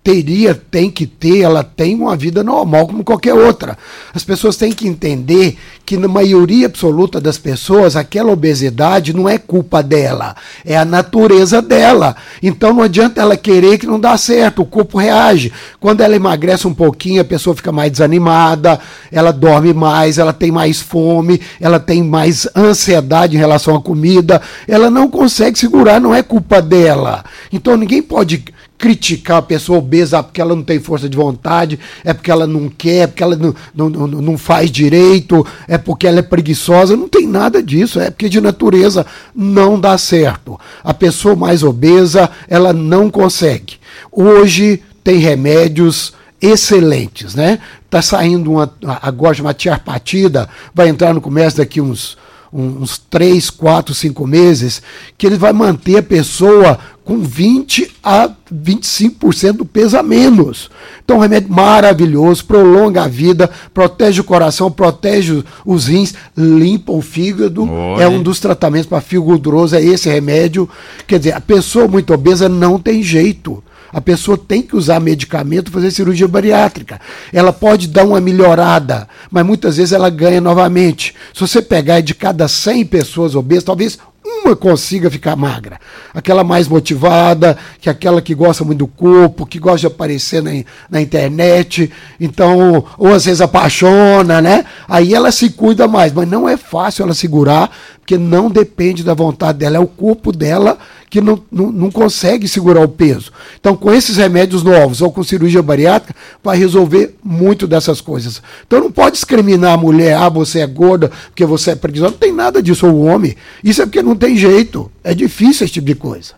teria, 0.04 0.54
tem 0.54 0.92
que 0.92 1.08
ter, 1.08 1.40
ela 1.40 1.64
tem 1.64 1.96
uma 1.96 2.16
vida 2.16 2.44
normal 2.44 2.88
como 2.88 3.04
qualquer 3.06 3.34
outra. 3.34 3.78
As 4.14 4.24
pessoas 4.24 4.58
têm 4.58 4.74
que 4.74 4.86
entender 4.86 5.58
que 5.86 5.96
na 5.96 6.10
maioria 6.10 6.66
absoluta 6.66 7.22
das 7.22 7.38
pessoas, 7.38 7.96
aquela 7.96 8.32
obesidade 8.32 9.14
não 9.14 9.30
é 9.30 9.38
culpa 9.38 9.82
dela, 9.82 10.36
é 10.66 10.78
a 10.78 10.84
natureza 10.84 11.62
dela. 11.62 12.16
Então 12.42 12.74
não 12.74 12.84
adianta 12.84 13.22
ela 13.22 13.38
querer 13.38 13.78
que 13.78 13.88
não 13.88 14.00
dá 14.00 14.18
certo, 14.18 14.62
o 14.62 14.66
corpo 14.66 14.98
reage. 14.98 15.54
Quando 15.80 16.02
ela 16.02 16.16
emagrece 16.16 16.68
um 16.68 16.74
pouquinho, 16.74 17.22
a 17.22 17.26
pessoa 17.26 17.56
fica 17.56 17.72
mais 17.72 17.92
desanimada, 17.92 18.80
ela 19.10 19.32
dorme 19.32 19.74
mais, 19.74 20.18
ela 20.18 20.34
tem 20.34 20.52
mais 20.52 20.82
fome, 20.82 21.40
ela 21.62 21.80
tem 21.80 22.04
mais 22.04 22.46
ansiedade 22.56 23.38
em 23.38 23.40
relação 23.40 23.76
à 23.76 23.82
comida, 23.82 24.42
ela 24.68 24.90
não 24.90 25.10
consegue 25.10 25.58
segurar, 25.58 26.02
não 26.02 26.14
é 26.14 26.22
culpa 26.22 26.62
dela. 26.62 27.24
Então 27.52 27.78
ninguém 27.78 28.02
pode 28.02 28.44
criticar 28.84 29.38
a 29.38 29.42
pessoa 29.42 29.78
obesa 29.78 30.22
porque 30.22 30.42
ela 30.42 30.54
não 30.54 30.62
tem 30.62 30.78
força 30.78 31.08
de 31.08 31.16
vontade, 31.16 31.80
é 32.04 32.14
porque 32.14 32.30
ela 32.30 32.46
não 32.46 32.68
quer, 32.68 33.04
é 33.04 33.08
porque 33.08 33.24
ela 33.24 33.38
não, 33.38 33.56
não, 33.74 33.90
não, 33.90 34.08
não 34.08 34.38
faz 34.38 34.70
direito, 34.70 35.48
é 35.70 35.78
porque 35.78 36.06
ela 36.06 36.20
é 36.20 36.22
preguiçosa, 36.22 36.98
não 36.98 37.08
tem 37.08 37.26
nada 37.26 37.64
disso, 37.64 37.98
é 37.98 38.12
porque 38.12 38.28
de 38.28 38.42
natureza 38.42 39.06
não 39.34 39.80
dá 39.80 39.98
certo. 39.98 40.60
A 40.84 40.94
pessoa 40.94 41.34
mais 41.34 41.64
obesa, 41.64 42.30
ela 42.46 42.74
não 42.74 43.10
consegue. 43.10 43.78
Hoje 44.12 44.84
tem 45.02 45.18
remédios 45.18 46.12
excelentes, 46.42 47.36
né? 47.36 47.60
Tá 47.90 48.02
saindo 48.02 48.52
uma, 48.52 48.70
agora 49.02 49.42
uma 49.42 49.54
tiarpatida, 49.54 50.50
vai 50.76 50.90
entrar 50.90 51.14
no 51.14 51.22
comércio 51.22 51.60
daqui 51.60 51.80
uns 51.80 52.18
uns 52.54 52.98
3, 53.10 53.50
4, 53.50 53.94
5 53.96 54.28
meses, 54.28 54.82
que 55.18 55.26
ele 55.26 55.38
vai 55.38 55.52
manter 55.52 55.98
a 55.98 56.04
pessoa 56.04 56.78
com 57.04 57.20
20 57.20 57.92
a 58.02 58.30
25% 58.54 59.54
do 59.54 59.66
peso 59.66 59.98
a 59.98 60.04
menos. 60.04 60.70
Então, 61.04 61.18
um 61.18 61.20
remédio 61.20 61.52
maravilhoso, 61.52 62.46
prolonga 62.46 63.04
a 63.04 63.08
vida, 63.08 63.50
protege 63.74 64.22
o 64.22 64.24
coração, 64.24 64.72
protege 64.72 65.44
os 65.66 65.88
rins, 65.88 66.14
limpa 66.38 66.92
o 66.92 67.02
fígado. 67.02 67.70
Olha. 67.70 68.04
É 68.04 68.08
um 68.08 68.22
dos 68.22 68.40
tratamentos 68.40 68.88
para 68.88 69.02
fígado 69.02 69.26
gorduroso, 69.26 69.76
é 69.76 69.84
esse 69.84 70.10
remédio. 70.10 70.70
Quer 71.08 71.18
dizer, 71.18 71.34
a 71.34 71.42
pessoa 71.42 71.88
muito 71.88 72.14
obesa 72.14 72.48
não 72.48 72.80
tem 72.80 73.02
jeito. 73.02 73.63
A 73.94 74.02
pessoa 74.02 74.36
tem 74.36 74.64
que 74.64 74.76
usar 74.76 75.00
medicamento, 75.00 75.72
fazer 75.72 75.92
cirurgia 75.92 76.28
bariátrica. 76.28 77.00
Ela 77.32 77.54
pode 77.54 77.88
dar 77.88 78.04
uma 78.04 78.20
melhorada, 78.20 79.08
mas 79.30 79.46
muitas 79.46 79.78
vezes 79.78 79.94
ela 79.94 80.10
ganha 80.10 80.42
novamente. 80.42 81.14
Se 81.34 81.42
você 81.42 81.62
pegar 81.62 82.02
de 82.02 82.16
cada 82.16 82.48
100 82.48 82.86
pessoas 82.88 83.36
obesas, 83.36 83.64
talvez 83.64 84.00
uma 84.26 84.56
consiga 84.56 85.10
ficar 85.10 85.36
magra. 85.36 85.80
Aquela 86.14 86.44
mais 86.44 86.68
motivada, 86.68 87.58
que 87.80 87.88
é 87.88 87.92
aquela 87.92 88.22
que 88.22 88.34
gosta 88.34 88.64
muito 88.64 88.80
do 88.80 88.88
corpo, 88.88 89.46
que 89.46 89.60
gosta 89.60 89.80
de 89.80 89.88
aparecer 89.88 90.42
na, 90.42 90.52
na 90.90 91.02
internet, 91.02 91.92
então, 92.20 92.86
ou 92.98 93.14
às 93.14 93.26
vezes 93.26 93.42
apaixona, 93.42 94.42
né? 94.42 94.66
Aí 94.88 95.14
ela 95.14 95.32
se 95.32 95.50
cuida 95.50 95.88
mais, 95.88 96.12
mas 96.12 96.28
não 96.28 96.48
é 96.48 96.58
fácil 96.58 97.04
ela 97.04 97.14
segurar, 97.14 97.70
porque 98.00 98.18
não 98.18 98.50
depende 98.50 99.04
da 99.04 99.14
vontade 99.14 99.60
dela, 99.60 99.78
é 99.78 99.80
o 99.80 99.88
corpo 99.88 100.32
dela 100.32 100.78
que 101.14 101.22
não, 101.22 101.40
não, 101.52 101.72
não 101.72 101.92
consegue 101.92 102.48
segurar 102.48 102.82
o 102.82 102.88
peso. 102.88 103.32
Então, 103.60 103.76
com 103.76 103.94
esses 103.94 104.18
remédios 104.18 104.64
novos 104.64 105.00
ou 105.00 105.12
com 105.12 105.24
cirurgia 105.24 105.62
bariátrica, 105.62 106.20
vai 106.44 106.58
resolver 106.58 107.16
muito 107.24 107.68
dessas 107.68 108.02
coisas. 108.02 108.42
Então, 108.66 108.80
não 108.80 108.92
pode 108.92 109.18
discriminar 109.18 109.74
a 109.74 109.78
mulher, 109.78 110.18
ah, 110.18 110.28
você 110.28 110.62
é 110.62 110.66
gorda 110.66 111.12
porque 111.28 111.46
você 111.46 111.70
é 111.70 111.76
preguiçosa. 111.76 112.10
Não 112.10 112.18
tem 112.18 112.34
nada 112.34 112.64
disso, 112.64 112.88
ou 112.88 112.94
o 112.94 113.06
homem. 113.06 113.36
Isso 113.64 113.84
é 113.84 113.86
porque 113.86 114.02
não 114.02 114.16
tem 114.16 114.36
jeito. 114.36 114.92
É 115.04 115.14
difícil 115.14 115.66
esse 115.66 115.74
tipo 115.74 115.86
de 115.86 115.94
coisa. 115.94 116.34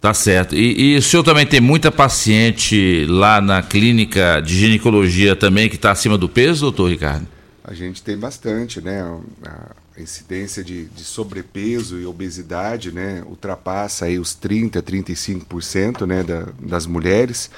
Tá 0.00 0.14
certo. 0.14 0.56
E, 0.56 0.94
e 0.94 0.96
o 0.96 1.02
senhor 1.02 1.22
também 1.22 1.44
tem 1.44 1.60
muita 1.60 1.92
paciente 1.92 3.04
lá 3.10 3.38
na 3.42 3.60
clínica 3.60 4.40
de 4.40 4.56
ginecologia 4.58 5.36
também 5.36 5.68
que 5.68 5.76
está 5.76 5.90
acima 5.90 6.16
do 6.16 6.26
peso, 6.26 6.62
doutor 6.62 6.88
Ricardo? 6.88 7.26
A 7.62 7.74
gente 7.74 8.02
tem 8.02 8.16
bastante, 8.16 8.80
né? 8.80 9.02
A- 9.44 9.76
a 9.96 10.02
incidência 10.02 10.62
de, 10.62 10.84
de, 10.84 11.04
sobrepeso 11.04 11.98
e 11.98 12.04
obesidade 12.04 12.92
né, 12.92 13.22
ultrapassa 13.26 14.04
aí 14.04 14.18
os 14.18 14.36
30%, 14.36 14.82
35% 14.82 16.06
né, 16.06 16.22
da, 16.22 16.48
das 16.60 16.86
mulheres. 16.86 17.50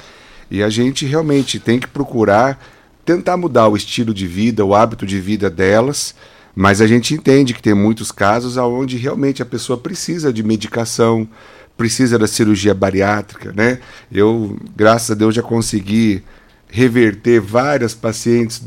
E 0.48 0.62
a 0.62 0.70
gente 0.70 1.04
realmente 1.04 1.58
tem 1.58 1.80
que 1.80 1.88
procurar 1.88 2.62
tentar 3.04 3.38
mudar 3.38 3.68
o 3.68 3.76
estilo 3.76 4.12
de 4.12 4.26
vida, 4.26 4.64
o 4.64 4.74
hábito 4.74 5.06
de 5.06 5.18
vida 5.18 5.48
delas, 5.48 6.14
mas 6.54 6.82
a 6.82 6.86
gente 6.86 7.14
entende 7.14 7.54
que 7.54 7.62
tem 7.62 7.72
muitos 7.72 8.12
casos 8.12 8.58
onde 8.58 8.98
realmente 8.98 9.42
a 9.42 9.46
pessoa 9.46 9.78
precisa 9.78 10.30
de 10.30 10.42
medicação, 10.42 11.26
precisa 11.74 12.18
da 12.18 12.26
cirurgia 12.26 12.74
bariátrica, 12.74 13.50
né? 13.52 13.80
Eu, 14.12 14.58
graças 14.76 15.10
a 15.10 15.14
Deus, 15.14 15.34
já 15.34 15.42
consegui 15.42 16.22
reverter 16.68 17.40
várias 17.40 17.94
pacientes 17.94 18.62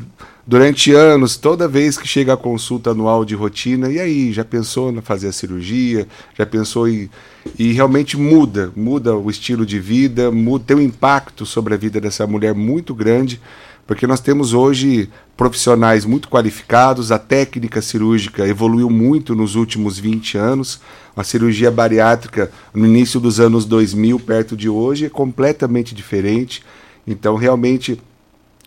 durante 0.51 0.91
anos, 0.91 1.37
toda 1.37 1.65
vez 1.65 1.97
que 1.97 2.05
chega 2.05 2.33
a 2.33 2.37
consulta 2.37 2.91
anual 2.91 3.23
de 3.23 3.33
rotina, 3.33 3.89
e 3.89 3.97
aí, 3.97 4.33
já 4.33 4.43
pensou 4.43 4.91
em 4.91 4.99
fazer 4.99 5.29
a 5.29 5.31
cirurgia? 5.31 6.05
Já 6.37 6.45
pensou 6.45 6.89
em. 6.89 7.09
E 7.57 7.71
realmente 7.71 8.17
muda, 8.17 8.69
muda 8.75 9.15
o 9.15 9.29
estilo 9.29 9.65
de 9.65 9.79
vida, 9.79 10.29
muda, 10.29 10.65
tem 10.67 10.75
um 10.75 10.81
impacto 10.81 11.45
sobre 11.45 11.73
a 11.73 11.77
vida 11.77 12.01
dessa 12.01 12.27
mulher 12.27 12.53
muito 12.53 12.93
grande, 12.93 13.39
porque 13.87 14.05
nós 14.05 14.19
temos 14.19 14.53
hoje 14.53 15.09
profissionais 15.37 16.03
muito 16.03 16.27
qualificados, 16.27 17.13
a 17.13 17.17
técnica 17.17 17.81
cirúrgica 17.81 18.45
evoluiu 18.45 18.89
muito 18.89 19.33
nos 19.33 19.55
últimos 19.55 19.97
20 19.97 20.37
anos. 20.37 20.81
A 21.15 21.23
cirurgia 21.23 21.71
bariátrica 21.71 22.51
no 22.73 22.85
início 22.85 23.21
dos 23.21 23.39
anos 23.39 23.63
2000, 23.63 24.19
perto 24.19 24.57
de 24.57 24.67
hoje, 24.67 25.05
é 25.05 25.09
completamente 25.09 25.95
diferente. 25.95 26.61
Então, 27.07 27.37
realmente, 27.37 28.01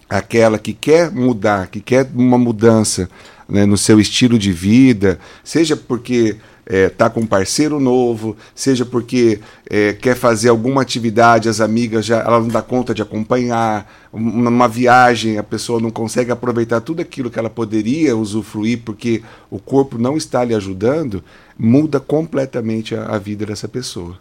aquela 0.08 0.58
que 0.58 0.72
quer 0.72 1.10
mudar, 1.10 1.68
que 1.68 1.80
quer 1.80 2.08
uma 2.14 2.38
mudança 2.38 3.08
né, 3.48 3.66
no 3.66 3.76
seu 3.76 4.00
estilo 4.00 4.38
de 4.38 4.52
vida, 4.52 5.18
seja 5.42 5.76
porque 5.76 6.36
está 6.66 6.76
é, 6.76 6.88
tá 6.88 7.10
com 7.10 7.20
um 7.20 7.26
parceiro 7.26 7.78
novo, 7.78 8.36
seja 8.54 8.86
porque 8.86 9.38
é, 9.68 9.92
quer 9.92 10.16
fazer 10.16 10.48
alguma 10.48 10.80
atividade, 10.80 11.48
as 11.48 11.60
amigas 11.60 12.06
já 12.06 12.20
ela 12.20 12.40
não 12.40 12.48
dá 12.48 12.62
conta 12.62 12.94
de 12.94 13.02
acompanhar, 13.02 13.90
uma, 14.12 14.68
viagem, 14.68 15.36
a 15.36 15.42
pessoa 15.42 15.80
não 15.80 15.90
consegue 15.90 16.30
aproveitar 16.30 16.80
tudo 16.80 17.02
aquilo 17.02 17.30
que 17.30 17.38
ela 17.38 17.50
poderia 17.50 18.16
usufruir 18.16 18.80
porque 18.84 19.22
o 19.50 19.58
corpo 19.58 19.98
não 19.98 20.16
está 20.16 20.42
lhe 20.42 20.54
ajudando, 20.54 21.22
muda 21.58 22.00
completamente 22.00 22.94
a, 22.94 23.06
a 23.06 23.18
vida 23.18 23.44
dessa 23.44 23.68
pessoa. 23.68 24.18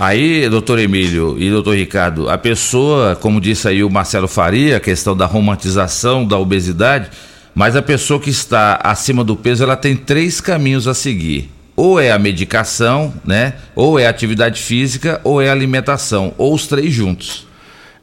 Aí, 0.00 0.48
doutor 0.48 0.78
Emílio 0.78 1.36
e 1.38 1.50
doutor 1.50 1.76
Ricardo, 1.76 2.30
a 2.30 2.38
pessoa, 2.38 3.14
como 3.14 3.38
disse 3.38 3.68
aí 3.68 3.84
o 3.84 3.90
Marcelo 3.90 4.26
Faria, 4.26 4.78
a 4.78 4.80
questão 4.80 5.14
da 5.14 5.26
romantização 5.26 6.26
da 6.26 6.38
obesidade, 6.38 7.10
mas 7.54 7.76
a 7.76 7.82
pessoa 7.82 8.18
que 8.18 8.30
está 8.30 8.80
acima 8.82 9.22
do 9.22 9.36
peso, 9.36 9.62
ela 9.62 9.76
tem 9.76 9.94
três 9.94 10.40
caminhos 10.40 10.88
a 10.88 10.94
seguir. 10.94 11.50
Ou 11.76 12.00
é 12.00 12.12
a 12.12 12.18
medicação, 12.18 13.12
né? 13.26 13.56
Ou 13.76 13.98
é 13.98 14.06
a 14.06 14.10
atividade 14.10 14.62
física, 14.62 15.20
ou 15.22 15.42
é 15.42 15.50
a 15.50 15.52
alimentação, 15.52 16.32
ou 16.38 16.54
os 16.54 16.66
três 16.66 16.94
juntos. 16.94 17.46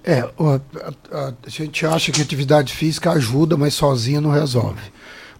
É, 0.04 0.20
a, 0.20 0.62
a, 1.12 1.34
a 1.48 1.50
gente 1.50 1.84
acha 1.84 2.12
que 2.12 2.22
a 2.22 2.24
atividade 2.24 2.74
física 2.74 3.12
ajuda, 3.14 3.58
mas 3.58 3.74
sozinha 3.74 4.22
não 4.22 4.30
resolve. 4.30 4.82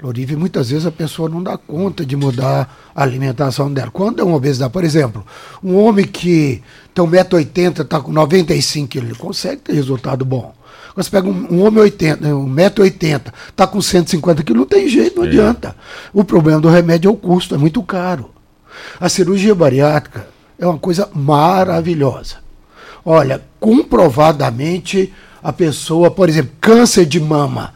Lorive, 0.02 0.36
muitas 0.36 0.70
vezes 0.70 0.86
a 0.86 0.92
pessoa 0.92 1.28
não 1.28 1.42
dá 1.42 1.58
conta 1.58 2.06
de 2.06 2.16
mudar 2.16 2.92
a 2.96 3.02
alimentação 3.02 3.72
dela. 3.72 3.90
Quando 3.92 4.22
é 4.22 4.24
uma 4.24 4.36
obesidade, 4.36 4.72
por 4.72 4.84
exemplo, 4.84 5.26
um 5.64 5.76
homem 5.76 6.06
que 6.06 6.62
tem 6.94 7.04
1,80m, 7.04 7.82
está 7.82 8.00
com 8.00 8.12
95 8.12 8.88
kg, 8.88 8.98
ele 8.98 9.16
consegue 9.16 9.62
ter 9.62 9.74
resultado 9.74 10.24
bom. 10.24 10.54
Quando 10.94 11.04
você 11.04 11.12
pega 11.12 11.28
um, 11.28 11.48
um 11.52 11.66
homem 11.66 11.80
80, 11.82 12.28
1,80m, 12.28 13.34
está 13.50 13.66
com 13.66 13.82
150 13.82 14.44
kg, 14.44 14.54
não 14.54 14.66
tem 14.66 14.88
jeito, 14.88 15.18
não 15.18 15.26
é. 15.26 15.28
adianta. 15.30 15.76
O 16.14 16.24
problema 16.24 16.62
do 16.62 16.70
remédio 16.70 17.10
é 17.10 17.12
o 17.12 17.18
custo, 17.18 17.56
é 17.56 17.58
muito 17.58 17.82
caro. 17.82 18.30
A 19.00 19.10
cirurgia 19.10 19.56
bariátrica 19.56 20.28
é 20.60 20.66
uma 20.68 20.78
coisa 20.78 21.10
maravilhosa. 21.14 22.38
Olha, 23.04 23.42
comprovadamente 23.60 25.12
a 25.42 25.54
pessoa, 25.54 26.12
por 26.12 26.30
exemplo, 26.30 26.52
câncer 26.60 27.06
de 27.06 27.20
mama, 27.20 27.74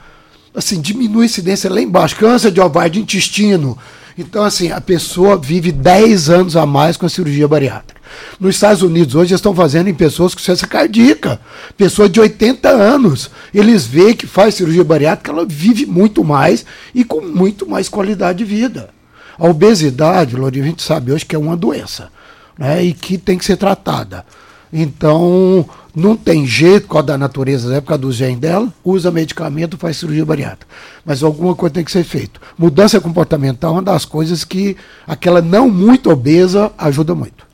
assim, 0.54 0.80
diminui 0.80 1.24
a 1.24 1.26
incidência 1.26 1.70
lá 1.70 1.82
embaixo. 1.82 2.16
Câncer 2.16 2.52
de 2.52 2.62
ovário 2.62 2.91
de 2.91 2.99
intestino. 2.99 3.78
Então, 4.18 4.43
assim, 4.43 4.72
a 4.72 4.82
pessoa 4.82 5.38
vive 5.38 5.72
10 5.72 6.30
anos 6.30 6.56
a 6.56 6.66
mais 6.66 6.97
com 6.97 7.06
a 7.06 7.10
cirurgia 7.10 7.47
bariátrica. 7.47 8.02
Nos 8.39 8.56
Estados 8.56 8.82
Unidos, 8.82 9.16
hoje, 9.16 9.34
estão 9.34 9.56
fazendo 9.56 9.88
em 9.88 9.93
pessoas 9.93 10.36
com 10.36 10.41
ciência 10.41 10.68
cardíaca. 10.68 11.39
Pessoa 11.78 12.10
de 12.10 12.20
80 12.20 12.68
anos. 12.70 13.32
Eles 13.54 13.86
veem 13.86 14.14
que 14.14 14.28
faz 14.28 14.56
cirurgia 14.56 14.84
bariátrica, 14.84 15.32
ela 15.32 15.45
vive 15.45 15.86
muito 15.86 16.24
mais 16.24 16.66
e 16.93 17.04
com 17.04 17.22
muito 17.22 17.68
mais 17.68 17.88
qualidade 17.88 18.39
de 18.39 18.45
vida. 18.45 18.89
A 19.38 19.47
obesidade, 19.47 20.36
Lourinho, 20.36 20.66
a 20.66 20.68
gente 20.68 20.84
sabe 20.84 21.12
hoje 21.12 21.26
que 21.26 21.36
é 21.36 21.39
uma 21.39 21.56
doença 21.56 22.10
né, 22.58 22.84
e 22.84 22.93
que 22.93 23.18
tem 23.18 23.38
que 23.38 23.45
ser 23.45 23.58
tratada. 23.58 24.26
Então, 24.74 25.65
não 25.93 26.15
tem 26.15 26.45
jeito, 26.45 26.88
por 26.88 26.93
causa 26.93 27.07
da 27.07 27.17
natureza 27.17 27.69
da 27.69 27.76
época 27.76 27.97
do 27.97 28.11
gene 28.11 28.38
dela, 28.38 28.72
usa 28.84 29.11
medicamento, 29.11 29.78
faz 29.78 29.97
cirurgia 29.97 30.26
bariátrica. 30.26 30.67
Mas 31.05 31.22
alguma 31.22 31.53
coisa 31.53 31.76
tem 31.76 31.84
que 31.84 31.91
ser 31.91 32.03
feita. 32.03 32.39
Mudança 32.57 33.01
comportamental 33.01 33.72
é 33.72 33.74
uma 33.76 33.82
das 33.82 34.05
coisas 34.05 34.43
que 34.43 34.78
aquela 35.05 35.41
não 35.41 35.69
muito 35.69 36.09
obesa 36.09 36.72
ajuda 36.78 37.13
muito. 37.13 37.45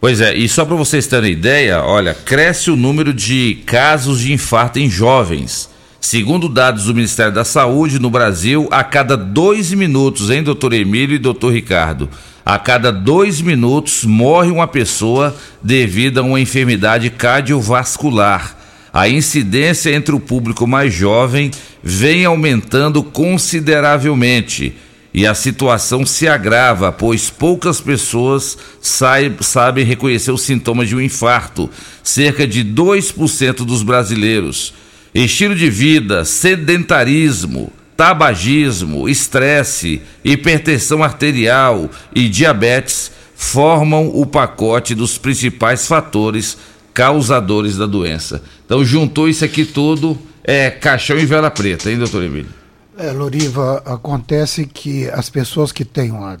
Pois 0.00 0.20
é, 0.20 0.34
e 0.34 0.48
só 0.48 0.64
para 0.64 0.76
vocês 0.76 1.06
terem 1.06 1.32
ideia, 1.32 1.82
olha, 1.82 2.14
cresce 2.14 2.70
o 2.70 2.76
número 2.76 3.12
de 3.12 3.62
casos 3.66 4.20
de 4.20 4.32
infarto 4.32 4.78
em 4.78 4.88
jovens. 4.88 5.68
Segundo 6.00 6.48
dados 6.48 6.84
do 6.84 6.94
Ministério 6.94 7.32
da 7.32 7.44
Saúde, 7.44 7.98
no 7.98 8.08
Brasil, 8.08 8.66
a 8.70 8.82
cada 8.82 9.14
dois 9.14 9.70
minutos, 9.72 10.30
hein, 10.30 10.42
doutor 10.42 10.72
Emílio 10.72 11.14
e 11.14 11.18
doutor 11.18 11.52
Ricardo? 11.52 12.08
A 12.44 12.58
cada 12.58 12.90
dois 12.90 13.40
minutos 13.40 14.04
morre 14.04 14.50
uma 14.50 14.66
pessoa 14.66 15.36
devido 15.62 16.18
a 16.18 16.22
uma 16.22 16.40
enfermidade 16.40 17.10
cardiovascular. 17.10 18.56
A 18.92 19.08
incidência 19.08 19.90
entre 19.90 20.14
o 20.14 20.20
público 20.20 20.66
mais 20.66 20.92
jovem 20.92 21.50
vem 21.82 22.24
aumentando 22.24 23.02
consideravelmente 23.02 24.74
e 25.12 25.26
a 25.26 25.34
situação 25.34 26.06
se 26.06 26.28
agrava, 26.28 26.90
pois 26.92 27.30
poucas 27.30 27.80
pessoas 27.80 28.56
sabem 28.80 29.84
reconhecer 29.84 30.30
os 30.30 30.42
sintomas 30.42 30.88
de 30.88 30.96
um 30.96 31.00
infarto, 31.00 31.68
cerca 32.02 32.46
de 32.46 32.64
2% 32.64 33.64
dos 33.64 33.82
brasileiros. 33.82 34.72
Estilo 35.12 35.56
de 35.56 35.68
vida, 35.68 36.24
sedentarismo, 36.24 37.72
tabagismo, 38.00 39.06
estresse, 39.10 40.00
hipertensão 40.24 41.04
arterial 41.04 41.90
e 42.14 42.30
diabetes 42.30 43.12
formam 43.34 44.08
o 44.08 44.24
pacote 44.24 44.94
dos 44.94 45.18
principais 45.18 45.86
fatores 45.86 46.56
causadores 46.94 47.76
da 47.76 47.84
doença. 47.84 48.42
Então 48.64 48.82
juntou 48.82 49.28
isso 49.28 49.44
aqui 49.44 49.66
tudo, 49.66 50.16
é 50.42 50.70
caixão 50.70 51.18
e 51.18 51.26
vela 51.26 51.50
preta, 51.50 51.90
hein, 51.90 51.98
doutor 51.98 52.22
Emílio? 52.22 52.48
É, 52.96 53.12
Loriva, 53.12 53.82
acontece 53.84 54.64
que 54.64 55.06
as 55.10 55.28
pessoas 55.28 55.70
que 55.70 55.84
têm 55.84 56.10
uma, 56.10 56.38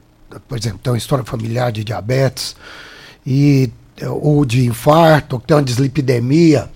por 0.48 0.56
exemplo, 0.56 0.80
têm 0.82 0.94
uma 0.94 0.98
história 0.98 1.26
familiar 1.26 1.70
de 1.70 1.84
diabetes 1.84 2.56
e 3.26 3.70
ou 4.08 4.46
de 4.46 4.64
infarto, 4.64 5.36
ou 5.36 5.40
que 5.40 5.46
tem 5.46 5.58
uma 5.58 5.62
dislipidemia, 5.62 6.70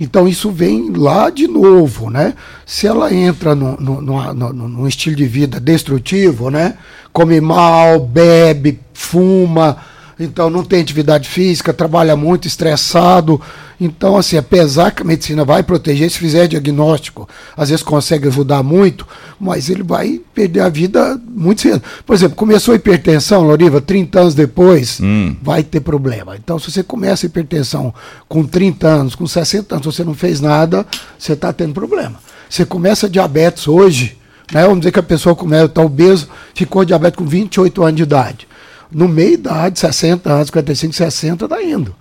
então 0.00 0.28
isso 0.28 0.50
vem 0.50 0.90
lá 0.90 1.30
de 1.30 1.48
novo, 1.48 2.08
né? 2.10 2.34
Se 2.64 2.86
ela 2.86 3.12
entra 3.12 3.54
no 3.54 4.86
estilo 4.86 5.16
de 5.16 5.26
vida 5.26 5.58
destrutivo, 5.58 6.50
né? 6.50 6.76
Come 7.12 7.40
mal, 7.40 7.98
bebe, 7.98 8.78
fuma, 8.92 9.76
então 10.18 10.50
não 10.50 10.64
tem 10.64 10.80
atividade 10.80 11.28
física, 11.28 11.72
trabalha 11.72 12.16
muito, 12.16 12.48
estressado. 12.48 13.40
Então, 13.80 14.16
assim, 14.16 14.36
apesar 14.36 14.90
que 14.90 15.02
a 15.02 15.04
medicina 15.04 15.44
vai 15.44 15.62
proteger, 15.62 16.10
se 16.10 16.18
fizer 16.18 16.48
diagnóstico, 16.48 17.28
às 17.56 17.68
vezes 17.68 17.84
consegue 17.84 18.26
ajudar 18.26 18.62
muito, 18.64 19.06
mas 19.38 19.70
ele 19.70 19.84
vai 19.84 20.20
perder 20.34 20.60
a 20.60 20.68
vida 20.68 21.20
muito 21.28 21.60
cedo. 21.60 21.80
Por 22.04 22.14
exemplo, 22.14 22.34
começou 22.34 22.72
a 22.72 22.76
hipertensão, 22.76 23.42
Loriva, 23.42 23.80
30 23.80 24.20
anos 24.20 24.34
depois, 24.34 24.98
hum. 25.00 25.36
vai 25.40 25.62
ter 25.62 25.80
problema. 25.80 26.36
Então, 26.36 26.58
se 26.58 26.72
você 26.72 26.82
começa 26.82 27.24
a 27.24 27.28
hipertensão 27.28 27.94
com 28.28 28.44
30 28.44 28.88
anos, 28.88 29.14
com 29.14 29.26
60 29.26 29.76
anos, 29.76 29.86
você 29.86 30.02
não 30.02 30.14
fez 30.14 30.40
nada, 30.40 30.84
você 31.16 31.34
está 31.34 31.52
tendo 31.52 31.72
problema. 31.72 32.18
Você 32.50 32.64
começa 32.64 33.08
diabetes 33.08 33.68
hoje, 33.68 34.18
né? 34.52 34.62
Vamos 34.62 34.80
dizer 34.80 34.90
que 34.90 34.98
a 34.98 35.02
pessoa 35.02 35.36
começa, 35.36 35.66
está 35.66 35.82
obeso, 35.82 36.28
ficou 36.54 36.84
diabetes 36.84 37.16
com 37.16 37.26
28 37.26 37.82
anos 37.84 37.96
de 37.96 38.02
idade 38.02 38.48
no 38.90 39.08
meio 39.08 39.38
da 39.38 39.50
idade, 39.50 39.80
60 39.80 40.32
anos, 40.32 40.46
55, 40.48 40.94
60, 40.94 41.44
está 41.44 41.62
indo. 41.62 41.94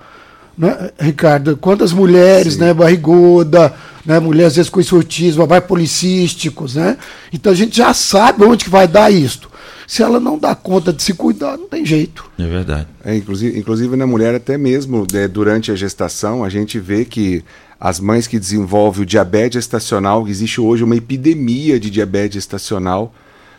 Né, 0.57 0.91
Ricardo? 0.99 1.55
Quantas 1.55 1.93
mulheres, 1.93 2.53
Sim. 2.53 2.61
né, 2.61 2.73
barriguda, 2.73 3.73
né, 4.05 4.19
mulheres 4.19 4.53
às 4.53 4.55
vezes 4.55 4.69
com 4.69 4.79
insutismo, 4.79 5.45
vai 5.45 5.61
policísticos, 5.61 6.75
né? 6.75 6.97
Então 7.31 7.51
a 7.51 7.55
gente 7.55 7.77
já 7.77 7.93
sabe 7.93 8.43
onde 8.43 8.65
que 8.65 8.71
vai 8.71 8.87
dar 8.87 9.11
isto. 9.11 9.51
Se 9.85 10.01
ela 10.03 10.19
não 10.19 10.37
dá 10.37 10.53
conta 10.53 10.91
de 10.91 11.01
se 11.01 11.13
cuidar, 11.13 11.57
não 11.57 11.67
tem 11.67 11.85
jeito. 11.85 12.29
É 12.37 12.45
verdade. 12.45 12.87
É, 13.05 13.15
inclusive, 13.15 13.57
inclusive 13.57 13.95
na 13.95 14.07
mulher 14.07 14.35
até 14.35 14.57
mesmo, 14.57 15.05
né, 15.13 15.27
durante 15.27 15.71
a 15.71 15.75
gestação, 15.75 16.43
a 16.43 16.49
gente 16.49 16.79
vê 16.79 17.05
que 17.05 17.43
as 17.79 17.99
mães 17.99 18.25
que 18.25 18.39
desenvolvem 18.39 19.03
o 19.03 19.05
diabetes 19.05 19.59
estacional, 19.59 20.27
existe 20.27 20.59
hoje 20.59 20.83
uma 20.83 20.95
epidemia 20.95 21.79
de 21.79 21.89
diabetes 21.89 22.37
estacional, 22.37 23.13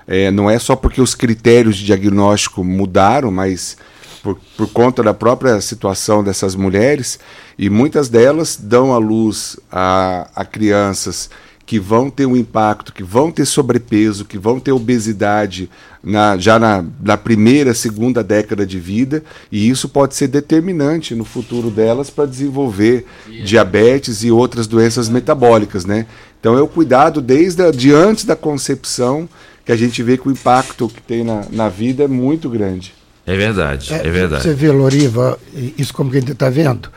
É, 0.09 0.31
não 0.31 0.49
é 0.49 0.59
só 0.59 0.75
porque 0.75 1.03
os 1.03 1.15
critérios 1.15 1.77
de 1.77 1.85
diagnóstico 1.85 2.65
mudaram, 2.65 3.31
mas 3.31 3.77
por, 4.23 4.41
por 4.57 4.67
conta 4.69 5.03
da 5.03 5.13
própria 5.13 5.61
situação 5.61 6.25
dessas 6.25 6.55
mulheres, 6.55 7.19
e 7.59 7.69
muitas 7.69 8.09
delas 8.09 8.57
dão 8.57 8.95
à 8.95 8.99
luz 8.99 9.59
a, 9.71 10.29
a 10.35 10.45
crianças 10.47 11.29
que 11.69 11.79
vão 11.79 12.09
ter 12.09 12.25
um 12.25 12.35
impacto, 12.35 12.95
que 12.95 13.03
vão 13.03 13.31
ter 13.31 13.45
sobrepeso, 13.45 14.25
que 14.25 14.39
vão 14.39 14.59
ter 14.59 14.73
obesidade 14.73 15.69
na, 16.03 16.39
já 16.39 16.59
na, 16.59 16.83
na, 16.99 17.19
primeira, 17.19 17.75
segunda 17.75 18.25
década 18.25 18.65
de 18.65 18.81
vida, 18.81 19.23
e 19.53 19.69
isso 19.69 19.87
pode 19.87 20.15
ser 20.15 20.29
determinante 20.29 21.15
no 21.15 21.27
futuro 21.27 21.71
delas 21.71 22.09
para 22.09 22.25
desenvolver 22.25 23.05
diabetes 23.45 24.25
e 24.25 24.31
outras 24.31 24.67
doenças 24.67 25.11
metabólicas, 25.11 25.85
né? 25.85 26.07
Então 26.41 26.57
é 26.57 26.63
o 26.63 26.69
cuidado 26.69 27.21
desde 27.21 27.63
a, 27.63 27.71
de 27.71 27.93
antes 27.93 28.25
da 28.25 28.35
concepção 28.35 29.29
que 29.69 29.73
a 29.73 29.77
gente 29.77 30.03
vê 30.03 30.17
que 30.17 30.27
o 30.27 30.31
impacto 30.31 30.89
que 30.89 31.03
tem 31.03 31.23
na, 31.23 31.43
na 31.51 31.69
vida 31.69 32.05
é 32.05 32.09
muito 32.09 32.49
grande. 32.49 32.95
É 33.27 33.37
verdade, 33.37 33.93
é, 33.93 33.99
é 33.99 34.11
verdade. 34.11 34.43
Você 34.43 34.55
vê, 34.55 34.73
Loriva, 34.73 35.39
isso 35.77 35.93
como 35.93 36.11
que 36.11 36.17
a 36.17 36.21
gente 36.21 36.33
está 36.33 36.49
vendo? 36.49 36.91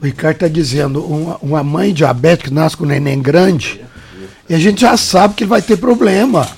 O 0.00 0.06
Ricardo 0.06 0.36
está 0.36 0.48
dizendo, 0.48 1.04
uma, 1.04 1.36
uma 1.42 1.62
mãe 1.62 1.92
diabética 1.92 2.48
que 2.48 2.54
nasce 2.54 2.78
com 2.78 2.84
um 2.84 2.86
neném 2.86 3.20
grande, 3.20 3.84
e 4.48 4.54
a 4.54 4.58
gente 4.58 4.80
já 4.80 4.96
sabe 4.96 5.34
que 5.34 5.44
ele 5.44 5.50
vai 5.50 5.60
ter 5.60 5.76
problema. 5.76 6.48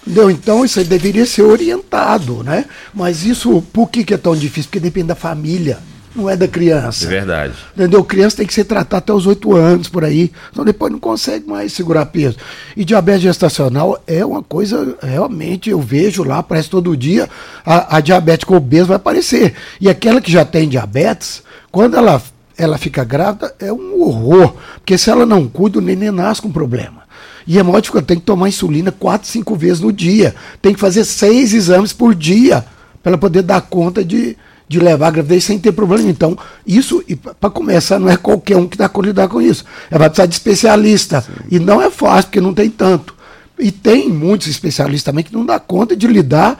Entendeu? 0.00 0.30
Então 0.30 0.64
isso 0.64 0.78
aí 0.78 0.84
deveria 0.86 1.26
ser 1.26 1.42
orientado, 1.42 2.42
né? 2.42 2.64
Mas 2.94 3.26
isso, 3.26 3.62
por 3.70 3.90
que, 3.90 4.04
que 4.04 4.14
é 4.14 4.16
tão 4.16 4.34
difícil? 4.34 4.70
Porque 4.70 4.80
depende 4.80 5.08
da 5.08 5.14
família, 5.14 5.78
não 6.14 6.28
é 6.28 6.36
da 6.36 6.46
criança. 6.46 7.06
É 7.06 7.08
verdade. 7.08 7.54
Entendeu? 7.74 8.04
Criança 8.04 8.36
tem 8.36 8.46
que 8.46 8.54
ser 8.54 8.64
tratada 8.64 8.98
até 8.98 9.12
os 9.12 9.26
8 9.26 9.54
anos, 9.56 9.88
por 9.88 10.04
aí. 10.04 10.30
Então 10.50 10.64
depois 10.64 10.92
não 10.92 10.98
consegue 10.98 11.48
mais 11.48 11.72
segurar 11.72 12.06
peso. 12.06 12.36
E 12.76 12.84
diabetes 12.84 13.22
gestacional 13.22 14.02
é 14.06 14.24
uma 14.24 14.42
coisa, 14.42 14.96
realmente, 15.02 15.70
eu 15.70 15.80
vejo 15.80 16.22
lá, 16.22 16.42
parece 16.42 16.68
todo 16.68 16.96
dia, 16.96 17.28
a, 17.64 17.96
a 17.96 18.00
diabética 18.00 18.54
obesa 18.54 18.86
vai 18.86 18.96
aparecer. 18.96 19.54
E 19.80 19.88
aquela 19.88 20.20
que 20.20 20.30
já 20.30 20.44
tem 20.44 20.68
diabetes, 20.68 21.42
quando 21.70 21.96
ela, 21.96 22.22
ela 22.56 22.78
fica 22.78 23.04
grávida, 23.04 23.54
é 23.58 23.72
um 23.72 24.00
horror. 24.02 24.54
Porque 24.76 24.98
se 24.98 25.10
ela 25.10 25.24
não 25.24 25.48
cuida, 25.48 25.78
o 25.78 25.82
neném 25.82 26.10
nasce 26.10 26.42
com 26.42 26.52
problema. 26.52 27.02
E 27.46 27.58
é 27.58 27.62
módico, 27.62 28.00
tem 28.02 28.18
que 28.18 28.24
tomar 28.24 28.48
insulina 28.48 28.92
quatro, 28.92 29.28
cinco 29.28 29.56
vezes 29.56 29.80
no 29.80 29.92
dia. 29.92 30.34
Tem 30.60 30.74
que 30.74 30.80
fazer 30.80 31.04
seis 31.04 31.52
exames 31.52 31.92
por 31.92 32.14
dia 32.14 32.64
para 33.02 33.10
ela 33.12 33.18
poder 33.18 33.42
dar 33.42 33.60
conta 33.62 34.04
de, 34.04 34.36
de 34.72 34.80
levar 34.80 35.08
a 35.08 35.10
gravidez 35.10 35.44
sem 35.44 35.58
ter 35.58 35.72
problema. 35.72 36.08
Então, 36.08 36.36
isso, 36.66 37.04
para 37.38 37.50
começar, 37.50 37.98
não 37.98 38.08
é 38.08 38.16
qualquer 38.16 38.56
um 38.56 38.66
que 38.66 38.78
dá 38.78 38.88
conta 38.88 39.02
de 39.02 39.08
lidar 39.10 39.28
com 39.28 39.40
isso. 39.40 39.64
É 39.90 39.98
vai 39.98 40.08
precisar 40.08 40.26
de 40.26 40.34
especialista. 40.34 41.20
Sim. 41.20 41.32
E 41.50 41.58
não 41.58 41.80
é 41.82 41.90
fácil, 41.90 42.24
porque 42.24 42.40
não 42.40 42.54
tem 42.54 42.70
tanto. 42.70 43.14
E 43.58 43.70
tem 43.70 44.08
muitos 44.08 44.48
especialistas 44.48 45.04
também 45.04 45.22
que 45.22 45.32
não 45.32 45.44
dá 45.44 45.60
conta 45.60 45.94
de 45.94 46.06
lidar, 46.06 46.58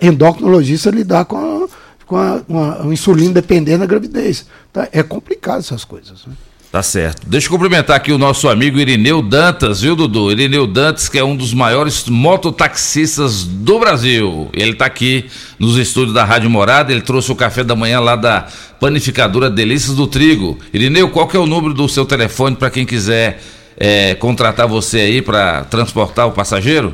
endocrinologista 0.00 0.90
lidar 0.90 1.24
com 1.26 1.36
a, 1.36 1.68
com 2.04 2.16
a, 2.16 2.42
uma 2.48 2.92
insulina 2.92 3.32
dependendo 3.32 3.78
da 3.78 3.86
gravidez. 3.86 4.46
Tá? 4.72 4.88
É 4.90 5.02
complicado 5.02 5.60
essas 5.60 5.84
coisas. 5.84 6.26
Né? 6.26 6.34
Tá 6.74 6.82
certo. 6.82 7.22
Deixa 7.28 7.46
eu 7.46 7.52
cumprimentar 7.52 7.94
aqui 7.94 8.10
o 8.10 8.18
nosso 8.18 8.48
amigo 8.48 8.80
Irineu 8.80 9.22
Dantas, 9.22 9.80
viu, 9.80 9.94
Dudu? 9.94 10.32
Irineu 10.32 10.66
Dantas, 10.66 11.08
que 11.08 11.16
é 11.16 11.22
um 11.22 11.36
dos 11.36 11.54
maiores 11.54 12.08
mototaxistas 12.08 13.44
do 13.44 13.78
Brasil. 13.78 14.50
Ele 14.52 14.72
está 14.72 14.84
aqui 14.84 15.26
nos 15.56 15.76
estúdios 15.76 16.12
da 16.12 16.24
Rádio 16.24 16.50
Morada, 16.50 16.90
ele 16.90 17.02
trouxe 17.02 17.30
o 17.30 17.36
café 17.36 17.62
da 17.62 17.76
manhã 17.76 18.00
lá 18.00 18.16
da 18.16 18.48
panificadora 18.80 19.48
Delícias 19.48 19.94
do 19.94 20.08
Trigo. 20.08 20.58
Irineu, 20.72 21.10
qual 21.10 21.28
que 21.28 21.36
é 21.36 21.38
o 21.38 21.46
número 21.46 21.74
do 21.74 21.88
seu 21.88 22.04
telefone 22.04 22.56
para 22.56 22.70
quem 22.70 22.84
quiser 22.84 23.40
é, 23.76 24.16
contratar 24.16 24.66
você 24.66 24.98
aí 24.98 25.22
para 25.22 25.62
transportar 25.66 26.26
o 26.26 26.32
passageiro? 26.32 26.92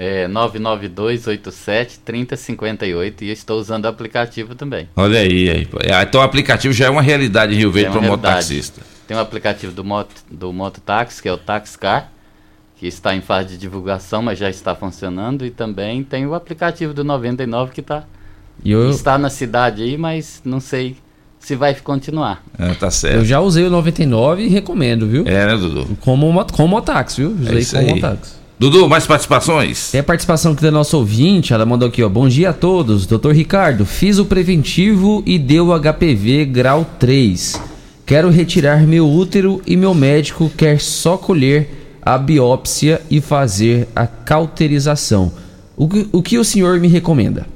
É 0.00 0.26
992873058 0.26 3.22
e 3.22 3.30
estou 3.30 3.60
usando 3.60 3.84
o 3.84 3.88
aplicativo 3.88 4.56
também. 4.56 4.88
Olha 4.96 5.20
aí, 5.20 5.48
aí. 5.48 5.68
Ah, 5.94 6.02
então 6.02 6.20
o 6.20 6.24
aplicativo 6.24 6.74
já 6.74 6.86
é 6.86 6.90
uma 6.90 7.02
realidade 7.02 7.54
em 7.54 7.58
Rio 7.58 7.70
Verde 7.70 7.90
é 7.90 7.92
para 7.92 8.00
o 8.00 8.02
mototaxista. 8.02 8.90
Tem 9.12 9.18
o 9.18 9.20
um 9.20 9.22
aplicativo 9.22 9.74
do, 9.74 9.84
moto, 9.84 10.24
do 10.30 10.50
Mototáxi, 10.54 11.20
que 11.20 11.28
é 11.28 11.32
o 11.32 11.36
Taxcar, 11.36 12.10
que 12.78 12.86
está 12.86 13.14
em 13.14 13.20
fase 13.20 13.50
de 13.50 13.58
divulgação, 13.58 14.22
mas 14.22 14.38
já 14.38 14.48
está 14.48 14.74
funcionando. 14.74 15.44
E 15.44 15.50
também 15.50 16.02
tem 16.02 16.26
o 16.26 16.32
aplicativo 16.32 16.94
do 16.94 17.04
99 17.04 17.72
que 17.72 17.82
tá, 17.82 18.04
eu... 18.64 18.88
está 18.88 19.18
na 19.18 19.28
cidade 19.28 19.82
aí, 19.82 19.98
mas 19.98 20.40
não 20.46 20.60
sei 20.60 20.96
se 21.38 21.54
vai 21.54 21.74
continuar. 21.74 22.42
É, 22.58 22.72
tá 22.72 22.90
certo. 22.90 23.16
Eu 23.16 23.24
já 23.26 23.38
usei 23.38 23.66
o 23.66 23.70
99 23.70 24.44
e 24.44 24.48
recomendo, 24.48 25.06
viu? 25.06 25.24
É, 25.26 25.44
né, 25.44 25.56
Dudu? 25.58 25.94
Como, 26.00 26.46
como 26.50 26.68
mototáxi, 26.68 27.20
viu? 27.20 27.36
É 27.46 27.54
usei 27.54 27.80
é 27.80 27.84
como 27.84 27.96
mototáxi. 27.96 28.32
Dudu, 28.58 28.88
mais 28.88 29.06
participações? 29.06 29.90
Tem 29.90 30.00
a 30.00 30.04
participação 30.04 30.52
aqui 30.52 30.62
da 30.62 30.70
nossa 30.70 30.96
ouvinte, 30.96 31.52
ela 31.52 31.66
mandou 31.66 31.86
aqui, 31.86 32.02
ó. 32.02 32.08
Bom 32.08 32.28
dia 32.28 32.48
a 32.48 32.52
todos, 32.54 33.04
doutor 33.04 33.34
Ricardo. 33.34 33.84
Fiz 33.84 34.18
o 34.18 34.24
preventivo 34.24 35.22
e 35.26 35.38
deu 35.38 35.68
HPV 35.78 36.46
grau 36.46 36.86
3. 36.98 37.71
Quero 38.04 38.30
retirar 38.30 38.86
meu 38.86 39.08
útero 39.08 39.62
e 39.66 39.76
meu 39.76 39.94
médico 39.94 40.50
quer 40.50 40.80
só 40.80 41.16
colher 41.16 41.98
a 42.02 42.18
biópsia 42.18 43.00
e 43.08 43.20
fazer 43.20 43.88
a 43.94 44.06
cauterização. 44.06 45.32
O 45.76 45.88
que 45.88 46.08
o, 46.12 46.22
que 46.22 46.38
o 46.38 46.44
senhor 46.44 46.80
me 46.80 46.88
recomenda? 46.88 47.46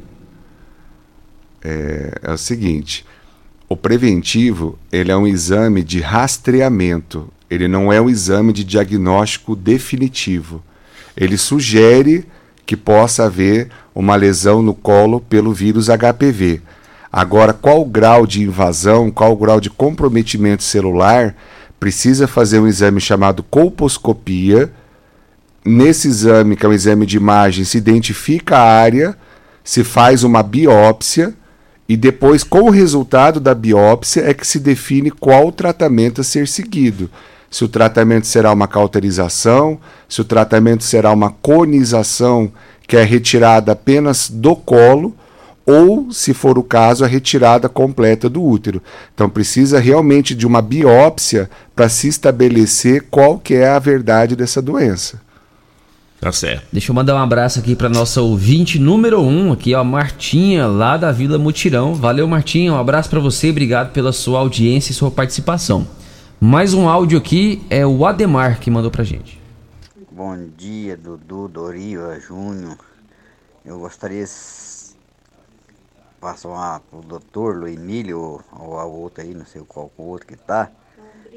É, 1.62 2.12
é 2.22 2.32
o 2.32 2.38
seguinte, 2.38 3.04
o 3.68 3.76
preventivo 3.76 4.78
ele 4.92 5.10
é 5.10 5.16
um 5.16 5.26
exame 5.26 5.82
de 5.82 6.00
rastreamento, 6.00 7.28
ele 7.50 7.66
não 7.66 7.92
é 7.92 8.00
um 8.00 8.08
exame 8.08 8.52
de 8.52 8.62
diagnóstico 8.62 9.56
definitivo. 9.56 10.62
Ele 11.16 11.36
sugere 11.36 12.24
que 12.64 12.76
possa 12.76 13.24
haver 13.24 13.68
uma 13.94 14.14
lesão 14.14 14.62
no 14.62 14.74
colo 14.74 15.20
pelo 15.20 15.52
vírus 15.52 15.88
HPV. 15.88 16.60
Agora, 17.16 17.54
qual 17.54 17.80
o 17.80 17.86
grau 17.86 18.26
de 18.26 18.42
invasão, 18.42 19.10
qual 19.10 19.32
o 19.32 19.36
grau 19.38 19.58
de 19.58 19.70
comprometimento 19.70 20.62
celular, 20.62 21.34
precisa 21.80 22.28
fazer 22.28 22.58
um 22.58 22.66
exame 22.66 23.00
chamado 23.00 23.42
colposcopia. 23.42 24.70
Nesse 25.64 26.08
exame, 26.08 26.56
que 26.56 26.66
é 26.66 26.68
um 26.68 26.74
exame 26.74 27.06
de 27.06 27.16
imagem, 27.16 27.64
se 27.64 27.78
identifica 27.78 28.58
a 28.58 28.70
área, 28.70 29.16
se 29.64 29.82
faz 29.82 30.24
uma 30.24 30.42
biópsia 30.42 31.32
e 31.88 31.96
depois, 31.96 32.44
com 32.44 32.64
o 32.64 32.70
resultado 32.70 33.40
da 33.40 33.54
biópsia, 33.54 34.20
é 34.28 34.34
que 34.34 34.46
se 34.46 34.58
define 34.58 35.10
qual 35.10 35.46
o 35.46 35.52
tratamento 35.52 36.20
a 36.20 36.24
ser 36.24 36.46
seguido. 36.46 37.10
Se 37.50 37.64
o 37.64 37.68
tratamento 37.68 38.26
será 38.26 38.52
uma 38.52 38.68
cauterização, 38.68 39.80
se 40.06 40.20
o 40.20 40.24
tratamento 40.24 40.84
será 40.84 41.12
uma 41.12 41.30
conização, 41.30 42.52
que 42.86 42.94
é 42.94 43.02
retirada 43.02 43.72
apenas 43.72 44.28
do 44.28 44.54
colo, 44.54 45.16
ou, 45.66 46.12
se 46.12 46.32
for 46.32 46.56
o 46.56 46.62
caso, 46.62 47.04
a 47.04 47.08
retirada 47.08 47.68
completa 47.68 48.30
do 48.30 48.42
útero. 48.42 48.80
Então 49.12 49.28
precisa 49.28 49.80
realmente 49.80 50.34
de 50.34 50.46
uma 50.46 50.62
biópsia 50.62 51.50
para 51.74 51.88
se 51.88 52.06
estabelecer 52.06 53.06
qual 53.10 53.38
que 53.38 53.54
é 53.54 53.68
a 53.68 53.78
verdade 53.80 54.36
dessa 54.36 54.62
doença. 54.62 55.20
Tá 56.20 56.32
certo. 56.32 56.64
Deixa 56.72 56.90
eu 56.90 56.94
mandar 56.94 57.14
um 57.14 57.22
abraço 57.22 57.58
aqui 57.58 57.76
para 57.76 57.88
nossa 57.88 58.22
ouvinte 58.22 58.78
número 58.78 59.20
um, 59.20 59.52
aqui, 59.52 59.74
ó, 59.74 59.84
Martinha, 59.84 60.66
lá 60.66 60.96
da 60.96 61.12
Vila 61.12 61.36
Mutirão. 61.36 61.94
Valeu, 61.94 62.26
Martinha, 62.26 62.72
um 62.72 62.78
abraço 62.78 63.10
para 63.10 63.20
você, 63.20 63.50
obrigado 63.50 63.92
pela 63.92 64.12
sua 64.12 64.38
audiência 64.38 64.92
e 64.92 64.94
sua 64.94 65.10
participação. 65.10 65.86
Mais 66.40 66.72
um 66.72 66.88
áudio 66.88 67.18
aqui 67.18 67.62
é 67.68 67.86
o 67.86 68.06
Ademar 68.06 68.60
que 68.60 68.70
mandou 68.70 68.90
pra 68.90 69.04
gente. 69.04 69.40
Bom 70.10 70.48
dia, 70.56 70.96
Dudu, 70.96 71.48
Doriva, 71.48 72.18
Júnior. 72.18 72.78
Eu 73.64 73.80
gostaria 73.80 74.24
passar 76.20 76.82
o 76.92 77.00
doutor 77.02 77.56
Luemílio 77.56 78.20
ou, 78.52 78.78
a 78.78 78.84
outra 78.84 79.24
aí, 79.24 79.34
não 79.34 79.46
sei 79.46 79.62
qual 79.64 79.92
o 79.96 80.02
outro 80.02 80.26
que 80.26 80.36
tá. 80.36 80.72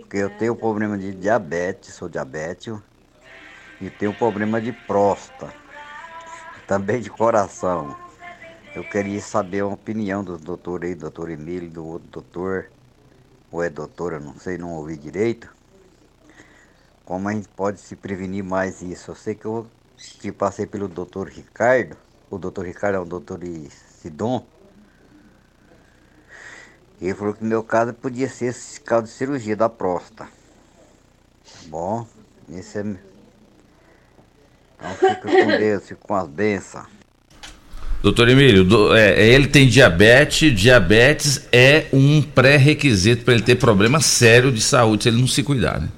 Porque 0.02 0.18
eu 0.18 0.30
tenho 0.30 0.56
problema 0.56 0.98
de 0.98 1.14
diabetes, 1.14 1.96
sou 1.96 2.10
diabético, 2.10 2.84
e 3.82 3.90
tenho 3.90 4.14
problema 4.14 4.62
de 4.62 4.72
próstata, 4.74 5.56
também 6.68 7.02
de 7.02 7.10
coração. 7.10 7.98
Eu 8.76 8.84
queria 8.84 9.22
saber 9.22 9.62
a 9.62 9.68
opinião 9.68 10.24
do 10.24 10.38
doutor 10.38 10.84
aí, 10.84 10.96
doutor 10.96 11.30
Emílio, 11.30 11.70
do 11.72 11.86
outro 11.86 12.10
doutor, 12.10 12.72
ou 13.52 13.64
é 13.64 13.70
doutora, 13.70 14.20
não 14.20 14.38
sei, 14.40 14.58
não 14.58 14.74
ouvi 14.74 14.98
direito. 14.98 15.54
Como 17.06 17.28
a 17.28 17.34
gente 17.34 17.50
pode 17.50 17.80
se 17.80 17.96
prevenir 17.96 18.44
mais 18.44 18.82
isso? 18.82 19.12
Eu 19.12 19.16
sei 19.16 19.36
que 19.36 19.46
eu 19.46 19.72
que 20.20 20.32
passei 20.32 20.66
pelo 20.66 20.88
doutor 20.88 21.28
Ricardo, 21.28 21.98
o 22.30 22.38
doutor 22.38 22.66
Ricardo 22.66 22.96
é 22.96 23.00
um 23.00 23.08
doutor 23.08 23.40
Sidon, 23.70 24.48
ele 27.02 27.14
falou 27.14 27.34
que 27.34 27.44
no 27.44 27.50
meu 27.50 27.64
caso 27.64 27.94
podia 27.94 28.28
ser 28.28 28.48
esse 28.48 28.80
caso 28.82 29.04
de 29.04 29.10
cirurgia 29.10 29.56
da 29.56 29.70
próstata. 29.70 30.26
Tá 30.26 31.60
bom, 31.68 32.06
esse 32.52 32.80
é. 32.80 32.82
Então 34.78 34.92
fica 34.96 35.16
com 35.16 35.48
Deus, 35.58 35.84
fica 35.84 36.00
com 36.02 36.16
as 36.16 36.28
bênçãos. 36.28 36.88
Doutor 38.02 38.30
Emílio, 38.30 38.64
do, 38.64 38.96
é, 38.96 39.28
ele 39.28 39.48
tem 39.48 39.68
diabetes, 39.68 40.56
diabetes 40.56 41.48
é 41.52 41.88
um 41.92 42.22
pré-requisito 42.22 43.26
para 43.26 43.34
ele 43.34 43.44
ter 43.44 43.56
problema 43.56 44.00
sério 44.00 44.54
de 44.54 44.62
saúde 44.62 45.04
se 45.04 45.10
ele 45.10 45.20
não 45.20 45.28
se 45.28 45.44
cuidar, 45.44 45.82
né? 45.82 45.90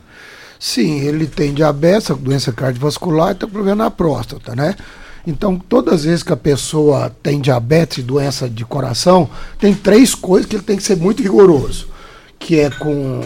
Sim, 0.60 0.99
ele 0.99 1.28
tem 1.28 1.54
diabetes, 1.54 2.10
doença 2.18 2.52
cardiovascular 2.52 3.32
e 3.32 3.36
tem 3.36 3.49
problema 3.49 3.84
na 3.84 3.91
próstata, 3.91 4.56
né? 4.56 4.76
Então, 5.26 5.57
todas 5.57 5.93
as 5.95 6.03
vezes 6.03 6.24
que 6.24 6.34
a 6.34 6.38
pessoa 6.38 7.15
tem 7.22 7.39
diabetes 7.39 8.03
doença 8.03 8.49
de 8.49 8.65
coração, 8.65 9.30
tem 9.59 9.74
três 9.74 10.15
coisas 10.15 10.49
que 10.49 10.55
ele 10.55 10.63
tem 10.63 10.78
que 10.78 10.84
ser 10.84 10.97
muito 10.97 11.22
rigoroso, 11.22 11.88
que 12.39 12.59
é 12.59 12.69
com, 12.69 13.22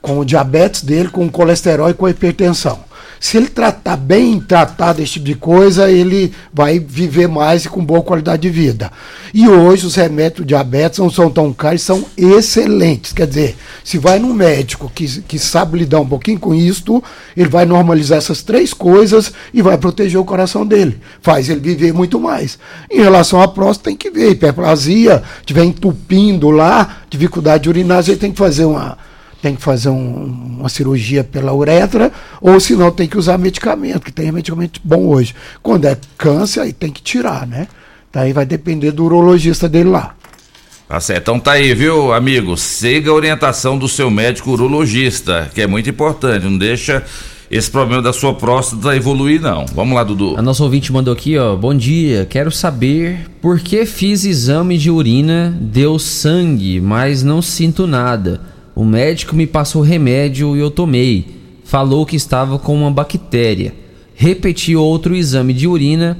com 0.00 0.18
o 0.18 0.24
diabetes 0.24 0.82
dele, 0.82 1.10
com 1.10 1.26
o 1.26 1.30
colesterol 1.30 1.90
e 1.90 1.94
com 1.94 2.06
a 2.06 2.10
hipertensão. 2.10 2.85
Se 3.18 3.36
ele 3.36 3.48
tratar 3.48 3.96
bem 3.96 4.38
tratado 4.40 5.02
esse 5.02 5.14
tipo 5.14 5.26
de 5.26 5.34
coisa, 5.34 5.90
ele 5.90 6.32
vai 6.52 6.78
viver 6.78 7.28
mais 7.28 7.64
e 7.64 7.68
com 7.68 7.84
boa 7.84 8.02
qualidade 8.02 8.42
de 8.42 8.50
vida. 8.50 8.92
E 9.32 9.48
hoje 9.48 9.86
os 9.86 9.94
remédios 9.94 10.40
do 10.40 10.44
diabetes 10.44 10.98
não 10.98 11.10
são 11.10 11.30
tão 11.30 11.52
caros, 11.52 11.82
são 11.82 12.04
excelentes. 12.16 13.12
Quer 13.12 13.26
dizer, 13.26 13.56
se 13.82 13.98
vai 13.98 14.18
num 14.18 14.32
médico 14.32 14.90
que, 14.94 15.22
que 15.22 15.38
sabe 15.38 15.78
lidar 15.78 16.00
um 16.00 16.08
pouquinho 16.08 16.38
com 16.38 16.54
isto, 16.54 17.02
ele 17.36 17.48
vai 17.48 17.64
normalizar 17.64 18.18
essas 18.18 18.42
três 18.42 18.72
coisas 18.72 19.32
e 19.52 19.62
vai 19.62 19.78
proteger 19.78 20.20
o 20.20 20.24
coração 20.24 20.66
dele. 20.66 21.00
Faz 21.20 21.48
ele 21.48 21.60
viver 21.60 21.92
muito 21.92 22.20
mais. 22.20 22.58
Em 22.90 23.00
relação 23.00 23.40
à 23.40 23.48
próstata, 23.48 23.90
tem 23.90 23.96
que 23.96 24.10
ver. 24.10 24.30
Hiperplasia, 24.30 25.22
tiver 25.44 25.64
entupindo 25.64 26.50
lá, 26.50 26.98
dificuldade 27.08 27.64
de 27.64 27.68
urinar, 27.68 27.98
a 27.98 28.02
gente 28.02 28.18
tem 28.18 28.32
que 28.32 28.38
fazer 28.38 28.64
uma 28.64 28.98
tem 29.42 29.54
que 29.54 29.62
fazer 29.62 29.88
um, 29.88 30.56
uma 30.58 30.68
cirurgia 30.68 31.22
pela 31.22 31.54
uretra, 31.54 32.12
ou 32.40 32.58
senão 32.58 32.90
tem 32.90 33.06
que 33.06 33.18
usar 33.18 33.38
medicamento, 33.38 34.00
que 34.00 34.12
tem 34.12 34.32
medicamento 34.32 34.80
bom 34.82 35.06
hoje. 35.06 35.34
Quando 35.62 35.86
é 35.86 35.96
câncer, 36.16 36.60
aí 36.60 36.72
tem 36.72 36.90
que 36.90 37.02
tirar, 37.02 37.46
né? 37.46 37.68
Daí 38.12 38.32
vai 38.32 38.46
depender 38.46 38.92
do 38.92 39.04
urologista 39.04 39.68
dele 39.68 39.90
lá. 39.90 40.14
Tá 40.88 41.00
certo. 41.00 41.22
Então 41.22 41.40
tá 41.40 41.52
aí, 41.52 41.74
viu, 41.74 42.12
amigo? 42.12 42.56
Siga 42.56 43.10
a 43.10 43.14
orientação 43.14 43.76
do 43.76 43.88
seu 43.88 44.10
médico 44.10 44.52
urologista, 44.52 45.50
que 45.52 45.60
é 45.60 45.66
muito 45.66 45.90
importante. 45.90 46.44
Não 46.44 46.56
deixa 46.56 47.04
esse 47.50 47.70
problema 47.70 48.00
da 48.00 48.12
sua 48.12 48.34
próstata 48.34 48.94
evoluir, 48.96 49.40
não. 49.40 49.66
Vamos 49.74 49.94
lá, 49.94 50.04
Dudu. 50.04 50.36
A 50.36 50.42
nossa 50.42 50.62
ouvinte 50.62 50.92
mandou 50.92 51.12
aqui, 51.12 51.36
ó. 51.36 51.56
Bom 51.56 51.74
dia. 51.74 52.24
Quero 52.28 52.50
saber 52.50 53.28
por 53.40 53.58
que 53.60 53.84
fiz 53.84 54.24
exame 54.24 54.78
de 54.78 54.90
urina, 54.90 55.56
deu 55.60 55.98
sangue, 55.98 56.80
mas 56.80 57.22
não 57.22 57.42
sinto 57.42 57.86
nada. 57.86 58.40
O 58.76 58.84
médico 58.84 59.34
me 59.34 59.46
passou 59.46 59.80
remédio 59.80 60.54
e 60.54 60.60
eu 60.60 60.70
tomei. 60.70 61.24
Falou 61.64 62.04
que 62.04 62.14
estava 62.14 62.58
com 62.58 62.76
uma 62.76 62.90
bactéria. 62.90 63.72
Repeti 64.14 64.76
outro 64.76 65.16
exame 65.16 65.54
de 65.54 65.66
urina. 65.66 66.18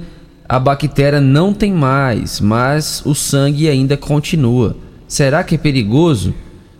A 0.49 0.59
bactéria 0.59 1.21
não 1.21 1.53
tem 1.53 1.71
mais, 1.71 2.41
mas 2.41 3.03
o 3.05 3.15
sangue 3.15 3.69
ainda 3.69 3.95
continua. 3.95 4.75
Será 5.07 5.45
que 5.45 5.57
é 5.57 5.59
perigoso? 5.59 6.33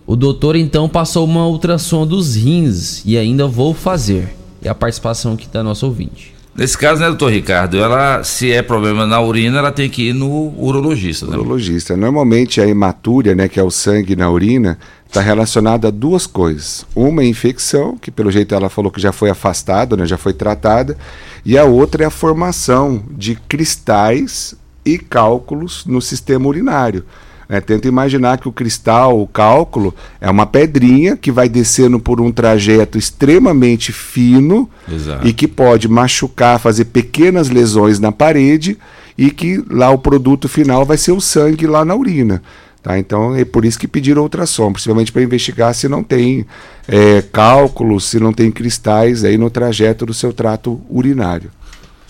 O 0.07 0.15
doutor 0.15 0.55
então 0.55 0.89
passou 0.89 1.23
uma 1.25 1.45
ultrassom 1.45 2.07
dos 2.07 2.35
rins 2.35 3.03
e 3.05 3.15
ainda 3.15 3.45
vou 3.45 3.71
fazer. 3.75 4.35
É 4.63 4.69
a 4.69 4.75
participação 4.75 5.33
aqui 5.33 5.47
da 5.47 5.61
nossa 5.61 5.85
ouvinte. 5.85 6.33
Nesse 6.57 6.75
caso, 6.75 7.01
né, 7.01 7.07
doutor 7.07 7.31
Ricardo, 7.31 7.77
ela, 7.77 8.23
se 8.23 8.51
é 8.51 8.63
problema 8.63 9.05
na 9.05 9.21
urina, 9.21 9.59
ela 9.59 9.71
tem 9.71 9.87
que 9.87 10.09
ir 10.09 10.13
no 10.13 10.55
urologista. 10.57 11.27
Né? 11.27 11.37
Urologista. 11.37 11.95
Normalmente 11.95 12.59
a 12.59 12.67
hematúria, 12.67 13.35
né, 13.35 13.47
que 13.47 13.59
é 13.59 13.63
o 13.63 13.69
sangue 13.69 14.15
na 14.15 14.27
urina, 14.27 14.79
está 15.07 15.21
relacionada 15.21 15.87
a 15.87 15.91
duas 15.91 16.27
coisas. 16.27 16.85
Uma 16.95 17.23
é 17.23 17.25
infecção, 17.25 17.97
que 17.97 18.11
pelo 18.11 18.31
jeito 18.31 18.53
ela 18.53 18.69
falou 18.69 18.91
que 18.91 19.01
já 19.01 19.11
foi 19.11 19.29
afastada, 19.29 19.95
né, 19.95 20.05
já 20.05 20.17
foi 20.17 20.33
tratada, 20.33 20.97
e 21.45 21.57
a 21.57 21.63
outra 21.63 22.03
é 22.03 22.07
a 22.07 22.11
formação 22.11 23.03
de 23.09 23.35
cristais 23.47 24.53
e 24.85 24.97
cálculos 24.97 25.85
no 25.85 26.01
sistema 26.01 26.47
urinário. 26.47 27.03
É, 27.49 27.61
tenta 27.61 27.87
imaginar 27.87 28.37
que 28.37 28.49
o 28.49 28.51
cristal, 28.51 29.21
o 29.21 29.25
cálculo, 29.25 29.95
é 30.19 30.29
uma 30.29 30.45
pedrinha 30.45 31.15
que 31.15 31.31
vai 31.31 31.47
descendo 31.47 31.97
por 31.97 32.19
um 32.19 32.29
trajeto 32.29 32.97
extremamente 32.97 33.93
fino 33.93 34.69
Exato. 34.91 35.25
e 35.25 35.31
que 35.31 35.47
pode 35.47 35.87
machucar, 35.87 36.59
fazer 36.59 36.85
pequenas 36.85 37.49
lesões 37.49 37.99
na 37.99 38.11
parede 38.11 38.77
e 39.17 39.31
que 39.31 39.63
lá 39.69 39.89
o 39.89 39.97
produto 39.97 40.49
final 40.49 40.85
vai 40.85 40.97
ser 40.97 41.13
o 41.13 41.21
sangue 41.21 41.65
lá 41.65 41.85
na 41.85 41.95
urina. 41.95 42.41
Tá? 42.87 42.97
Então 42.97 43.35
é 43.35 43.43
por 43.43 43.65
isso 43.65 43.77
que 43.77 43.85
pediram 43.85 44.21
ultrassom, 44.21 44.71
principalmente 44.71 45.11
para 45.11 45.21
investigar 45.21 45.75
se 45.75 45.89
não 45.89 46.01
tem 46.01 46.45
é, 46.87 47.21
cálculos, 47.21 48.05
se 48.05 48.17
não 48.17 48.31
tem 48.31 48.49
cristais 48.49 49.25
aí 49.25 49.37
no 49.37 49.49
trajeto 49.49 50.05
do 50.05 50.13
seu 50.13 50.31
trato 50.31 50.79
urinário. 50.89 51.51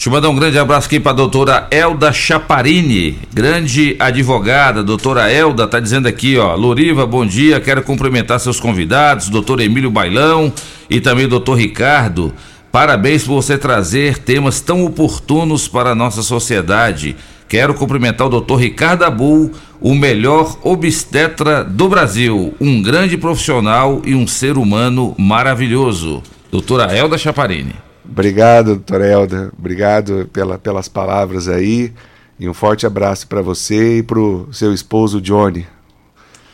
Eu 0.06 0.12
mandar 0.12 0.30
um 0.30 0.36
grande 0.36 0.60
abraço 0.60 0.86
aqui 0.86 1.00
para 1.00 1.14
a 1.14 1.16
doutora 1.16 1.68
Elda 1.72 2.14
Chaparini, 2.14 3.18
grande 3.34 3.96
advogada. 3.98 4.84
Doutora 4.84 5.32
Elda 5.32 5.64
está 5.64 5.80
dizendo 5.80 6.08
aqui, 6.08 6.38
ó, 6.38 6.54
Loriva, 6.54 7.08
bom 7.08 7.26
dia, 7.26 7.60
quero 7.60 7.82
cumprimentar 7.82 8.40
seus 8.40 8.60
convidados, 8.60 9.30
doutor 9.30 9.60
Emílio 9.60 9.90
Bailão 9.90 10.54
e 10.88 11.02
também 11.02 11.28
doutor 11.28 11.56
Ricardo. 11.56 12.32
Parabéns 12.72 13.24
por 13.24 13.42
você 13.42 13.58
trazer 13.58 14.20
temas 14.20 14.62
tão 14.62 14.86
oportunos 14.86 15.68
para 15.68 15.90
a 15.90 15.96
nossa 15.96 16.22
sociedade. 16.22 17.16
Quero 17.48 17.74
cumprimentar 17.74 18.28
o 18.28 18.30
doutor 18.30 18.58
Ricardo 18.58 19.04
Abul, 19.04 19.52
o 19.80 19.96
melhor 19.96 20.58
obstetra 20.64 21.64
do 21.64 21.88
Brasil, 21.88 22.54
um 22.60 22.82
grande 22.82 23.18
profissional 23.18 24.02
e 24.06 24.14
um 24.14 24.28
ser 24.28 24.58
humano 24.58 25.16
maravilhoso. 25.18 26.22
Doutora 26.52 26.94
Elda 26.94 27.18
Chaparini. 27.18 27.74
Obrigado, 28.04 28.76
doutora 28.76 29.06
Elda. 29.06 29.52
Obrigado 29.58 30.30
pela, 30.34 30.58
pelas 30.58 30.88
palavras 30.90 31.48
aí. 31.48 31.94
E 32.40 32.48
um 32.48 32.54
forte 32.54 32.86
abraço 32.86 33.28
para 33.28 33.42
você 33.42 34.00
e 34.00 34.04
para 34.04 34.20
o 34.20 34.50
seu 34.52 34.74
esposo 34.74 35.22
Johnny. 35.22 35.66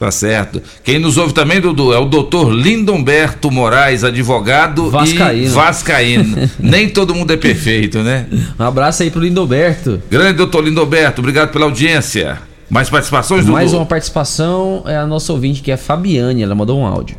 Tá 0.04 0.12
certo. 0.12 0.62
Quem 0.84 1.00
nos 1.00 1.16
ouve 1.16 1.34
também, 1.34 1.62
Dudu, 1.62 1.94
é 1.94 1.98
o 1.98 2.04
doutor 2.04 2.52
Lindomberto 2.52 3.50
Moraes, 3.50 4.04
advogado 4.04 4.90
Vascaíno. 4.90 5.46
e 5.46 5.48
vascaíno. 5.48 6.50
Nem 6.60 6.90
todo 6.90 7.16
mundo 7.16 7.32
é 7.32 7.38
perfeito, 7.38 8.00
né? 8.00 8.28
Um 8.60 8.64
abraço 8.66 9.02
aí 9.02 9.10
pro 9.10 9.22
Lindomberto. 9.22 10.04
Grande 10.12 10.34
doutor 10.34 10.62
Lindomberto, 10.66 11.22
obrigado 11.22 11.54
pela 11.54 11.64
audiência. 11.64 12.42
Mais 12.70 12.90
participações, 12.90 13.44
Dudu? 13.44 13.54
Mais 13.54 13.72
uma 13.72 13.86
participação 13.86 14.84
é 14.86 14.98
a 14.98 15.08
nossa 15.08 15.32
ouvinte, 15.32 15.62
que 15.62 15.72
é 15.72 15.76
a 15.76 15.78
Fabiane, 15.78 16.44
ela 16.44 16.54
mandou 16.54 16.78
um 16.78 16.86
áudio. 16.86 17.16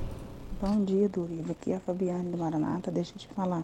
Bom 0.61 0.85
dia, 0.85 1.09
Duriva. 1.09 1.53
Aqui 1.53 1.73
é 1.73 1.77
a 1.77 1.81
Fabiane 1.81 2.29
do 2.31 2.37
Maranata. 2.37 2.91
Deixa 2.91 3.13
eu 3.17 3.19
te 3.19 3.29
falar. 3.35 3.63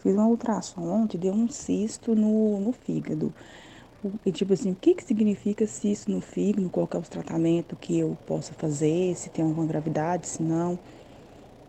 Fiz 0.00 0.14
uma 0.14 0.28
ultrassom 0.28 0.82
ontem, 0.82 1.18
deu 1.18 1.32
um 1.32 1.48
cisto 1.50 2.14
no, 2.14 2.60
no 2.60 2.72
fígado. 2.86 3.34
E 4.24 4.32
tipo 4.32 4.52
assim, 4.52 4.70
o 4.70 4.74
que, 4.74 4.94
que 4.94 5.04
significa 5.04 5.66
cisto 5.66 6.10
no 6.10 6.20
fígado? 6.20 6.68
Qual 6.70 6.86
que 6.86 6.96
é 6.96 7.00
o 7.00 7.02
tratamento 7.02 7.76
que 7.76 7.98
eu 7.98 8.16
posso 8.26 8.52
fazer? 8.54 9.14
Se 9.14 9.28
tem 9.28 9.44
alguma 9.44 9.66
gravidade, 9.66 10.26
se 10.26 10.42
não. 10.42 10.78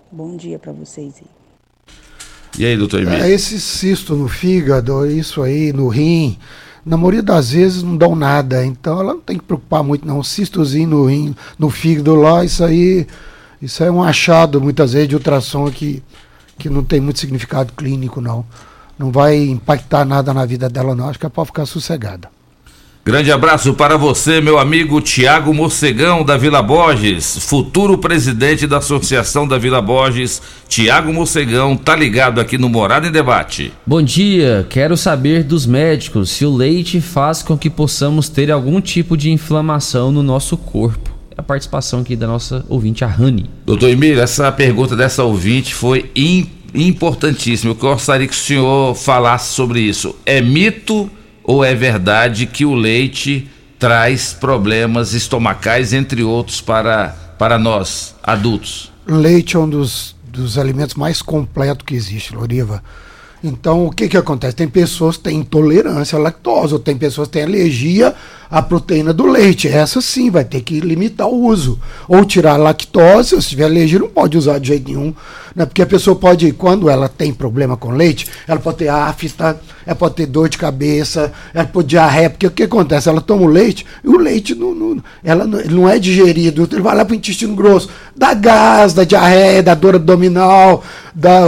Bom 0.09 0.35
dia 0.37 0.57
pra 0.57 0.71
vocês 0.71 1.15
aí. 1.17 1.41
E 2.57 2.65
aí, 2.65 2.77
doutor 2.77 3.01
Emílio? 3.01 3.23
É, 3.23 3.29
esse 3.29 3.59
cisto 3.59 4.15
no 4.15 4.27
fígado, 4.27 5.05
isso 5.05 5.41
aí, 5.41 5.73
no 5.73 5.87
rim, 5.87 6.37
na 6.85 6.97
maioria 6.97 7.23
das 7.23 7.51
vezes 7.51 7.83
não 7.83 7.97
dão 7.97 8.15
nada. 8.15 8.65
Então 8.65 8.99
ela 8.99 9.13
não 9.13 9.21
tem 9.21 9.37
que 9.37 9.43
preocupar 9.43 9.83
muito, 9.83 10.07
não. 10.07 10.23
Cistozinho 10.23 10.89
no 10.89 11.05
rim, 11.05 11.35
no 11.59 11.69
fígado 11.69 12.15
lá, 12.15 12.45
isso 12.45 12.63
aí, 12.63 13.07
isso 13.61 13.83
aí 13.83 13.89
é 13.89 13.91
um 13.91 14.03
achado 14.03 14.61
muitas 14.61 14.93
vezes 14.93 15.09
de 15.09 15.15
ultrassom 15.15 15.69
que, 15.69 16.01
que 16.57 16.69
não 16.69 16.83
tem 16.83 16.99
muito 17.01 17.19
significado 17.19 17.73
clínico, 17.73 18.21
não. 18.21 18.45
Não 19.01 19.11
vai 19.11 19.35
impactar 19.47 20.05
nada 20.05 20.31
na 20.31 20.45
vida 20.45 20.69
dela, 20.69 20.93
não. 20.93 21.09
Acho 21.09 21.17
que 21.17 21.25
é 21.25 21.29
para 21.29 21.43
ficar 21.43 21.65
sossegada. 21.65 22.29
Grande 23.03 23.31
abraço 23.31 23.73
para 23.73 23.97
você, 23.97 24.39
meu 24.39 24.59
amigo 24.59 25.01
Tiago 25.01 25.51
Morcegão 25.55 26.23
da 26.23 26.37
Vila 26.37 26.61
Borges, 26.61 27.35
futuro 27.39 27.97
presidente 27.97 28.67
da 28.67 28.77
Associação 28.77 29.47
da 29.47 29.57
Vila 29.57 29.81
Borges. 29.81 30.39
Tiago 30.69 31.11
Morcegão 31.11 31.75
tá 31.75 31.95
ligado 31.95 32.39
aqui 32.39 32.59
no 32.59 32.69
Morada 32.69 33.07
em 33.07 33.11
Debate. 33.11 33.73
Bom 33.87 34.03
dia, 34.03 34.67
quero 34.69 34.95
saber 34.95 35.43
dos 35.43 35.65
médicos 35.65 36.29
se 36.29 36.45
o 36.45 36.55
leite 36.55 37.01
faz 37.01 37.41
com 37.41 37.57
que 37.57 37.71
possamos 37.71 38.29
ter 38.29 38.51
algum 38.51 38.79
tipo 38.79 39.17
de 39.17 39.31
inflamação 39.31 40.11
no 40.11 40.21
nosso 40.21 40.55
corpo. 40.55 41.09
É 41.31 41.35
a 41.41 41.43
participação 41.43 42.01
aqui 42.01 42.15
da 42.15 42.27
nossa 42.27 42.63
ouvinte, 42.69 43.03
a 43.03 43.07
Rani. 43.07 43.49
Doutor 43.65 43.89
Emílio, 43.89 44.21
essa 44.21 44.51
pergunta 44.51 44.95
dessa 44.95 45.23
ouvinte 45.23 45.73
foi 45.73 46.11
im- 46.15 46.47
importantíssima. 46.73 47.71
Eu 47.71 47.75
gostaria 47.75 48.27
que 48.27 48.33
o 48.33 48.37
senhor 48.37 48.95
falasse 48.95 49.53
sobre 49.53 49.81
isso. 49.81 50.15
É 50.25 50.41
mito 50.41 51.09
ou 51.43 51.63
é 51.63 51.73
verdade 51.73 52.45
que 52.45 52.65
o 52.65 52.73
leite 52.73 53.49
traz 53.79 54.31
problemas 54.31 55.13
estomacais, 55.13 55.91
entre 55.91 56.23
outros, 56.23 56.61
para, 56.61 57.09
para 57.37 57.57
nós, 57.57 58.15
adultos? 58.21 58.91
Leite 59.07 59.55
é 59.55 59.59
um 59.59 59.67
dos, 59.67 60.15
dos 60.23 60.57
alimentos 60.57 60.95
mais 60.95 61.21
completos 61.21 61.83
que 61.85 61.95
existe, 61.95 62.35
Loriva. 62.35 62.83
Então, 63.43 63.87
o 63.87 63.91
que, 63.91 64.07
que 64.07 64.17
acontece? 64.17 64.55
Tem 64.55 64.67
pessoas 64.67 65.17
que 65.17 65.23
têm 65.23 65.39
intolerância 65.39 66.15
à 66.17 66.21
lactose, 66.21 66.73
ou 66.73 66.79
tem 66.79 66.95
pessoas 66.95 67.27
que 67.27 67.33
têm 67.33 67.43
alergia 67.43 68.13
à 68.51 68.61
proteína 68.61 69.13
do 69.13 69.25
leite. 69.25 69.67
Essa 69.69 70.01
sim 70.01 70.29
vai 70.29 70.43
ter 70.43 70.61
que 70.61 70.79
limitar 70.81 71.27
o 71.27 71.45
uso. 71.45 71.79
Ou 72.07 72.25
tirar 72.25 72.53
a 72.55 72.57
lactose, 72.57 73.41
se 73.41 73.49
tiver 73.49 73.63
alergia, 73.65 73.97
não 73.99 74.09
pode 74.09 74.37
usar 74.37 74.59
de 74.59 74.67
jeito 74.67 74.89
nenhum. 74.89 75.13
Né? 75.55 75.65
Porque 75.65 75.81
a 75.81 75.85
pessoa 75.85 76.15
pode, 76.15 76.51
quando 76.53 76.89
ela 76.89 77.07
tem 77.09 77.33
problema 77.33 77.75
com 77.77 77.91
leite, 77.91 78.25
ela 78.47 78.59
pode 78.59 78.77
ter 78.77 78.87
afta, 78.89 79.59
ela 79.85 79.95
pode 79.95 80.15
ter 80.15 80.25
dor 80.25 80.47
de 80.49 80.57
cabeça, 80.57 81.31
ela 81.53 81.65
pode 81.65 81.87
diarreia, 81.89 82.29
porque 82.29 82.47
o 82.47 82.51
que 82.51 82.63
acontece? 82.63 83.09
Ela 83.09 83.19
toma 83.21 83.43
o 83.43 83.47
leite 83.47 83.85
e 84.03 84.07
o 84.07 84.17
leite 84.17 84.53
não, 84.55 84.73
não- 84.73 85.03
ela 85.23 85.45
não, 85.45 85.59
não 85.65 85.89
é 85.89 85.99
digerido, 85.99 86.67
ele 86.71 86.81
vai 86.81 86.95
lá 86.95 87.03
para 87.03 87.13
o 87.13 87.15
intestino 87.17 87.53
grosso, 87.55 87.89
dá 88.15 88.33
gás, 88.33 88.93
dá 88.93 89.03
diarreia, 89.03 89.61
dá 89.63 89.73
dor 89.73 89.95
abdominal, 89.95 90.83
dá. 91.13 91.41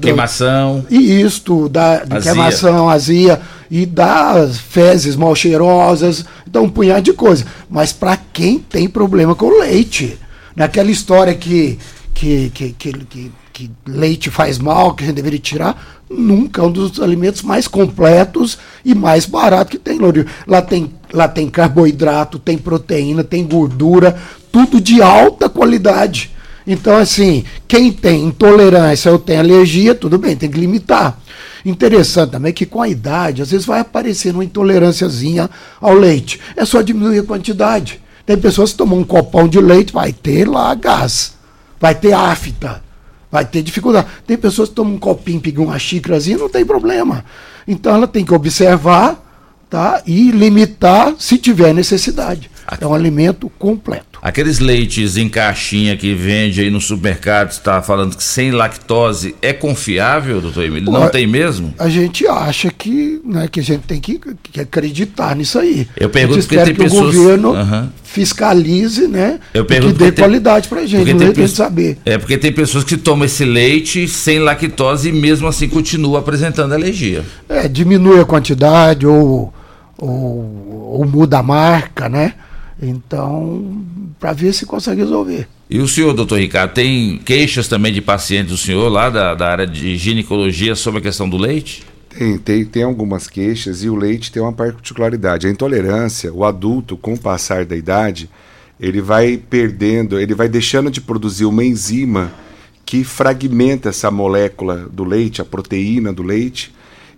Queimação. 0.00 0.84
e 0.90 0.98
misto, 0.98 1.68
dá 1.70 2.02
Azia. 2.10 2.20
queimação, 2.32 2.88
azia 2.90 3.40
e 3.70 3.84
dá 3.86 4.46
fezes 4.68 5.16
mal 5.16 5.34
cheirosas, 5.34 6.24
então 6.46 6.64
um 6.64 6.70
punhado 6.70 7.02
de 7.02 7.12
coisa. 7.12 7.44
Mas 7.68 7.92
para 7.92 8.16
quem 8.16 8.58
tem 8.58 8.88
problema 8.88 9.34
com 9.34 9.58
leite, 9.60 10.18
naquela 10.54 10.90
história 10.90 11.34
que, 11.34 11.78
que, 12.14 12.50
que, 12.50 12.72
que, 12.72 12.92
que, 12.92 13.32
que 13.52 13.70
leite 13.86 14.30
faz 14.30 14.58
mal, 14.58 14.94
que 14.94 15.04
a 15.04 15.06
gente 15.06 15.16
deveria 15.16 15.38
tirar, 15.38 16.02
nunca 16.10 16.62
é 16.62 16.64
um 16.64 16.70
dos 16.70 17.00
alimentos 17.00 17.42
mais 17.42 17.68
completos 17.68 18.58
e 18.84 18.94
mais 18.94 19.26
barato 19.26 19.70
que 19.70 19.78
tem, 19.78 19.98
Lourinho. 19.98 20.26
Lá 20.46 20.62
tem, 20.62 20.92
lá 21.12 21.28
tem 21.28 21.48
carboidrato, 21.48 22.38
tem 22.38 22.56
proteína, 22.56 23.22
tem 23.22 23.46
gordura, 23.46 24.18
tudo 24.50 24.80
de 24.80 25.02
alta 25.02 25.48
qualidade. 25.48 26.30
Então, 26.70 26.98
assim, 26.98 27.44
quem 27.66 27.90
tem 27.90 28.26
intolerância 28.26 29.10
ou 29.10 29.18
tem 29.18 29.38
alergia, 29.38 29.94
tudo 29.94 30.18
bem, 30.18 30.36
tem 30.36 30.50
que 30.50 30.60
limitar. 30.60 31.18
Interessante 31.64 32.32
também 32.32 32.52
que 32.52 32.66
com 32.66 32.82
a 32.82 32.88
idade, 32.88 33.40
às 33.40 33.50
vezes 33.50 33.64
vai 33.64 33.80
aparecer 33.80 34.34
uma 34.34 34.44
intolerânciazinha 34.44 35.48
ao 35.80 35.94
leite. 35.94 36.38
É 36.54 36.66
só 36.66 36.82
diminuir 36.82 37.20
a 37.20 37.22
quantidade. 37.22 38.02
Tem 38.26 38.36
pessoas 38.36 38.72
que 38.72 38.76
tomam 38.76 38.98
um 38.98 39.04
copão 39.04 39.48
de 39.48 39.58
leite, 39.58 39.94
vai 39.94 40.12
ter 40.12 40.46
lá 40.46 40.74
gás, 40.74 41.32
vai 41.80 41.94
ter 41.94 42.12
afta, 42.12 42.82
vai 43.32 43.46
ter 43.46 43.62
dificuldade. 43.62 44.06
Tem 44.26 44.36
pessoas 44.36 44.68
que 44.68 44.74
tomam 44.74 44.92
um 44.92 44.98
copinho, 44.98 45.40
pegam 45.40 45.64
uma 45.64 45.78
xícarazinha, 45.78 46.36
não 46.36 46.50
tem 46.50 46.66
problema. 46.66 47.24
Então 47.66 47.94
ela 47.94 48.06
tem 48.06 48.26
que 48.26 48.34
observar 48.34 49.24
tá, 49.70 50.02
e 50.06 50.30
limitar 50.30 51.14
se 51.18 51.38
tiver 51.38 51.72
necessidade. 51.72 52.50
É 52.80 52.86
um 52.86 52.92
alimento 52.92 53.50
completo. 53.58 54.18
Aqueles 54.20 54.58
leites 54.58 55.16
em 55.16 55.28
caixinha 55.28 55.96
que 55.96 56.12
vende 56.12 56.60
aí 56.60 56.70
no 56.70 56.80
supermercado, 56.80 57.50
está 57.52 57.80
falando 57.80 58.16
que 58.16 58.22
sem 58.22 58.50
lactose 58.50 59.34
é 59.40 59.52
confiável, 59.52 60.40
doutor 60.40 60.64
Emílio? 60.64 60.90
Não 60.90 61.08
tem 61.08 61.26
mesmo? 61.26 61.72
A 61.78 61.88
gente 61.88 62.26
acha 62.26 62.70
que, 62.70 63.20
né, 63.24 63.48
que 63.48 63.60
a 63.60 63.62
gente 63.62 63.82
tem 63.82 64.00
que, 64.00 64.20
que 64.42 64.60
acreditar 64.60 65.34
nisso 65.36 65.58
aí. 65.58 65.86
Eu 65.96 66.10
pergunto 66.10 66.40
porque 66.40 66.56
tem 66.56 66.74
que 66.74 66.82
pessoas- 66.82 67.14
o 67.14 67.18
governo 67.18 67.54
Aham. 67.54 67.92
fiscalize, 68.02 69.06
né? 69.06 69.38
Eu 69.54 69.64
pergunto 69.64 69.94
que 69.94 69.98
dê 70.04 70.12
tem- 70.12 70.24
qualidade 70.24 70.68
pra 70.68 70.84
gente, 70.84 71.12
não 71.12 71.18
tem 71.20 71.28
é 71.28 71.32
pessoa- 71.32 71.68
saber. 71.68 71.98
É 72.04 72.18
porque 72.18 72.36
tem 72.36 72.52
pessoas 72.52 72.84
que 72.84 72.96
tomam 72.96 73.24
esse 73.24 73.44
leite 73.44 74.06
sem 74.08 74.40
lactose 74.40 75.08
e 75.08 75.12
mesmo 75.12 75.46
assim 75.46 75.68
continuam 75.68 76.16
apresentando 76.18 76.72
alergia. 76.74 77.24
É, 77.48 77.68
diminui 77.68 78.20
a 78.20 78.24
quantidade 78.24 79.06
ou, 79.06 79.54
ou, 79.96 80.90
ou 80.98 81.06
muda 81.06 81.38
a 81.38 81.42
marca, 81.42 82.08
né? 82.08 82.34
Então, 82.80 83.84
para 84.20 84.32
ver 84.32 84.52
se 84.52 84.64
consegue 84.64 85.00
resolver. 85.00 85.48
E 85.68 85.80
o 85.80 85.88
senhor, 85.88 86.14
doutor 86.14 86.38
Ricardo, 86.38 86.72
tem 86.72 87.18
queixas 87.18 87.68
também 87.68 87.92
de 87.92 88.00
pacientes 88.00 88.52
do 88.52 88.56
senhor 88.56 88.88
lá 88.88 89.10
da, 89.10 89.34
da 89.34 89.48
área 89.48 89.66
de 89.66 89.96
ginecologia 89.96 90.74
sobre 90.74 91.00
a 91.00 91.02
questão 91.02 91.28
do 91.28 91.36
leite? 91.36 91.84
Tem, 92.08 92.38
tem, 92.38 92.64
tem 92.64 92.82
algumas 92.82 93.28
queixas 93.28 93.82
e 93.82 93.88
o 93.90 93.94
leite 93.94 94.32
tem 94.32 94.40
uma 94.40 94.52
particularidade. 94.52 95.46
A 95.46 95.50
intolerância, 95.50 96.32
o 96.32 96.44
adulto, 96.44 96.96
com 96.96 97.14
o 97.14 97.18
passar 97.18 97.64
da 97.64 97.76
idade, 97.76 98.30
ele 98.80 99.00
vai 99.00 99.36
perdendo, 99.36 100.18
ele 100.18 100.34
vai 100.34 100.48
deixando 100.48 100.90
de 100.90 101.00
produzir 101.00 101.44
uma 101.44 101.64
enzima 101.64 102.32
que 102.86 103.04
fragmenta 103.04 103.90
essa 103.90 104.10
molécula 104.10 104.88
do 104.90 105.04
leite, 105.04 105.42
a 105.42 105.44
proteína 105.44 106.12
do 106.12 106.22
leite, 106.22 106.72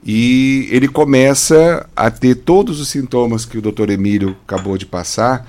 e 0.04 0.68
ele 0.70 0.88
começa 0.88 1.86
a 1.94 2.10
ter 2.10 2.34
todos 2.36 2.80
os 2.80 2.88
sintomas 2.88 3.44
que 3.44 3.58
o 3.58 3.62
doutor 3.62 3.90
Emílio 3.90 4.36
acabou 4.46 4.78
de 4.78 4.86
passar. 4.86 5.46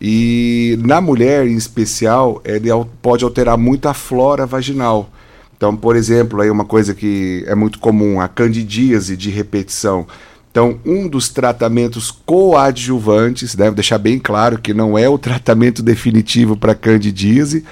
E 0.00 0.78
na 0.84 1.00
mulher, 1.00 1.46
em 1.46 1.56
especial, 1.56 2.40
ele 2.44 2.68
pode 3.02 3.24
alterar 3.24 3.58
muito 3.58 3.88
a 3.88 3.94
flora 3.94 4.46
vaginal. 4.46 5.10
Então, 5.56 5.76
por 5.76 5.96
exemplo, 5.96 6.40
aí 6.40 6.48
uma 6.48 6.64
coisa 6.64 6.94
que 6.94 7.44
é 7.48 7.54
muito 7.56 7.80
comum, 7.80 8.20
a 8.20 8.28
candidíase 8.28 9.16
de 9.16 9.28
repetição. 9.28 10.06
Então, 10.52 10.78
um 10.86 11.08
dos 11.08 11.28
tratamentos 11.28 12.12
coadjuvantes, 12.12 13.56
deve 13.56 13.74
deixar 13.74 13.98
bem 13.98 14.20
claro 14.20 14.58
que 14.58 14.72
não 14.72 14.96
é 14.96 15.08
o 15.08 15.18
tratamento 15.18 15.82
definitivo 15.82 16.56
para 16.56 16.76
candidíase, 16.76 17.64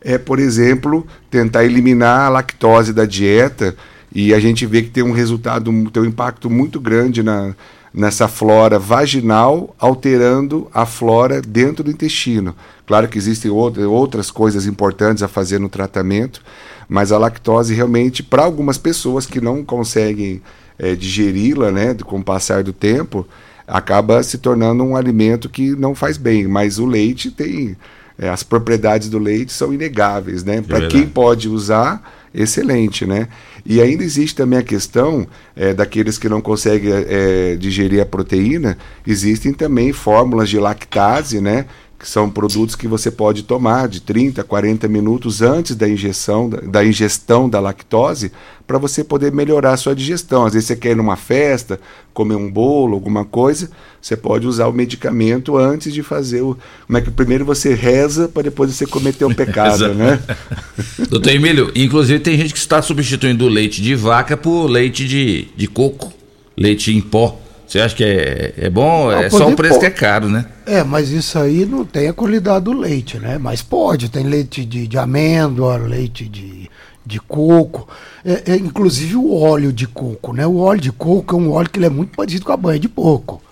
é, 0.00 0.16
por 0.16 0.38
exemplo, 0.38 1.06
tentar 1.30 1.64
eliminar 1.64 2.26
a 2.26 2.28
lactose 2.30 2.92
da 2.94 3.04
dieta 3.04 3.76
e 4.18 4.32
a 4.34 4.40
gente 4.40 4.64
vê 4.66 4.82
que 4.82 4.90
tem 4.90 5.04
um 5.04 5.12
resultado, 5.12 5.70
tem 5.90 6.02
um 6.02 6.06
impacto 6.06 6.48
muito 6.48 6.80
grande 6.80 7.22
na, 7.22 7.54
nessa 7.92 8.26
flora 8.28 8.78
vaginal, 8.78 9.74
alterando 9.78 10.68
a 10.72 10.86
flora 10.86 11.42
dentro 11.42 11.84
do 11.84 11.90
intestino. 11.90 12.54
Claro 12.86 13.08
que 13.08 13.18
existem 13.18 13.50
outra- 13.50 13.86
outras 13.88 14.30
coisas 14.30 14.64
importantes 14.66 15.22
a 15.22 15.28
fazer 15.28 15.58
no 15.58 15.68
tratamento, 15.68 16.40
mas 16.88 17.12
a 17.12 17.18
lactose 17.18 17.74
realmente, 17.74 18.22
para 18.22 18.42
algumas 18.44 18.78
pessoas 18.78 19.26
que 19.26 19.40
não 19.40 19.64
conseguem 19.64 20.40
eh, 20.78 20.94
digeri-la 20.94 21.70
né, 21.70 21.94
com 21.94 22.18
o 22.20 22.24
passar 22.24 22.62
do 22.62 22.72
tempo, 22.72 23.26
acaba 23.66 24.22
se 24.22 24.38
tornando 24.38 24.84
um 24.84 24.94
alimento 24.96 25.48
que 25.48 25.70
não 25.76 25.94
faz 25.94 26.16
bem. 26.16 26.46
Mas 26.46 26.78
o 26.78 26.86
leite 26.86 27.30
tem. 27.30 27.76
eh, 28.18 28.28
as 28.28 28.42
propriedades 28.42 29.08
do 29.10 29.18
leite 29.18 29.52
são 29.52 29.74
inegáveis, 29.74 30.44
né? 30.44 30.62
Para 30.62 30.80
verdade. 30.80 30.94
quem 30.94 31.06
pode 31.08 31.48
usar, 31.48 32.00
excelente, 32.32 33.04
né? 33.06 33.28
E 33.68 33.80
ainda 33.80 34.04
existe 34.04 34.36
também 34.36 34.60
a 34.60 34.62
questão 34.62 35.26
eh, 35.56 35.74
daqueles 35.74 36.18
que 36.18 36.28
não 36.28 36.40
conseguem 36.40 36.92
eh, 36.92 37.56
digerir 37.58 38.00
a 38.00 38.06
proteína, 38.06 38.78
existem 39.04 39.52
também 39.52 39.92
fórmulas 39.92 40.48
de 40.48 40.58
lactase, 40.58 41.40
né? 41.40 41.66
Que 41.98 42.08
são 42.08 42.28
produtos 42.28 42.74
que 42.74 42.86
você 42.86 43.10
pode 43.10 43.42
tomar 43.42 43.88
de 43.88 44.00
30 44.00 44.42
a 44.42 44.44
40 44.44 44.86
minutos 44.86 45.40
antes 45.40 45.74
da 45.74 45.88
injeção, 45.88 46.48
da, 46.48 46.58
da 46.58 46.84
ingestão 46.84 47.48
da 47.48 47.58
lactose, 47.58 48.30
para 48.66 48.78
você 48.78 49.02
poder 49.02 49.32
melhorar 49.32 49.72
a 49.72 49.76
sua 49.76 49.94
digestão. 49.94 50.44
Às 50.44 50.52
vezes 50.52 50.66
você 50.66 50.76
quer 50.76 50.90
ir 50.90 50.96
numa 50.96 51.16
festa, 51.16 51.80
comer 52.12 52.34
um 52.34 52.50
bolo, 52.50 52.94
alguma 52.94 53.24
coisa, 53.24 53.70
você 54.00 54.16
pode 54.16 54.46
usar 54.46 54.66
o 54.66 54.72
medicamento 54.72 55.56
antes 55.56 55.92
de 55.92 56.02
fazer 56.02 56.42
o. 56.42 56.56
Como 56.86 56.98
é 56.98 57.00
que 57.00 57.10
primeiro 57.10 57.44
você 57.44 57.74
reza 57.74 58.28
para 58.28 58.42
depois 58.42 58.74
você 58.74 58.86
cometer 58.86 59.24
o 59.24 59.32
pecado, 59.34 59.84
Exato. 59.84 59.94
né? 59.94 60.20
Doutor 61.08 61.32
Emílio, 61.32 61.70
inclusive 61.74 62.20
tem 62.20 62.36
gente 62.36 62.52
que 62.52 62.58
está 62.58 62.82
substituindo 62.82 63.44
o 63.44 63.48
leite 63.48 63.80
de 63.80 63.94
vaca 63.94 64.36
por 64.36 64.66
leite 64.66 65.06
de, 65.06 65.48
de 65.56 65.66
coco, 65.66 66.12
leite 66.56 66.94
em 66.94 67.00
pó. 67.00 67.40
Você 67.66 67.80
acha 67.80 67.94
que 67.96 68.04
é, 68.04 68.54
é 68.58 68.70
bom? 68.70 69.10
Não, 69.10 69.18
é 69.18 69.28
só 69.28 69.48
o 69.48 69.56
preço 69.56 69.78
que 69.80 69.86
é 69.86 69.90
caro, 69.90 70.28
né? 70.28 70.46
É, 70.66 70.84
mas 70.84 71.10
isso 71.10 71.38
aí 71.38 71.66
não 71.66 71.84
tem 71.84 72.08
a 72.08 72.12
qualidade 72.12 72.64
do 72.66 72.72
leite, 72.72 73.18
né? 73.18 73.38
Mas 73.38 73.60
pode, 73.62 74.08
tem 74.08 74.24
leite 74.24 74.64
de, 74.64 74.86
de 74.86 74.98
amêndoa, 74.98 75.76
leite 75.76 76.28
de, 76.28 76.70
de 77.04 77.18
coco, 77.20 77.88
é, 78.24 78.52
é, 78.52 78.56
inclusive 78.56 79.16
o 79.16 79.34
óleo 79.34 79.72
de 79.72 79.86
coco, 79.86 80.32
né? 80.32 80.46
O 80.46 80.58
óleo 80.58 80.80
de 80.80 80.92
coco 80.92 81.34
é 81.34 81.38
um 81.38 81.50
óleo 81.52 81.68
que 81.70 81.78
ele 81.78 81.86
é 81.86 81.90
muito 81.90 82.16
parecido 82.16 82.44
com 82.44 82.52
a 82.52 82.56
banha 82.56 82.78
de 82.78 82.88
porco. 82.88 83.42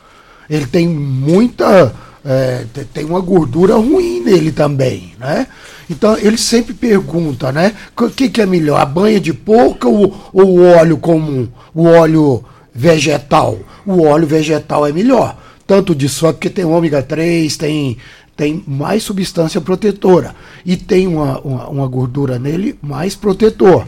Ele 0.48 0.66
tem 0.66 0.86
muita. 0.88 1.92
é, 2.24 2.64
te- 2.72 2.84
tem 2.84 3.04
uma 3.04 3.20
gordura 3.20 3.74
ruim 3.76 4.20
nele 4.20 4.52
também, 4.52 5.12
né? 5.18 5.46
Então 5.90 6.16
ele 6.18 6.38
sempre 6.38 6.72
pergunta, 6.72 7.50
né? 7.52 7.74
O 8.00 8.08
que, 8.10 8.28
que 8.28 8.40
é 8.40 8.46
melhor, 8.46 8.80
a 8.80 8.84
banha 8.86 9.20
de 9.20 9.32
porco 9.32 9.88
ou, 9.88 10.30
ou 10.32 10.58
o 10.58 10.62
óleo 10.78 10.96
comum? 10.98 11.48
O 11.74 11.84
óleo 11.86 12.44
vegetal? 12.74 13.58
O 13.86 14.02
óleo 14.02 14.26
vegetal 14.26 14.86
é 14.86 14.92
melhor. 14.92 15.36
Tanto 15.66 15.94
de 15.94 16.08
soja, 16.08 16.34
porque 16.34 16.50
tem 16.50 16.64
ômega 16.64 17.02
3, 17.02 17.56
tem, 17.56 17.96
tem 18.36 18.62
mais 18.66 19.02
substância 19.02 19.60
protetora. 19.60 20.34
E 20.64 20.76
tem 20.76 21.06
uma, 21.06 21.40
uma, 21.40 21.68
uma 21.68 21.88
gordura 21.88 22.38
nele 22.38 22.78
mais 22.82 23.14
protetor. 23.14 23.86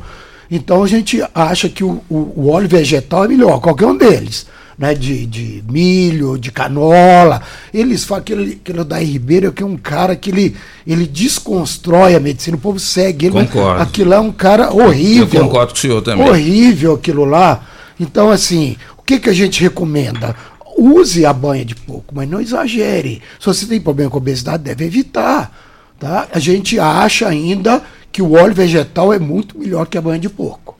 Então 0.50 0.82
a 0.82 0.86
gente 0.86 1.22
acha 1.34 1.68
que 1.68 1.84
o, 1.84 2.00
o, 2.08 2.32
o 2.36 2.48
óleo 2.50 2.68
vegetal 2.68 3.24
é 3.24 3.28
melhor, 3.28 3.60
qualquer 3.60 3.86
um 3.86 3.96
deles. 3.96 4.46
Né, 4.78 4.94
de, 4.94 5.24
de 5.24 5.64
milho, 5.66 6.36
de 6.36 6.52
canola. 6.52 7.40
Eles 7.72 8.04
falam 8.04 8.22
que 8.22 8.34
aquele, 8.34 8.60
aquele 8.62 8.84
da 8.84 8.98
Ribeiro 8.98 9.50
que 9.50 9.62
é 9.62 9.66
um 9.66 9.78
cara 9.78 10.14
que 10.14 10.28
ele, 10.28 10.54
ele 10.86 11.06
desconstrói 11.06 12.14
a 12.14 12.20
medicina, 12.20 12.58
o 12.58 12.60
povo 12.60 12.78
segue 12.78 13.24
ele. 13.24 13.46
Concordo. 13.46 13.80
Aquilo 13.80 14.12
é 14.12 14.20
um 14.20 14.30
cara 14.30 14.70
horrível. 14.70 15.40
Eu 15.40 15.46
concordo 15.46 15.72
com 15.72 15.78
o 15.78 15.80
senhor 15.80 16.02
também. 16.02 16.28
Horrível 16.28 16.92
aquilo 16.92 17.24
lá. 17.24 17.66
Então, 17.98 18.28
assim, 18.30 18.76
que, 19.06 19.20
que 19.20 19.30
a 19.30 19.32
gente 19.32 19.62
recomenda? 19.62 20.34
Use 20.76 21.24
a 21.24 21.32
banha 21.32 21.64
de 21.64 21.74
porco, 21.74 22.12
mas 22.14 22.28
não 22.28 22.40
exagere. 22.40 23.22
Se 23.40 23.46
você 23.46 23.64
tem 23.64 23.80
problema 23.80 24.10
com 24.10 24.18
obesidade, 24.18 24.64
deve 24.64 24.84
evitar. 24.84 25.56
Tá? 25.98 26.28
A 26.30 26.38
gente 26.38 26.78
acha 26.78 27.26
ainda 27.26 27.82
que 28.12 28.20
o 28.20 28.32
óleo 28.32 28.54
vegetal 28.54 29.12
é 29.12 29.18
muito 29.18 29.58
melhor 29.58 29.86
que 29.86 29.96
a 29.96 30.02
banha 30.02 30.18
de 30.18 30.28
porco. 30.28 30.76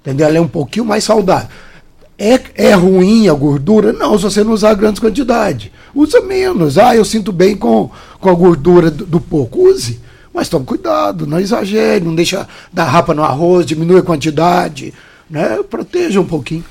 Entendeu? 0.00 0.26
Ela 0.26 0.38
é 0.38 0.40
um 0.40 0.48
pouquinho 0.48 0.84
mais 0.84 1.04
saudável. 1.04 1.48
É, 2.18 2.40
é 2.54 2.72
ruim 2.72 3.28
a 3.28 3.34
gordura? 3.34 3.92
Não, 3.92 4.16
se 4.16 4.24
você 4.24 4.42
não 4.42 4.52
usar 4.52 4.72
grandes 4.74 5.00
quantidades. 5.00 5.70
Usa 5.94 6.20
menos. 6.22 6.78
Ah, 6.78 6.96
eu 6.96 7.04
sinto 7.04 7.30
bem 7.30 7.54
com, 7.54 7.90
com 8.18 8.30
a 8.30 8.34
gordura 8.34 8.90
do, 8.90 9.04
do 9.04 9.20
porco. 9.20 9.68
Use. 9.68 10.00
Mas 10.32 10.48
tome 10.48 10.66
cuidado, 10.66 11.26
não 11.26 11.38
exagere, 11.38 12.04
não 12.04 12.14
deixa 12.14 12.48
dar 12.72 12.84
rapa 12.84 13.14
no 13.14 13.22
arroz, 13.22 13.66
diminui 13.66 14.00
a 14.00 14.02
quantidade. 14.02 14.92
Né? 15.30 15.62
Proteja 15.68 16.20
um 16.20 16.26
pouquinho. 16.26 16.64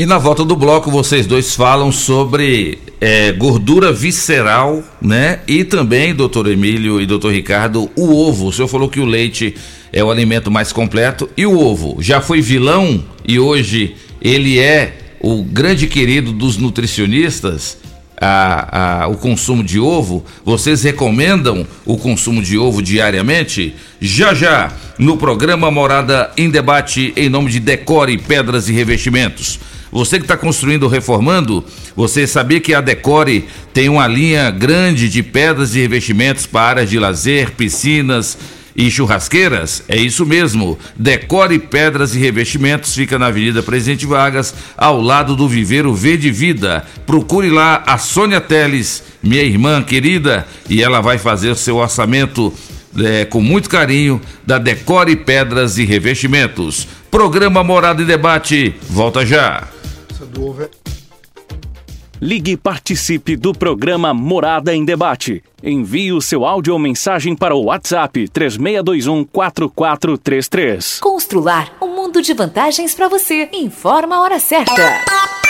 E 0.00 0.06
na 0.06 0.16
volta 0.16 0.46
do 0.46 0.56
bloco 0.56 0.90
vocês 0.90 1.26
dois 1.26 1.54
falam 1.54 1.92
sobre 1.92 2.78
é, 2.98 3.32
gordura 3.32 3.92
visceral, 3.92 4.82
né? 4.98 5.40
E 5.46 5.62
também, 5.62 6.14
doutor 6.14 6.48
Emílio 6.48 7.02
e 7.02 7.04
doutor 7.04 7.34
Ricardo, 7.34 7.90
o 7.94 8.16
ovo. 8.16 8.46
O 8.46 8.52
senhor 8.54 8.66
falou 8.66 8.88
que 8.88 8.98
o 8.98 9.04
leite 9.04 9.54
é 9.92 10.02
o 10.02 10.10
alimento 10.10 10.50
mais 10.50 10.72
completo. 10.72 11.28
E 11.36 11.44
o 11.44 11.54
ovo? 11.54 11.98
Já 12.00 12.22
foi 12.22 12.40
vilão 12.40 13.04
e 13.28 13.38
hoje 13.38 13.94
ele 14.22 14.58
é 14.58 14.96
o 15.20 15.42
grande 15.42 15.86
querido 15.86 16.32
dos 16.32 16.56
nutricionistas, 16.56 17.76
a, 18.18 19.02
a, 19.02 19.08
o 19.08 19.18
consumo 19.18 19.62
de 19.62 19.78
ovo, 19.78 20.24
vocês 20.44 20.82
recomendam 20.82 21.66
o 21.84 21.98
consumo 21.98 22.42
de 22.42 22.56
ovo 22.56 22.82
diariamente? 22.82 23.74
Já 24.00 24.32
já, 24.32 24.72
no 24.98 25.18
programa 25.18 25.70
Morada 25.70 26.30
em 26.38 26.48
Debate, 26.48 27.12
em 27.16 27.28
nome 27.28 27.50
de 27.50 27.60
Decore 27.60 28.16
Pedras 28.16 28.66
e 28.66 28.72
Revestimentos. 28.72 29.60
Você 29.92 30.18
que 30.18 30.24
está 30.24 30.36
construindo 30.36 30.84
ou 30.84 30.88
reformando, 30.88 31.64
você 31.96 32.26
sabia 32.26 32.60
que 32.60 32.72
a 32.72 32.80
Decore 32.80 33.46
tem 33.74 33.88
uma 33.88 34.06
linha 34.06 34.50
grande 34.50 35.08
de 35.08 35.22
pedras 35.22 35.74
e 35.74 35.80
revestimentos 35.80 36.46
para 36.46 36.70
áreas 36.70 36.90
de 36.90 36.98
lazer, 36.98 37.52
piscinas 37.52 38.38
e 38.76 38.88
churrasqueiras? 38.88 39.82
É 39.88 39.96
isso 39.96 40.24
mesmo. 40.24 40.78
Decore 40.96 41.58
Pedras 41.58 42.14
e 42.14 42.20
Revestimentos 42.20 42.94
fica 42.94 43.18
na 43.18 43.26
Avenida 43.26 43.62
Presidente 43.62 44.06
Vargas, 44.06 44.54
ao 44.76 45.00
lado 45.00 45.34
do 45.34 45.48
Viveiro 45.48 45.92
Verde 45.92 46.30
Vida. 46.30 46.84
Procure 47.04 47.50
lá 47.50 47.82
a 47.84 47.98
Sônia 47.98 48.40
Teles, 48.40 49.02
minha 49.20 49.42
irmã 49.42 49.82
querida, 49.82 50.46
e 50.68 50.82
ela 50.82 51.00
vai 51.00 51.18
fazer 51.18 51.50
o 51.50 51.56
seu 51.56 51.76
orçamento 51.78 52.52
é, 52.96 53.24
com 53.24 53.40
muito 53.40 53.68
carinho 53.68 54.20
da 54.46 54.58
Decore 54.58 55.16
Pedras 55.16 55.78
e 55.78 55.84
Revestimentos. 55.84 56.86
Programa 57.10 57.64
Morada 57.64 58.02
e 58.02 58.04
Debate, 58.04 58.74
volta 58.88 59.26
já. 59.26 59.79
Ligue 62.20 62.52
e 62.52 62.56
participe 62.56 63.34
do 63.34 63.54
programa 63.54 64.12
Morada 64.12 64.74
em 64.74 64.84
Debate. 64.84 65.42
Envie 65.62 66.12
o 66.12 66.20
seu 66.20 66.44
áudio 66.44 66.74
ou 66.74 66.78
mensagem 66.78 67.34
para 67.34 67.54
o 67.54 67.64
WhatsApp 67.64 68.28
3621 68.28 69.24
4433. 69.24 71.00
Constrular 71.00 71.72
um 71.80 71.88
mundo 71.88 72.20
de 72.20 72.34
vantagens 72.34 72.94
para 72.94 73.08
você. 73.08 73.48
Informa 73.52 74.16
a 74.16 74.20
hora 74.20 74.38
certa. 74.38 75.49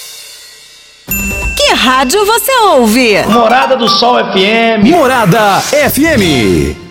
Que 1.57 1.73
rádio 1.73 2.25
você 2.25 2.51
ouve? 2.69 3.21
Morada 3.27 3.75
do 3.75 3.87
Sol 3.87 4.17
FM. 4.19 4.89
Morada 4.89 5.59
FM. 5.61 6.90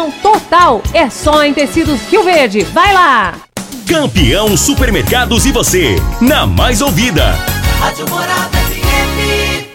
total. 0.09 0.81
É 0.93 1.09
só 1.09 1.43
em 1.43 1.53
tecidos 1.53 2.01
Rio 2.09 2.23
Verde. 2.23 2.63
Vai 2.63 2.93
lá! 2.93 3.33
Campeão 3.87 4.55
Supermercados 4.55 5.45
e 5.45 5.51
você, 5.51 5.97
na 6.21 6.47
mais 6.47 6.81
ouvida. 6.81 7.35
Rádio 7.79 8.09
Morada 8.09 8.57
FM. 8.57 9.67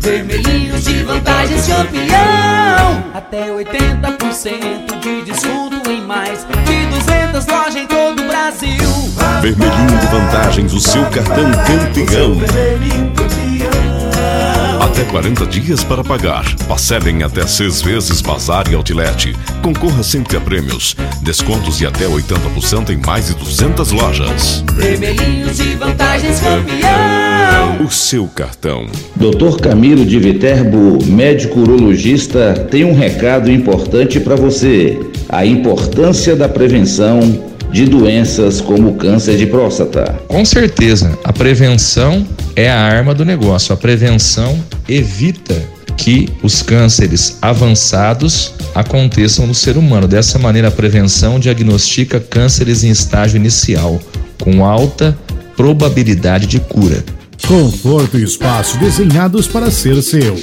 Vermelhinhos 0.00 0.82
de 0.82 1.04
vantagens 1.04 1.64
campeão. 1.68 3.04
Até 3.14 3.46
80% 3.50 4.98
de 4.98 5.22
desconto 5.22 5.88
em 5.88 6.00
mais 6.00 6.40
de 6.40 6.86
200 6.86 7.46
lojas 7.46 7.76
em 7.76 7.86
todo 7.86 8.20
o 8.20 8.26
Brasil. 8.26 9.12
Vermelhinho 9.40 9.98
de 10.00 10.06
vantagens, 10.08 10.72
o 10.74 10.80
seu 10.80 11.04
cartão 11.06 11.50
campeão. 11.52 13.31
Até 14.92 15.04
40 15.04 15.46
dias 15.46 15.82
para 15.82 16.04
pagar. 16.04 16.44
Parcelem 16.68 17.22
até 17.22 17.46
seis 17.46 17.80
vezes 17.80 18.20
Bazar 18.20 18.70
e 18.70 18.74
Outlet. 18.74 19.34
Concorra 19.62 20.02
sempre 20.02 20.36
a 20.36 20.40
prêmios. 20.40 20.94
Descontos 21.22 21.78
de 21.78 21.86
até 21.86 22.04
80% 22.04 22.90
em 22.90 22.98
mais 22.98 23.28
de 23.28 23.34
200 23.36 23.90
lojas. 23.90 24.62
Vermelhinhos 24.74 25.56
de 25.56 25.76
vantagens 25.76 26.40
campeão. 26.40 27.86
O 27.86 27.90
seu 27.90 28.28
cartão. 28.28 28.86
Dr. 29.16 29.62
Camilo 29.62 30.04
de 30.04 30.18
Viterbo, 30.18 31.02
médico 31.06 31.60
urologista, 31.60 32.52
tem 32.70 32.84
um 32.84 32.94
recado 32.94 33.50
importante 33.50 34.20
para 34.20 34.36
você. 34.36 35.00
A 35.26 35.46
importância 35.46 36.36
da 36.36 36.50
prevenção 36.50 37.50
de 37.72 37.86
doenças 37.86 38.60
como 38.60 38.90
o 38.90 38.94
câncer 38.94 39.36
de 39.36 39.46
próstata. 39.46 40.20
Com 40.28 40.44
certeza, 40.44 41.18
a 41.24 41.32
prevenção 41.32 42.26
é 42.54 42.70
a 42.70 42.78
arma 42.78 43.14
do 43.14 43.24
negócio. 43.24 43.72
A 43.72 43.76
prevenção 43.76 44.62
evita 44.88 45.56
que 45.96 46.28
os 46.42 46.62
cânceres 46.62 47.38
avançados 47.40 48.54
aconteçam 48.74 49.46
no 49.46 49.54
ser 49.54 49.76
humano. 49.76 50.06
Dessa 50.06 50.38
maneira, 50.38 50.68
a 50.68 50.70
prevenção 50.70 51.38
diagnostica 51.38 52.20
cânceres 52.20 52.84
em 52.84 52.90
estágio 52.90 53.36
inicial, 53.36 54.00
com 54.40 54.64
alta 54.64 55.16
probabilidade 55.56 56.46
de 56.46 56.60
cura. 56.60 57.02
Conforto 57.46 58.18
e 58.18 58.22
espaço 58.22 58.78
desenhados 58.78 59.48
para 59.48 59.70
ser 59.70 60.00
seu. 60.02 60.38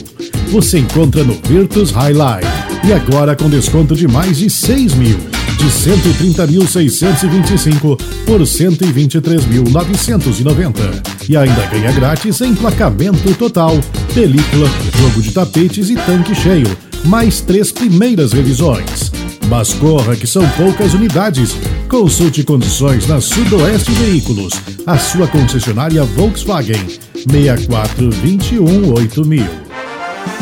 Você 0.50 0.80
encontra 0.80 1.24
no 1.24 1.34
Virtus 1.34 1.92
Highline. 1.92 2.46
E 2.88 2.94
agora 2.94 3.36
com 3.36 3.50
desconto 3.50 3.96
de 3.96 4.08
mais 4.08 4.38
de 4.38 4.50
6 4.50 4.94
mil. 4.96 5.39
De 5.60 5.66
130.625 5.66 8.00
por 8.26 8.42
123.990. 8.42 11.30
E 11.30 11.38
ainda 11.38 11.66
ganha 11.68 11.92
grátis 11.92 12.42
emplacamento 12.42 13.34
total, 13.36 13.78
película, 14.14 14.68
jogo 14.98 15.22
de 15.22 15.32
tapetes 15.32 15.90
e 15.90 15.96
tanque 15.96 16.34
cheio. 16.34 16.76
Mais 17.06 17.42
três 17.42 17.72
primeiras 17.72 18.34
revisões. 18.34 19.12
Mas 19.48 19.74
corra 19.74 20.16
que 20.16 20.26
são 20.26 20.48
poucas 20.52 20.94
unidades. 20.94 21.56
Consulte 21.90 22.44
condições 22.44 23.08
na 23.08 23.20
Sudoeste 23.20 23.92
Veículos, 23.92 24.54
a 24.86 24.98
sua 24.98 25.28
concessionária 25.28 26.04
Volkswagen. 26.04 26.88
6421 27.30 28.94
8000. 28.94 29.44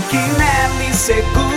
Quinelli 0.10 0.94
Seguros, 0.94 1.57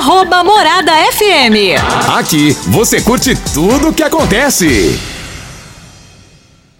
Arroba 0.00 0.42
Morada 0.42 0.92
FM. 1.12 1.76
Aqui 2.16 2.56
você 2.68 3.02
curte 3.02 3.34
tudo 3.52 3.90
o 3.90 3.92
que 3.92 4.02
acontece. 4.02 4.98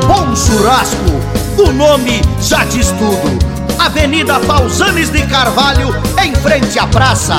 Bom 0.06 0.35
churrasco, 0.35 1.10
o 1.59 1.70
nome 1.73 2.23
já 2.40 2.65
diz 2.65 2.89
tudo. 2.93 3.39
Avenida 3.78 4.40
Pausanes 4.40 5.10
de 5.10 5.23
Carvalho, 5.27 5.94
em 6.23 6.35
frente 6.35 6.78
à 6.78 6.86
praça. 6.86 7.36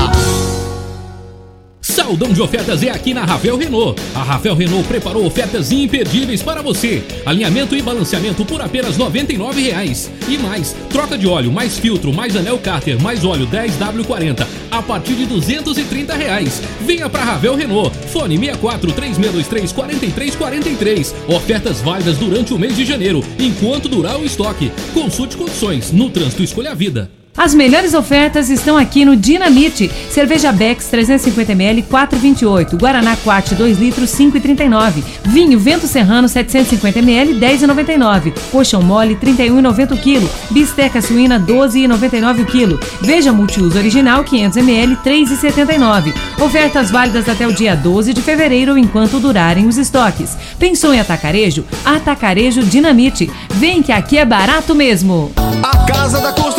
Saldão 2.10 2.34
de 2.34 2.42
ofertas 2.42 2.82
é 2.82 2.90
aqui 2.90 3.14
na 3.14 3.24
Ravel 3.24 3.56
Renault. 3.56 4.02
A 4.16 4.24
Ravel 4.24 4.56
Renault 4.56 4.88
preparou 4.88 5.28
ofertas 5.28 5.72
imperdíveis 5.72 6.42
para 6.42 6.60
você. 6.60 7.04
Alinhamento 7.24 7.76
e 7.76 7.84
balanceamento 7.84 8.44
por 8.44 8.60
apenas 8.64 8.98
R$ 8.98 9.04
99,00. 9.04 10.10
E 10.28 10.36
mais, 10.40 10.76
troca 10.90 11.16
de 11.16 11.28
óleo, 11.28 11.52
mais 11.52 11.78
filtro, 11.78 12.12
mais 12.12 12.36
anel 12.36 12.58
cárter, 12.58 13.00
mais 13.00 13.24
óleo 13.24 13.46
10W40 13.46 14.48
a 14.72 14.82
partir 14.82 15.14
de 15.14 15.28
230 15.28 16.16
reais. 16.16 16.64
Venha 16.82 17.08
para 17.08 17.24
Ravel 17.24 17.54
Renault. 17.54 17.96
Fone 18.08 18.40
64 18.40 18.92
3623 18.92 19.72
4343. 19.72 21.16
Ofertas 21.28 21.80
válidas 21.80 22.18
durante 22.18 22.56
o 22.56 22.58
mês 22.58 22.76
de 22.76 22.86
janeiro, 22.86 23.24
enquanto 23.38 23.88
durar 23.88 24.20
o 24.20 24.26
estoque. 24.26 24.72
Consulte 24.96 25.38
condições. 25.38 25.92
No 25.92 26.10
trânsito 26.10 26.42
escolha 26.42 26.72
a 26.72 26.76
vida. 26.76 27.19
As 27.38 27.54
melhores 27.54 27.94
ofertas 27.94 28.50
estão 28.50 28.78
aqui 28.78 29.06
no 29.06 29.16
Dinamite. 29.16 29.90
Cerveja 30.10 30.52
Bex 30.52 30.90
350ml 30.92 31.86
4,28. 31.86 32.78
Guaraná 32.78 33.16
Quat 33.16 33.54
2 33.54 33.80
litros 33.80 34.10
5,39. 34.12 35.04
Vinho 35.24 35.58
Vento 35.58 35.88
Serrano 35.88 36.28
750ml 36.28 37.40
10,99. 37.40 38.34
Coxão 38.52 38.82
mole 38.82 39.16
31,90 39.16 39.98
kg. 40.02 40.30
Bisteca 40.52 41.02
suína 41.02 41.40
12,99 41.40 42.46
kg. 42.46 42.78
Veja 43.02 43.32
multiuso 43.32 43.78
original 43.78 44.24
500ml 44.26 44.98
3,79. 45.02 46.14
Ofertas 46.42 46.92
válidas 46.92 47.30
até 47.30 47.48
o 47.48 47.54
dia 47.54 47.76
12 47.76 48.14
de 48.14 48.22
fevereiro 48.22 48.78
enquanto 48.78 49.20
durarem 49.20 49.66
os 49.66 49.78
estoques. 49.78 50.38
Pensou 50.58 50.94
em 50.94 51.00
atacarejo? 51.00 51.64
Atacarejo 51.86 52.64
Dinamite. 52.64 53.32
Vem 53.52 53.82
que 53.82 53.94
aqui 53.94 54.18
é 54.18 54.26
barato 54.26 54.76
mesmo. 54.76 55.32
A 55.64 55.86
Casa 55.86 56.20
da 56.20 56.32
Construção 56.34 56.59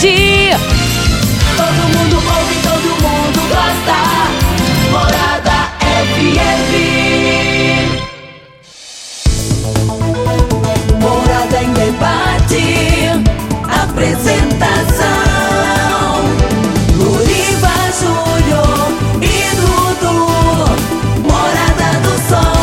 Todo 0.00 0.08
mundo 1.94 2.16
ouve, 2.16 2.54
todo 2.62 2.88
mundo 3.02 3.40
gosta. 3.50 3.98
Morada 4.90 5.58
FM. 6.08 6.72
Morada 11.02 11.58
em 11.62 11.70
debate. 11.74 12.64
Apresentação. 13.68 15.12
Luriva 16.96 17.76
Júnior 18.00 18.82
e 19.20 19.54
Dudu. 19.54 20.16
Morada 21.28 21.90
do 22.00 22.14
Sol. 22.30 22.56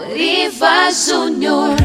Luriva 0.00 0.74
Júnior. 0.92 1.79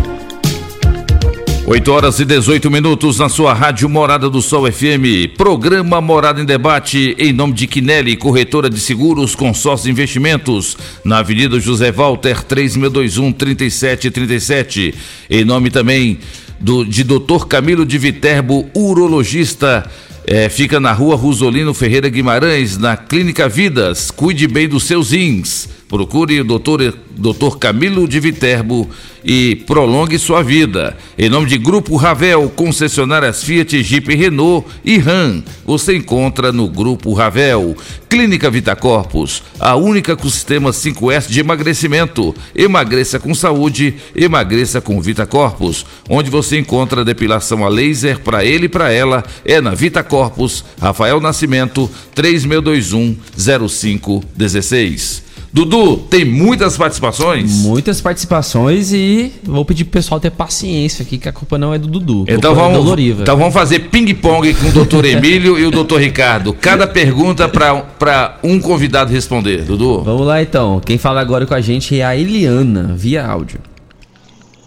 8 1.67 1.91
horas 1.91 2.19
e 2.19 2.25
18 2.25 2.69
minutos 2.69 3.17
na 3.17 3.27
sua 3.27 3.51
rádio 3.51 3.89
Morada 3.89 4.29
do 4.29 4.39
Sol 4.39 4.71
FM. 4.71 5.35
Programa 5.35 5.99
Morada 5.99 6.39
em 6.39 6.45
Debate 6.45 7.15
em 7.17 7.33
nome 7.33 7.53
de 7.53 7.65
Quinelli, 7.65 8.15
corretora 8.15 8.69
de 8.69 8.79
seguros, 8.79 9.33
consórcio 9.33 9.89
investimentos, 9.89 10.77
na 11.03 11.17
Avenida 11.17 11.59
José 11.59 11.91
Walter, 11.91 12.43
3621 12.43 13.31
3737. 13.31 14.93
Em 15.27 15.43
nome 15.43 15.71
também 15.71 16.19
do, 16.59 16.85
de 16.85 17.03
Dr. 17.03 17.47
Camilo 17.49 17.83
de 17.83 17.97
Viterbo, 17.97 18.69
urologista. 18.75 19.89
É, 20.27 20.49
fica 20.49 20.79
na 20.79 20.93
rua 20.93 21.15
Rosolino 21.15 21.73
Ferreira 21.73 22.09
Guimarães, 22.09 22.77
na 22.77 22.95
Clínica 22.95 23.49
Vidas. 23.49 24.11
Cuide 24.11 24.47
bem 24.47 24.67
dos 24.67 24.83
seus 24.83 25.09
rins. 25.09 25.74
Procure 25.87 26.41
o 26.41 26.43
doutor, 26.43 26.97
doutor 27.15 27.59
Camilo 27.59 28.07
de 28.07 28.19
Viterbo 28.19 28.89
e 29.23 29.55
prolongue 29.67 30.17
sua 30.17 30.41
vida. 30.41 30.97
Em 31.15 31.29
nome 31.29 31.47
de 31.47 31.59
Grupo 31.59 31.95
Ravel, 31.95 32.49
concessionárias 32.49 33.43
Fiat, 33.43 33.83
Jeep, 33.83 34.15
Renault 34.15 34.67
e 34.83 34.97
Ram. 34.97 35.43
Você 35.63 35.95
encontra 35.95 36.51
no 36.51 36.67
Grupo 36.67 37.13
Ravel. 37.13 37.75
Clínica 38.09 38.49
Vita 38.49 38.75
Corpus, 38.75 39.43
a 39.59 39.75
única 39.75 40.15
com 40.15 40.29
sistema 40.29 40.71
5S 40.71 41.27
de 41.27 41.39
emagrecimento. 41.39 42.33
Emagreça 42.55 43.19
com 43.19 43.35
saúde, 43.35 43.95
emagreça 44.15 44.81
com 44.81 45.01
Vita 45.01 45.25
Corpus. 45.25 45.85
Onde 46.09 46.31
você 46.31 46.57
encontra 46.57 47.05
depilação 47.05 47.65
a 47.65 47.69
laser 47.69 48.19
para 48.21 48.43
ele 48.43 48.65
e 48.65 48.69
para 48.69 48.91
ela 48.91 49.23
é 49.43 49.61
na 49.61 49.75
Vita 49.75 50.01
Corpus, 50.01 50.63
Rafael 50.79 51.19
Nascimento, 51.19 51.89
3621 52.15 53.17
0516. 53.37 55.24
Dudu, 55.55 55.95
tem 55.95 56.25
muitas 56.25 56.75
participações? 56.77 57.63
Muitas 57.63 58.01
participações 58.01 58.91
e 58.91 59.31
vou 59.41 59.63
pedir 59.63 59.85
pro 59.85 59.93
pessoal 59.93 60.19
ter 60.19 60.29
paciência 60.29 61.01
aqui, 61.01 61.17
que 61.17 61.29
a 61.29 61.31
culpa 61.31 61.57
não 61.57 61.73
é 61.73 61.79
do 61.79 61.87
Dudu. 61.87 62.25
a 62.27 62.33
Então 62.33 62.51
é 62.51 62.55
do 62.55 62.59
vamos, 62.59 62.85
Loriva. 62.85 63.21
então 63.21 63.37
vamos 63.37 63.53
fazer 63.53 63.87
ping-pong 63.89 64.53
com 64.53 64.67
o 64.67 64.71
doutor 64.73 65.05
Emílio 65.07 65.57
e 65.57 65.65
o 65.65 65.71
doutor 65.71 66.01
Ricardo. 66.01 66.51
Cada 66.51 66.85
pergunta 66.85 67.47
para 67.47 68.37
um 68.43 68.59
convidado 68.59 69.13
responder. 69.13 69.61
Dudu? 69.63 70.01
Vamos 70.01 70.27
lá 70.27 70.41
então. 70.41 70.81
Quem 70.81 70.97
fala 70.97 71.21
agora 71.21 71.45
com 71.45 71.53
a 71.53 71.61
gente 71.61 71.97
é 71.97 72.03
a 72.03 72.17
Eliana, 72.17 72.93
via 72.93 73.25
áudio. 73.25 73.61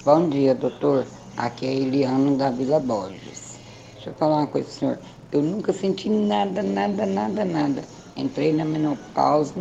Bom 0.07 0.31
dia, 0.31 0.55
doutor. 0.55 1.05
Aqui 1.37 1.67
é 1.67 1.75
Eliano 1.75 2.35
da 2.39 2.49
Vila 2.49 2.81
Borges. 2.81 3.59
Deixa 3.97 4.09
eu 4.09 4.15
falar 4.15 4.39
uma 4.39 4.47
coisa, 4.47 4.71
senhor. 4.71 4.99
Eu 5.31 5.43
nunca 5.43 5.71
senti 5.71 6.09
nada, 6.09 6.63
nada, 6.63 7.05
nada, 7.05 7.45
nada. 7.45 7.85
Entrei 8.17 8.55
na 8.55 8.65
menopausa, 8.65 9.53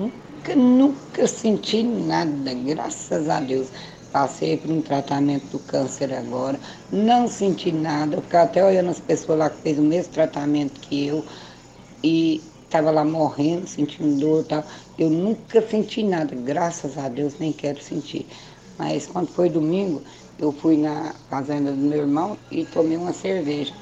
nunca, 0.55 0.55
nunca 0.55 1.27
senti 1.27 1.83
nada, 1.83 2.53
graças 2.53 3.27
a 3.29 3.39
Deus. 3.39 3.71
Passei 4.11 4.57
por 4.57 4.71
um 4.71 4.81
tratamento 4.81 5.47
do 5.49 5.59
câncer 5.59 6.13
agora, 6.13 6.59
não 6.91 7.27
senti 7.27 7.71
nada. 7.71 8.15
Eu 8.15 8.21
ficava 8.21 8.45
até 8.45 8.63
olhando 8.65 8.89
as 8.89 8.99
pessoas 8.99 9.37
lá 9.39 9.49
que 9.49 9.61
fez 9.61 9.77
o 9.77 9.83
mesmo 9.83 10.11
tratamento 10.13 10.79
que 10.79 11.05
eu 11.05 11.25
e 12.03 12.53
estava 12.63 12.91
lá 12.91 13.05
morrendo, 13.05 13.67
sentindo 13.67 14.19
dor 14.19 14.43
e 14.43 14.47
tal. 14.47 14.67
Eu 14.97 15.09
nunca 15.09 15.61
senti 15.67 16.03
nada, 16.03 16.35
graças 16.35 16.97
a 16.97 17.09
Deus, 17.09 17.37
nem 17.39 17.53
quero 17.53 17.81
sentir. 17.81 18.27
Mas 18.77 19.07
quando 19.07 19.29
foi 19.31 19.49
domingo, 19.49 20.03
eu 20.37 20.51
fui 20.53 20.77
na 20.77 21.15
fazenda 21.29 21.71
do 21.73 21.77
meu 21.81 21.99
irmão 22.01 22.39
e 22.51 22.65
tomei 22.65 22.97
uma 22.97 23.13
cerveja. 23.13 23.75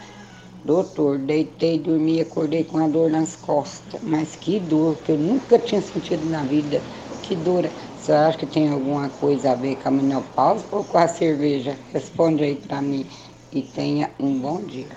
Doutor, 0.65 1.19
deitei, 1.19 1.77
dormi, 1.77 2.19
acordei 2.19 2.63
com 2.63 2.83
a 2.83 2.87
dor 2.87 3.11
nas 3.11 3.35
costas. 3.35 4.01
Mas 4.01 4.29
que 4.35 4.59
dor, 4.59 4.97
que 5.05 5.11
eu 5.11 5.17
nunca 5.17 5.59
tinha 5.59 5.79
sentido 5.79 6.27
na 6.27 6.41
vida. 6.41 6.81
Que 7.21 7.35
dor. 7.35 7.69
Você 8.01 8.11
acha 8.11 8.39
que 8.39 8.47
tem 8.47 8.69
alguma 8.69 9.07
coisa 9.07 9.51
a 9.51 9.55
ver 9.55 9.75
com 9.75 9.89
a 9.89 9.91
menopausa 9.91 10.65
ou 10.71 10.83
com 10.83 10.97
a 10.97 11.07
cerveja? 11.07 11.75
Responde 11.93 12.43
aí 12.43 12.55
para 12.55 12.81
mim 12.81 13.05
e 13.53 13.61
tenha 13.61 14.09
um 14.19 14.39
bom 14.39 14.59
dia. 14.59 14.87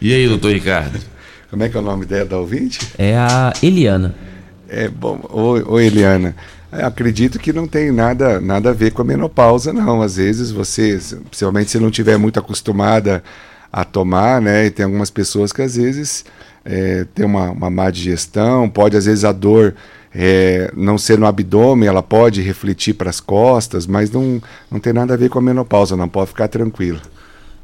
E 0.00 0.14
aí, 0.14 0.26
doutor 0.26 0.52
Ricardo? 0.52 0.98
Como 1.50 1.62
é 1.62 1.68
que 1.68 1.76
é 1.76 1.80
o 1.80 1.82
nome 1.82 2.06
dela, 2.06 2.24
da 2.24 2.38
ouvinte? 2.38 2.78
É 2.96 3.18
a 3.18 3.52
Eliana. 3.62 4.14
É 4.66 4.88
bom. 4.88 5.20
Oi, 5.28 5.62
oi 5.66 5.86
Eliana. 5.86 6.34
Eu 6.72 6.86
acredito 6.86 7.38
que 7.38 7.52
não 7.52 7.68
tem 7.68 7.90
nada, 7.90 8.40
nada 8.40 8.70
a 8.70 8.72
ver 8.72 8.92
com 8.92 9.02
a 9.02 9.04
menopausa, 9.04 9.74
não. 9.74 10.00
Às 10.00 10.16
vezes 10.16 10.50
você, 10.50 10.98
principalmente 11.28 11.70
se 11.70 11.78
não 11.78 11.90
tiver 11.90 12.16
muito 12.16 12.38
acostumada 12.38 13.22
a 13.72 13.84
tomar, 13.84 14.40
né? 14.40 14.66
E 14.66 14.70
tem 14.70 14.84
algumas 14.84 15.10
pessoas 15.10 15.52
que 15.52 15.62
às 15.62 15.76
vezes 15.76 16.24
é, 16.64 17.06
tem 17.14 17.24
uma, 17.24 17.50
uma 17.50 17.70
má 17.70 17.90
digestão, 17.90 18.68
pode 18.68 18.96
às 18.96 19.06
vezes 19.06 19.24
a 19.24 19.32
dor 19.32 19.74
é, 20.14 20.70
não 20.76 20.98
ser 20.98 21.18
no 21.18 21.26
abdômen, 21.26 21.88
ela 21.88 22.02
pode 22.02 22.42
refletir 22.42 22.94
para 22.94 23.10
as 23.10 23.20
costas, 23.20 23.86
mas 23.86 24.10
não, 24.10 24.42
não 24.70 24.80
tem 24.80 24.92
nada 24.92 25.14
a 25.14 25.16
ver 25.16 25.28
com 25.28 25.38
a 25.38 25.42
menopausa, 25.42 25.96
não 25.96 26.08
pode 26.08 26.28
ficar 26.28 26.48
tranquilo. 26.48 27.00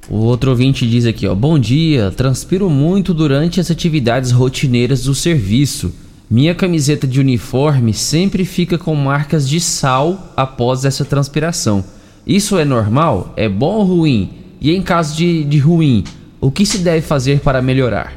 O 0.09 0.19
outro 0.19 0.51
ouvinte 0.51 0.89
diz 0.89 1.05
aqui, 1.05 1.27
ó, 1.27 1.35
bom 1.35 1.59
dia, 1.59 2.13
transpiro 2.13 2.71
muito 2.71 3.13
durante 3.13 3.59
as 3.59 3.71
atividades 3.73 4.31
rotineiras 4.31 5.03
do 5.03 5.15
serviço. 5.15 5.93
Minha 6.31 6.55
camiseta 6.55 7.07
de 7.07 7.19
uniforme 7.19 7.93
sempre 7.93 8.45
fica 8.45 8.79
com 8.79 8.95
marcas 8.95 9.49
de 9.49 9.61
sal 9.61 10.33
após 10.37 10.85
essa 10.85 11.05
transpiração. 11.05 11.85
Isso 12.25 12.57
é 12.57 12.65
normal? 12.65 13.33
É 13.37 13.49
bom 13.49 13.77
ou 13.77 13.85
ruim? 13.85 14.46
E 14.61 14.75
em 14.75 14.83
caso 14.83 15.17
de, 15.17 15.45
de 15.45 15.59
ruim, 15.59 16.05
o 16.41 16.51
que 16.51 16.65
se 16.65 16.79
deve 16.79 17.03
fazer 17.03 17.41
para 17.41 17.61
melhorar? 17.63 18.13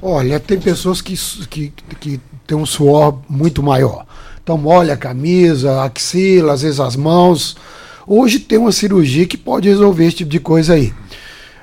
Olha, 0.00 0.40
tem 0.40 0.58
pessoas 0.58 1.00
que, 1.00 1.16
que, 1.48 1.72
que 2.00 2.20
têm 2.46 2.58
um 2.58 2.66
suor 2.66 3.18
muito 3.28 3.62
maior. 3.62 4.04
Então 4.42 4.58
molha 4.58 4.94
a 4.94 4.96
camisa, 4.96 5.72
a 5.72 5.84
axila, 5.84 6.52
às 6.52 6.62
vezes 6.62 6.80
as 6.80 6.96
mãos. 6.96 7.56
Hoje 8.06 8.40
tem 8.40 8.58
uma 8.58 8.72
cirurgia 8.72 9.26
que 9.26 9.36
pode 9.36 9.68
resolver 9.68 10.06
esse 10.06 10.16
tipo 10.16 10.30
de 10.30 10.40
coisa 10.40 10.74
aí. 10.74 10.92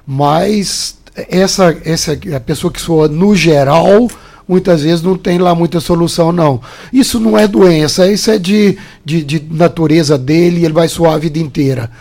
Mas 0.07 0.97
essa, 1.29 1.77
essa 1.83 2.17
a 2.35 2.39
pessoa 2.39 2.71
que 2.71 2.79
soa 2.79 3.07
no 3.07 3.35
geral, 3.35 4.07
muitas 4.47 4.81
vezes 4.83 5.01
não 5.01 5.17
tem 5.17 5.37
lá 5.37 5.53
muita 5.53 5.79
solução, 5.79 6.31
não. 6.31 6.61
Isso 6.93 7.19
não 7.19 7.37
é 7.37 7.47
doença, 7.47 8.09
isso 8.09 8.31
é 8.31 8.37
de, 8.37 8.77
de, 9.03 9.23
de 9.23 9.43
natureza 9.51 10.17
dele 10.17 10.61
e 10.61 10.65
ele 10.65 10.73
vai 10.73 10.87
suar 10.87 11.13
a 11.13 11.17
vida 11.17 11.37
inteira. 11.37 11.91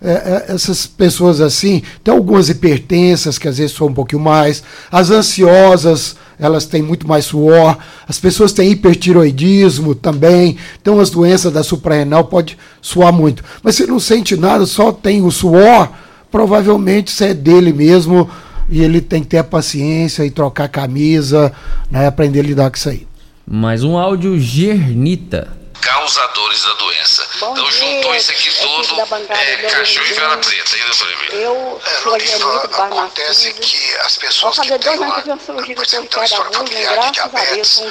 É, 0.00 0.10
é, 0.10 0.44
essas 0.48 0.86
pessoas 0.86 1.40
assim, 1.40 1.82
tem 2.04 2.12
algumas 2.12 2.48
hipertensas 2.48 3.38
que 3.38 3.48
às 3.48 3.58
vezes 3.58 3.74
são 3.74 3.86
um 3.86 3.94
pouquinho 3.94 4.20
mais, 4.20 4.62
as 4.92 5.10
ansiosas, 5.10 6.16
elas 6.38 6.66
têm 6.66 6.82
muito 6.82 7.08
mais 7.08 7.24
suor, 7.24 7.78
as 8.06 8.18
pessoas 8.18 8.52
têm 8.52 8.70
hipertiroidismo 8.72 9.94
também, 9.94 10.58
então 10.80 11.00
as 11.00 11.08
doenças 11.08 11.52
da 11.52 11.62
suprarrenal 11.62 12.24
pode 12.24 12.58
suar 12.82 13.12
muito. 13.12 13.42
Mas 13.62 13.76
se 13.76 13.86
não 13.86 13.98
sente 13.98 14.36
nada, 14.36 14.66
só 14.66 14.92
tem 14.92 15.22
o 15.22 15.30
suor, 15.30 15.88
provavelmente 16.30 17.08
isso 17.08 17.24
é 17.24 17.32
dele 17.32 17.72
mesmo 17.72 18.30
e 18.68 18.82
ele 18.82 19.00
tem 19.00 19.22
que 19.22 19.28
ter 19.28 19.38
a 19.38 19.44
paciência 19.44 20.26
e 20.26 20.30
trocar 20.30 20.64
a 20.64 20.68
camisa, 20.68 21.52
né, 21.90 22.06
aprender 22.06 22.40
a 22.40 22.42
lidar 22.42 22.70
com 22.70 22.76
isso 22.76 22.88
aí. 22.90 23.06
Mais 23.46 23.82
um 23.82 23.96
áudio 23.96 24.38
Gernita 24.38 25.56
causadores 25.86 26.64
da 26.64 26.74
doença. 26.74 27.25
Bom 27.38 27.52
então 27.52 27.68
dia, 27.68 27.96
juntou 27.96 28.14
isso 28.14 28.30
aqui 28.30 28.48
tudo, 28.60 29.00
é, 29.30 29.56
cachorro 29.68 30.06
e 30.06 30.14
vela 30.14 30.36
preta, 30.38 30.74
aí, 30.74 30.82
doutor 30.82 31.12
Emílio? 31.12 31.34
Eu 31.34 31.80
é, 31.84 32.08
Loriva, 32.08 32.64
acontece 32.82 33.52
que 33.52 33.96
as 34.04 34.16
pessoas 34.16 34.58
que 34.58 34.78
têm 34.78 34.98
uma, 34.98 35.20
percepção 35.20 36.52
familiar 36.52 36.98
de 37.06 37.12
diabetes... 37.12 37.82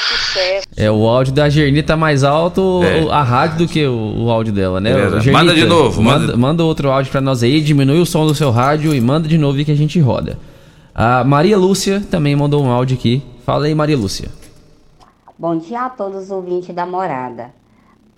É, 0.76 0.90
o 0.90 1.08
áudio 1.08 1.34
da 1.34 1.48
Gerni 1.48 1.84
tá 1.84 1.96
mais 1.96 2.24
alto 2.24 2.82
é. 2.84 3.12
a 3.12 3.22
rádio 3.22 3.60
do 3.60 3.68
que 3.68 3.86
o, 3.86 4.26
o 4.26 4.32
áudio 4.32 4.52
dela, 4.52 4.82
né? 4.82 4.92
É, 4.92 5.32
manda 5.32 5.54
de 5.54 5.66
novo. 5.66 6.02
Manda, 6.02 6.20
manda, 6.20 6.38
manda 6.38 6.64
outro 6.64 6.90
áudio 6.90 7.12
para 7.12 7.22
nós 7.22 7.44
aí, 7.44 7.62
diminui 7.62 8.00
o 8.00 8.06
som 8.06 8.26
do 8.26 8.34
seu 8.34 8.50
rádio 8.50 8.96
e 8.96 9.02
manda 9.02 9.28
de 9.28 9.38
novo 9.38 9.64
que 9.64 9.72
a 9.72 9.76
gente 9.76 10.00
roda. 10.00 10.40
A 10.94 11.24
Maria 11.24 11.58
Lúcia 11.58 12.04
também 12.10 12.36
mandou 12.36 12.64
um 12.64 12.72
áudio 12.72 12.98
aqui. 12.98 13.22
Fala 13.46 13.66
aí, 13.66 13.76
Maria 13.76 13.98
Lúcia. 13.98 14.30
Bom 15.38 15.58
dia 15.58 15.82
a 15.82 15.90
todos 15.90 16.24
os 16.24 16.32
ouvintes 16.32 16.74
da 16.74 16.86
morada. 16.86 17.54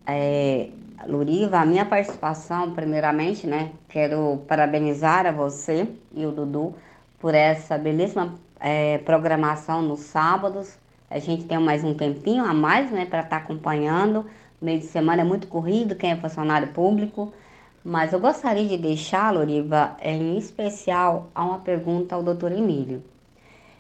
É, 0.06 0.68
Luriva, 1.08 1.60
a 1.60 1.66
minha 1.66 1.86
participação, 1.86 2.72
primeiramente, 2.72 3.48
né? 3.48 3.72
Quero 3.88 4.44
parabenizar 4.46 5.26
a 5.26 5.32
você 5.32 5.88
e 6.14 6.26
o 6.26 6.32
Dudu 6.32 6.76
por 7.18 7.34
essa 7.34 7.78
belíssima 7.78 8.36
é, 8.60 8.98
programação 9.00 9.82
nos 9.82 10.02
sábados. 10.02 10.78
A 11.10 11.18
gente 11.18 11.46
tem 11.46 11.58
mais 11.58 11.82
um 11.84 11.94
tempinho 11.94 12.44
a 12.44 12.54
mais, 12.54 12.92
né, 12.92 13.06
para 13.06 13.22
estar 13.22 13.38
tá 13.40 13.44
acompanhando. 13.44 14.26
Meio 14.62 14.80
de 14.80 14.88
semana 14.88 15.22
é 15.22 15.26
muito 15.26 15.48
corrido, 15.48 15.96
quem 15.96 16.12
é 16.12 16.16
funcionário 16.18 16.68
público. 16.74 17.32
Mas 17.86 18.12
eu 18.12 18.20
gostaria 18.20 18.68
de 18.68 18.78
deixar, 18.78 19.34
Loriva, 19.34 19.96
em 20.02 20.38
especial, 20.38 21.30
a 21.34 21.46
uma 21.46 21.60
pergunta 21.60 22.16
ao 22.16 22.22
doutor 22.22 22.52
Emílio. 22.52 23.02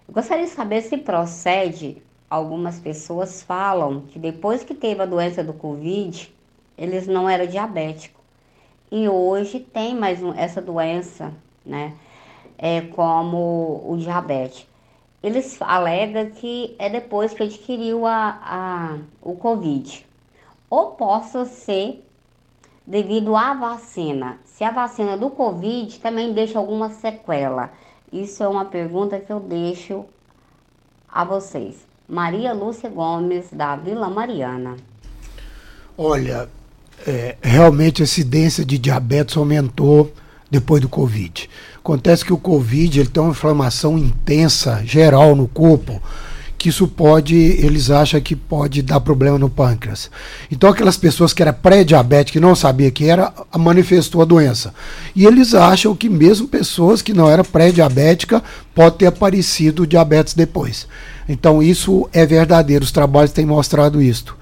Eu 0.08 0.14
gostaria 0.14 0.45
de 0.45 0.52
saber 0.52 0.82
se 0.82 0.98
procede 0.98 2.02
algumas 2.30 2.80
pessoas 2.80 3.41
falam 3.41 4.02
que 4.02 4.18
depois 4.18 4.64
que 4.64 4.74
teve 4.74 5.02
a 5.02 5.06
doença 5.06 5.44
do 5.44 5.54
Covid, 5.54 6.34
eles 6.78 7.08
não 7.08 7.28
eram 7.30 7.48
diabéticos. 7.48 8.22
E 8.91 9.10
hoje 9.10 9.60
tem 9.60 9.95
mais 9.95 10.22
um, 10.22 10.34
essa 10.34 10.62
doença, 10.62 11.34
né? 11.66 11.94
É 12.58 12.82
como 12.82 13.84
o 13.86 13.98
diabetes. 13.98 14.66
Eles 15.22 15.62
alegam 15.62 16.30
que 16.30 16.76
é 16.80 16.90
depois 16.90 17.34
que 17.34 17.44
adquiriu 17.44 18.06
a, 18.06 18.40
a, 18.41 18.98
o 19.22 19.36
Covid. 19.36 20.06
Ou 20.70 20.91
possa 20.91 21.45
ser 21.45 22.04
devido 22.86 23.36
à 23.36 23.54
vacina. 23.54 24.40
Se 24.45 24.64
a 24.64 24.72
vacina 24.72 25.18
do 25.18 25.30
Covid 25.30 25.99
também 25.99 26.32
deixa 26.34 26.58
alguma 26.58 26.90
sequela. 26.90 27.72
Isso 28.12 28.41
é 28.41 28.48
uma 28.48 28.66
pergunta 28.66 29.20
que 29.20 29.32
eu 29.32 29.40
deixo 29.40 30.06
a 31.10 31.26
vocês. 31.26 31.86
Maria 32.08 32.54
Lúcia 32.54 32.90
Gomes, 32.90 33.52
da 33.52 33.76
Vila 33.76 34.10
Mariana. 34.10 34.78
Olha, 35.98 36.49
é, 37.06 37.36
realmente 37.41 38.02
a 38.02 38.06
incidência 38.06 38.65
de 38.65 38.78
diabetes 38.78 39.36
aumentou 39.38 40.11
depois 40.49 40.82
do 40.82 40.90
Covid. 40.90 41.49
Acontece 41.78 42.26
que 42.26 42.34
o 42.34 42.38
Covid 42.38 42.99
ele 42.99 43.10
tem 43.10 43.22
uma 43.22 43.32
inflamação 43.32 43.98
intensa, 43.98 44.82
geral 44.86 45.36
no 45.36 45.48
corpo, 45.48 46.02
que 46.57 46.69
isso 46.69 46.88
pode, 46.88 47.36
eles 47.36 47.91
acham 47.91 48.19
que 48.19 48.36
pode 48.36 48.82
dar 48.82 48.99
problema 48.99 49.38
no 49.38 49.49
pâncreas. 49.49 50.10
Então 50.52 50.69
aquelas 50.69 50.98
pessoas 50.98 51.32
que 51.34 51.41
era 51.41 51.53
pré-diabética 51.53 52.40
que 52.40 52.45
não 52.45 52.56
sabia 52.56 52.90
que 52.90 53.06
era, 53.06 53.32
manifestou 53.57 54.22
a 54.22 54.26
doença. 54.26 54.74
E 55.15 55.26
eles 55.26 55.53
acham 55.53 55.95
que 55.95 56.10
mesmo 56.10 56.48
pessoas 56.48 57.02
que 57.02 57.14
não 57.14 57.30
eram 57.30 57.44
pré-diabética 57.44 58.44
pode 58.74 58.98
ter 58.98 59.06
aparecido 59.06 59.86
diabetes 59.86 60.34
depois. 60.34 60.88
Então 61.30 61.61
isso 61.61 62.10
é 62.11 62.26
verdadeiro, 62.26 62.84
os 62.84 62.91
trabalhos 62.91 63.32
têm 63.32 63.45
mostrado 63.45 64.02
isso. 64.02 64.36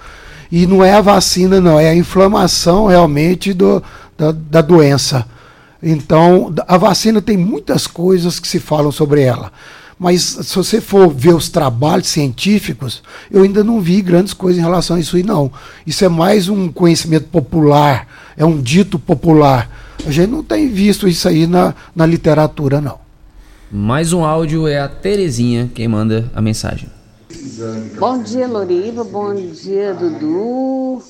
E 0.52 0.68
não 0.68 0.84
é 0.84 0.94
a 0.94 1.02
vacina, 1.02 1.60
não, 1.60 1.80
é 1.80 1.90
a 1.90 1.96
inflamação 1.96 2.88
realmente 2.88 3.54
do, 3.54 3.82
da, 4.18 4.32
da 4.32 4.62
doença. 4.62 5.26
Então, 5.82 6.54
a 6.68 6.78
vacina 6.78 7.22
tem 7.22 7.38
muitas 7.38 7.86
coisas 7.88 8.40
que 8.40 8.48
se 8.48 8.60
falam 8.60 8.92
sobre 8.92 9.22
ela. 9.22 9.52
Mas 9.98 10.22
se 10.22 10.56
você 10.56 10.82
for 10.82 11.10
ver 11.10 11.34
os 11.34 11.48
trabalhos 11.48 12.08
científicos, 12.08 13.02
eu 13.32 13.44
ainda 13.44 13.64
não 13.64 13.80
vi 13.80 14.02
grandes 14.02 14.34
coisas 14.34 14.60
em 14.60 14.64
relação 14.64 14.98
a 14.98 15.00
isso 15.00 15.16
aí, 15.16 15.24
não. 15.24 15.52
Isso 15.88 16.04
é 16.04 16.10
mais 16.10 16.50
um 16.50 16.70
conhecimento 16.70 17.28
popular, 17.28 18.08
é 18.36 18.44
um 18.44 18.62
dito 18.62 19.00
popular. 19.00 19.70
A 20.06 20.12
gente 20.12 20.30
não 20.30 20.44
tem 20.44 20.70
visto 20.70 21.08
isso 21.08 21.28
aí 21.28 21.48
na, 21.48 21.74
na 21.96 22.06
literatura, 22.06 22.82
não. 22.82 23.00
Mais 23.72 24.12
um 24.12 24.24
áudio 24.24 24.68
é 24.68 24.80
a 24.80 24.88
Terezinha 24.88 25.70
quem 25.74 25.88
manda 25.88 26.30
a 26.36 26.42
mensagem. 26.42 26.90
Bom 27.98 28.22
dia, 28.24 28.48
Loriva. 28.48 29.04
Bom 29.04 29.34
dia, 29.34 29.94
Dudu. 29.94 31.02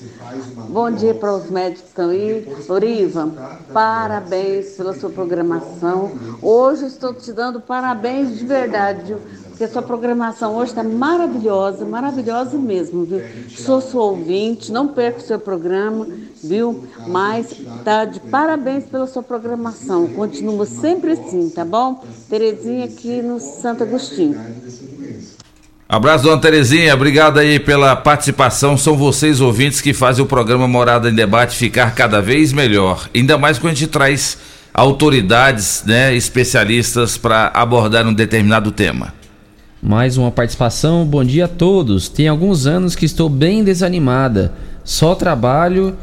Bom 0.69 0.91
dia 0.91 1.13
para 1.13 1.35
os 1.35 1.49
médicos 1.49 1.83
que 1.83 1.89
estão 1.89 2.09
aí. 2.09 2.47
Loriva, 2.67 3.31
parabéns 3.71 4.71
pela 4.75 4.93
sua 4.93 5.09
programação. 5.09 6.11
Hoje 6.41 6.87
estou 6.87 7.13
te 7.13 7.31
dando 7.31 7.61
parabéns 7.61 8.37
de 8.37 8.45
verdade, 8.45 9.15
porque 9.49 9.65
a 9.65 9.69
sua 9.69 9.81
programação 9.81 10.55
hoje 10.55 10.71
está 10.71 10.83
maravilhosa, 10.83 11.85
maravilhosa 11.85 12.57
mesmo, 12.57 13.05
viu? 13.05 13.21
Sou 13.49 13.79
sua 13.79 14.03
ouvinte, 14.03 14.71
não 14.71 14.87
perca 14.87 15.19
o 15.19 15.23
seu 15.23 15.39
programa, 15.39 16.07
viu? 16.43 16.85
Mas 17.07 17.55
tá 17.83 18.05
de 18.05 18.19
parabéns 18.19 18.85
pela 18.85 19.05
sua 19.05 19.21
programação. 19.21 20.07
Continua 20.07 20.65
sempre 20.65 21.11
assim, 21.11 21.49
tá 21.49 21.63
bom? 21.63 22.03
Terezinha 22.29 22.85
aqui 22.85 23.21
no 23.21 23.39
Santo 23.39 23.83
Agostinho. 23.83 24.39
Abraço, 25.87 26.23
dona 26.23 26.41
Terezinha. 26.41 26.95
Obrigado 26.95 27.37
aí 27.37 27.59
pela 27.59 27.95
participação. 27.95 28.75
São 28.75 28.97
vocês, 28.97 29.39
ouvintes, 29.39 29.81
que 29.81 29.93
fazem 29.93 30.25
o 30.25 30.27
programa 30.27 30.67
Morada 30.67 31.11
em 31.11 31.13
Debate 31.13 31.55
ficar 31.55 31.93
cada 31.93 32.19
vez 32.19 32.51
melhor. 32.51 33.07
Ainda 33.13 33.37
mais 33.37 33.59
quando 33.59 33.73
a 33.73 33.75
gente 33.75 33.91
traz 33.91 34.35
autoridades, 34.73 35.83
né, 35.85 36.15
especialistas 36.15 37.19
para 37.19 37.51
abordar 37.53 38.07
um 38.07 38.13
determinado 38.13 38.71
tema. 38.71 39.13
Mais 39.79 40.17
uma 40.17 40.31
participação. 40.31 41.05
Bom 41.05 41.23
dia 41.23 41.45
a 41.45 41.47
todos. 41.47 42.09
Tem 42.09 42.27
alguns 42.27 42.65
anos 42.65 42.95
que 42.95 43.05
estou 43.05 43.29
bem 43.29 43.63
desanimada. 43.63 44.53
Só 44.83 45.13
trabalho 45.13 45.95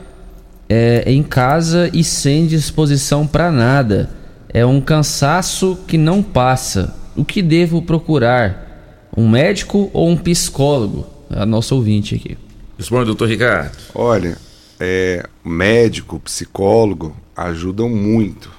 é, 0.68 1.02
em 1.06 1.24
casa 1.24 1.90
e 1.92 2.04
sem 2.04 2.46
disposição 2.46 3.26
para 3.26 3.50
nada. 3.50 4.10
É 4.48 4.64
um 4.64 4.80
cansaço 4.80 5.76
que 5.88 5.98
não 5.98 6.22
passa. 6.22 6.94
O 7.16 7.24
que 7.24 7.42
devo 7.42 7.82
procurar? 7.82 8.71
Um 9.16 9.28
médico 9.28 9.90
ou 9.92 10.08
um 10.08 10.16
psicólogo? 10.16 11.06
A 11.30 11.46
nossa 11.46 11.74
ouvinte 11.74 12.14
aqui. 12.14 12.36
Responde, 12.78 13.06
doutor 13.06 13.28
Ricardo. 13.28 13.76
Olha, 13.94 14.36
é, 14.80 15.26
médico, 15.44 16.20
psicólogo 16.20 17.16
ajudam 17.36 17.88
muito. 17.88 18.50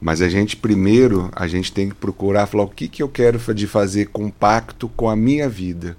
Mas 0.00 0.22
a 0.22 0.28
gente 0.28 0.56
primeiro, 0.56 1.28
a 1.34 1.48
gente 1.48 1.72
tem 1.72 1.88
que 1.88 1.94
procurar 1.94 2.46
falar 2.46 2.64
o 2.64 2.68
que, 2.68 2.86
que 2.86 3.02
eu 3.02 3.08
quero 3.08 3.38
de 3.54 3.66
fazer 3.66 4.06
compacto 4.06 4.88
com 4.88 5.08
a 5.08 5.16
minha 5.16 5.48
vida. 5.48 5.96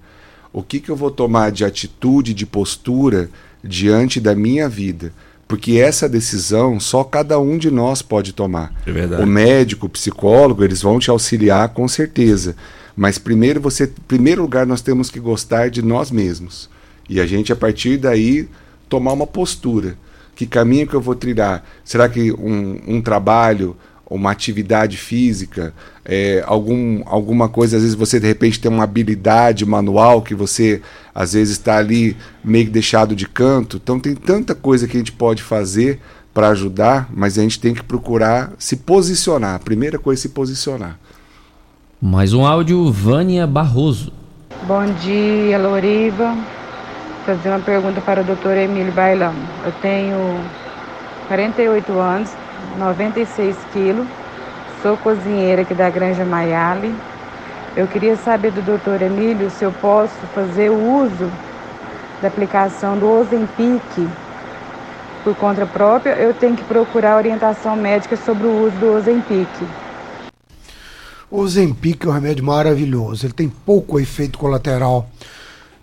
O 0.53 0.64
que, 0.64 0.80
que 0.80 0.90
eu 0.90 0.95
vou 0.95 1.11
tomar 1.11 1.52
de 1.52 1.66
atitude, 1.66 2.34
de 2.34 2.45
postura 2.45 3.30
diante 3.64 4.20
da 4.20 4.34
minha 4.36 4.70
vida. 4.70 5.11
Porque 5.48 5.74
essa 5.74 6.07
decisão 6.07 6.80
só 6.80 7.03
cada 7.03 7.40
um 7.40 7.57
de 7.57 7.72
nós 7.72 8.02
pode 8.02 8.34
tomar. 8.34 8.72
É 8.86 8.91
verdade. 8.91 9.24
O 9.24 9.26
médico, 9.26 9.88
o 9.88 9.90
psicólogo, 9.90 10.64
eles 10.64 10.82
vão 10.82 10.99
te 10.99 11.10
auxiliar 11.10 11.70
com 11.70 11.88
certeza. 11.88 12.56
Mas 13.00 13.18
primeiro 13.18 13.62
você, 13.62 13.88
primeiro 14.10 14.42
lugar, 14.42 14.68
nós 14.68 14.82
temos 14.82 15.10
que 15.10 15.22
gostar 15.22 15.70
de 15.70 15.82
nós 15.82 16.12
mesmos. 16.12 16.70
E 17.08 17.22
a 17.22 17.26
gente, 17.26 17.50
a 17.50 17.56
partir 17.56 17.96
daí, 17.96 18.50
tomar 18.90 19.14
uma 19.14 19.26
postura. 19.26 19.98
Que 20.36 20.46
caminho 20.46 20.86
que 20.86 20.94
eu 20.94 21.00
vou 21.00 21.16
trilhar? 21.16 21.64
Será 21.82 22.10
que 22.10 22.34
um, 22.34 22.78
um 22.86 23.02
trabalho, 23.02 23.74
uma 24.06 24.32
atividade 24.32 24.98
física, 24.98 25.74
é, 26.04 26.44
algum, 26.46 27.02
alguma 27.06 27.48
coisa, 27.48 27.78
às 27.78 27.84
vezes 27.84 27.96
você 27.96 28.20
de 28.20 28.28
repente 28.28 28.60
tem 28.60 28.70
uma 28.70 28.84
habilidade 28.84 29.66
manual 29.66 30.22
que 30.22 30.36
você 30.36 30.82
às 31.16 31.32
vezes 31.32 31.54
está 31.54 31.78
ali 31.78 32.18
meio 32.44 32.70
deixado 32.70 33.16
de 33.16 33.26
canto. 33.26 33.80
Então 33.82 33.98
tem 33.98 34.14
tanta 34.14 34.54
coisa 34.54 34.90
que 34.90 34.98
a 34.98 35.00
gente 35.00 35.14
pode 35.14 35.42
fazer 35.42 36.02
para 36.34 36.50
ajudar, 36.50 37.10
mas 37.16 37.40
a 37.40 37.44
gente 37.44 37.62
tem 37.62 37.74
que 37.74 37.82
procurar 37.82 38.52
se 38.60 38.76
posicionar. 38.76 39.56
A 39.56 39.60
primeira 39.60 39.98
coisa 39.98 40.20
é 40.20 40.24
se 40.24 40.30
posicionar. 40.30 41.00
Mais 42.02 42.34
um 42.34 42.46
áudio, 42.46 42.90
Vânia 42.94 43.46
Barroso. 43.46 44.14
Bom 44.64 44.86
dia, 45.02 45.58
Loriva. 45.58 46.34
Fazer 47.26 47.50
uma 47.50 47.60
pergunta 47.60 48.00
para 48.00 48.22
o 48.22 48.24
Dr. 48.24 48.56
Emílio 48.58 48.94
Bailão. 48.94 49.34
Eu 49.66 49.74
tenho 49.82 50.40
48 51.28 51.92
anos, 52.00 52.32
96 52.78 53.54
quilos, 53.74 54.08
sou 54.82 54.96
cozinheira 54.96 55.64
aqui 55.64 55.74
da 55.74 55.90
Granja 55.90 56.24
Maiale. 56.24 56.96
Eu 57.76 57.86
queria 57.86 58.16
saber 58.16 58.54
do 58.54 58.62
Dr. 58.62 59.04
Emílio 59.04 59.50
se 59.50 59.66
eu 59.66 59.72
posso 59.74 60.16
fazer 60.34 60.70
o 60.70 61.04
uso 61.04 61.30
da 62.22 62.30
aplicação 62.30 62.98
do 62.98 63.12
Ozempic 63.12 64.08
por 65.26 65.36
conta 65.36 65.66
própria, 65.66 66.12
eu 66.12 66.34
tenho 66.34 66.56
que 66.56 66.64
procurar 66.64 67.18
orientação 67.18 67.76
médica 67.76 68.16
sobre 68.16 68.48
o 68.48 68.68
uso 68.68 68.78
do 68.78 68.96
Ozempic. 68.96 69.50
O 71.31 71.47
Zempic 71.47 72.06
é 72.06 72.10
um 72.10 72.11
remédio 72.11 72.43
maravilhoso, 72.43 73.26
ele 73.26 73.34
tem 73.34 73.47
pouco 73.47 73.99
efeito 73.99 74.39
colateral. 74.39 75.10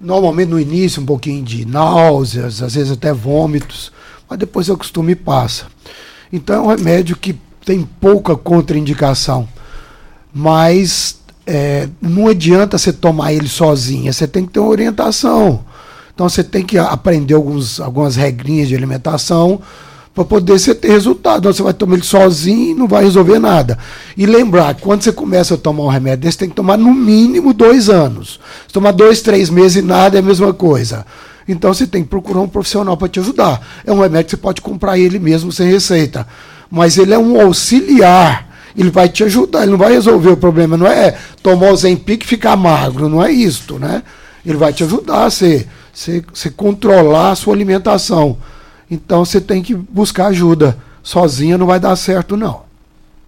Normalmente 0.00 0.48
no 0.48 0.58
início 0.58 1.00
um 1.00 1.06
pouquinho 1.06 1.44
de 1.44 1.64
náuseas, 1.64 2.60
às 2.62 2.74
vezes 2.74 2.92
até 2.92 3.12
vômitos, 3.12 3.92
mas 4.28 4.38
depois 4.38 4.68
o 4.68 4.76
costume 4.76 5.14
passa. 5.14 5.66
Então 6.32 6.56
é 6.56 6.60
um 6.60 6.76
remédio 6.76 7.16
que 7.16 7.38
tem 7.64 7.88
pouca 8.00 8.36
contraindicação. 8.36 9.48
Mas 10.34 11.20
é, 11.46 11.88
não 12.02 12.26
adianta 12.26 12.76
você 12.76 12.92
tomar 12.92 13.32
ele 13.32 13.48
sozinho, 13.48 14.12
você 14.12 14.26
tem 14.26 14.44
que 14.44 14.52
ter 14.52 14.60
uma 14.60 14.68
orientação. 14.68 15.64
Então 16.12 16.28
você 16.28 16.42
tem 16.42 16.64
que 16.64 16.76
aprender 16.76 17.34
alguns, 17.34 17.78
algumas 17.78 18.16
regrinhas 18.16 18.68
de 18.68 18.74
alimentação 18.74 19.60
para 20.16 20.24
poder 20.24 20.58
você 20.58 20.74
ter 20.74 20.88
resultado. 20.88 21.52
Você 21.52 21.62
vai 21.62 21.74
tomar 21.74 21.96
ele 21.96 22.02
sozinho 22.02 22.70
e 22.70 22.74
não 22.74 22.88
vai 22.88 23.04
resolver 23.04 23.38
nada. 23.38 23.78
E 24.16 24.24
lembrar 24.24 24.74
quando 24.76 25.02
você 25.02 25.12
começa 25.12 25.54
a 25.54 25.58
tomar 25.58 25.84
um 25.84 25.88
remédio 25.88 26.22
desse, 26.22 26.38
tem 26.38 26.48
que 26.48 26.54
tomar 26.54 26.78
no 26.78 26.92
mínimo 26.94 27.52
dois 27.52 27.90
anos. 27.90 28.40
Se 28.66 28.72
tomar 28.72 28.92
dois, 28.92 29.20
três 29.20 29.50
meses 29.50 29.76
e 29.76 29.82
nada 29.82 30.16
é 30.16 30.20
a 30.20 30.22
mesma 30.22 30.54
coisa. 30.54 31.04
Então 31.46 31.72
você 31.72 31.86
tem 31.86 32.02
que 32.02 32.08
procurar 32.08 32.40
um 32.40 32.48
profissional 32.48 32.96
para 32.96 33.10
te 33.10 33.20
ajudar. 33.20 33.60
É 33.84 33.92
um 33.92 34.00
remédio 34.00 34.24
que 34.24 34.30
você 34.30 34.36
pode 34.38 34.62
comprar 34.62 34.98
ele 34.98 35.18
mesmo 35.18 35.52
sem 35.52 35.70
receita. 35.70 36.26
Mas 36.70 36.96
ele 36.96 37.12
é 37.12 37.18
um 37.18 37.38
auxiliar. 37.38 38.48
Ele 38.74 38.90
vai 38.90 39.10
te 39.10 39.22
ajudar, 39.22 39.62
ele 39.62 39.72
não 39.72 39.78
vai 39.78 39.92
resolver 39.92 40.30
o 40.30 40.36
problema. 40.36 40.78
Não 40.78 40.86
é 40.86 41.14
tomar 41.42 41.70
o 41.70 41.76
Zempic 41.76 42.24
e 42.24 42.26
ficar 42.26 42.56
magro, 42.56 43.08
não 43.08 43.22
é 43.22 43.30
isto, 43.30 43.78
né? 43.78 44.02
Ele 44.44 44.56
vai 44.56 44.72
te 44.72 44.82
ajudar 44.82 45.24
a 45.24 45.30
você, 45.30 45.66
você, 45.92 46.24
você 46.32 46.48
controlar 46.50 47.32
a 47.32 47.36
sua 47.36 47.54
alimentação. 47.54 48.38
Então 48.90 49.24
você 49.24 49.40
tem 49.40 49.62
que 49.62 49.74
buscar 49.74 50.26
ajuda. 50.28 50.78
Sozinha 51.02 51.58
não 51.58 51.66
vai 51.66 51.80
dar 51.80 51.96
certo, 51.96 52.36
não. 52.36 52.64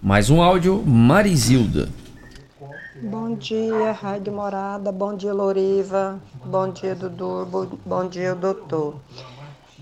Mais 0.01 0.31
um 0.31 0.41
áudio, 0.41 0.83
Marizilda. 0.87 1.89
Bom 3.03 3.35
dia, 3.35 3.93
Rádio 3.93 4.33
Morada. 4.33 4.93
Bom 4.93 5.17
dia, 5.17 5.33
Loriva. 5.33 6.21
Bom 6.45 6.71
dia, 6.71 6.95
Dudu. 6.95 7.47
Bom 7.85 8.09
dia, 8.09 8.35
doutor. 8.35 8.97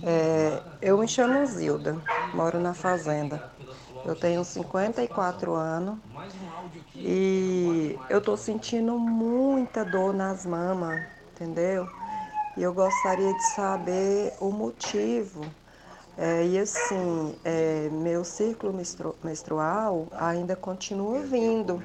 É, 0.03 0.61
eu 0.81 0.98
me 0.98 1.09
chamo 1.09 1.44
Zilda, 1.47 1.97
moro 2.35 2.61
na 2.61 2.74
fazenda. 2.74 3.43
Eu 4.05 4.15
tenho 4.15 4.44
54 4.44 5.55
anos 5.55 5.97
e 6.94 7.98
eu 8.09 8.20
tô 8.20 8.36
sentindo 8.36 8.98
muita 8.98 9.85
dor 9.85 10.15
nas 10.15 10.47
mamas, 10.47 11.03
entendeu? 11.35 11.89
E 12.57 12.62
eu 12.62 12.73
gostaria 12.73 13.32
de 13.32 13.43
saber 13.55 14.32
o 14.40 14.51
motivo 14.51 15.44
é, 16.18 16.47
e 16.47 16.59
assim, 16.59 17.34
é, 17.44 17.90
meu 17.93 18.24
ciclo 18.24 18.74
menstrual 19.22 20.09
ainda 20.12 20.56
continua 20.56 21.20
vindo. 21.20 21.82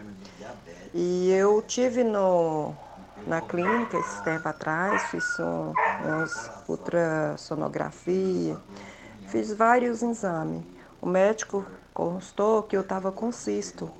E 0.93 1.29
eu 1.31 1.61
tive 1.61 2.03
no, 2.03 2.73
na 3.27 3.41
clínica 3.41 3.97
esse 3.97 4.23
tempo 4.23 4.47
atrás, 4.47 5.03
fiz 5.03 5.37
um, 5.39 5.73
umas 6.05 6.51
ultrassonografia, 6.67 8.57
fiz 9.27 9.51
vários 9.51 10.01
exames. 10.01 10.63
O 11.01 11.07
médico 11.07 11.65
constou 11.93 12.63
que 12.63 12.77
eu 12.77 12.81
estava 12.81 13.11
com 13.11 13.31
cisto, 13.33 13.91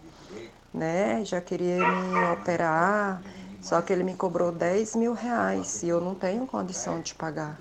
né? 0.74 1.26
Já 1.26 1.42
queria 1.42 1.78
me 1.78 2.34
operar, 2.34 3.22
só 3.62 3.82
que 3.82 3.92
ele 3.92 4.04
me 4.04 4.16
cobrou 4.16 4.52
10 4.52 4.96
mil 4.96 5.14
reais 5.14 5.84
e 5.84 5.90
eu 5.90 6.00
não 6.00 6.16
tenho 6.16 6.48
condição 6.48 7.02
de 7.02 7.14
pagar. 7.14 7.60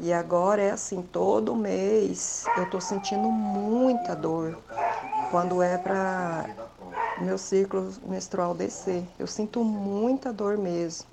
E 0.00 0.12
agora 0.12 0.60
é 0.62 0.70
assim, 0.70 1.02
todo 1.02 1.54
mês 1.54 2.44
eu 2.56 2.66
tô 2.66 2.80
sentindo 2.80 3.30
muita 3.30 4.14
dor 4.14 4.58
quando 5.30 5.62
é 5.62 5.78
para 5.78 6.48
meu 7.20 7.38
ciclo 7.38 7.90
menstrual 8.06 8.54
descer. 8.54 9.02
Eu 9.18 9.26
sinto 9.26 9.64
muita 9.64 10.32
dor 10.32 10.58
mesmo. 10.58 11.06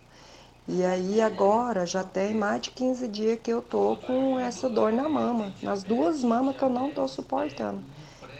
E 0.67 0.83
aí 0.83 1.19
agora 1.21 1.85
já 1.85 2.03
tem 2.03 2.33
mais 2.33 2.61
de 2.61 2.71
15 2.71 3.07
dias 3.07 3.39
que 3.41 3.51
eu 3.51 3.61
tô 3.61 3.95
com 3.95 4.39
essa 4.39 4.69
dor 4.69 4.91
na 4.93 5.09
mama, 5.09 5.51
nas 5.61 5.83
duas 5.83 6.23
mamas 6.23 6.55
que 6.55 6.63
eu 6.63 6.69
não 6.69 6.89
tô 6.89 7.07
suportando. 7.07 7.81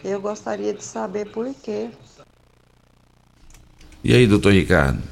Eu 0.04 0.20
gostaria 0.20 0.72
de 0.72 0.82
saber 0.82 1.26
por 1.26 1.52
quê. 1.54 1.90
E 4.04 4.14
aí, 4.14 4.26
doutor 4.26 4.52
Ricardo? 4.52 5.02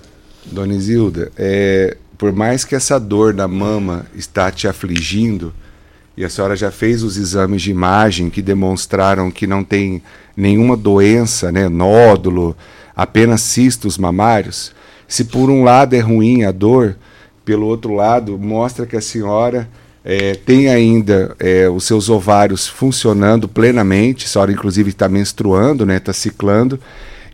Dona 0.46 0.74
Isilda, 0.74 1.30
é, 1.36 1.96
por 2.20 2.34
mais 2.34 2.66
que 2.66 2.74
essa 2.74 3.00
dor 3.00 3.32
na 3.32 3.48
mama 3.48 4.04
está 4.14 4.50
te 4.50 4.68
afligindo, 4.68 5.54
e 6.14 6.22
a 6.22 6.28
senhora 6.28 6.54
já 6.54 6.70
fez 6.70 7.02
os 7.02 7.16
exames 7.16 7.62
de 7.62 7.70
imagem 7.70 8.28
que 8.28 8.42
demonstraram 8.42 9.30
que 9.30 9.46
não 9.46 9.64
tem 9.64 10.02
nenhuma 10.36 10.76
doença, 10.76 11.50
né, 11.50 11.66
nódulo, 11.66 12.54
apenas 12.94 13.40
cistos 13.40 13.96
mamários, 13.96 14.74
se 15.08 15.24
por 15.24 15.48
um 15.48 15.64
lado 15.64 15.96
é 15.96 16.00
ruim 16.00 16.44
a 16.44 16.52
dor, 16.52 16.94
pelo 17.42 17.66
outro 17.66 17.94
lado, 17.94 18.38
mostra 18.38 18.84
que 18.84 18.98
a 18.98 19.00
senhora 19.00 19.66
é, 20.04 20.34
tem 20.34 20.68
ainda 20.68 21.34
é, 21.38 21.70
os 21.70 21.84
seus 21.84 22.10
ovários 22.10 22.68
funcionando 22.68 23.48
plenamente, 23.48 24.26
a 24.26 24.28
senhora 24.28 24.52
inclusive 24.52 24.90
está 24.90 25.08
menstruando, 25.08 25.86
né, 25.86 25.96
está 25.96 26.12
ciclando. 26.12 26.78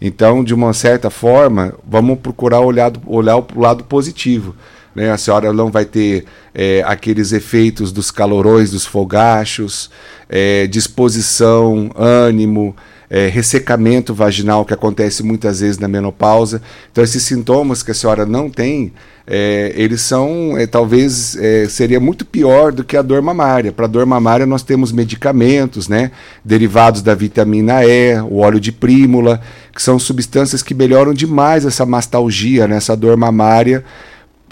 Então, 0.00 0.44
de 0.44 0.54
uma 0.54 0.72
certa 0.72 1.10
forma, 1.10 1.74
vamos 1.84 2.20
procurar 2.20 2.60
olhar, 2.60 2.92
olhar 3.04 3.36
o 3.36 3.46
lado 3.56 3.82
positivo. 3.82 4.54
Né? 4.96 5.10
A 5.10 5.18
senhora 5.18 5.52
não 5.52 5.70
vai 5.70 5.84
ter 5.84 6.24
é, 6.54 6.82
aqueles 6.86 7.30
efeitos 7.30 7.92
dos 7.92 8.10
calorões 8.10 8.70
dos 8.70 8.86
fogachos, 8.86 9.90
é, 10.26 10.66
disposição, 10.66 11.90
ânimo, 11.94 12.74
é, 13.10 13.28
ressecamento 13.28 14.14
vaginal 14.14 14.64
que 14.64 14.72
acontece 14.72 15.22
muitas 15.22 15.60
vezes 15.60 15.78
na 15.78 15.86
menopausa. 15.86 16.62
Então, 16.90 17.04
esses 17.04 17.22
sintomas 17.22 17.82
que 17.82 17.90
a 17.90 17.94
senhora 17.94 18.24
não 18.24 18.48
tem, 18.48 18.90
é, 19.26 19.74
eles 19.76 20.00
são, 20.00 20.56
é, 20.56 20.66
talvez, 20.66 21.36
é, 21.36 21.68
seria 21.68 22.00
muito 22.00 22.24
pior 22.24 22.72
do 22.72 22.82
que 22.82 22.96
a 22.96 23.02
dor 23.02 23.20
mamária. 23.20 23.72
Para 23.72 23.84
a 23.84 23.88
dor 23.88 24.06
mamária, 24.06 24.46
nós 24.46 24.62
temos 24.62 24.92
medicamentos, 24.92 25.88
né, 25.88 26.10
derivados 26.42 27.02
da 27.02 27.14
vitamina 27.14 27.84
E, 27.84 28.18
o 28.22 28.38
óleo 28.38 28.58
de 28.58 28.72
prímula, 28.72 29.42
que 29.74 29.82
são 29.82 29.98
substâncias 29.98 30.62
que 30.62 30.72
melhoram 30.72 31.12
demais 31.12 31.66
essa 31.66 31.84
mastalgia, 31.84 32.66
né, 32.66 32.76
essa 32.76 32.96
dor 32.96 33.14
mamária 33.18 33.84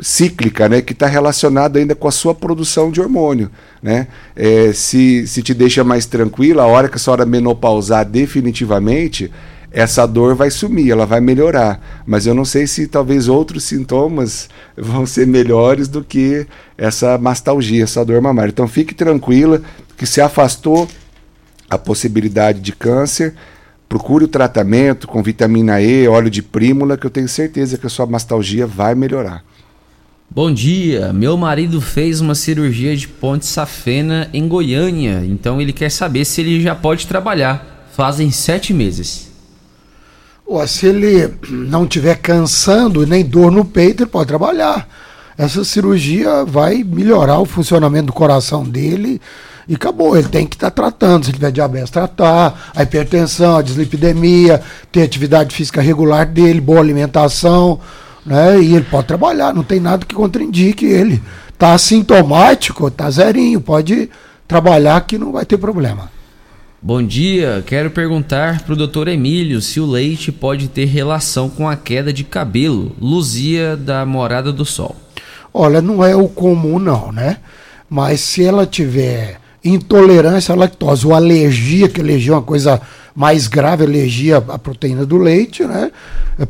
cíclica, 0.00 0.68
né, 0.68 0.80
que 0.80 0.92
está 0.92 1.06
relacionada 1.06 1.78
ainda 1.78 1.94
com 1.94 2.08
a 2.08 2.12
sua 2.12 2.34
produção 2.34 2.90
de 2.90 3.00
hormônio. 3.00 3.50
Né? 3.82 4.08
É, 4.34 4.72
se, 4.72 5.26
se 5.26 5.42
te 5.42 5.54
deixa 5.54 5.84
mais 5.84 6.06
tranquila, 6.06 6.64
a 6.64 6.66
hora 6.66 6.88
que 6.88 6.96
a 6.96 6.98
senhora 6.98 7.24
menopausar 7.24 8.04
definitivamente, 8.04 9.30
essa 9.70 10.06
dor 10.06 10.34
vai 10.34 10.50
sumir, 10.50 10.90
ela 10.90 11.04
vai 11.06 11.20
melhorar. 11.20 11.80
Mas 12.06 12.26
eu 12.26 12.34
não 12.34 12.44
sei 12.44 12.66
se 12.66 12.86
talvez 12.86 13.28
outros 13.28 13.64
sintomas 13.64 14.48
vão 14.76 15.06
ser 15.06 15.26
melhores 15.26 15.88
do 15.88 16.02
que 16.02 16.46
essa 16.76 17.18
mastalgia, 17.18 17.84
essa 17.84 18.04
dor 18.04 18.20
mamária. 18.20 18.50
Então 18.50 18.68
fique 18.68 18.94
tranquila 18.94 19.60
que 19.96 20.06
se 20.06 20.20
afastou 20.20 20.88
a 21.68 21.78
possibilidade 21.78 22.60
de 22.60 22.72
câncer, 22.72 23.34
procure 23.88 24.24
o 24.24 24.28
tratamento 24.28 25.06
com 25.08 25.22
vitamina 25.22 25.80
E, 25.80 26.06
óleo 26.06 26.30
de 26.30 26.42
prímula, 26.42 26.96
que 26.96 27.06
eu 27.06 27.10
tenho 27.10 27.28
certeza 27.28 27.78
que 27.78 27.86
a 27.86 27.90
sua 27.90 28.06
mastalgia 28.06 28.66
vai 28.66 28.94
melhorar. 28.94 29.42
Bom 30.30 30.52
dia, 30.52 31.12
meu 31.12 31.36
marido 31.36 31.80
fez 31.80 32.20
uma 32.20 32.34
cirurgia 32.34 32.96
de 32.96 33.06
ponte 33.06 33.46
safena 33.46 34.28
em 34.32 34.48
Goiânia, 34.48 35.22
então 35.24 35.60
ele 35.60 35.72
quer 35.72 35.90
saber 35.90 36.24
se 36.24 36.40
ele 36.40 36.60
já 36.60 36.74
pode 36.74 37.06
trabalhar. 37.06 37.86
Fazem 37.92 38.32
sete 38.32 38.74
meses. 38.74 39.30
Ó, 40.44 40.66
se 40.66 40.86
ele 40.86 41.32
não 41.48 41.86
tiver 41.86 42.16
cansando 42.16 43.06
nem 43.06 43.24
dor 43.24 43.52
no 43.52 43.64
peito, 43.64 44.02
ele 44.02 44.10
pode 44.10 44.26
trabalhar. 44.26 44.88
Essa 45.38 45.64
cirurgia 45.64 46.44
vai 46.44 46.82
melhorar 46.82 47.38
o 47.38 47.46
funcionamento 47.46 48.06
do 48.06 48.12
coração 48.12 48.64
dele 48.64 49.20
e 49.68 49.76
acabou. 49.76 50.16
Ele 50.16 50.28
tem 50.28 50.46
que 50.46 50.56
estar 50.56 50.70
tá 50.70 50.82
tratando. 50.82 51.26
Se 51.26 51.32
tiver 51.32 51.52
diabetes, 51.52 51.90
tratar, 51.90 52.72
a 52.74 52.82
hipertensão, 52.82 53.56
a 53.56 53.62
dislipidemia, 53.62 54.60
ter 54.90 55.02
atividade 55.02 55.54
física 55.54 55.80
regular 55.80 56.26
dele, 56.26 56.60
boa 56.60 56.80
alimentação 56.80 57.78
né? 58.24 58.60
E 58.60 58.74
ele 58.74 58.84
pode 58.84 59.06
trabalhar, 59.06 59.54
não 59.54 59.62
tem 59.62 59.80
nada 59.80 60.04
que 60.06 60.14
contraindique 60.14 60.84
ele. 60.84 61.22
Tá 61.58 61.74
assintomático, 61.74 62.90
tá 62.90 63.10
zerinho, 63.10 63.60
pode 63.60 64.08
trabalhar 64.46 65.00
que 65.02 65.18
não 65.18 65.32
vai 65.32 65.44
ter 65.44 65.56
problema. 65.56 66.10
Bom 66.80 67.02
dia, 67.02 67.64
quero 67.66 67.90
perguntar 67.90 68.62
para 68.62 68.74
o 68.74 68.76
doutor 68.76 69.08
Emílio 69.08 69.60
se 69.62 69.80
o 69.80 69.86
leite 69.86 70.30
pode 70.30 70.68
ter 70.68 70.84
relação 70.84 71.48
com 71.48 71.66
a 71.66 71.76
queda 71.76 72.12
de 72.12 72.24
cabelo, 72.24 72.94
Luzia 73.00 73.74
da 73.74 74.04
Morada 74.04 74.52
do 74.52 74.66
Sol. 74.66 74.94
Olha, 75.52 75.80
não 75.80 76.04
é 76.04 76.14
o 76.14 76.28
comum 76.28 76.78
não, 76.78 77.10
né? 77.10 77.38
Mas 77.88 78.20
se 78.20 78.44
ela 78.44 78.66
tiver 78.66 79.38
intolerância 79.64 80.52
à 80.52 80.56
lactose 80.56 81.06
ou 81.06 81.14
alergia, 81.14 81.88
que 81.88 82.02
alergia 82.02 82.32
é 82.32 82.36
uma 82.36 82.42
coisa 82.42 82.80
mais 83.14 83.46
grave, 83.46 83.84
alergia 83.84 84.38
à 84.38 84.58
proteína 84.58 85.06
do 85.06 85.16
leite, 85.16 85.64
né? 85.64 85.90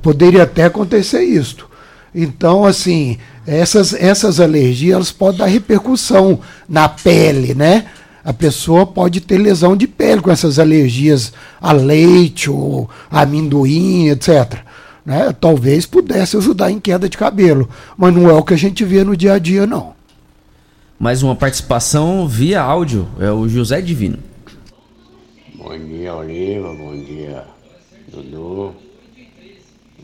Poderia 0.00 0.44
até 0.44 0.64
acontecer 0.64 1.22
isso. 1.22 1.68
Então, 2.14 2.64
assim, 2.64 3.18
essas, 3.46 3.92
essas 3.92 4.40
alergias 4.40 4.94
elas 4.94 5.12
podem 5.12 5.38
dar 5.38 5.46
repercussão 5.46 6.40
na 6.68 6.88
pele, 6.88 7.54
né? 7.54 7.86
A 8.24 8.32
pessoa 8.32 8.86
pode 8.86 9.20
ter 9.20 9.36
lesão 9.36 9.76
de 9.76 9.86
pele 9.86 10.22
com 10.22 10.30
essas 10.30 10.58
alergias 10.58 11.32
a 11.60 11.72
leite 11.72 12.48
ou 12.48 12.88
a 13.10 13.20
amendoim, 13.20 14.08
etc. 14.08 14.60
Né? 15.04 15.34
Talvez 15.38 15.84
pudesse 15.84 16.36
ajudar 16.38 16.70
em 16.70 16.80
queda 16.80 17.06
de 17.06 17.18
cabelo, 17.18 17.68
mas 17.98 18.14
não 18.14 18.30
é 18.30 18.32
o 18.32 18.42
que 18.42 18.54
a 18.54 18.58
gente 18.58 18.82
vê 18.82 19.04
no 19.04 19.14
dia 19.14 19.34
a 19.34 19.38
dia, 19.38 19.66
não. 19.66 19.92
Mais 20.98 21.22
uma 21.22 21.36
participação 21.36 22.26
via 22.26 22.62
áudio, 22.62 23.06
é 23.20 23.30
o 23.30 23.46
José 23.46 23.82
Divino. 23.82 24.18
Bom 25.64 25.78
dia, 25.78 26.14
Oliva. 26.14 26.74
Bom 26.74 26.94
dia, 26.94 27.46
Dudu. 28.08 28.74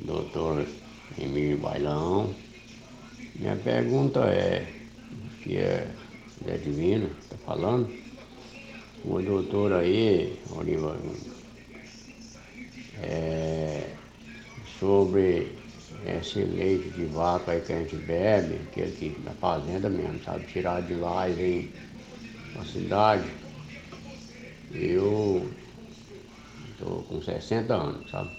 Doutor 0.07 0.66
Emílio 1.19 1.59
Bailão. 1.59 2.35
Minha 3.35 3.57
pergunta 3.57 4.20
é, 4.20 4.66
que 5.43 5.59
é 5.59 5.87
Zé 6.43 6.57
Divino, 6.57 7.11
está 7.23 7.37
falando? 7.45 7.95
O 9.05 9.20
doutor 9.20 9.74
aí, 9.74 10.39
Oliva, 10.51 10.97
é, 13.03 13.87
sobre 14.78 15.53
esse 16.07 16.39
leite 16.39 16.89
de 16.89 17.05
vaca 17.05 17.53
aí 17.53 17.61
que 17.61 17.73
a 17.74 17.81
gente 17.81 17.97
bebe, 17.97 18.61
que 18.73 18.81
aqui 18.81 19.15
na 19.23 19.32
fazenda 19.32 19.91
mesmo, 19.91 20.24
sabe? 20.24 20.47
Tirar 20.47 20.81
de 20.81 20.95
lá 20.95 21.28
e 21.28 21.32
vem 21.35 21.70
na 22.57 22.65
cidade 22.65 23.40
eu 24.71 25.51
estou 26.71 27.03
com 27.05 27.21
60 27.23 27.75
anos, 27.75 28.11
sabe? 28.11 28.31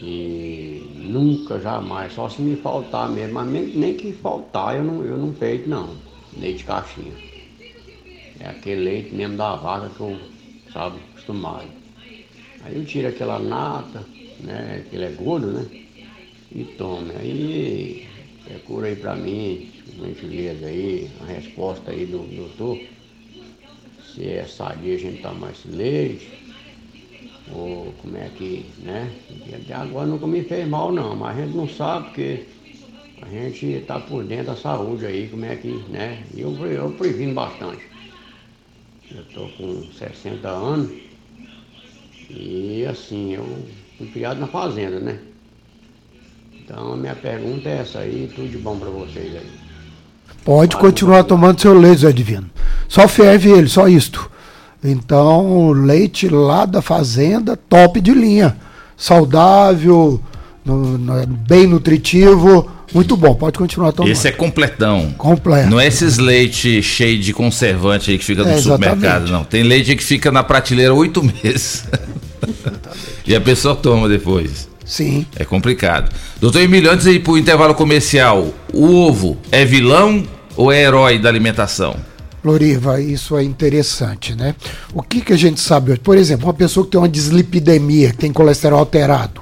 E 0.00 0.90
nunca, 0.94 1.58
jamais, 1.60 2.12
só 2.12 2.28
se 2.28 2.42
me 2.42 2.56
faltar 2.56 3.08
mesmo, 3.10 3.34
mas 3.34 3.48
nem 3.74 3.96
que 3.96 4.12
faltar 4.12 4.76
eu 4.76 4.84
não, 4.84 5.04
eu 5.04 5.16
não 5.16 5.32
peito 5.32 5.68
não, 5.68 5.96
leite 6.36 6.58
de 6.58 6.64
caixinha. 6.64 7.14
É 8.38 8.46
aquele 8.48 8.82
leite 8.84 9.14
mesmo 9.14 9.36
da 9.36 9.56
vaca 9.56 9.90
que 9.94 10.00
eu, 10.00 10.32
sabe, 10.72 10.98
acostumado. 10.98 11.72
Aí 12.60 12.76
eu 12.76 12.84
tiro 12.84 13.08
aquela 13.08 13.38
nata, 13.38 14.08
né, 14.38 14.86
que 14.88 14.96
ele 14.96 15.06
é 15.06 15.10
gordo, 15.10 15.52
né, 15.52 15.70
e 16.50 16.64
tomo. 16.64 17.12
Aí 17.18 18.02
procura 18.44 18.88
aí 18.88 18.96
pra 18.96 19.16
mim, 19.16 19.72
gentileza 19.96 20.66
aí, 20.66 21.16
a 21.20 21.24
resposta 21.26 21.90
aí 21.92 22.06
do 22.06 22.26
doutor 22.28 22.93
se 24.14 24.28
é 24.28 24.46
sadia 24.46 24.94
a 24.94 24.98
gente 24.98 25.20
tomar 25.22 25.52
esse 25.52 25.68
leite, 25.68 26.28
ou 27.46 27.92
como 27.94 28.16
é 28.16 28.28
que, 28.30 28.74
né? 28.78 29.12
Até 29.54 29.74
agora 29.74 30.06
nunca 30.06 30.26
me 30.26 30.42
fez 30.44 30.66
mal 30.68 30.92
não, 30.92 31.16
mas 31.16 31.38
a 31.38 31.42
gente 31.42 31.56
não 31.56 31.68
sabe 31.68 32.06
porque 32.06 32.46
a 33.22 33.28
gente 33.28 33.66
está 33.66 34.00
por 34.00 34.24
dentro 34.24 34.46
da 34.46 34.56
saúde 34.56 35.06
aí, 35.06 35.28
como 35.30 35.44
é 35.44 35.56
que, 35.56 35.80
né? 35.90 36.28
E 36.34 36.40
eu, 36.42 36.64
eu 36.66 36.92
previno 36.96 37.34
bastante. 37.34 37.84
Eu 39.10 39.22
estou 39.22 39.48
com 39.52 39.90
60 39.90 40.50
anos 40.50 40.90
e 42.28 42.84
assim, 42.86 43.32
eu 43.34 43.74
fui 43.96 44.08
criado 44.08 44.38
na 44.40 44.46
fazenda, 44.48 45.00
né? 45.00 45.34
Então 46.60 46.92
a 46.94 46.96
minha 46.96 47.14
pergunta 47.14 47.68
é 47.68 47.78
essa 47.78 48.00
aí, 48.00 48.26
tudo 48.28 48.48
de 48.50 48.58
bom 48.58 48.78
para 48.78 48.90
vocês 48.90 49.34
aí. 49.36 49.63
Pode 50.44 50.76
continuar 50.76 51.24
tomando 51.24 51.60
seu 51.60 51.72
leite, 51.72 52.02
Zé 52.02 52.12
Divino. 52.12 52.50
Só 52.86 53.08
ferve 53.08 53.50
ele, 53.50 53.68
só 53.68 53.88
isto. 53.88 54.30
Então, 54.82 55.70
leite 55.70 56.28
lá 56.28 56.66
da 56.66 56.82
fazenda, 56.82 57.56
top 57.56 58.00
de 58.00 58.12
linha. 58.12 58.54
Saudável, 58.96 60.20
no, 60.62 60.98
no, 60.98 61.26
bem 61.26 61.66
nutritivo, 61.66 62.70
muito 62.92 63.16
bom. 63.16 63.34
Pode 63.34 63.58
continuar 63.58 63.92
tomando. 63.92 64.12
Esse 64.12 64.28
é 64.28 64.30
completão. 64.30 65.14
Completo. 65.16 65.70
Não 65.70 65.80
é 65.80 65.86
esses 65.86 66.18
leite 66.18 66.82
cheio 66.82 67.18
de 67.18 67.32
conservante 67.32 68.10
aí 68.10 68.18
que 68.18 68.24
fica 68.24 68.44
no 68.44 68.50
é, 68.50 68.58
supermercado, 68.58 69.30
não. 69.30 69.44
Tem 69.44 69.62
leite 69.62 69.96
que 69.96 70.04
fica 70.04 70.30
na 70.30 70.44
prateleira 70.44 70.92
oito 70.92 71.22
meses. 71.22 71.84
e 73.26 73.34
a 73.34 73.40
pessoa 73.40 73.74
toma 73.74 74.06
depois. 74.06 74.68
Sim. 74.84 75.24
É 75.34 75.44
complicado. 75.44 76.14
Doutor 76.38 76.60
Emílio, 76.60 76.90
antes 76.90 77.06
de 77.06 77.12
ir 77.12 77.20
para 77.20 77.32
o 77.32 77.38
intervalo 77.38 77.74
comercial, 77.74 78.52
o 78.72 78.86
ovo 78.86 79.38
é 79.50 79.64
vilão 79.64 80.22
ou 80.56 80.72
é 80.72 80.82
herói 80.82 81.18
da 81.18 81.28
alimentação? 81.28 81.96
Loriva, 82.44 83.00
isso 83.00 83.36
é 83.38 83.42
interessante, 83.42 84.34
né? 84.34 84.54
O 84.92 85.02
que, 85.02 85.22
que 85.22 85.32
a 85.32 85.36
gente 85.36 85.60
sabe 85.60 85.92
hoje? 85.92 86.00
Por 86.00 86.16
exemplo, 86.16 86.46
uma 86.46 86.52
pessoa 86.52 86.84
que 86.84 86.92
tem 86.92 87.00
uma 87.00 87.08
dislipidemia, 87.08 88.10
que 88.10 88.18
tem 88.18 88.32
colesterol 88.32 88.78
alterado, 88.78 89.40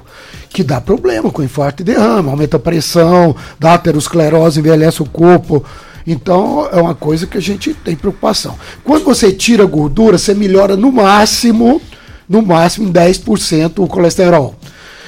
que 0.49 0.63
dá 0.63 0.79
problema 0.79 1.29
com 1.29 1.43
infarto 1.43 1.83
e 1.83 1.85
derrama, 1.85 2.31
aumenta 2.31 2.55
a 2.55 2.59
pressão, 2.59 3.35
dá 3.59 3.73
aterosclerose, 3.73 4.59
envelhece 4.59 5.01
o 5.01 5.05
corpo. 5.05 5.65
Então 6.07 6.67
é 6.71 6.81
uma 6.81 6.95
coisa 6.95 7.27
que 7.27 7.37
a 7.37 7.41
gente 7.41 7.73
tem 7.73 7.95
preocupação. 7.95 8.57
Quando 8.85 9.03
você 9.03 9.33
tira 9.33 9.65
gordura, 9.65 10.17
você 10.17 10.33
melhora 10.33 10.77
no 10.77 10.91
máximo, 10.91 11.81
no 12.27 12.41
máximo 12.41 12.87
em 12.87 12.91
10% 12.91 13.83
o 13.83 13.87
colesterol. 13.87 14.55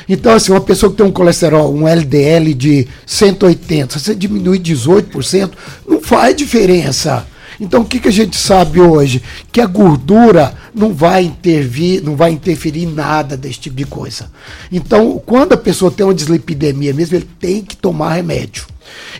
Então, 0.07 0.33
assim, 0.33 0.51
uma 0.51 0.61
pessoa 0.61 0.91
que 0.91 0.97
tem 0.97 1.05
um 1.05 1.11
colesterol, 1.11 1.73
um 1.73 1.87
LDL 1.87 2.53
de 2.53 2.87
180, 3.05 3.99
você 3.99 4.13
diminui 4.13 4.59
18%, 4.59 5.51
não 5.87 6.01
faz 6.01 6.35
diferença. 6.35 7.25
Então, 7.59 7.81
o 7.81 7.85
que, 7.85 7.99
que 7.99 8.07
a 8.07 8.11
gente 8.11 8.35
sabe 8.35 8.81
hoje? 8.81 9.21
Que 9.51 9.61
a 9.61 9.65
gordura 9.65 10.53
não 10.73 10.93
vai 10.93 11.23
intervir, 11.23 12.03
não 12.03 12.15
vai 12.15 12.31
interferir 12.31 12.83
em 12.83 12.91
nada 12.91 13.37
desse 13.37 13.59
tipo 13.59 13.75
de 13.75 13.85
coisa. 13.85 14.29
Então, 14.71 15.21
quando 15.25 15.53
a 15.53 15.57
pessoa 15.57 15.91
tem 15.91 16.05
uma 16.05 16.13
dislipidemia 16.13 16.93
mesmo, 16.93 17.15
ele 17.15 17.29
tem 17.39 17.63
que 17.63 17.77
tomar 17.77 18.13
remédio. 18.13 18.65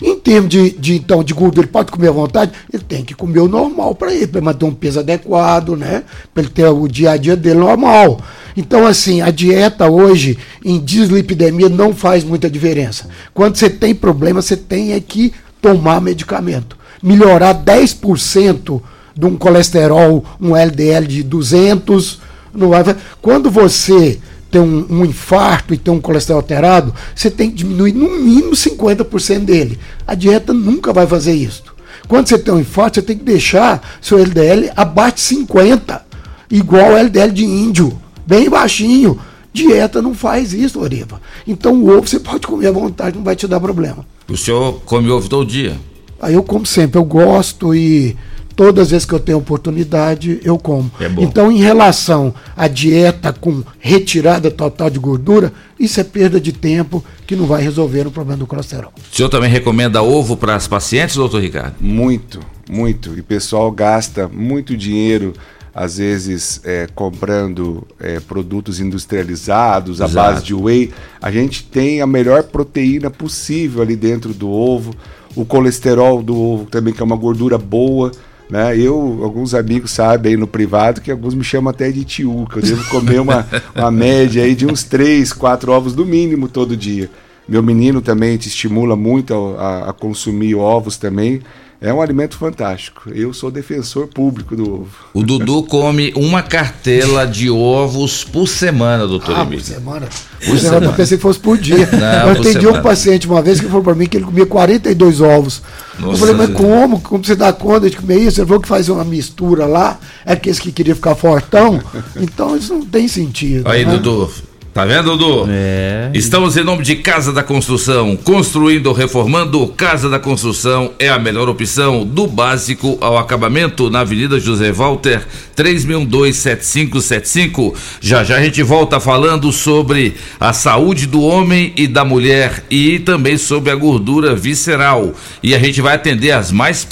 Em 0.01 0.19
termos 0.19 0.49
de, 0.49 0.71
de, 0.71 0.95
então, 0.95 1.23
de 1.23 1.33
gordura, 1.33 1.65
ele 1.65 1.71
pode 1.71 1.91
comer 1.91 2.09
à 2.09 2.11
vontade? 2.11 2.51
Ele 2.71 2.83
tem 2.83 3.03
que 3.03 3.13
comer 3.13 3.39
o 3.39 3.47
normal 3.47 3.95
para 3.95 4.13
ele, 4.13 4.27
para 4.27 4.41
manter 4.41 4.65
um 4.65 4.73
peso 4.73 4.99
adequado, 4.99 5.75
né? 5.75 6.03
Para 6.33 6.43
ele 6.43 6.51
ter 6.51 6.67
o 6.67 6.87
dia 6.87 7.11
a 7.11 7.17
dia 7.17 7.35
dele 7.35 7.59
normal. 7.59 8.19
Então, 8.57 8.85
assim, 8.85 9.21
a 9.21 9.31
dieta 9.31 9.89
hoje 9.89 10.37
em 10.63 10.79
dislipidemia 10.79 11.69
não 11.69 11.93
faz 11.93 12.23
muita 12.23 12.49
diferença. 12.49 13.07
Quando 13.33 13.55
você 13.55 13.69
tem 13.69 13.93
problema, 13.93 14.41
você 14.41 14.55
tem 14.55 14.93
é 14.93 14.99
que 14.99 15.33
tomar 15.61 16.01
medicamento. 16.01 16.77
Melhorar 17.01 17.53
10% 17.53 18.81
de 19.15 19.25
um 19.25 19.35
colesterol, 19.35 20.25
um 20.41 20.55
LDL 20.55 21.07
de 21.07 21.23
200, 21.23 22.19
não 22.53 22.69
vai. 22.69 22.95
Quando 23.21 23.49
você 23.49 24.19
tem 24.51 24.61
um, 24.61 24.85
um, 24.89 25.05
infarto 25.05 25.73
e 25.73 25.77
tem 25.77 25.93
um 25.93 25.99
colesterol 25.99 26.39
alterado, 26.39 26.93
você 27.13 27.29
tem 27.29 27.49
que 27.49 27.57
diminuir 27.57 27.93
no 27.93 28.09
mínimo 28.09 28.51
50% 28.51 29.45
dele. 29.45 29.79
A 30.05 30.15
dieta 30.15 30.53
nunca 30.53 30.93
vai 30.93 31.05
fazer 31.05 31.33
isso. 31.33 31.63
Quando 32.07 32.27
você 32.27 32.37
tem 32.37 32.53
um 32.53 32.59
infarto, 32.59 32.95
você 32.95 33.01
tem 33.01 33.17
que 33.17 33.23
deixar 33.23 33.97
seu 34.01 34.17
LDL 34.17 34.71
abaixo 34.75 35.15
de 35.15 35.21
50, 35.21 36.05
igual 36.51 36.91
o 36.91 36.97
LDL 36.97 37.31
de 37.31 37.45
índio, 37.45 37.99
bem 38.25 38.49
baixinho. 38.49 39.19
Dieta 39.51 40.01
não 40.01 40.13
faz 40.13 40.53
isso, 40.53 40.79
Oriva. 40.79 41.21
Então 41.47 41.73
o 41.73 41.89
ovo 41.89 42.07
você 42.07 42.19
pode 42.19 42.45
comer 42.45 42.67
à 42.67 42.71
vontade, 42.71 43.15
não 43.15 43.23
vai 43.23 43.35
te 43.35 43.47
dar 43.47 43.59
problema. 43.59 44.05
O 44.27 44.35
senhor 44.35 44.81
come 44.85 45.09
ovo 45.09 45.29
todo 45.29 45.49
dia? 45.49 45.77
Aí 46.21 46.33
eu 46.33 46.43
como 46.43 46.65
sempre, 46.65 46.99
eu 46.99 47.05
gosto 47.05 47.73
e 47.73 48.15
todas 48.55 48.83
as 48.83 48.91
vezes 48.91 49.05
que 49.05 49.13
eu 49.13 49.19
tenho 49.19 49.37
oportunidade, 49.37 50.39
eu 50.43 50.57
como. 50.57 50.89
É 50.99 51.11
então, 51.17 51.51
em 51.51 51.57
relação 51.57 52.33
à 52.55 52.67
dieta 52.67 53.33
com 53.33 53.63
retirada 53.79 54.49
total 54.49 54.89
de 54.89 54.99
gordura, 54.99 55.51
isso 55.79 55.99
é 55.99 56.03
perda 56.03 56.39
de 56.39 56.51
tempo 56.51 57.03
que 57.27 57.35
não 57.35 57.45
vai 57.45 57.61
resolver 57.61 58.07
o 58.07 58.11
problema 58.11 58.39
do 58.39 58.47
colesterol. 58.47 58.93
O 59.11 59.15
senhor 59.15 59.29
também 59.29 59.49
recomenda 59.49 60.01
ovo 60.01 60.37
para 60.37 60.55
as 60.55 60.67
pacientes, 60.67 61.15
doutor 61.15 61.41
Ricardo? 61.41 61.75
Muito, 61.81 62.39
muito. 62.69 63.13
E 63.15 63.19
o 63.19 63.23
pessoal 63.23 63.71
gasta 63.71 64.27
muito 64.27 64.77
dinheiro 64.77 65.33
às 65.75 65.97
vezes 65.97 66.61
é, 66.63 66.87
comprando 66.95 67.85
é, 67.99 68.21
produtos 68.21 68.79
industrializados 68.79 70.01
à 70.01 70.07
base 70.07 70.41
de 70.41 70.53
whey. 70.53 70.93
A 71.21 71.29
gente 71.29 71.65
tem 71.65 72.01
a 72.01 72.07
melhor 72.07 72.43
proteína 72.43 73.11
possível 73.11 73.81
ali 73.81 73.97
dentro 73.97 74.33
do 74.33 74.49
ovo. 74.49 74.95
O 75.35 75.43
colesterol 75.43 76.23
do 76.23 76.33
ovo 76.33 76.65
também, 76.65 76.93
que 76.93 77.01
é 77.01 77.03
uma 77.03 77.17
gordura 77.17 77.57
boa. 77.57 78.13
Né? 78.49 78.77
Eu, 78.77 79.19
alguns 79.23 79.53
amigos 79.53 79.91
sabem 79.91 80.33
aí 80.33 80.37
no 80.37 80.47
privado 80.47 81.01
que 81.01 81.11
alguns 81.11 81.33
me 81.33 81.43
chamam 81.43 81.71
até 81.71 81.91
de 81.91 82.03
tio, 82.03 82.47
que 82.51 82.57
eu 82.57 82.61
devo 82.61 82.89
comer 82.89 83.19
uma, 83.19 83.47
uma 83.75 83.91
média 83.91 84.43
aí 84.43 84.53
de 84.53 84.65
uns 84.65 84.83
3, 84.83 85.33
4 85.33 85.71
ovos 85.71 85.95
no 85.95 86.05
mínimo 86.05 86.47
todo 86.47 86.77
dia. 86.77 87.09
Meu 87.47 87.61
menino 87.61 88.01
também 88.01 88.37
te 88.37 88.47
estimula 88.47 88.95
muito 88.95 89.55
a, 89.57 89.89
a 89.89 89.93
consumir 89.93 90.55
ovos 90.55 90.97
também. 90.97 91.41
É 91.81 91.93
um 91.93 92.01
alimento 92.01 92.37
fantástico. 92.37 93.09
Eu 93.13 93.33
sou 93.33 93.51
defensor 93.51 94.07
público 94.07 94.55
do 94.55 94.63
ovo. 94.63 94.89
O 95.13 95.21
Dudu 95.21 95.63
come 95.63 96.13
uma 96.15 96.41
cartela 96.41 97.27
de 97.27 97.49
ovos 97.49 98.23
por 98.23 98.47
semana, 98.47 99.05
doutor 99.05 99.37
ah, 99.37 99.41
Emílio. 99.41 99.59
Por 99.59 99.65
semana? 99.65 100.09
Por 100.45 100.57
semana. 100.57 100.85
Eu 100.87 100.93
pensei 100.93 101.17
que 101.17 101.21
fosse 101.21 101.39
por 101.39 101.57
dia. 101.57 101.87
Não, 101.91 102.29
eu 102.29 102.41
atendi 102.41 102.67
um 102.67 102.81
paciente 102.81 103.27
uma 103.27 103.41
vez 103.41 103.59
que 103.59 103.67
falou 103.67 103.83
para 103.83 103.93
mim 103.93 104.07
que 104.07 104.17
ele 104.17 104.25
comia 104.25 104.45
42 104.45 105.19
ovos. 105.19 105.61
Nossa, 105.99 106.13
eu 106.13 106.17
falei, 106.17 106.35
mas 106.35 106.49
como? 106.51 107.01
Como 107.01 107.23
você 107.23 107.35
dá 107.35 107.51
conta 107.51 107.89
de 107.89 107.97
comer 107.97 108.19
isso? 108.19 108.39
Ele 108.39 108.47
falou 108.47 108.61
que 108.61 108.67
faz 108.67 108.87
uma 108.87 109.03
mistura 109.03 109.65
lá. 109.65 109.99
É 110.25 110.33
aqueles 110.33 110.59
que 110.59 110.71
queria 110.71 110.95
ficar 110.95 111.13
fortão. 111.15 111.81
Então 112.15 112.55
isso 112.55 112.73
não 112.73 112.85
tem 112.85 113.07
sentido. 113.07 113.69
Aí, 113.69 113.85
né? 113.85 113.91
Dudu. 113.97 114.31
Tá 114.75 114.83
vendo, 114.83 115.15
Dudu? 115.15 115.47
É. 115.49 116.11
Estamos 116.13 116.57
em 116.57 116.63
nome 116.65 116.83
de 116.83 116.97
Casa 116.97 117.31
da 117.31 117.41
Construção. 117.41 118.17
Construindo 118.17 118.87
ou 118.87 118.93
reformando, 118.93 119.65
Casa 119.69 120.09
da 120.09 120.19
Construção 120.19 120.91
é 120.99 121.07
a 121.07 121.17
melhor 121.17 121.47
opção, 121.47 122.05
do 122.05 122.27
básico 122.27 122.97
ao 122.99 123.17
acabamento, 123.17 123.89
na 123.89 124.01
Avenida 124.01 124.37
José 124.37 124.73
Walter, 124.73 125.25
3012-7575. 125.55 127.73
Já 128.01 128.25
já 128.25 128.35
a 128.35 128.43
gente 128.43 128.61
volta 128.63 128.99
falando 128.99 129.49
sobre 129.53 130.15
a 130.37 130.51
saúde 130.51 131.07
do 131.07 131.21
homem 131.21 131.71
e 131.77 131.87
da 131.87 132.03
mulher 132.03 132.65
e 132.69 132.99
também 132.99 133.37
sobre 133.37 133.71
a 133.71 133.75
gordura 133.75 134.35
visceral. 134.35 135.13
E 135.41 135.55
a 135.55 135.59
gente 135.59 135.79
vai 135.79 135.95
atender 135.95 136.31
as 136.31 136.51
mais, 136.51 136.85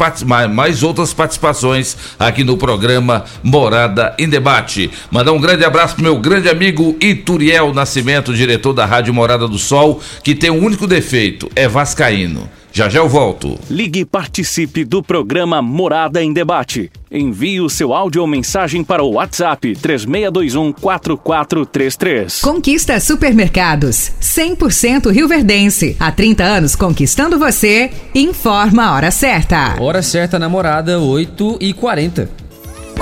mais 0.53 0.83
outras 0.83 1.13
participações 1.13 1.97
aqui 2.17 2.45
no 2.45 2.55
programa 2.55 3.25
Morada 3.43 4.15
em 4.17 4.29
Debate. 4.29 4.89
Mandar 5.11 5.33
um 5.33 5.41
grande 5.41 5.65
abraço 5.65 5.95
pro 5.95 6.03
meu 6.05 6.17
grande 6.17 6.47
amigo 6.47 6.95
Ituriel 7.01 7.72
Nascimento, 7.73 8.33
diretor 8.33 8.73
da 8.73 8.85
Rádio 8.85 9.13
Morada 9.13 9.47
do 9.47 9.57
Sol, 9.57 10.01
que 10.23 10.35
tem 10.35 10.49
um 10.49 10.63
único 10.63 10.87
defeito, 10.87 11.49
é 11.55 11.67
vascaíno. 11.67 12.49
Já 12.75 12.89
já 12.89 12.97
eu 12.99 13.07
volto. 13.07 13.59
Ligue 13.69 13.99
e 13.99 14.05
participe 14.05 14.83
do 14.83 15.03
programa 15.03 15.61
Morada 15.61 16.23
em 16.23 16.33
Debate. 16.33 16.91
Envie 17.11 17.61
o 17.61 17.69
seu 17.69 17.93
áudio 17.93 18.21
ou 18.21 18.27
mensagem 18.27 18.83
para 18.83 19.03
o 19.03 19.11
WhatsApp 19.11 19.75
3621-4433. 19.75 22.41
Conquista 22.41 22.99
Supermercados. 22.99 24.11
100% 24.19 25.11
Rio 25.11 25.27
Verdense. 25.27 25.95
Há 25.99 26.11
30 26.11 26.43
anos 26.43 26.75
conquistando 26.75 27.37
você. 27.37 27.91
Informa 28.15 28.85
a 28.85 28.95
hora 28.95 29.11
certa. 29.11 29.75
Hora 29.79 30.01
certa 30.01 30.39
namorada, 30.39 30.99
8 30.99 31.57
e 31.61 31.73
40 31.73 32.41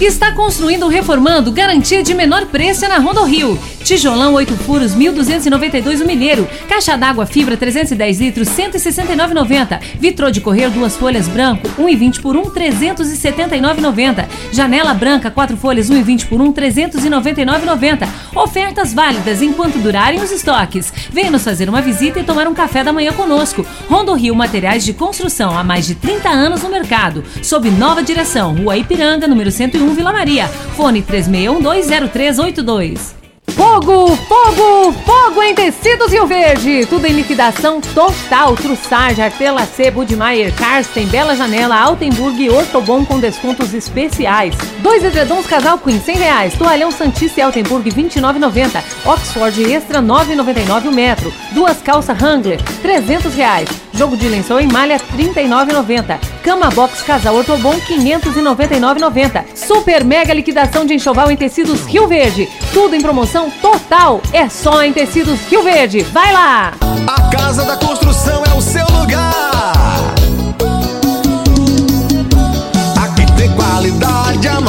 Está 0.00 0.30
construindo 0.32 0.82
ou 0.82 0.90
reformando 0.90 1.50
garantia 1.50 2.02
de 2.02 2.12
menor 2.12 2.44
preço 2.46 2.86
na 2.86 2.98
Rondo 2.98 3.24
Rio. 3.24 3.58
Tijolão 3.82 4.34
8 4.34 4.54
furos 4.56 4.94
1292 4.94 6.02
o 6.02 6.06
Mineiro. 6.06 6.46
Caixa 6.68 6.98
d'água 6.98 7.24
fibra 7.24 7.56
310 7.56 8.20
litros 8.20 8.48
169,90. 8.48 9.80
Vitrô 9.98 10.30
de 10.30 10.42
correr 10.42 10.68
duas 10.68 10.96
folhas 10.96 11.28
branco 11.28 11.66
1,20 11.78 12.20
por 12.20 12.36
1 12.36 12.42
379,90. 12.50 14.26
Janela 14.52 14.92
branca 14.92 15.30
quatro 15.30 15.56
folhas 15.56 15.88
1,20 15.88 16.26
por 16.26 16.42
1 16.42 16.52
399,90. 16.52 18.06
Ofertas 18.34 18.92
válidas 18.92 19.40
enquanto 19.40 19.78
durarem 19.78 20.20
os 20.20 20.30
estoques. 20.30 20.92
Venha 21.10 21.30
nos 21.30 21.44
fazer 21.44 21.70
uma 21.70 21.80
visita 21.80 22.20
e 22.20 22.24
tomar 22.24 22.46
um 22.46 22.54
café 22.54 22.84
da 22.84 22.92
manhã 22.92 23.12
conosco. 23.12 23.64
Rondo 23.88 24.12
Rio 24.12 24.34
Materiais 24.34 24.84
de 24.84 24.92
Construção 24.92 25.56
há 25.56 25.64
mais 25.64 25.86
de 25.86 25.94
30 25.94 26.28
anos 26.28 26.62
no 26.62 26.68
mercado. 26.68 27.24
Sob 27.42 27.70
nova 27.70 28.02
direção, 28.02 28.54
Rua 28.56 28.76
Ipiranga, 28.76 29.26
número 29.26 29.50
101 29.50 29.85
Vila 29.94 30.12
Maria. 30.12 30.48
Fone 30.76 31.02
36120382. 31.02 33.16
Fogo, 33.56 34.14
fogo, 34.28 34.92
fogo 35.04 35.42
em 35.42 35.54
tecidos 35.54 36.12
Rio 36.12 36.26
Verde. 36.26 36.84
Tudo 36.86 37.06
em 37.06 37.12
liquidação 37.12 37.80
total. 37.80 38.54
Trussage, 38.54 39.22
Artelacê, 39.22 39.90
Budmeier, 39.90 40.52
Karsten, 40.54 41.06
Bela 41.06 41.34
Janela, 41.34 41.78
Altenburg 41.78 42.42
e 42.42 42.50
Ortobon 42.50 43.06
com 43.06 43.18
descontos 43.18 43.72
especiais. 43.72 44.54
Dois 44.82 45.02
edredons 45.02 45.46
casal 45.46 45.78
Queen, 45.78 45.98
100 45.98 46.16
reais. 46.16 46.54
Toalhão 46.54 46.90
Santista 46.90 47.40
e 47.40 47.42
Altenburg, 47.42 47.90
29,90. 47.90 48.82
Oxford 49.06 49.72
Extra, 49.72 50.02
9,99 50.02 50.88
o 50.88 50.92
metro. 50.92 51.32
Duas 51.52 51.80
calças 51.80 52.20
Wrangler, 52.20 52.60
300 52.82 53.34
reais. 53.34 53.68
Jogo 53.96 54.14
de 54.14 54.28
lençol 54.28 54.60
em 54.60 54.68
malha, 54.68 55.00
39,90. 55.00 56.18
Cama 56.42 56.68
Box 56.70 57.02
Casal 57.02 57.34
Ortobon, 57.34 57.74
599,90. 57.80 59.44
Super 59.54 60.04
mega 60.04 60.34
liquidação 60.34 60.84
de 60.84 60.94
enxoval 60.94 61.30
em 61.30 61.36
tecidos 61.36 61.86
Rio 61.86 62.06
Verde. 62.06 62.46
Tudo 62.74 62.94
em 62.94 63.00
promoção 63.00 63.50
total. 63.50 64.20
É 64.32 64.48
só 64.50 64.82
em 64.82 64.92
tecidos 64.92 65.40
Rio 65.46 65.62
Verde. 65.62 66.02
Vai 66.02 66.30
lá! 66.32 66.74
A 67.08 67.30
Casa 67.34 67.64
da 67.64 67.76
Construção 67.76 68.42
é 68.44 68.54
o 68.54 68.60
seu 68.60 68.86
lugar. 68.86 69.85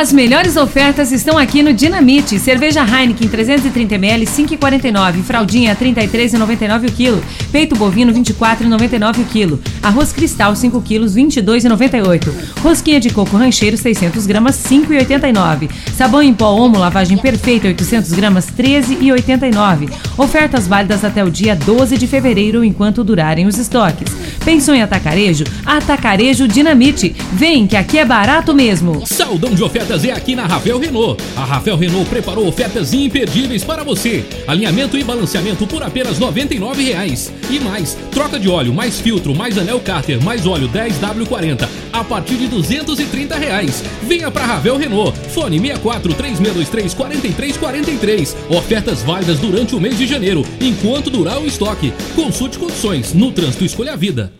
As 0.00 0.14
melhores 0.14 0.56
ofertas 0.56 1.12
estão 1.12 1.36
aqui 1.36 1.62
no 1.62 1.74
Dinamite. 1.74 2.38
Cerveja 2.38 2.80
Heineken 2.82 3.28
330ml 3.28 4.24
5,49. 4.24 5.22
Fraldinha 5.22 5.76
33,99 5.76 6.88
o 6.88 6.92
quilo. 6.92 7.24
Peito 7.52 7.76
bovino 7.76 8.10
24,99 8.10 9.18
o 9.18 9.24
quilo. 9.26 9.60
Arroz 9.82 10.10
cristal 10.10 10.56
5 10.56 10.80
quilos 10.80 11.14
22,98. 11.14 12.32
Rosquinha 12.62 12.98
de 12.98 13.10
coco 13.10 13.36
rancheiro 13.36 13.76
600 13.76 14.24
gramas 14.24 14.56
5,89. 14.56 15.68
Sabão 15.94 16.22
em 16.22 16.32
pó 16.32 16.48
Omo 16.54 16.78
lavagem 16.78 17.18
perfeita 17.18 17.68
800 17.68 18.10
gramas 18.12 18.46
13,89. 18.46 19.90
Ofertas 20.16 20.66
válidas 20.66 21.04
até 21.04 21.22
o 21.22 21.30
dia 21.30 21.54
12 21.54 21.98
de 21.98 22.06
fevereiro 22.06 22.64
enquanto 22.64 23.04
durarem 23.04 23.46
os 23.46 23.58
estoques. 23.58 24.16
Pensou 24.46 24.74
em 24.74 24.80
atacarejo? 24.80 25.44
Atacarejo 25.66 26.48
Dinamite. 26.48 27.14
Vem 27.34 27.66
que 27.66 27.76
aqui 27.76 27.98
é 27.98 28.04
barato 28.06 28.54
mesmo. 28.54 29.06
Saldão 29.06 29.54
de 29.54 29.62
ofertas 29.62 29.89
é 29.90 30.12
aqui 30.12 30.36
na 30.36 30.46
Ravel 30.46 30.78
Renault. 30.78 31.20
A 31.36 31.44
Ravel 31.44 31.76
Renault 31.76 32.08
preparou 32.08 32.46
ofertas 32.46 32.92
imperdíveis 32.94 33.64
para 33.64 33.82
você. 33.82 34.24
Alinhamento 34.46 34.96
e 34.96 35.02
balanceamento 35.02 35.66
por 35.66 35.82
apenas 35.82 36.18
R$ 36.18 36.26
99,00. 36.26 37.30
E 37.50 37.58
mais, 37.58 37.98
troca 38.12 38.38
de 38.38 38.48
óleo, 38.48 38.72
mais 38.72 39.00
filtro, 39.00 39.34
mais 39.34 39.58
anel 39.58 39.80
cárter, 39.80 40.22
mais 40.22 40.46
óleo 40.46 40.68
10W40 40.68 41.68
a 41.92 42.04
partir 42.04 42.36
de 42.36 42.46
230 42.46 43.36
reais. 43.36 43.82
Venha 44.02 44.30
para 44.30 44.46
Ravel 44.46 44.76
Renault. 44.76 45.18
Fone 45.30 45.58
64 45.58 46.14
3623 46.14 46.94
4343. 46.94 48.36
Ofertas 48.48 49.02
válidas 49.02 49.40
durante 49.40 49.74
o 49.74 49.80
mês 49.80 49.98
de 49.98 50.06
janeiro, 50.06 50.44
enquanto 50.60 51.10
durar 51.10 51.40
o 51.40 51.46
estoque. 51.46 51.92
Consulte 52.14 52.58
condições. 52.58 53.12
No 53.12 53.32
trânsito 53.32 53.64
escolha 53.64 53.94
a 53.94 53.96
vida. 53.96 54.39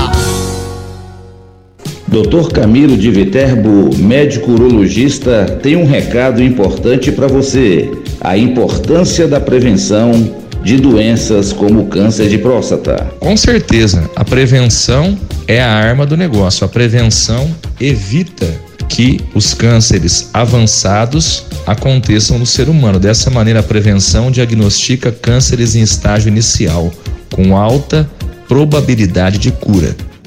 Dr. 2.11 2.51
Camilo 2.53 2.97
de 2.97 3.09
Viterbo, 3.09 3.97
médico 3.97 4.51
urologista, 4.51 5.45
tem 5.63 5.77
um 5.77 5.87
recado 5.87 6.43
importante 6.43 7.13
para 7.13 7.29
você: 7.29 7.89
a 8.21 8.37
importância 8.37 9.29
da 9.29 9.39
prevenção 9.39 10.11
de 10.65 10.77
doenças 10.77 11.53
como 11.53 11.87
câncer 11.87 12.29
de 12.29 12.37
próstata. 12.37 13.13
Com 13.21 13.37
certeza, 13.37 14.11
a 14.17 14.25
prevenção 14.25 15.17
é 15.47 15.63
a 15.63 15.73
arma 15.73 16.05
do 16.05 16.17
negócio. 16.17 16.65
A 16.65 16.69
prevenção 16.69 17.49
evita 17.81 18.47
que 18.89 19.21
os 19.33 19.55
cânceres 19.55 20.31
avançados 20.35 21.47
aconteçam 21.65 22.41
no 22.41 22.45
ser 22.45 22.69
humano. 22.69 22.99
Dessa 22.99 23.31
maneira, 23.31 23.61
a 23.61 23.63
prevenção 23.63 24.33
diagnostica 24.33 25.13
cânceres 25.13 25.77
em 25.77 25.83
estágio 25.83 26.29
inicial, 26.29 26.93
com 27.31 27.57
alta 27.57 28.11
probabilidade 28.49 29.39
de 29.39 29.53
cura. 29.53 29.95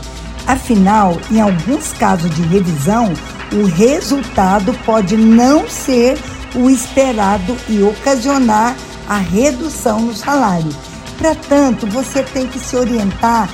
Afinal, 0.47 1.19
em 1.31 1.41
alguns 1.41 1.93
casos 1.93 2.35
de 2.35 2.43
revisão, 2.43 3.13
o 3.53 3.65
resultado 3.67 4.73
pode 4.85 5.17
não 5.17 5.69
ser 5.69 6.19
o 6.55 6.71
esperado 6.71 7.57
e 7.69 7.83
ocasionar 7.83 8.75
a 9.09 9.19
redução 9.19 10.01
no 10.01 10.15
salário. 10.15 10.71
Portanto, 11.19 11.87
você 11.87 12.23
tem 12.23 12.47
que 12.47 12.59
se 12.59 12.77
orientar 12.77 13.49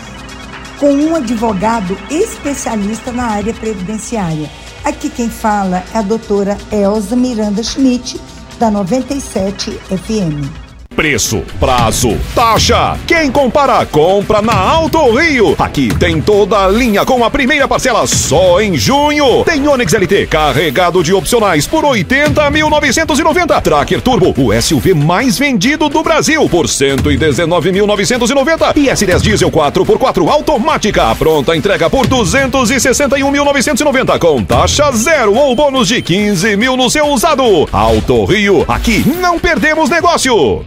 com 0.79 0.93
um 0.93 1.17
advogado 1.17 1.99
especialista 2.11 3.13
na 3.13 3.25
área 3.25 3.53
previdenciária. 3.53 4.49
Aqui 4.85 5.11
quem 5.11 5.29
fala 5.29 5.83
é 5.93 5.99
a 5.99 6.03
doutora 6.03 6.57
Elza 6.73 7.17
Miranda 7.17 7.63
Schmidt, 7.63 8.21
da 8.59 8.71
97 8.71 9.71
FM. 9.71 10.68
Preço, 10.99 11.45
prazo, 11.61 12.19
taxa. 12.35 12.99
Quem 13.07 13.31
compara, 13.31 13.87
compra 13.87 14.43
na 14.43 14.53
Alto 14.53 15.13
Rio. 15.13 15.55
Aqui 15.57 15.95
tem 15.95 16.21
toda 16.21 16.65
a 16.65 16.69
linha 16.69 17.05
com 17.05 17.23
a 17.23 17.31
primeira 17.31 17.69
parcela 17.69 18.05
só 18.05 18.61
em 18.61 18.77
junho. 18.77 19.45
Tem 19.45 19.69
Onix 19.69 19.93
LT 19.93 20.27
carregado 20.27 21.05
de 21.05 21.15
opcionais 21.15 21.69
por 21.69 21.85
80.990. 21.85 23.63
Tracker 23.63 24.01
Turbo, 24.01 24.35
o 24.37 24.53
SUV 24.61 24.93
mais 24.93 25.39
vendido 25.39 25.89
do 25.89 26.03
Brasil 26.03 26.49
por 26.49 26.67
119.990. 26.67 28.77
E 28.77 28.89
S10 28.89 29.21
Diesel 29.21 29.53
4x4 29.53 30.29
automática. 30.29 31.15
Pronta 31.15 31.55
entrega 31.55 31.89
por 31.89 32.09
261.990 32.09 34.19
com 34.19 34.43
taxa 34.43 34.91
zero 34.91 35.37
ou 35.37 35.55
bônus 35.55 35.87
de 35.87 36.03
15 36.03 36.57
mil 36.57 36.77
no 36.77 36.91
seu 36.91 37.07
usado. 37.07 37.69
Alto 37.71 38.25
Rio, 38.25 38.65
aqui 38.67 39.05
não 39.21 39.39
perdemos 39.39 39.89
negócio. 39.89 40.67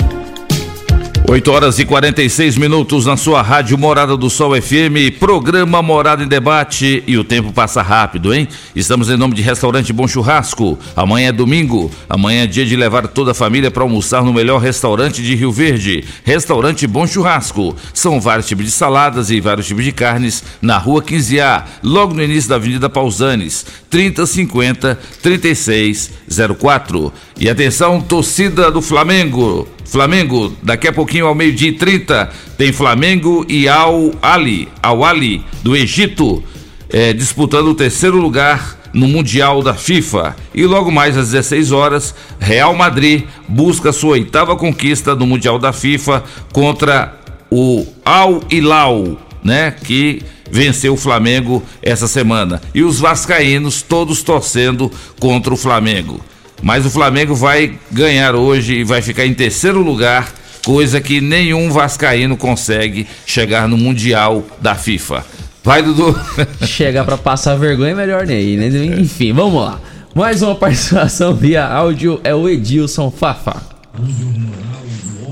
8 1.31 1.49
horas 1.49 1.79
e 1.79 1.85
46 1.85 2.57
minutos 2.57 3.05
na 3.05 3.15
sua 3.15 3.41
rádio 3.41 3.77
Morada 3.77 4.17
do 4.17 4.29
Sol 4.29 4.51
FM, 4.61 5.17
programa 5.17 5.81
Morada 5.81 6.21
em 6.21 6.27
Debate 6.27 7.01
e 7.07 7.17
o 7.17 7.23
tempo 7.23 7.53
passa 7.53 7.81
rápido, 7.81 8.33
hein? 8.33 8.49
Estamos 8.75 9.09
em 9.09 9.15
nome 9.15 9.33
de 9.33 9.41
Restaurante 9.41 9.93
Bom 9.93 10.09
Churrasco. 10.09 10.77
Amanhã 10.93 11.29
é 11.29 11.31
domingo, 11.31 11.89
amanhã 12.09 12.43
é 12.43 12.47
dia 12.47 12.65
de 12.65 12.75
levar 12.75 13.07
toda 13.07 13.31
a 13.31 13.33
família 13.33 13.71
para 13.71 13.81
almoçar 13.81 14.25
no 14.25 14.33
melhor 14.33 14.59
restaurante 14.59 15.23
de 15.23 15.33
Rio 15.33 15.53
Verde. 15.53 16.03
Restaurante 16.25 16.85
Bom 16.85 17.07
Churrasco. 17.07 17.77
São 17.93 18.19
vários 18.19 18.45
tipos 18.45 18.65
de 18.65 18.71
saladas 18.71 19.31
e 19.31 19.39
vários 19.39 19.67
tipos 19.67 19.85
de 19.85 19.93
carnes 19.93 20.43
na 20.61 20.77
Rua 20.77 21.01
15A, 21.01 21.63
logo 21.81 22.13
no 22.13 22.21
início 22.21 22.49
da 22.49 22.57
Avenida 22.57 22.89
Pausanes, 22.89 23.65
3050 23.91 24.97
3604. 25.21 27.13
E 27.39 27.47
atenção, 27.49 28.01
torcida 28.01 28.71
do 28.71 28.81
Flamengo. 28.81 29.67
Flamengo, 29.85 30.55
daqui 30.63 30.87
a 30.87 30.93
pouquinho 30.93 31.27
ao 31.27 31.35
meio-dia 31.35 31.69
e 31.69 31.73
30, 31.73 32.29
tem 32.57 32.71
Flamengo 32.71 33.45
e 33.49 33.67
Al 33.67 34.13
Ali, 34.21 34.69
Al 34.81 35.03
Ali 35.03 35.43
do 35.61 35.75
Egito, 35.75 36.41
é, 36.89 37.11
disputando 37.11 37.67
o 37.67 37.75
terceiro 37.75 38.17
lugar 38.17 38.79
no 38.93 39.07
Mundial 39.07 39.61
da 39.61 39.73
FIFA. 39.73 40.35
E 40.55 40.65
logo 40.65 40.89
mais 40.89 41.17
às 41.17 41.31
16 41.31 41.73
horas, 41.73 42.15
Real 42.39 42.73
Madrid 42.73 43.23
busca 43.49 43.91
sua 43.91 44.11
oitava 44.11 44.55
conquista 44.55 45.13
no 45.13 45.27
Mundial 45.27 45.59
da 45.59 45.73
FIFA 45.73 46.23
contra 46.53 47.19
o 47.49 47.85
Al 48.05 48.41
Hilal, 48.49 49.17
né? 49.43 49.71
Que 49.71 50.21
venceu 50.51 50.93
o 50.93 50.97
Flamengo 50.97 51.63
essa 51.81 52.07
semana. 52.07 52.61
E 52.73 52.83
os 52.83 52.99
vascaínos 52.99 53.81
todos 53.81 54.21
torcendo 54.21 54.91
contra 55.19 55.53
o 55.53 55.57
Flamengo. 55.57 56.19
Mas 56.61 56.85
o 56.85 56.89
Flamengo 56.89 57.33
vai 57.33 57.79
ganhar 57.91 58.35
hoje 58.35 58.75
e 58.75 58.83
vai 58.83 59.01
ficar 59.01 59.25
em 59.25 59.33
terceiro 59.33 59.81
lugar, 59.81 60.31
coisa 60.63 61.01
que 61.01 61.19
nenhum 61.19 61.71
vascaíno 61.71 62.37
consegue 62.37 63.07
chegar 63.25 63.67
no 63.67 63.77
Mundial 63.77 64.43
da 64.61 64.75
FIFA. 64.75 65.25
Vai, 65.63 65.81
Dudu. 65.81 66.15
Chegar 66.65 67.05
para 67.05 67.17
passar 67.17 67.55
vergonha 67.55 67.91
é 67.91 67.95
melhor 67.95 68.25
nem, 68.25 68.57
né? 68.57 68.67
Enfim, 68.99 69.31
vamos 69.31 69.61
lá. 69.61 69.79
Mais 70.13 70.41
uma 70.41 70.55
participação 70.55 71.35
via 71.35 71.65
áudio 71.65 72.19
é 72.23 72.33
o 72.33 72.49
Edilson 72.49 73.11
Fafá. 73.11 73.61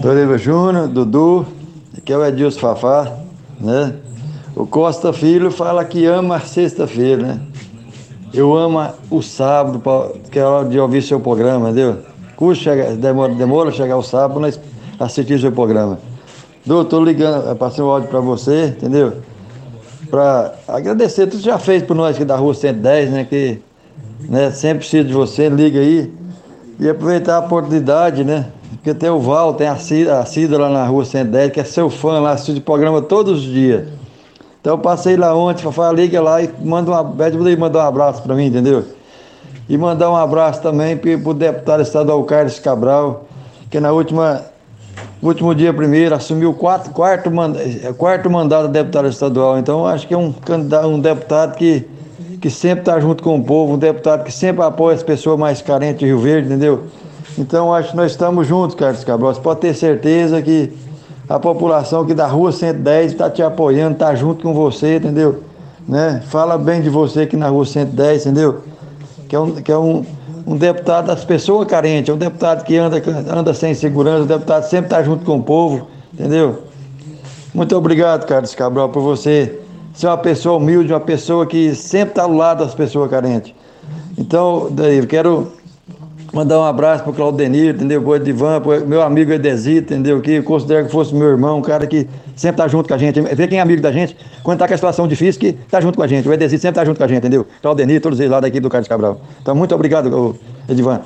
Doriva 0.01 0.37
Júnior, 0.37 0.87
Dudu, 0.87 1.47
aqui 1.97 2.13
é 2.13 2.17
o 2.17 2.25
Edilson 2.25 2.59
Fafá, 2.59 3.11
né? 3.59 3.93
O 4.59 4.67
Costa 4.67 5.13
Filho 5.13 5.51
fala 5.51 5.85
que 5.85 6.05
ama 6.05 6.35
a 6.35 6.39
sexta-feira, 6.41 7.25
né? 7.25 7.39
Eu 8.33 8.53
amo 8.53 8.85
o 9.09 9.21
sábado, 9.21 9.81
que 10.29 10.37
é 10.37 10.43
hora 10.43 10.67
de 10.67 10.77
ouvir 10.77 11.01
seu 11.01 11.17
programa, 11.17 11.69
entendeu? 11.69 11.99
Custa 12.35 12.75
demora, 12.97 13.33
demora 13.33 13.71
chegar 13.71 13.95
o 13.95 14.03
sábado, 14.03 14.41
mas 14.41 14.59
assistir 14.99 15.39
seu 15.39 15.53
programa. 15.53 15.97
Doutor, 16.65 17.01
ligando, 17.05 17.55
passei 17.55 17.81
um 17.81 17.87
áudio 17.87 18.09
para 18.09 18.19
você, 18.19 18.65
entendeu? 18.65 19.13
Para 20.09 20.53
agradecer 20.67 21.27
tudo 21.27 21.39
que 21.39 21.45
já 21.45 21.57
fez 21.57 21.81
por 21.81 21.95
nós 21.95 22.17
aqui 22.17 22.25
da 22.25 22.35
rua 22.35 22.53
110, 22.53 23.11
né? 23.11 23.23
Que 23.23 23.61
né, 24.27 24.51
sempre 24.51 24.79
preciso 24.79 25.07
de 25.07 25.13
você, 25.13 25.47
liga 25.47 25.79
aí. 25.79 26.11
E 26.77 26.89
aproveitar 26.89 27.37
a 27.37 27.39
oportunidade, 27.39 28.25
né? 28.25 28.47
Porque 28.73 28.93
tem 28.93 29.09
o 29.09 29.21
Val, 29.21 29.53
tem 29.53 29.69
a 29.69 29.77
Cida, 29.77 30.19
a 30.19 30.25
Cida 30.25 30.57
lá 30.57 30.69
na 30.69 30.85
rua 30.85 31.05
110, 31.05 31.53
que 31.53 31.61
é 31.61 31.63
seu 31.63 31.89
fã 31.89 32.19
lá, 32.19 32.31
assiste 32.31 32.57
o 32.57 32.61
programa 32.61 33.01
todos 33.01 33.39
os 33.39 33.45
dias. 33.45 33.98
Então 34.61 34.73
eu 34.73 34.77
passei 34.77 35.15
lá 35.15 35.33
ontem, 35.33 35.63
Fafá, 35.63 35.91
liga 35.91 36.21
lá 36.21 36.41
e 36.41 36.49
manda 36.61 36.91
uma, 36.91 37.03
pede 37.03 37.37
ele 37.37 37.55
mandar 37.55 37.85
um 37.85 37.87
abraço 37.87 38.21
para 38.21 38.35
mim, 38.35 38.47
entendeu? 38.47 38.83
E 39.69 39.77
mandar 39.77 40.11
um 40.11 40.15
abraço 40.15 40.61
também 40.61 40.97
para 40.97 41.11
o 41.11 41.33
deputado 41.33 41.81
estadual 41.81 42.21
Carlos 42.25 42.59
Cabral, 42.59 43.25
que 43.69 43.79
na 43.79 43.91
última, 43.93 44.41
último 45.21 45.55
dia 45.55 45.73
primeiro 45.73 46.13
assumiu 46.13 46.49
o 46.49 46.53
quarto, 46.53 46.89
quarto, 46.89 47.31
quarto 47.97 48.29
mandato 48.29 48.67
de 48.67 48.73
deputado 48.73 49.07
estadual. 49.07 49.57
Então 49.57 49.85
acho 49.85 50.05
que 50.05 50.13
é 50.13 50.17
um, 50.17 50.33
um 50.85 50.99
deputado 50.99 51.55
que, 51.55 51.87
que 52.41 52.49
sempre 52.49 52.79
está 52.81 52.99
junto 52.99 53.23
com 53.23 53.37
o 53.37 53.43
povo, 53.43 53.75
um 53.75 53.77
deputado 53.77 54.25
que 54.25 54.31
sempre 54.31 54.61
apoia 54.63 54.95
as 54.95 55.03
pessoas 55.03 55.39
mais 55.39 55.61
carentes 55.61 55.99
de 55.99 56.05
Rio 56.05 56.19
Verde, 56.19 56.47
entendeu? 56.47 56.83
Então 57.37 57.73
acho 57.73 57.91
que 57.91 57.95
nós 57.95 58.11
estamos 58.11 58.45
juntos, 58.45 58.75
Carlos 58.75 59.05
Cabral. 59.05 59.33
Você 59.33 59.39
pode 59.39 59.61
ter 59.61 59.73
certeza 59.73 60.41
que 60.41 60.73
a 61.29 61.39
população 61.39 62.01
aqui 62.01 62.15
da 62.15 62.25
rua 62.25 62.51
110 62.51 63.11
está 63.11 63.29
te 63.29 63.43
apoiando, 63.43 63.93
está 63.93 64.15
junto 64.15 64.41
com 64.41 64.51
você, 64.51 64.95
entendeu? 64.95 65.43
Né? 65.87 66.23
Fala 66.27 66.57
bem 66.57 66.81
de 66.81 66.89
você 66.89 67.21
aqui 67.21 67.37
na 67.37 67.49
rua 67.49 67.65
110, 67.65 68.25
entendeu? 68.25 68.63
Que 69.27 69.35
é 69.35 69.39
um, 69.39 69.51
que 69.51 69.71
é 69.71 69.77
um, 69.77 70.03
um 70.47 70.57
deputado 70.57 71.05
das 71.05 71.23
pessoas 71.23 71.67
carentes, 71.67 72.09
é 72.09 72.13
um 72.13 72.17
deputado 72.17 72.63
que 72.63 72.75
anda, 72.77 72.99
anda 73.31 73.53
sem 73.53 73.75
segurança, 73.75 74.23
um 74.23 74.25
deputado 74.25 74.63
sempre 74.63 74.87
está 74.87 75.03
junto 75.03 75.23
com 75.23 75.37
o 75.37 75.43
povo, 75.43 75.87
entendeu? 76.11 76.63
Muito 77.53 77.75
obrigado, 77.77 78.25
Carlos 78.25 78.55
Cabral, 78.55 78.89
por 78.89 79.03
você 79.03 79.59
ser 79.93 80.07
uma 80.07 80.17
pessoa 80.17 80.57
humilde, 80.57 80.91
uma 80.91 80.99
pessoa 80.99 81.45
que 81.45 81.75
sempre 81.75 82.09
está 82.09 82.23
ao 82.23 82.33
lado 82.33 82.63
das 82.63 82.73
pessoas 82.73 83.09
carentes. 83.09 83.53
Então, 84.17 84.67
daí, 84.71 85.05
quero 85.05 85.51
Mandar 86.31 86.59
um 86.59 86.63
abraço 86.63 87.03
pro 87.03 87.13
Claudenir, 87.13 87.73
entendeu? 87.73 88.01
Pro 88.01 88.15
Edivan, 88.15 88.61
pro 88.61 88.85
meu 88.85 89.01
amigo 89.01 89.31
Edesito, 89.31 89.93
entendeu? 89.93 90.21
Que 90.21 90.33
eu 90.33 90.43
considero 90.43 90.85
que 90.85 90.91
fosse 90.91 91.13
meu 91.13 91.27
irmão, 91.27 91.57
um 91.57 91.61
cara 91.61 91.87
que 91.87 92.07
sempre 92.35 92.57
tá 92.57 92.67
junto 92.67 92.87
com 92.87 92.93
a 92.93 92.97
gente. 92.97 93.19
Vê 93.19 93.47
quem 93.47 93.57
é 93.57 93.61
amigo 93.61 93.81
da 93.81 93.91
gente, 93.91 94.15
quando 94.43 94.59
tá 94.59 94.67
com 94.67 94.73
a 94.73 94.77
situação 94.77 95.07
difícil, 95.07 95.41
que 95.41 95.53
tá 95.53 95.81
junto 95.81 95.95
com 95.95 96.03
a 96.03 96.07
gente. 96.07 96.27
O 96.29 96.33
Edesito 96.33 96.61
sempre 96.61 96.75
tá 96.75 96.85
junto 96.85 96.97
com 96.97 97.03
a 97.03 97.07
gente, 97.07 97.19
entendeu? 97.19 97.47
Claudenir, 97.61 97.99
todos 97.99 98.19
eles 98.19 98.31
lá 98.31 98.39
daqui 98.39 98.59
do 98.59 98.69
Carlos 98.69 98.87
Cabral. 98.87 99.19
Então, 99.41 99.55
muito 99.55 99.73
obrigado, 99.73 100.35
Edivan. 100.67 101.01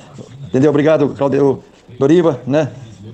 Entendeu? 0.47 0.69
Obrigado, 0.69 1.09
Claudio, 1.09 1.59
Doriva, 1.97 2.39
né? 2.45 2.69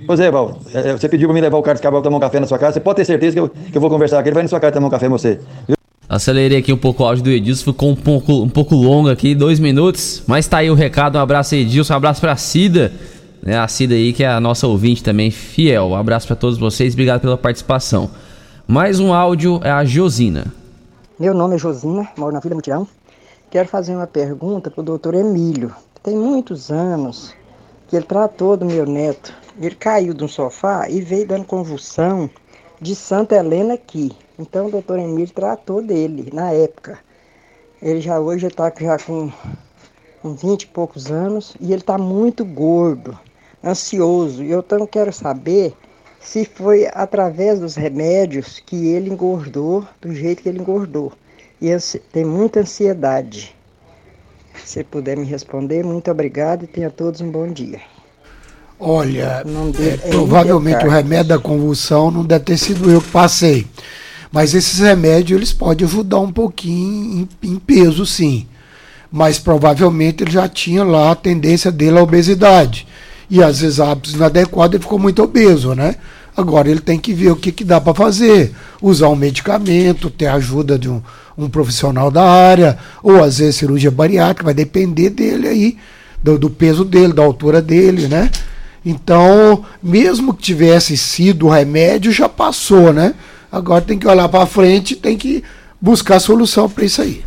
Pois 0.06 0.18
é, 0.18 0.30
Val, 0.30 0.58
é, 0.74 0.92
você 0.92 1.08
pediu 1.08 1.28
pra 1.28 1.34
mim 1.34 1.40
levar 1.40 1.58
o 1.58 1.62
Carlos 1.62 1.80
Cabral 1.80 2.02
tomar 2.02 2.16
um 2.16 2.20
café 2.20 2.40
na 2.40 2.46
sua 2.46 2.58
casa. 2.58 2.74
Você 2.74 2.80
pode 2.80 2.96
ter 2.96 3.04
certeza 3.04 3.34
que 3.34 3.40
eu, 3.40 3.48
que 3.48 3.76
eu 3.76 3.80
vou 3.80 3.88
conversar 3.88 4.22
com 4.22 4.28
ele. 4.28 4.34
Vai 4.34 4.42
na 4.42 4.48
sua 4.48 4.58
casa 4.58 4.72
tomar 4.72 4.88
um 4.88 4.90
café 4.90 5.06
com 5.06 5.16
você. 5.16 5.38
Viu? 5.68 5.79
Acelerei 6.10 6.58
aqui 6.58 6.72
um 6.72 6.76
pouco 6.76 7.04
o 7.04 7.06
áudio 7.06 7.22
do 7.22 7.30
Edilson, 7.30 7.70
ficou 7.70 7.88
um 7.88 7.94
pouco, 7.94 8.32
um 8.42 8.48
pouco 8.48 8.74
longo 8.74 9.08
aqui, 9.08 9.32
dois 9.32 9.60
minutos. 9.60 10.24
Mas 10.26 10.48
tá 10.48 10.58
aí 10.58 10.68
o 10.68 10.74
recado, 10.74 11.16
um 11.16 11.20
abraço 11.20 11.54
Edilson, 11.54 11.92
um 11.92 11.96
abraço 11.96 12.20
pra 12.20 12.34
Cida, 12.34 12.92
né? 13.40 13.56
A 13.56 13.68
Cida 13.68 13.94
aí 13.94 14.12
que 14.12 14.24
é 14.24 14.28
a 14.28 14.40
nossa 14.40 14.66
ouvinte 14.66 15.04
também, 15.04 15.30
fiel. 15.30 15.90
Um 15.90 15.94
abraço 15.94 16.26
para 16.26 16.34
todos 16.34 16.58
vocês, 16.58 16.94
obrigado 16.94 17.20
pela 17.20 17.38
participação. 17.38 18.10
Mais 18.66 18.98
um 18.98 19.14
áudio 19.14 19.60
é 19.62 19.70
a 19.70 19.84
Josina. 19.84 20.46
Meu 21.16 21.32
nome 21.32 21.54
é 21.54 21.58
Josina, 21.58 22.08
moro 22.18 22.32
na 22.32 22.40
Vila 22.40 22.56
Mutirão. 22.56 22.88
Quero 23.48 23.68
fazer 23.68 23.94
uma 23.94 24.08
pergunta 24.08 24.68
pro 24.68 24.82
doutor 24.82 25.14
Emílio. 25.14 25.72
Tem 26.02 26.16
muitos 26.16 26.72
anos 26.72 27.32
que 27.86 27.94
ele 27.94 28.04
tratou 28.04 28.56
do 28.56 28.66
meu 28.66 28.84
neto. 28.84 29.32
Ele 29.60 29.76
caiu 29.76 30.12
de 30.12 30.24
um 30.24 30.28
sofá 30.28 30.88
e 30.90 31.00
veio 31.00 31.28
dando 31.28 31.44
convulsão 31.44 32.28
de 32.80 32.96
Santa 32.96 33.36
Helena 33.36 33.74
aqui. 33.74 34.10
Então 34.40 34.68
o 34.68 34.70
doutor 34.70 34.98
Emílio 34.98 35.28
tratou 35.28 35.82
dele 35.82 36.30
na 36.32 36.50
época. 36.50 36.98
Ele 37.82 38.00
já 38.00 38.18
hoje 38.18 38.46
está 38.46 38.72
já 38.80 38.98
com 38.98 39.30
uns 40.24 40.40
20 40.40 40.62
e 40.62 40.66
poucos 40.68 41.10
anos 41.10 41.54
e 41.60 41.66
ele 41.66 41.82
está 41.82 41.98
muito 41.98 42.42
gordo, 42.42 43.18
ansioso. 43.62 44.42
E 44.42 44.50
eu 44.50 44.60
então 44.60 44.86
quero 44.86 45.12
saber 45.12 45.74
se 46.20 46.46
foi 46.46 46.88
através 46.94 47.60
dos 47.60 47.74
remédios 47.74 48.62
que 48.64 48.88
ele 48.88 49.10
engordou 49.10 49.86
do 50.00 50.14
jeito 50.14 50.42
que 50.42 50.48
ele 50.48 50.60
engordou. 50.60 51.12
E 51.60 51.68
tem 52.10 52.24
muita 52.24 52.60
ansiedade. 52.60 53.54
Se 54.64 54.82
puder 54.82 55.18
me 55.18 55.24
responder, 55.24 55.84
muito 55.84 56.10
obrigado 56.10 56.64
e 56.64 56.66
tenha 56.66 56.90
todos 56.90 57.20
um 57.20 57.30
bom 57.30 57.46
dia. 57.48 57.80
Olha, 58.78 59.44
é, 59.78 60.08
provavelmente 60.08 60.86
o 60.86 60.88
remédio 60.88 61.28
da 61.28 61.38
convulsão 61.38 62.10
não 62.10 62.24
deve 62.24 62.46
ter 62.46 62.56
sido 62.56 62.90
eu 62.90 63.02
que 63.02 63.10
passei. 63.10 63.66
Mas 64.32 64.54
esses 64.54 64.78
remédios 64.78 65.36
eles 65.36 65.52
podem 65.52 65.86
ajudar 65.86 66.20
um 66.20 66.32
pouquinho 66.32 67.28
em, 67.42 67.48
em 67.48 67.56
peso, 67.56 68.06
sim. 68.06 68.46
Mas 69.10 69.38
provavelmente 69.38 70.22
ele 70.22 70.30
já 70.30 70.48
tinha 70.48 70.84
lá 70.84 71.10
a 71.10 71.16
tendência 71.16 71.72
dele 71.72 71.98
à 71.98 72.02
obesidade. 72.02 72.86
E 73.28 73.42
às 73.42 73.60
vezes 73.60 73.80
hábitos 73.80 74.14
inadequados 74.14 74.74
ele 74.74 74.82
ficou 74.82 74.98
muito 74.98 75.22
obeso, 75.22 75.74
né? 75.74 75.96
Agora 76.36 76.70
ele 76.70 76.80
tem 76.80 76.98
que 76.98 77.12
ver 77.12 77.32
o 77.32 77.36
que, 77.36 77.50
que 77.50 77.64
dá 77.64 77.80
para 77.80 77.94
fazer. 77.94 78.54
Usar 78.80 79.08
um 79.08 79.16
medicamento, 79.16 80.10
ter 80.10 80.26
a 80.26 80.34
ajuda 80.34 80.78
de 80.78 80.88
um, 80.88 81.02
um 81.36 81.48
profissional 81.48 82.10
da 82.10 82.24
área, 82.24 82.78
ou 83.02 83.22
às 83.22 83.38
vezes 83.38 83.56
cirurgia 83.56 83.90
bariátrica, 83.90 84.44
vai 84.44 84.54
depender 84.54 85.10
dele 85.10 85.48
aí, 85.48 85.78
do, 86.22 86.38
do 86.38 86.48
peso 86.48 86.84
dele, 86.84 87.12
da 87.12 87.22
altura 87.22 87.60
dele, 87.60 88.06
né? 88.06 88.30
Então, 88.84 89.64
mesmo 89.82 90.32
que 90.32 90.42
tivesse 90.42 90.96
sido 90.96 91.46
o 91.46 91.50
remédio, 91.50 92.12
já 92.12 92.28
passou, 92.28 92.92
né? 92.92 93.14
Agora 93.50 93.82
tem 93.82 93.98
que 93.98 94.06
olhar 94.06 94.28
para 94.28 94.46
frente, 94.46 94.94
tem 94.94 95.18
que 95.18 95.42
buscar 95.80 96.20
solução 96.20 96.68
para 96.68 96.84
isso 96.84 97.02
aí. 97.02 97.24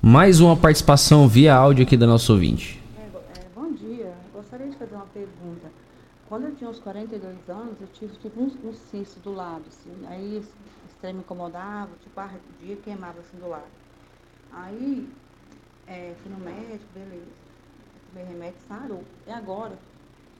Mais 0.00 0.40
uma 0.40 0.56
participação 0.56 1.28
via 1.28 1.54
áudio 1.54 1.84
aqui 1.84 1.96
da 1.96 2.06
nossa 2.06 2.32
ouvinte. 2.32 2.82
Bom 3.54 3.72
dia, 3.72 4.14
gostaria 4.32 4.68
de 4.68 4.76
fazer 4.76 4.94
uma 4.94 5.06
pergunta. 5.06 5.70
Quando 6.28 6.46
eu 6.46 6.54
tinha 6.54 6.70
uns 6.70 6.78
42 6.78 7.36
anos, 7.48 7.74
eu 7.80 7.88
tive 7.92 8.16
tipo 8.16 8.40
um, 8.40 8.50
um 8.64 8.72
cisto 8.90 9.20
do 9.20 9.34
lado, 9.34 9.64
assim. 9.68 9.92
Aí 10.08 10.38
esse 10.38 10.48
esse 10.86 10.98
trem 11.00 11.14
me 11.14 11.20
incomodava, 11.20 11.90
tipo, 12.02 12.18
ardia, 12.18 12.76
queimava 12.82 13.20
assim 13.20 13.38
do 13.38 13.48
lado. 13.48 13.70
Aí 14.52 15.08
é, 15.86 16.14
fui 16.22 16.32
no 16.32 16.38
médico, 16.38 16.84
beleza. 16.94 17.42
Tomei 18.10 18.26
remédio, 18.26 18.58
sarou. 18.68 19.04
E 19.26 19.30
agora, 19.30 19.78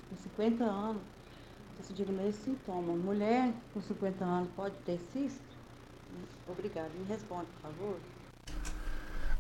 com 0.09 0.17
50 0.17 0.65
anos, 0.65 1.03
tô 1.83 1.89
sentindo 1.89 2.11
o 2.11 2.17
mesmo 2.17 2.41
sintoma. 2.45 2.95
Mulher 2.95 3.51
com 3.75 3.81
50 3.81 4.25
anos 4.25 4.49
pode 4.57 4.75
ter 4.87 4.99
cisto? 5.13 5.41
Obrigada. 6.49 6.89
Me 6.99 7.05
responde, 7.09 7.47
por 7.61 7.71
favor. 7.71 7.97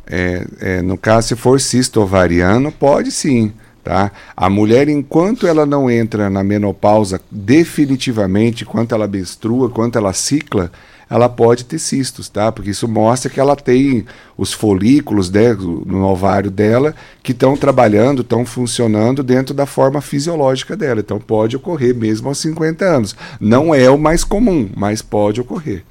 É, 0.06 0.47
é, 0.60 0.82
no 0.82 0.98
caso, 0.98 1.28
se 1.28 1.36
for 1.36 1.60
cisto 1.60 2.01
ovariano, 2.01 2.73
pode 2.73 3.12
sim. 3.12 3.52
Tá? 3.85 4.12
A 4.36 4.48
mulher, 4.48 4.89
enquanto 4.89 5.47
ela 5.47 5.66
não 5.66 5.90
entra 5.90 6.31
na 6.31 6.44
menopausa 6.44 7.20
definitivamente, 7.31 8.62
enquanto 8.62 8.94
ela 8.94 9.09
menstrua, 9.09 9.66
enquanto 9.66 9.97
ela 9.97 10.12
cicla, 10.12 10.70
ela 11.13 11.29
pode 11.29 11.67
ter 11.67 11.79
cistos, 11.79 12.31
tá? 12.31 12.51
Porque 12.51 12.71
isso 12.71 12.89
mostra 12.89 13.31
que 13.31 13.39
ela 13.39 13.55
tem 13.55 14.07
os 14.37 14.55
folículos 14.55 15.31
né, 15.31 15.53
no 15.53 16.07
ovário 16.07 16.51
dela 16.51 16.95
que 17.23 17.33
estão 17.33 17.55
trabalhando, 17.55 18.23
estão 18.23 18.47
funcionando 18.47 19.23
dentro 19.23 19.53
da 19.53 19.67
forma 19.67 20.01
fisiológica 20.01 20.75
dela. 20.75 21.01
Então 21.01 21.21
pode 21.21 21.55
ocorrer 21.55 21.95
mesmo 21.95 22.29
aos 22.29 22.39
50 22.39 22.83
anos. 22.87 23.15
Não 23.39 23.75
é 23.75 23.91
o 23.91 23.99
mais 23.99 24.25
comum, 24.25 24.71
mas 24.75 25.03
pode 25.03 25.39
ocorrer. 25.39 25.85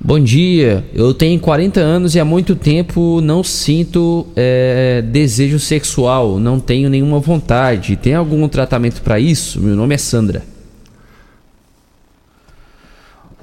Bom 0.00 0.18
dia, 0.18 0.82
eu 0.94 1.12
tenho 1.12 1.38
40 1.40 1.80
anos 1.80 2.14
e 2.14 2.20
há 2.20 2.24
muito 2.24 2.56
tempo 2.56 3.20
não 3.20 3.44
sinto 3.44 4.26
é, 4.34 5.02
desejo 5.02 5.58
sexual, 5.58 6.38
não 6.38 6.58
tenho 6.58 6.88
nenhuma 6.88 7.20
vontade. 7.20 7.96
Tem 7.96 8.14
algum 8.14 8.48
tratamento 8.48 9.02
para 9.02 9.20
isso? 9.20 9.60
Meu 9.60 9.76
nome 9.76 9.94
é 9.94 9.98
Sandra. 9.98 10.53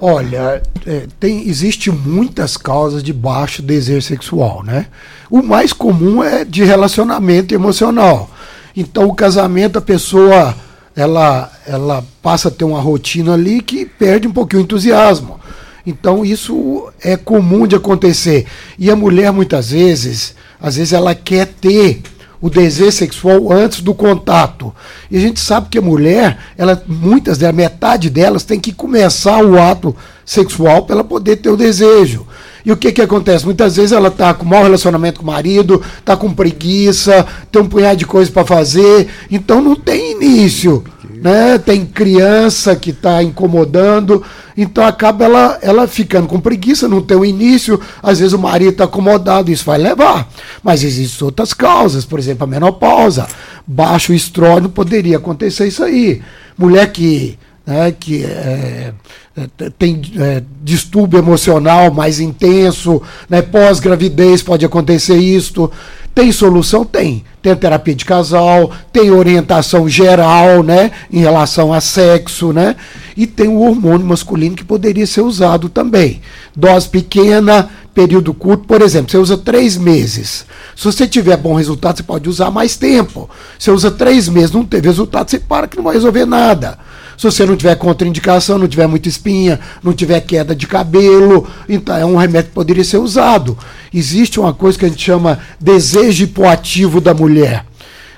Olha, 0.03 0.63
é, 0.87 1.05
tem, 1.19 1.47
existe 1.47 1.91
muitas 1.91 2.57
causas 2.57 3.03
de 3.03 3.13
baixo 3.13 3.61
desejo 3.61 4.01
sexual, 4.01 4.63
né? 4.63 4.87
O 5.29 5.43
mais 5.43 5.71
comum 5.71 6.23
é 6.23 6.43
de 6.43 6.63
relacionamento 6.63 7.53
emocional. 7.53 8.27
Então, 8.75 9.05
o 9.05 9.13
casamento, 9.13 9.77
a 9.77 9.81
pessoa 9.81 10.55
ela, 10.95 11.51
ela 11.67 12.03
passa 12.19 12.47
a 12.47 12.51
ter 12.51 12.63
uma 12.63 12.81
rotina 12.81 13.35
ali 13.35 13.61
que 13.61 13.85
perde 13.85 14.27
um 14.27 14.31
pouquinho 14.31 14.63
o 14.63 14.65
entusiasmo. 14.65 15.39
Então, 15.85 16.25
isso 16.25 16.91
é 16.99 17.15
comum 17.15 17.67
de 17.67 17.75
acontecer. 17.75 18.47
E 18.79 18.89
a 18.89 18.95
mulher, 18.95 19.31
muitas 19.31 19.69
vezes, 19.69 20.33
às 20.59 20.77
vezes 20.77 20.93
ela 20.93 21.13
quer 21.13 21.45
ter 21.45 22.01
o 22.41 22.49
desejo 22.49 22.91
sexual 22.91 23.51
antes 23.51 23.81
do 23.81 23.93
contato. 23.93 24.73
E 25.09 25.18
a 25.18 25.19
gente 25.19 25.39
sabe 25.39 25.68
que 25.69 25.77
a 25.77 25.81
mulher, 25.81 26.39
ela, 26.57 26.81
muitas 26.88 27.38
delas, 27.38 27.55
metade 27.55 28.09
delas 28.09 28.43
tem 28.43 28.59
que 28.59 28.73
começar 28.73 29.45
o 29.45 29.61
ato 29.61 29.95
sexual 30.26 30.84
para 30.84 30.95
ela 30.95 31.03
poder 31.03 31.38
ter 31.38 31.49
o 31.49 31.57
desejo. 31.57 32.26
E 32.65 32.72
o 32.72 32.77
que 32.77 32.91
que 32.91 33.01
acontece? 33.01 33.45
Muitas 33.45 33.76
vezes 33.76 33.91
ela 33.91 34.09
tá 34.09 34.34
com 34.34 34.45
mau 34.45 34.63
relacionamento 34.63 35.19
com 35.19 35.23
o 35.23 35.31
marido, 35.31 35.81
tá 36.03 36.15
com 36.15 36.34
preguiça, 36.34 37.26
tem 37.51 37.61
um 37.61 37.68
punhado 37.68 37.97
de 37.97 38.05
coisa 38.05 38.31
para 38.31 38.45
fazer, 38.45 39.07
então 39.30 39.61
não 39.61 39.76
tem 39.76 40.13
início, 40.13 40.84
né? 41.22 41.60
Tem 41.60 41.85
criança 41.85 42.76
que 42.76 42.89
está 42.89 43.22
incomodando, 43.22 44.23
então 44.57 44.84
acaba 44.84 45.26
ela, 45.26 45.60
ela 45.61 45.88
ficando 45.88 46.27
com 46.27 46.39
preguiça, 46.39 46.88
não 46.88 47.02
tem 47.02 47.15
o 47.15 47.23
início, 47.23 47.80
às 48.02 48.19
vezes 48.19 48.34
o 48.34 48.39
marido 48.39 48.72
está 48.72 48.85
acomodado, 48.85 49.52
isso 49.52 49.64
vai 49.64 49.77
levar. 49.77 50.27
Mas 50.64 50.84
existem 50.84 51.23
outras 51.26 51.53
causas, 51.53 52.03
por 52.03 52.18
exemplo, 52.18 52.43
a 52.43 52.48
menopausa, 52.48 53.27
baixo 53.68 54.14
estrógeno 54.14 54.69
poderia 54.69 55.18
acontecer 55.18 55.68
isso 55.68 55.84
aí. 55.84 56.22
Mulher 56.57 56.91
que 56.91 57.38
né, 57.65 57.91
que 57.91 58.23
é, 58.23 58.93
é, 59.38 59.69
tem 59.77 60.01
é, 60.17 60.43
distúrbio 60.63 61.19
emocional 61.19 61.91
mais 61.91 62.19
intenso, 62.19 63.01
né, 63.29 63.41
pós-gravidez 63.41 64.41
pode 64.41 64.65
acontecer 64.65 65.17
isto. 65.17 65.71
Tem 66.13 66.31
solução? 66.31 66.83
Tem. 66.83 67.23
Tem 67.41 67.55
terapia 67.55 67.95
de 67.95 68.05
casal, 68.05 68.71
tem 68.91 69.09
orientação 69.09 69.88
geral, 69.88 70.61
né, 70.61 70.91
em 71.11 71.19
relação 71.19 71.73
a 71.73 71.79
sexo, 71.81 72.51
né, 72.51 72.75
e 73.15 73.25
tem 73.25 73.47
o 73.47 73.61
hormônio 73.61 74.05
masculino 74.05 74.55
que 74.55 74.63
poderia 74.63 75.07
ser 75.07 75.21
usado 75.21 75.69
também. 75.69 76.21
Dose 76.55 76.89
pequena, 76.89 77.69
período 77.93 78.33
curto, 78.33 78.65
por 78.65 78.81
exemplo, 78.81 79.09
você 79.09 79.17
usa 79.17 79.38
três 79.38 79.77
meses. 79.77 80.45
Se 80.75 80.85
você 80.85 81.07
tiver 81.07 81.38
bom 81.38 81.55
resultado, 81.55 81.97
você 81.97 82.03
pode 82.03 82.29
usar 82.29 82.51
mais 82.51 82.75
tempo. 82.75 83.29
Você 83.57 83.71
usa 83.71 83.89
três 83.89 84.27
meses, 84.27 84.51
não 84.51 84.65
teve 84.65 84.88
resultado, 84.88 85.29
você 85.29 85.39
para 85.39 85.67
que 85.67 85.77
não 85.77 85.83
vai 85.83 85.93
resolver 85.93 86.25
nada. 86.25 86.77
Se 87.22 87.26
você 87.26 87.45
não 87.45 87.56
tiver 87.56 87.76
contraindicação, 87.76 88.57
não 88.57 88.68
tiver 88.68 88.88
muita 88.88 89.07
espinha, 89.07 89.60
não 89.84 89.93
tiver 89.93 90.19
queda 90.22 90.56
de 90.56 90.65
cabelo, 90.65 91.48
então 91.69 91.95
é 91.95 92.03
um 92.03 92.15
remédio 92.15 92.49
que 92.49 92.56
poderia 92.56 92.84
ser 92.84 92.98
usado. 92.98 93.56
Existe 93.93 94.39
uma 94.39 94.56
coisa 94.56 94.80
que 94.80 94.85
a 94.85 94.89
gente 94.89 95.03
chama 95.03 95.38
desejo 95.60 96.23
hipoativo 96.23 96.99
da 96.99 97.14
mulher. 97.14 97.64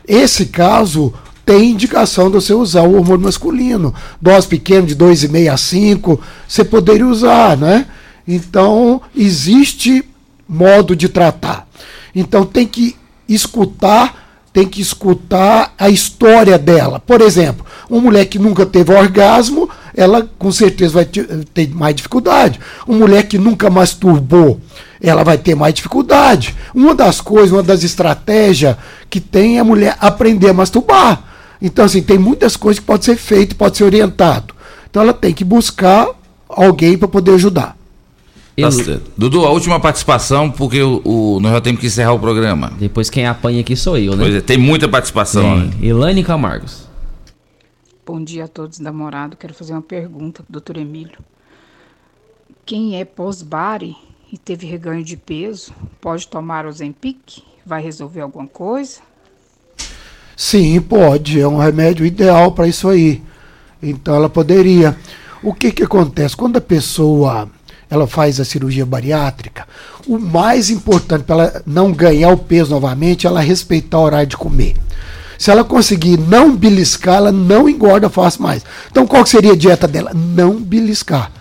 Esse 0.08 0.46
caso 0.46 1.14
tem 1.46 1.72
indicação 1.72 2.28
de 2.28 2.36
você 2.36 2.54
usar 2.54 2.84
o 2.84 2.96
hormônio 2.96 3.26
masculino. 3.26 3.94
Dose 4.22 4.48
pequena 4.48 4.88
de 4.88 4.96
2,5 4.96 5.52
a 5.52 5.58
5, 5.58 6.22
você 6.48 6.64
poderia 6.64 7.06
usar, 7.06 7.58
né? 7.58 7.86
Então, 8.26 9.02
existe 9.14 10.02
modo 10.48 10.96
de 10.96 11.10
tratar. 11.10 11.68
Então, 12.16 12.46
tem 12.46 12.66
que 12.66 12.96
escutar 13.28 14.23
tem 14.54 14.68
que 14.68 14.80
escutar 14.80 15.74
a 15.78 15.90
história 15.90 16.60
dela. 16.60 17.00
Por 17.00 17.22
exemplo, 17.22 17.66
uma 17.90 18.00
mulher 18.00 18.26
que 18.26 18.38
nunca 18.38 18.66
teve 18.66 18.94
orgasmo, 18.94 19.68
ela 19.96 20.30
com 20.38 20.52
certeza 20.52 20.94
vai 20.94 21.06
ter, 21.06 21.70
mais 21.70 21.96
dificuldade. 21.96 22.60
Uma 22.88 23.00
mulher 23.00 23.24
que 23.24 23.40
nunca 23.40 23.70
masturbou, 23.72 24.62
ela 25.02 25.24
vai 25.24 25.40
ter 25.40 25.56
mais 25.56 25.74
dificuldade. 25.74 26.56
Uma 26.74 26.94
das 26.94 27.20
coisas, 27.20 27.52
uma 27.52 27.64
das 27.64 27.84
estratégias 27.84 28.78
que 29.10 29.20
tem 29.20 29.58
é 29.58 29.60
a 29.60 29.64
mulher 29.64 29.98
aprender 30.00 30.50
a 30.50 30.54
masturbar. 30.54 31.24
Então, 31.60 31.86
assim, 31.86 32.04
tem 32.04 32.20
muitas 32.20 32.56
coisas 32.56 32.80
que 32.80 32.86
pode 32.86 33.06
ser 33.06 33.16
feito, 33.16 33.56
pode 33.56 33.78
ser 33.78 33.86
orientado. 33.86 34.54
Então, 34.90 35.02
ela 35.02 35.14
tem 35.14 35.34
que 35.34 35.44
buscar 35.44 36.08
alguém 36.48 36.96
para 36.98 37.08
poder 37.08 37.34
ajudar. 37.34 37.76
Tá 38.56 38.70
certo. 38.72 39.12
Dudu, 39.18 39.46
a 39.46 39.50
última 39.50 39.80
participação, 39.80 40.50
porque 40.52 40.82
o, 40.82 41.02
o- 41.04 41.40
nós 41.40 41.52
já 41.54 41.62
temos 41.62 41.82
que 41.82 41.88
encerrar 41.88 42.14
o 42.14 42.20
programa. 42.20 42.72
Depois 42.80 43.10
quem 43.10 43.26
apanha 43.26 43.62
aqui 43.62 43.76
sou 43.76 43.98
eu, 43.98 44.16
né? 44.16 44.24
Pois 44.24 44.36
é, 44.36 44.42
tem 44.42 44.58
muita 44.58 44.88
participação, 44.88 45.58
né? 45.58 45.72
Elaine 45.82 46.24
Camargos. 46.24 46.88
Bom 48.06 48.24
dia 48.24 48.46
a 48.46 48.48
todos 48.48 48.80
da 48.80 48.92
morada. 48.92 49.36
Quero 49.36 49.54
fazer 49.54 49.74
uma 49.74 49.82
pergunta 49.82 50.44
para 50.44 50.50
o 50.50 50.54
doutor 50.54 50.78
Emílio. 50.78 51.18
Quem 52.66 53.00
é 53.00 53.06
pós-bari 53.06 53.96
e 54.32 54.38
teve 54.38 54.68
reganho 54.68 55.04
de 55.04 55.18
peso, 55.18 55.74
pode 56.00 56.28
tomar 56.28 56.66
o 56.66 56.72
Zempic? 56.72 57.42
Vai 57.66 57.82
resolver 57.82 58.22
alguma 58.22 58.48
coisa? 58.48 59.00
Sim, 60.36 60.80
pode. 60.82 61.40
É 61.40 61.48
um 61.48 61.58
remédio 61.58 62.06
ideal 62.06 62.52
para 62.52 62.68
isso 62.68 62.88
aí. 62.90 63.22
Então 63.82 64.16
ela 64.16 64.30
poderia. 64.30 64.96
O 65.42 65.54
que 65.54 65.72
que 65.72 65.84
acontece 65.84 66.36
quando 66.38 66.58
a 66.58 66.62
pessoa 66.62 67.50
ela 67.90 68.08
faz 68.08 68.40
a 68.40 68.46
cirurgia 68.46 68.86
bariátrica? 68.86 69.68
O 70.08 70.18
mais 70.18 70.70
importante 70.70 71.24
para 71.24 71.36
ela 71.36 71.62
não 71.66 71.92
ganhar 71.92 72.30
o 72.30 72.38
peso 72.38 72.72
novamente, 72.72 73.28
ela 73.28 73.42
respeitar 73.42 74.00
o 74.00 74.04
horário 74.04 74.28
de 74.28 74.38
comer. 74.38 74.76
Se 75.38 75.52
ela 75.52 75.64
conseguir 75.64 76.18
não 76.18 76.56
beliscar, 76.56 77.16
ela 77.16 77.32
não 77.32 77.68
engorda 77.68 78.10
fácil 78.10 78.44
mais. 78.44 78.64
Então, 78.90 79.06
qual 79.06 79.26
seria 79.26 79.54
a 79.54 79.58
dieta 79.58 79.88
dela? 79.88 80.12
Não 80.14 80.56
beliscar. 80.56 81.32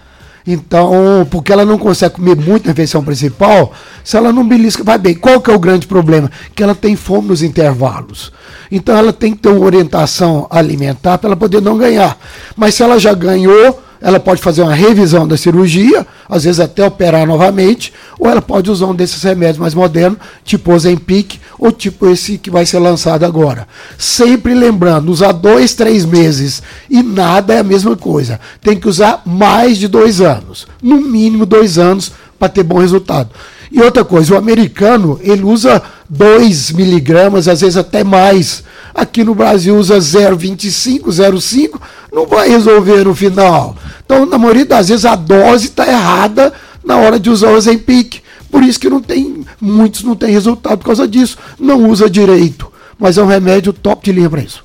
Então, 0.46 1.26
porque 1.30 1.52
ela 1.52 1.64
não 1.64 1.78
consegue 1.78 2.16
comer 2.16 2.34
muito 2.34 2.64
na 2.64 2.72
refeição 2.72 3.04
principal, 3.04 3.72
se 4.02 4.16
ela 4.16 4.32
não 4.32 4.46
belisca, 4.46 4.82
vai 4.82 4.98
bem. 4.98 5.14
Qual 5.14 5.40
que 5.40 5.50
é 5.50 5.54
o 5.54 5.58
grande 5.58 5.86
problema? 5.86 6.30
Que 6.54 6.62
ela 6.62 6.74
tem 6.74 6.96
fome 6.96 7.28
nos 7.28 7.42
intervalos. 7.42 8.32
Então 8.70 8.96
ela 8.96 9.12
tem 9.12 9.34
que 9.34 9.42
ter 9.42 9.50
uma 9.50 9.64
orientação 9.64 10.46
alimentar 10.50 11.18
para 11.18 11.28
ela 11.28 11.36
poder 11.36 11.60
não 11.60 11.78
ganhar. 11.78 12.18
Mas 12.56 12.74
se 12.74 12.82
ela 12.82 12.98
já 12.98 13.14
ganhou, 13.14 13.80
ela 14.02 14.18
pode 14.18 14.42
fazer 14.42 14.62
uma 14.62 14.74
revisão 14.74 15.26
da 15.26 15.36
cirurgia, 15.36 16.06
às 16.28 16.44
vezes 16.44 16.58
até 16.58 16.84
operar 16.84 17.26
novamente, 17.26 17.92
ou 18.18 18.28
ela 18.28 18.42
pode 18.42 18.70
usar 18.70 18.86
um 18.86 18.94
desses 18.94 19.22
remédios 19.22 19.58
mais 19.58 19.74
modernos, 19.74 20.18
tipo 20.44 20.72
Ozempic, 20.72 21.40
ou 21.58 21.70
tipo 21.70 22.08
esse 22.10 22.36
que 22.36 22.50
vai 22.50 22.66
ser 22.66 22.80
lançado 22.80 23.24
agora. 23.24 23.68
Sempre 23.96 24.54
lembrando, 24.54 25.10
usar 25.10 25.32
dois, 25.32 25.74
três 25.74 26.04
meses 26.04 26.62
e 26.90 27.02
nada 27.02 27.54
é 27.54 27.58
a 27.60 27.64
mesma 27.64 27.96
coisa. 27.96 28.40
Tem 28.60 28.76
que 28.76 28.88
usar 28.88 29.22
mais 29.24 29.78
de 29.78 29.86
dois 29.86 30.20
anos, 30.20 30.66
no 30.82 31.00
mínimo 31.00 31.46
dois 31.46 31.78
anos, 31.78 32.12
para 32.38 32.48
ter 32.48 32.64
bom 32.64 32.78
resultado. 32.78 33.30
E 33.70 33.80
outra 33.80 34.04
coisa, 34.04 34.34
o 34.34 34.36
americano, 34.36 35.18
ele 35.22 35.44
usa 35.44 35.80
2 36.08 36.72
miligramas, 36.72 37.48
às 37.48 37.62
vezes 37.62 37.78
até 37.78 38.04
mais. 38.04 38.62
Aqui 38.94 39.24
no 39.24 39.34
Brasil 39.34 39.76
usa 39.76 39.96
0,25, 39.98 41.04
0,5, 41.06 41.80
não 42.12 42.26
vai 42.26 42.48
resolver 42.48 43.04
no 43.04 43.14
final. 43.14 43.76
Então, 44.04 44.26
na 44.26 44.36
maioria 44.36 44.66
das 44.66 44.88
vezes, 44.88 45.04
a 45.04 45.14
dose 45.14 45.66
está 45.66 45.86
errada 45.86 46.52
na 46.84 46.96
hora 46.96 47.18
de 47.18 47.30
usar 47.30 47.48
o 47.48 47.54
Ozempic. 47.54 48.22
Por 48.50 48.62
isso 48.62 48.78
que 48.78 48.90
não 48.90 49.00
tem, 49.00 49.46
muitos 49.60 50.02
não 50.02 50.14
têm 50.14 50.30
resultado 50.30 50.78
por 50.78 50.86
causa 50.86 51.08
disso. 51.08 51.38
Não 51.58 51.88
usa 51.88 52.10
direito. 52.10 52.70
Mas 52.98 53.16
é 53.16 53.22
um 53.22 53.26
remédio 53.26 53.72
top 53.72 54.04
de 54.04 54.12
linha 54.12 54.28
para 54.28 54.42
isso. 54.42 54.62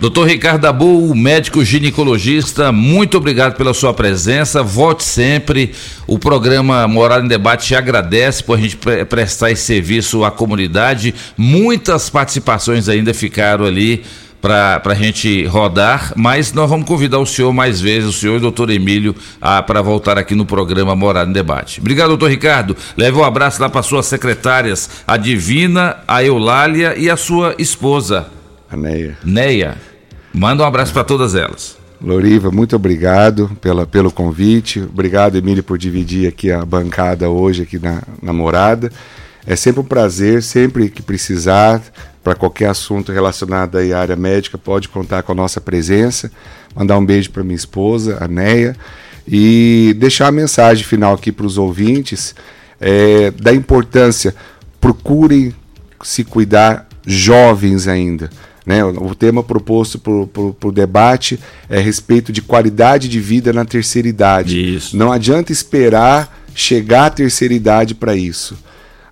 Doutor 0.00 0.28
Ricardo 0.28 0.64
Abu, 0.64 1.12
médico 1.12 1.64
ginecologista, 1.64 2.70
muito 2.70 3.18
obrigado 3.18 3.56
pela 3.56 3.74
sua 3.74 3.92
presença. 3.92 4.62
Volte 4.62 5.02
sempre. 5.02 5.72
O 6.06 6.20
programa 6.20 6.86
Moral 6.86 7.24
em 7.24 7.26
Debate 7.26 7.66
te 7.66 7.74
agradece 7.74 8.44
por 8.44 8.56
a 8.56 8.60
gente 8.60 8.76
pre 8.76 9.04
prestar 9.04 9.50
esse 9.50 9.62
serviço 9.62 10.24
à 10.24 10.30
comunidade. 10.30 11.12
Muitas 11.36 12.08
participações 12.08 12.88
ainda 12.88 13.12
ficaram 13.12 13.64
ali 13.64 14.04
para 14.40 14.80
a 14.84 14.94
gente 14.94 15.44
rodar, 15.46 16.12
mas 16.14 16.52
nós 16.52 16.70
vamos 16.70 16.86
convidar 16.86 17.18
o 17.18 17.26
senhor 17.26 17.52
mais 17.52 17.80
vezes, 17.80 18.08
o 18.08 18.12
senhor 18.12 18.34
e 18.34 18.36
o 18.36 18.40
doutor 18.40 18.70
Emílio, 18.70 19.16
para 19.66 19.82
voltar 19.82 20.16
aqui 20.16 20.32
no 20.32 20.46
programa 20.46 20.94
Morada 20.94 21.28
em 21.28 21.32
Debate. 21.32 21.80
Obrigado, 21.80 22.10
doutor 22.10 22.30
Ricardo. 22.30 22.76
Leve 22.96 23.18
um 23.18 23.24
abraço 23.24 23.60
lá 23.60 23.68
para 23.68 23.82
suas 23.82 24.06
secretárias, 24.06 24.88
a 25.04 25.16
Divina, 25.16 25.96
a 26.06 26.22
Eulália 26.22 26.94
e 26.96 27.10
a 27.10 27.16
sua 27.16 27.56
esposa. 27.58 28.37
A 28.70 28.76
Neia. 28.76 29.16
Neia. 29.24 29.76
Manda 30.32 30.62
um 30.62 30.66
abraço 30.66 30.92
para 30.92 31.04
todas 31.04 31.34
elas. 31.34 31.76
Loriva, 32.00 32.50
muito 32.50 32.76
obrigado 32.76 33.50
pela, 33.60 33.86
pelo 33.86 34.10
convite. 34.10 34.80
Obrigado, 34.80 35.36
Emílio, 35.36 35.64
por 35.64 35.76
dividir 35.76 36.28
aqui 36.28 36.52
a 36.52 36.64
bancada 36.64 37.28
hoje 37.28 37.62
aqui 37.62 37.78
na, 37.78 38.02
na 38.22 38.32
Morada. 38.32 38.92
É 39.44 39.56
sempre 39.56 39.80
um 39.80 39.84
prazer, 39.84 40.42
sempre 40.42 40.90
que 40.90 41.02
precisar, 41.02 41.82
para 42.22 42.34
qualquer 42.34 42.68
assunto 42.68 43.10
relacionado 43.10 43.78
à 43.78 43.98
área 43.98 44.14
médica, 44.14 44.58
pode 44.58 44.88
contar 44.88 45.22
com 45.22 45.32
a 45.32 45.34
nossa 45.34 45.60
presença. 45.60 46.30
Mandar 46.74 46.98
um 46.98 47.04
beijo 47.04 47.30
para 47.30 47.42
minha 47.42 47.56
esposa, 47.56 48.18
a 48.20 48.28
Neia, 48.28 48.76
e 49.26 49.96
deixar 49.98 50.28
a 50.28 50.32
mensagem 50.32 50.84
final 50.84 51.14
aqui 51.14 51.32
para 51.32 51.46
os 51.46 51.58
ouvintes 51.58 52.34
é, 52.78 53.30
da 53.32 53.52
importância. 53.52 54.34
Procurem 54.80 55.52
se 56.04 56.22
cuidar 56.22 56.86
jovens 57.04 57.88
ainda. 57.88 58.30
Né? 58.68 58.84
O 58.84 59.14
tema 59.14 59.42
proposto 59.42 59.98
para 59.98 60.68
o 60.68 60.70
debate 60.70 61.40
é 61.70 61.78
a 61.78 61.80
respeito 61.80 62.30
de 62.30 62.42
qualidade 62.42 63.08
de 63.08 63.18
vida 63.18 63.50
na 63.50 63.64
terceira 63.64 64.06
idade. 64.06 64.76
Isso. 64.76 64.94
Não 64.94 65.10
adianta 65.10 65.50
esperar 65.50 66.38
chegar 66.54 67.06
à 67.06 67.10
terceira 67.10 67.54
idade 67.54 67.94
para 67.94 68.14
isso. 68.14 68.58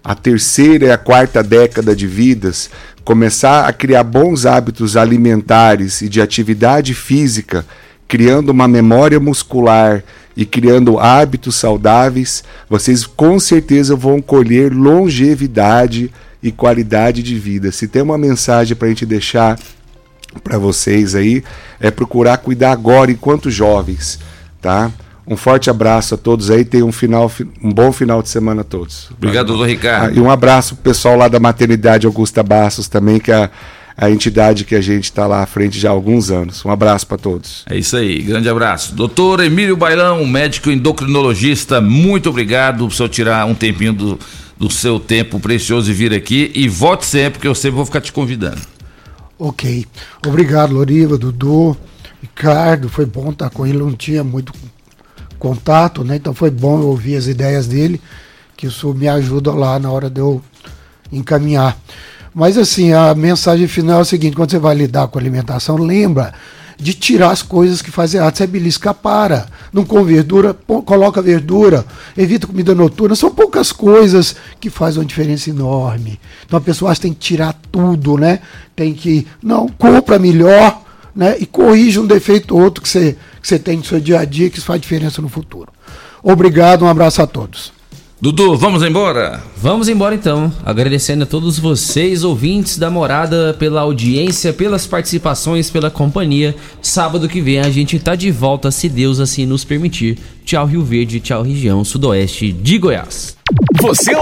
A 0.05 0.15
terceira 0.15 0.85
e 0.85 0.91
a 0.91 0.99
quarta 0.99 1.43
década 1.43 1.97
de 1.97 2.07
vidas, 2.07 2.69
começar 3.03 3.67
a 3.67 3.73
criar 3.73 4.05
bons 4.05 4.45
hábitos 4.45 4.95
alimentares 4.95 6.03
e 6.03 6.09
de 6.11 6.21
atividade 6.21 6.93
física, 6.93 7.65
criando 8.07 8.51
uma 8.51 8.69
memória 8.69 9.19
muscular 9.19 10.05
e 10.37 10.45
criando 10.45 10.99
hábitos 10.99 11.57
saudáveis, 11.57 12.45
vocês 12.69 13.07
com 13.07 13.41
certeza 13.41 13.97
vão 13.97 14.21
colher 14.21 14.71
longevidade 14.71 16.13
e 16.43 16.53
qualidade 16.53 17.23
de 17.23 17.35
vida. 17.37 17.73
Se 17.73 17.89
tem 17.89 18.03
uma 18.03 18.19
mensagem 18.19 18.77
para 18.77 18.87
a 18.87 18.89
gente 18.91 19.07
deixar 19.07 19.59
para 20.43 20.59
vocês 20.59 21.15
aí, 21.15 21.43
é 21.81 21.91
procurar 21.91 22.37
cuidar 22.39 22.73
agora 22.73 23.11
enquanto 23.11 23.51
jovens, 23.51 24.19
tá? 24.61 24.91
Um 25.27 25.37
forte 25.37 25.69
abraço 25.69 26.15
a 26.15 26.19
todos 26.19 26.51
aí, 26.51 26.65
tenham 26.65 26.87
um 26.87 26.93
final, 26.93 27.31
um 27.61 27.73
bom 27.73 27.91
final 27.91 28.23
de 28.23 28.29
semana 28.29 28.61
a 28.61 28.65
todos. 28.65 29.11
Obrigado, 29.11 29.49
doutor 29.49 29.67
Ricardo. 29.67 30.13
Ah, 30.13 30.17
e 30.17 30.21
um 30.21 30.31
abraço 30.31 30.77
pro 30.77 30.85
pessoal 30.85 31.17
lá 31.17 31.27
da 31.27 31.41
maternidade 31.41 32.07
Augusta 32.07 32.45
Bastos 32.45 32.87
também, 32.87 33.19
que 33.19 33.33
é 33.33 33.35
a, 33.35 33.51
a 33.97 34.09
entidade 34.09 34.65
que 34.65 34.77
a 34.77 34.81
gente 34.81 35.05
está 35.05 35.27
lá 35.27 35.43
à 35.43 35.47
frente 35.47 35.81
já 35.81 35.89
há 35.89 35.93
alguns 35.93 36.31
anos. 36.31 36.65
Um 36.65 36.71
abraço 36.71 37.09
para 37.09 37.19
todos. 37.19 37.65
É 37.69 37.77
isso 37.77 37.97
aí, 37.97 38.23
grande 38.23 38.49
abraço. 38.49 38.95
Doutor 38.95 39.41
Emílio 39.41 39.77
Bailão, 39.77 40.25
médico 40.25 40.71
endocrinologista, 40.71 41.81
muito 41.81 42.31
obrigado 42.31 42.87
por 42.87 42.95
senhor 42.95 43.09
tirar 43.09 43.45
um 43.47 43.55
tempinho 43.55 43.95
do, 43.95 44.21
do 44.57 44.71
seu 44.71 44.99
tempo 44.99 45.39
precioso 45.39 45.91
e 45.91 45.95
vir 45.95 46.13
aqui. 46.13 46.51
E 46.55 46.69
volte 46.69 47.07
sempre, 47.07 47.41
que 47.41 47.49
eu 47.49 47.55
sempre 47.55 47.77
vou 47.77 47.87
ficar 47.87 48.01
te 48.01 48.13
convidando. 48.13 48.61
Ok. 49.39 49.87
Obrigado, 50.27 50.73
Loriva, 50.73 51.19
Dudu, 51.19 51.77
Ricardo. 52.23 52.89
Foi 52.89 53.05
bom 53.05 53.31
estar 53.31 53.51
com 53.51 53.67
ele, 53.67 53.79
não 53.79 53.93
tinha 53.93 54.25
muito 54.25 54.53
contato, 55.39 56.03
né? 56.03 56.17
Então 56.17 56.35
foi 56.35 56.51
bom 56.51 56.81
ouvir 56.81 57.17
as 57.17 57.27
ideias 57.27 57.67
dele, 57.67 58.01
que 58.57 58.67
isso 58.67 58.93
me 58.95 59.07
ajuda 59.07 59.53
lá 59.53 59.79
na 59.79 59.91
hora 59.91 60.09
de 60.09 60.21
eu 60.21 60.43
encaminhar. 61.13 61.77
Mas 62.35 62.57
assim, 62.59 62.93
a 62.93 63.15
mensagem 63.15 63.67
final 63.69 63.99
é 63.99 64.03
o 64.03 64.07
seguinte: 64.07 64.37
quando 64.37 64.51
você 64.51 64.59
vai 64.59 64.75
lidar 64.75 65.09
com 65.09 65.19
alimentação, 65.19 65.77
lembra 65.77 66.33
de 66.79 66.93
tirar 66.93 67.31
as 67.31 67.43
coisas 67.43 67.81
que 67.81 67.91
fazem 67.91 68.21
errado. 68.21 68.37
Se 68.37 68.43
é 68.43 68.47
belisca, 68.47 68.93
para. 68.93 69.47
Não 69.73 69.85
com 69.85 70.03
verdura, 70.05 70.55
coloca 70.85 71.23
verdura, 71.23 71.85
evita 72.17 72.47
comida 72.47 72.75
noturna. 72.75 73.15
São 73.15 73.31
poucas 73.31 73.73
coisas 73.73 74.37
que 74.61 74.71
fazem 74.71 75.01
uma 75.01 75.07
diferença 75.07 75.51
enorme. 75.51 76.21
Então 76.45 76.59
a 76.59 76.63
pessoa 76.63 76.91
acha 76.91 77.01
que 77.01 77.07
tem 77.07 77.15
que 77.15 77.21
tirar 77.21 77.55
tudo, 77.71 78.17
né? 78.17 78.41
Tem 78.75 78.93
que. 78.93 79.27
Não, 79.43 79.69
compra 79.69 80.19
melhor, 80.19 80.83
né? 81.15 81.37
E 81.39 81.47
corrige 81.47 81.99
um 81.99 82.07
defeito 82.07 82.55
ou 82.55 82.63
outro 82.63 82.83
que 82.83 82.89
você, 82.89 83.17
que 83.41 83.49
você 83.49 83.59
tem 83.59 83.79
no 83.79 83.85
seu 83.85 84.01
dia 84.01 84.21
a 84.21 84.25
dia, 84.25 84.51
que 84.51 84.59
isso 84.59 84.67
faz 84.67 84.81
diferença 84.81 85.23
no 85.23 85.29
futuro. 85.29 85.69
Obrigado, 86.23 86.85
um 86.85 86.89
abraço 86.89 87.23
a 87.23 87.27
todos. 87.27 87.76
Dudu, 88.19 88.57
vamos 88.57 88.83
embora? 88.83 89.43
Vamos 89.59 89.91
embora 89.91 90.15
então, 90.15 90.51
agradecendo 90.65 91.25
a 91.25 91.27
todos 91.27 91.59
vocês, 91.59 92.25
ouvintes 92.25 92.79
da 92.79 92.91
morada, 92.91 93.55
pela 93.59 93.83
audiência, 93.83 94.55
pelas 94.55 94.87
participações, 94.87 95.69
pela 95.71 95.91
companhia. 95.91 96.57
Sábado 96.81 97.29
que 97.29 97.43
vem 97.43 97.59
a 97.59 97.69
gente 97.69 97.99
tá 97.99 98.15
de 98.15 98.31
volta, 98.31 98.71
se 98.71 98.89
Deus 98.89 99.21
assim 99.21 99.45
nos 99.45 99.65
permitir. 99.65 100.17
Tchau, 100.47 100.65
Rio 100.65 100.83
Verde, 100.83 101.21
tchau, 101.21 101.43
região 101.43 101.85
sudoeste 101.85 102.53
de 102.53 102.79
Goiás. 102.79 103.37
Você 103.83 104.15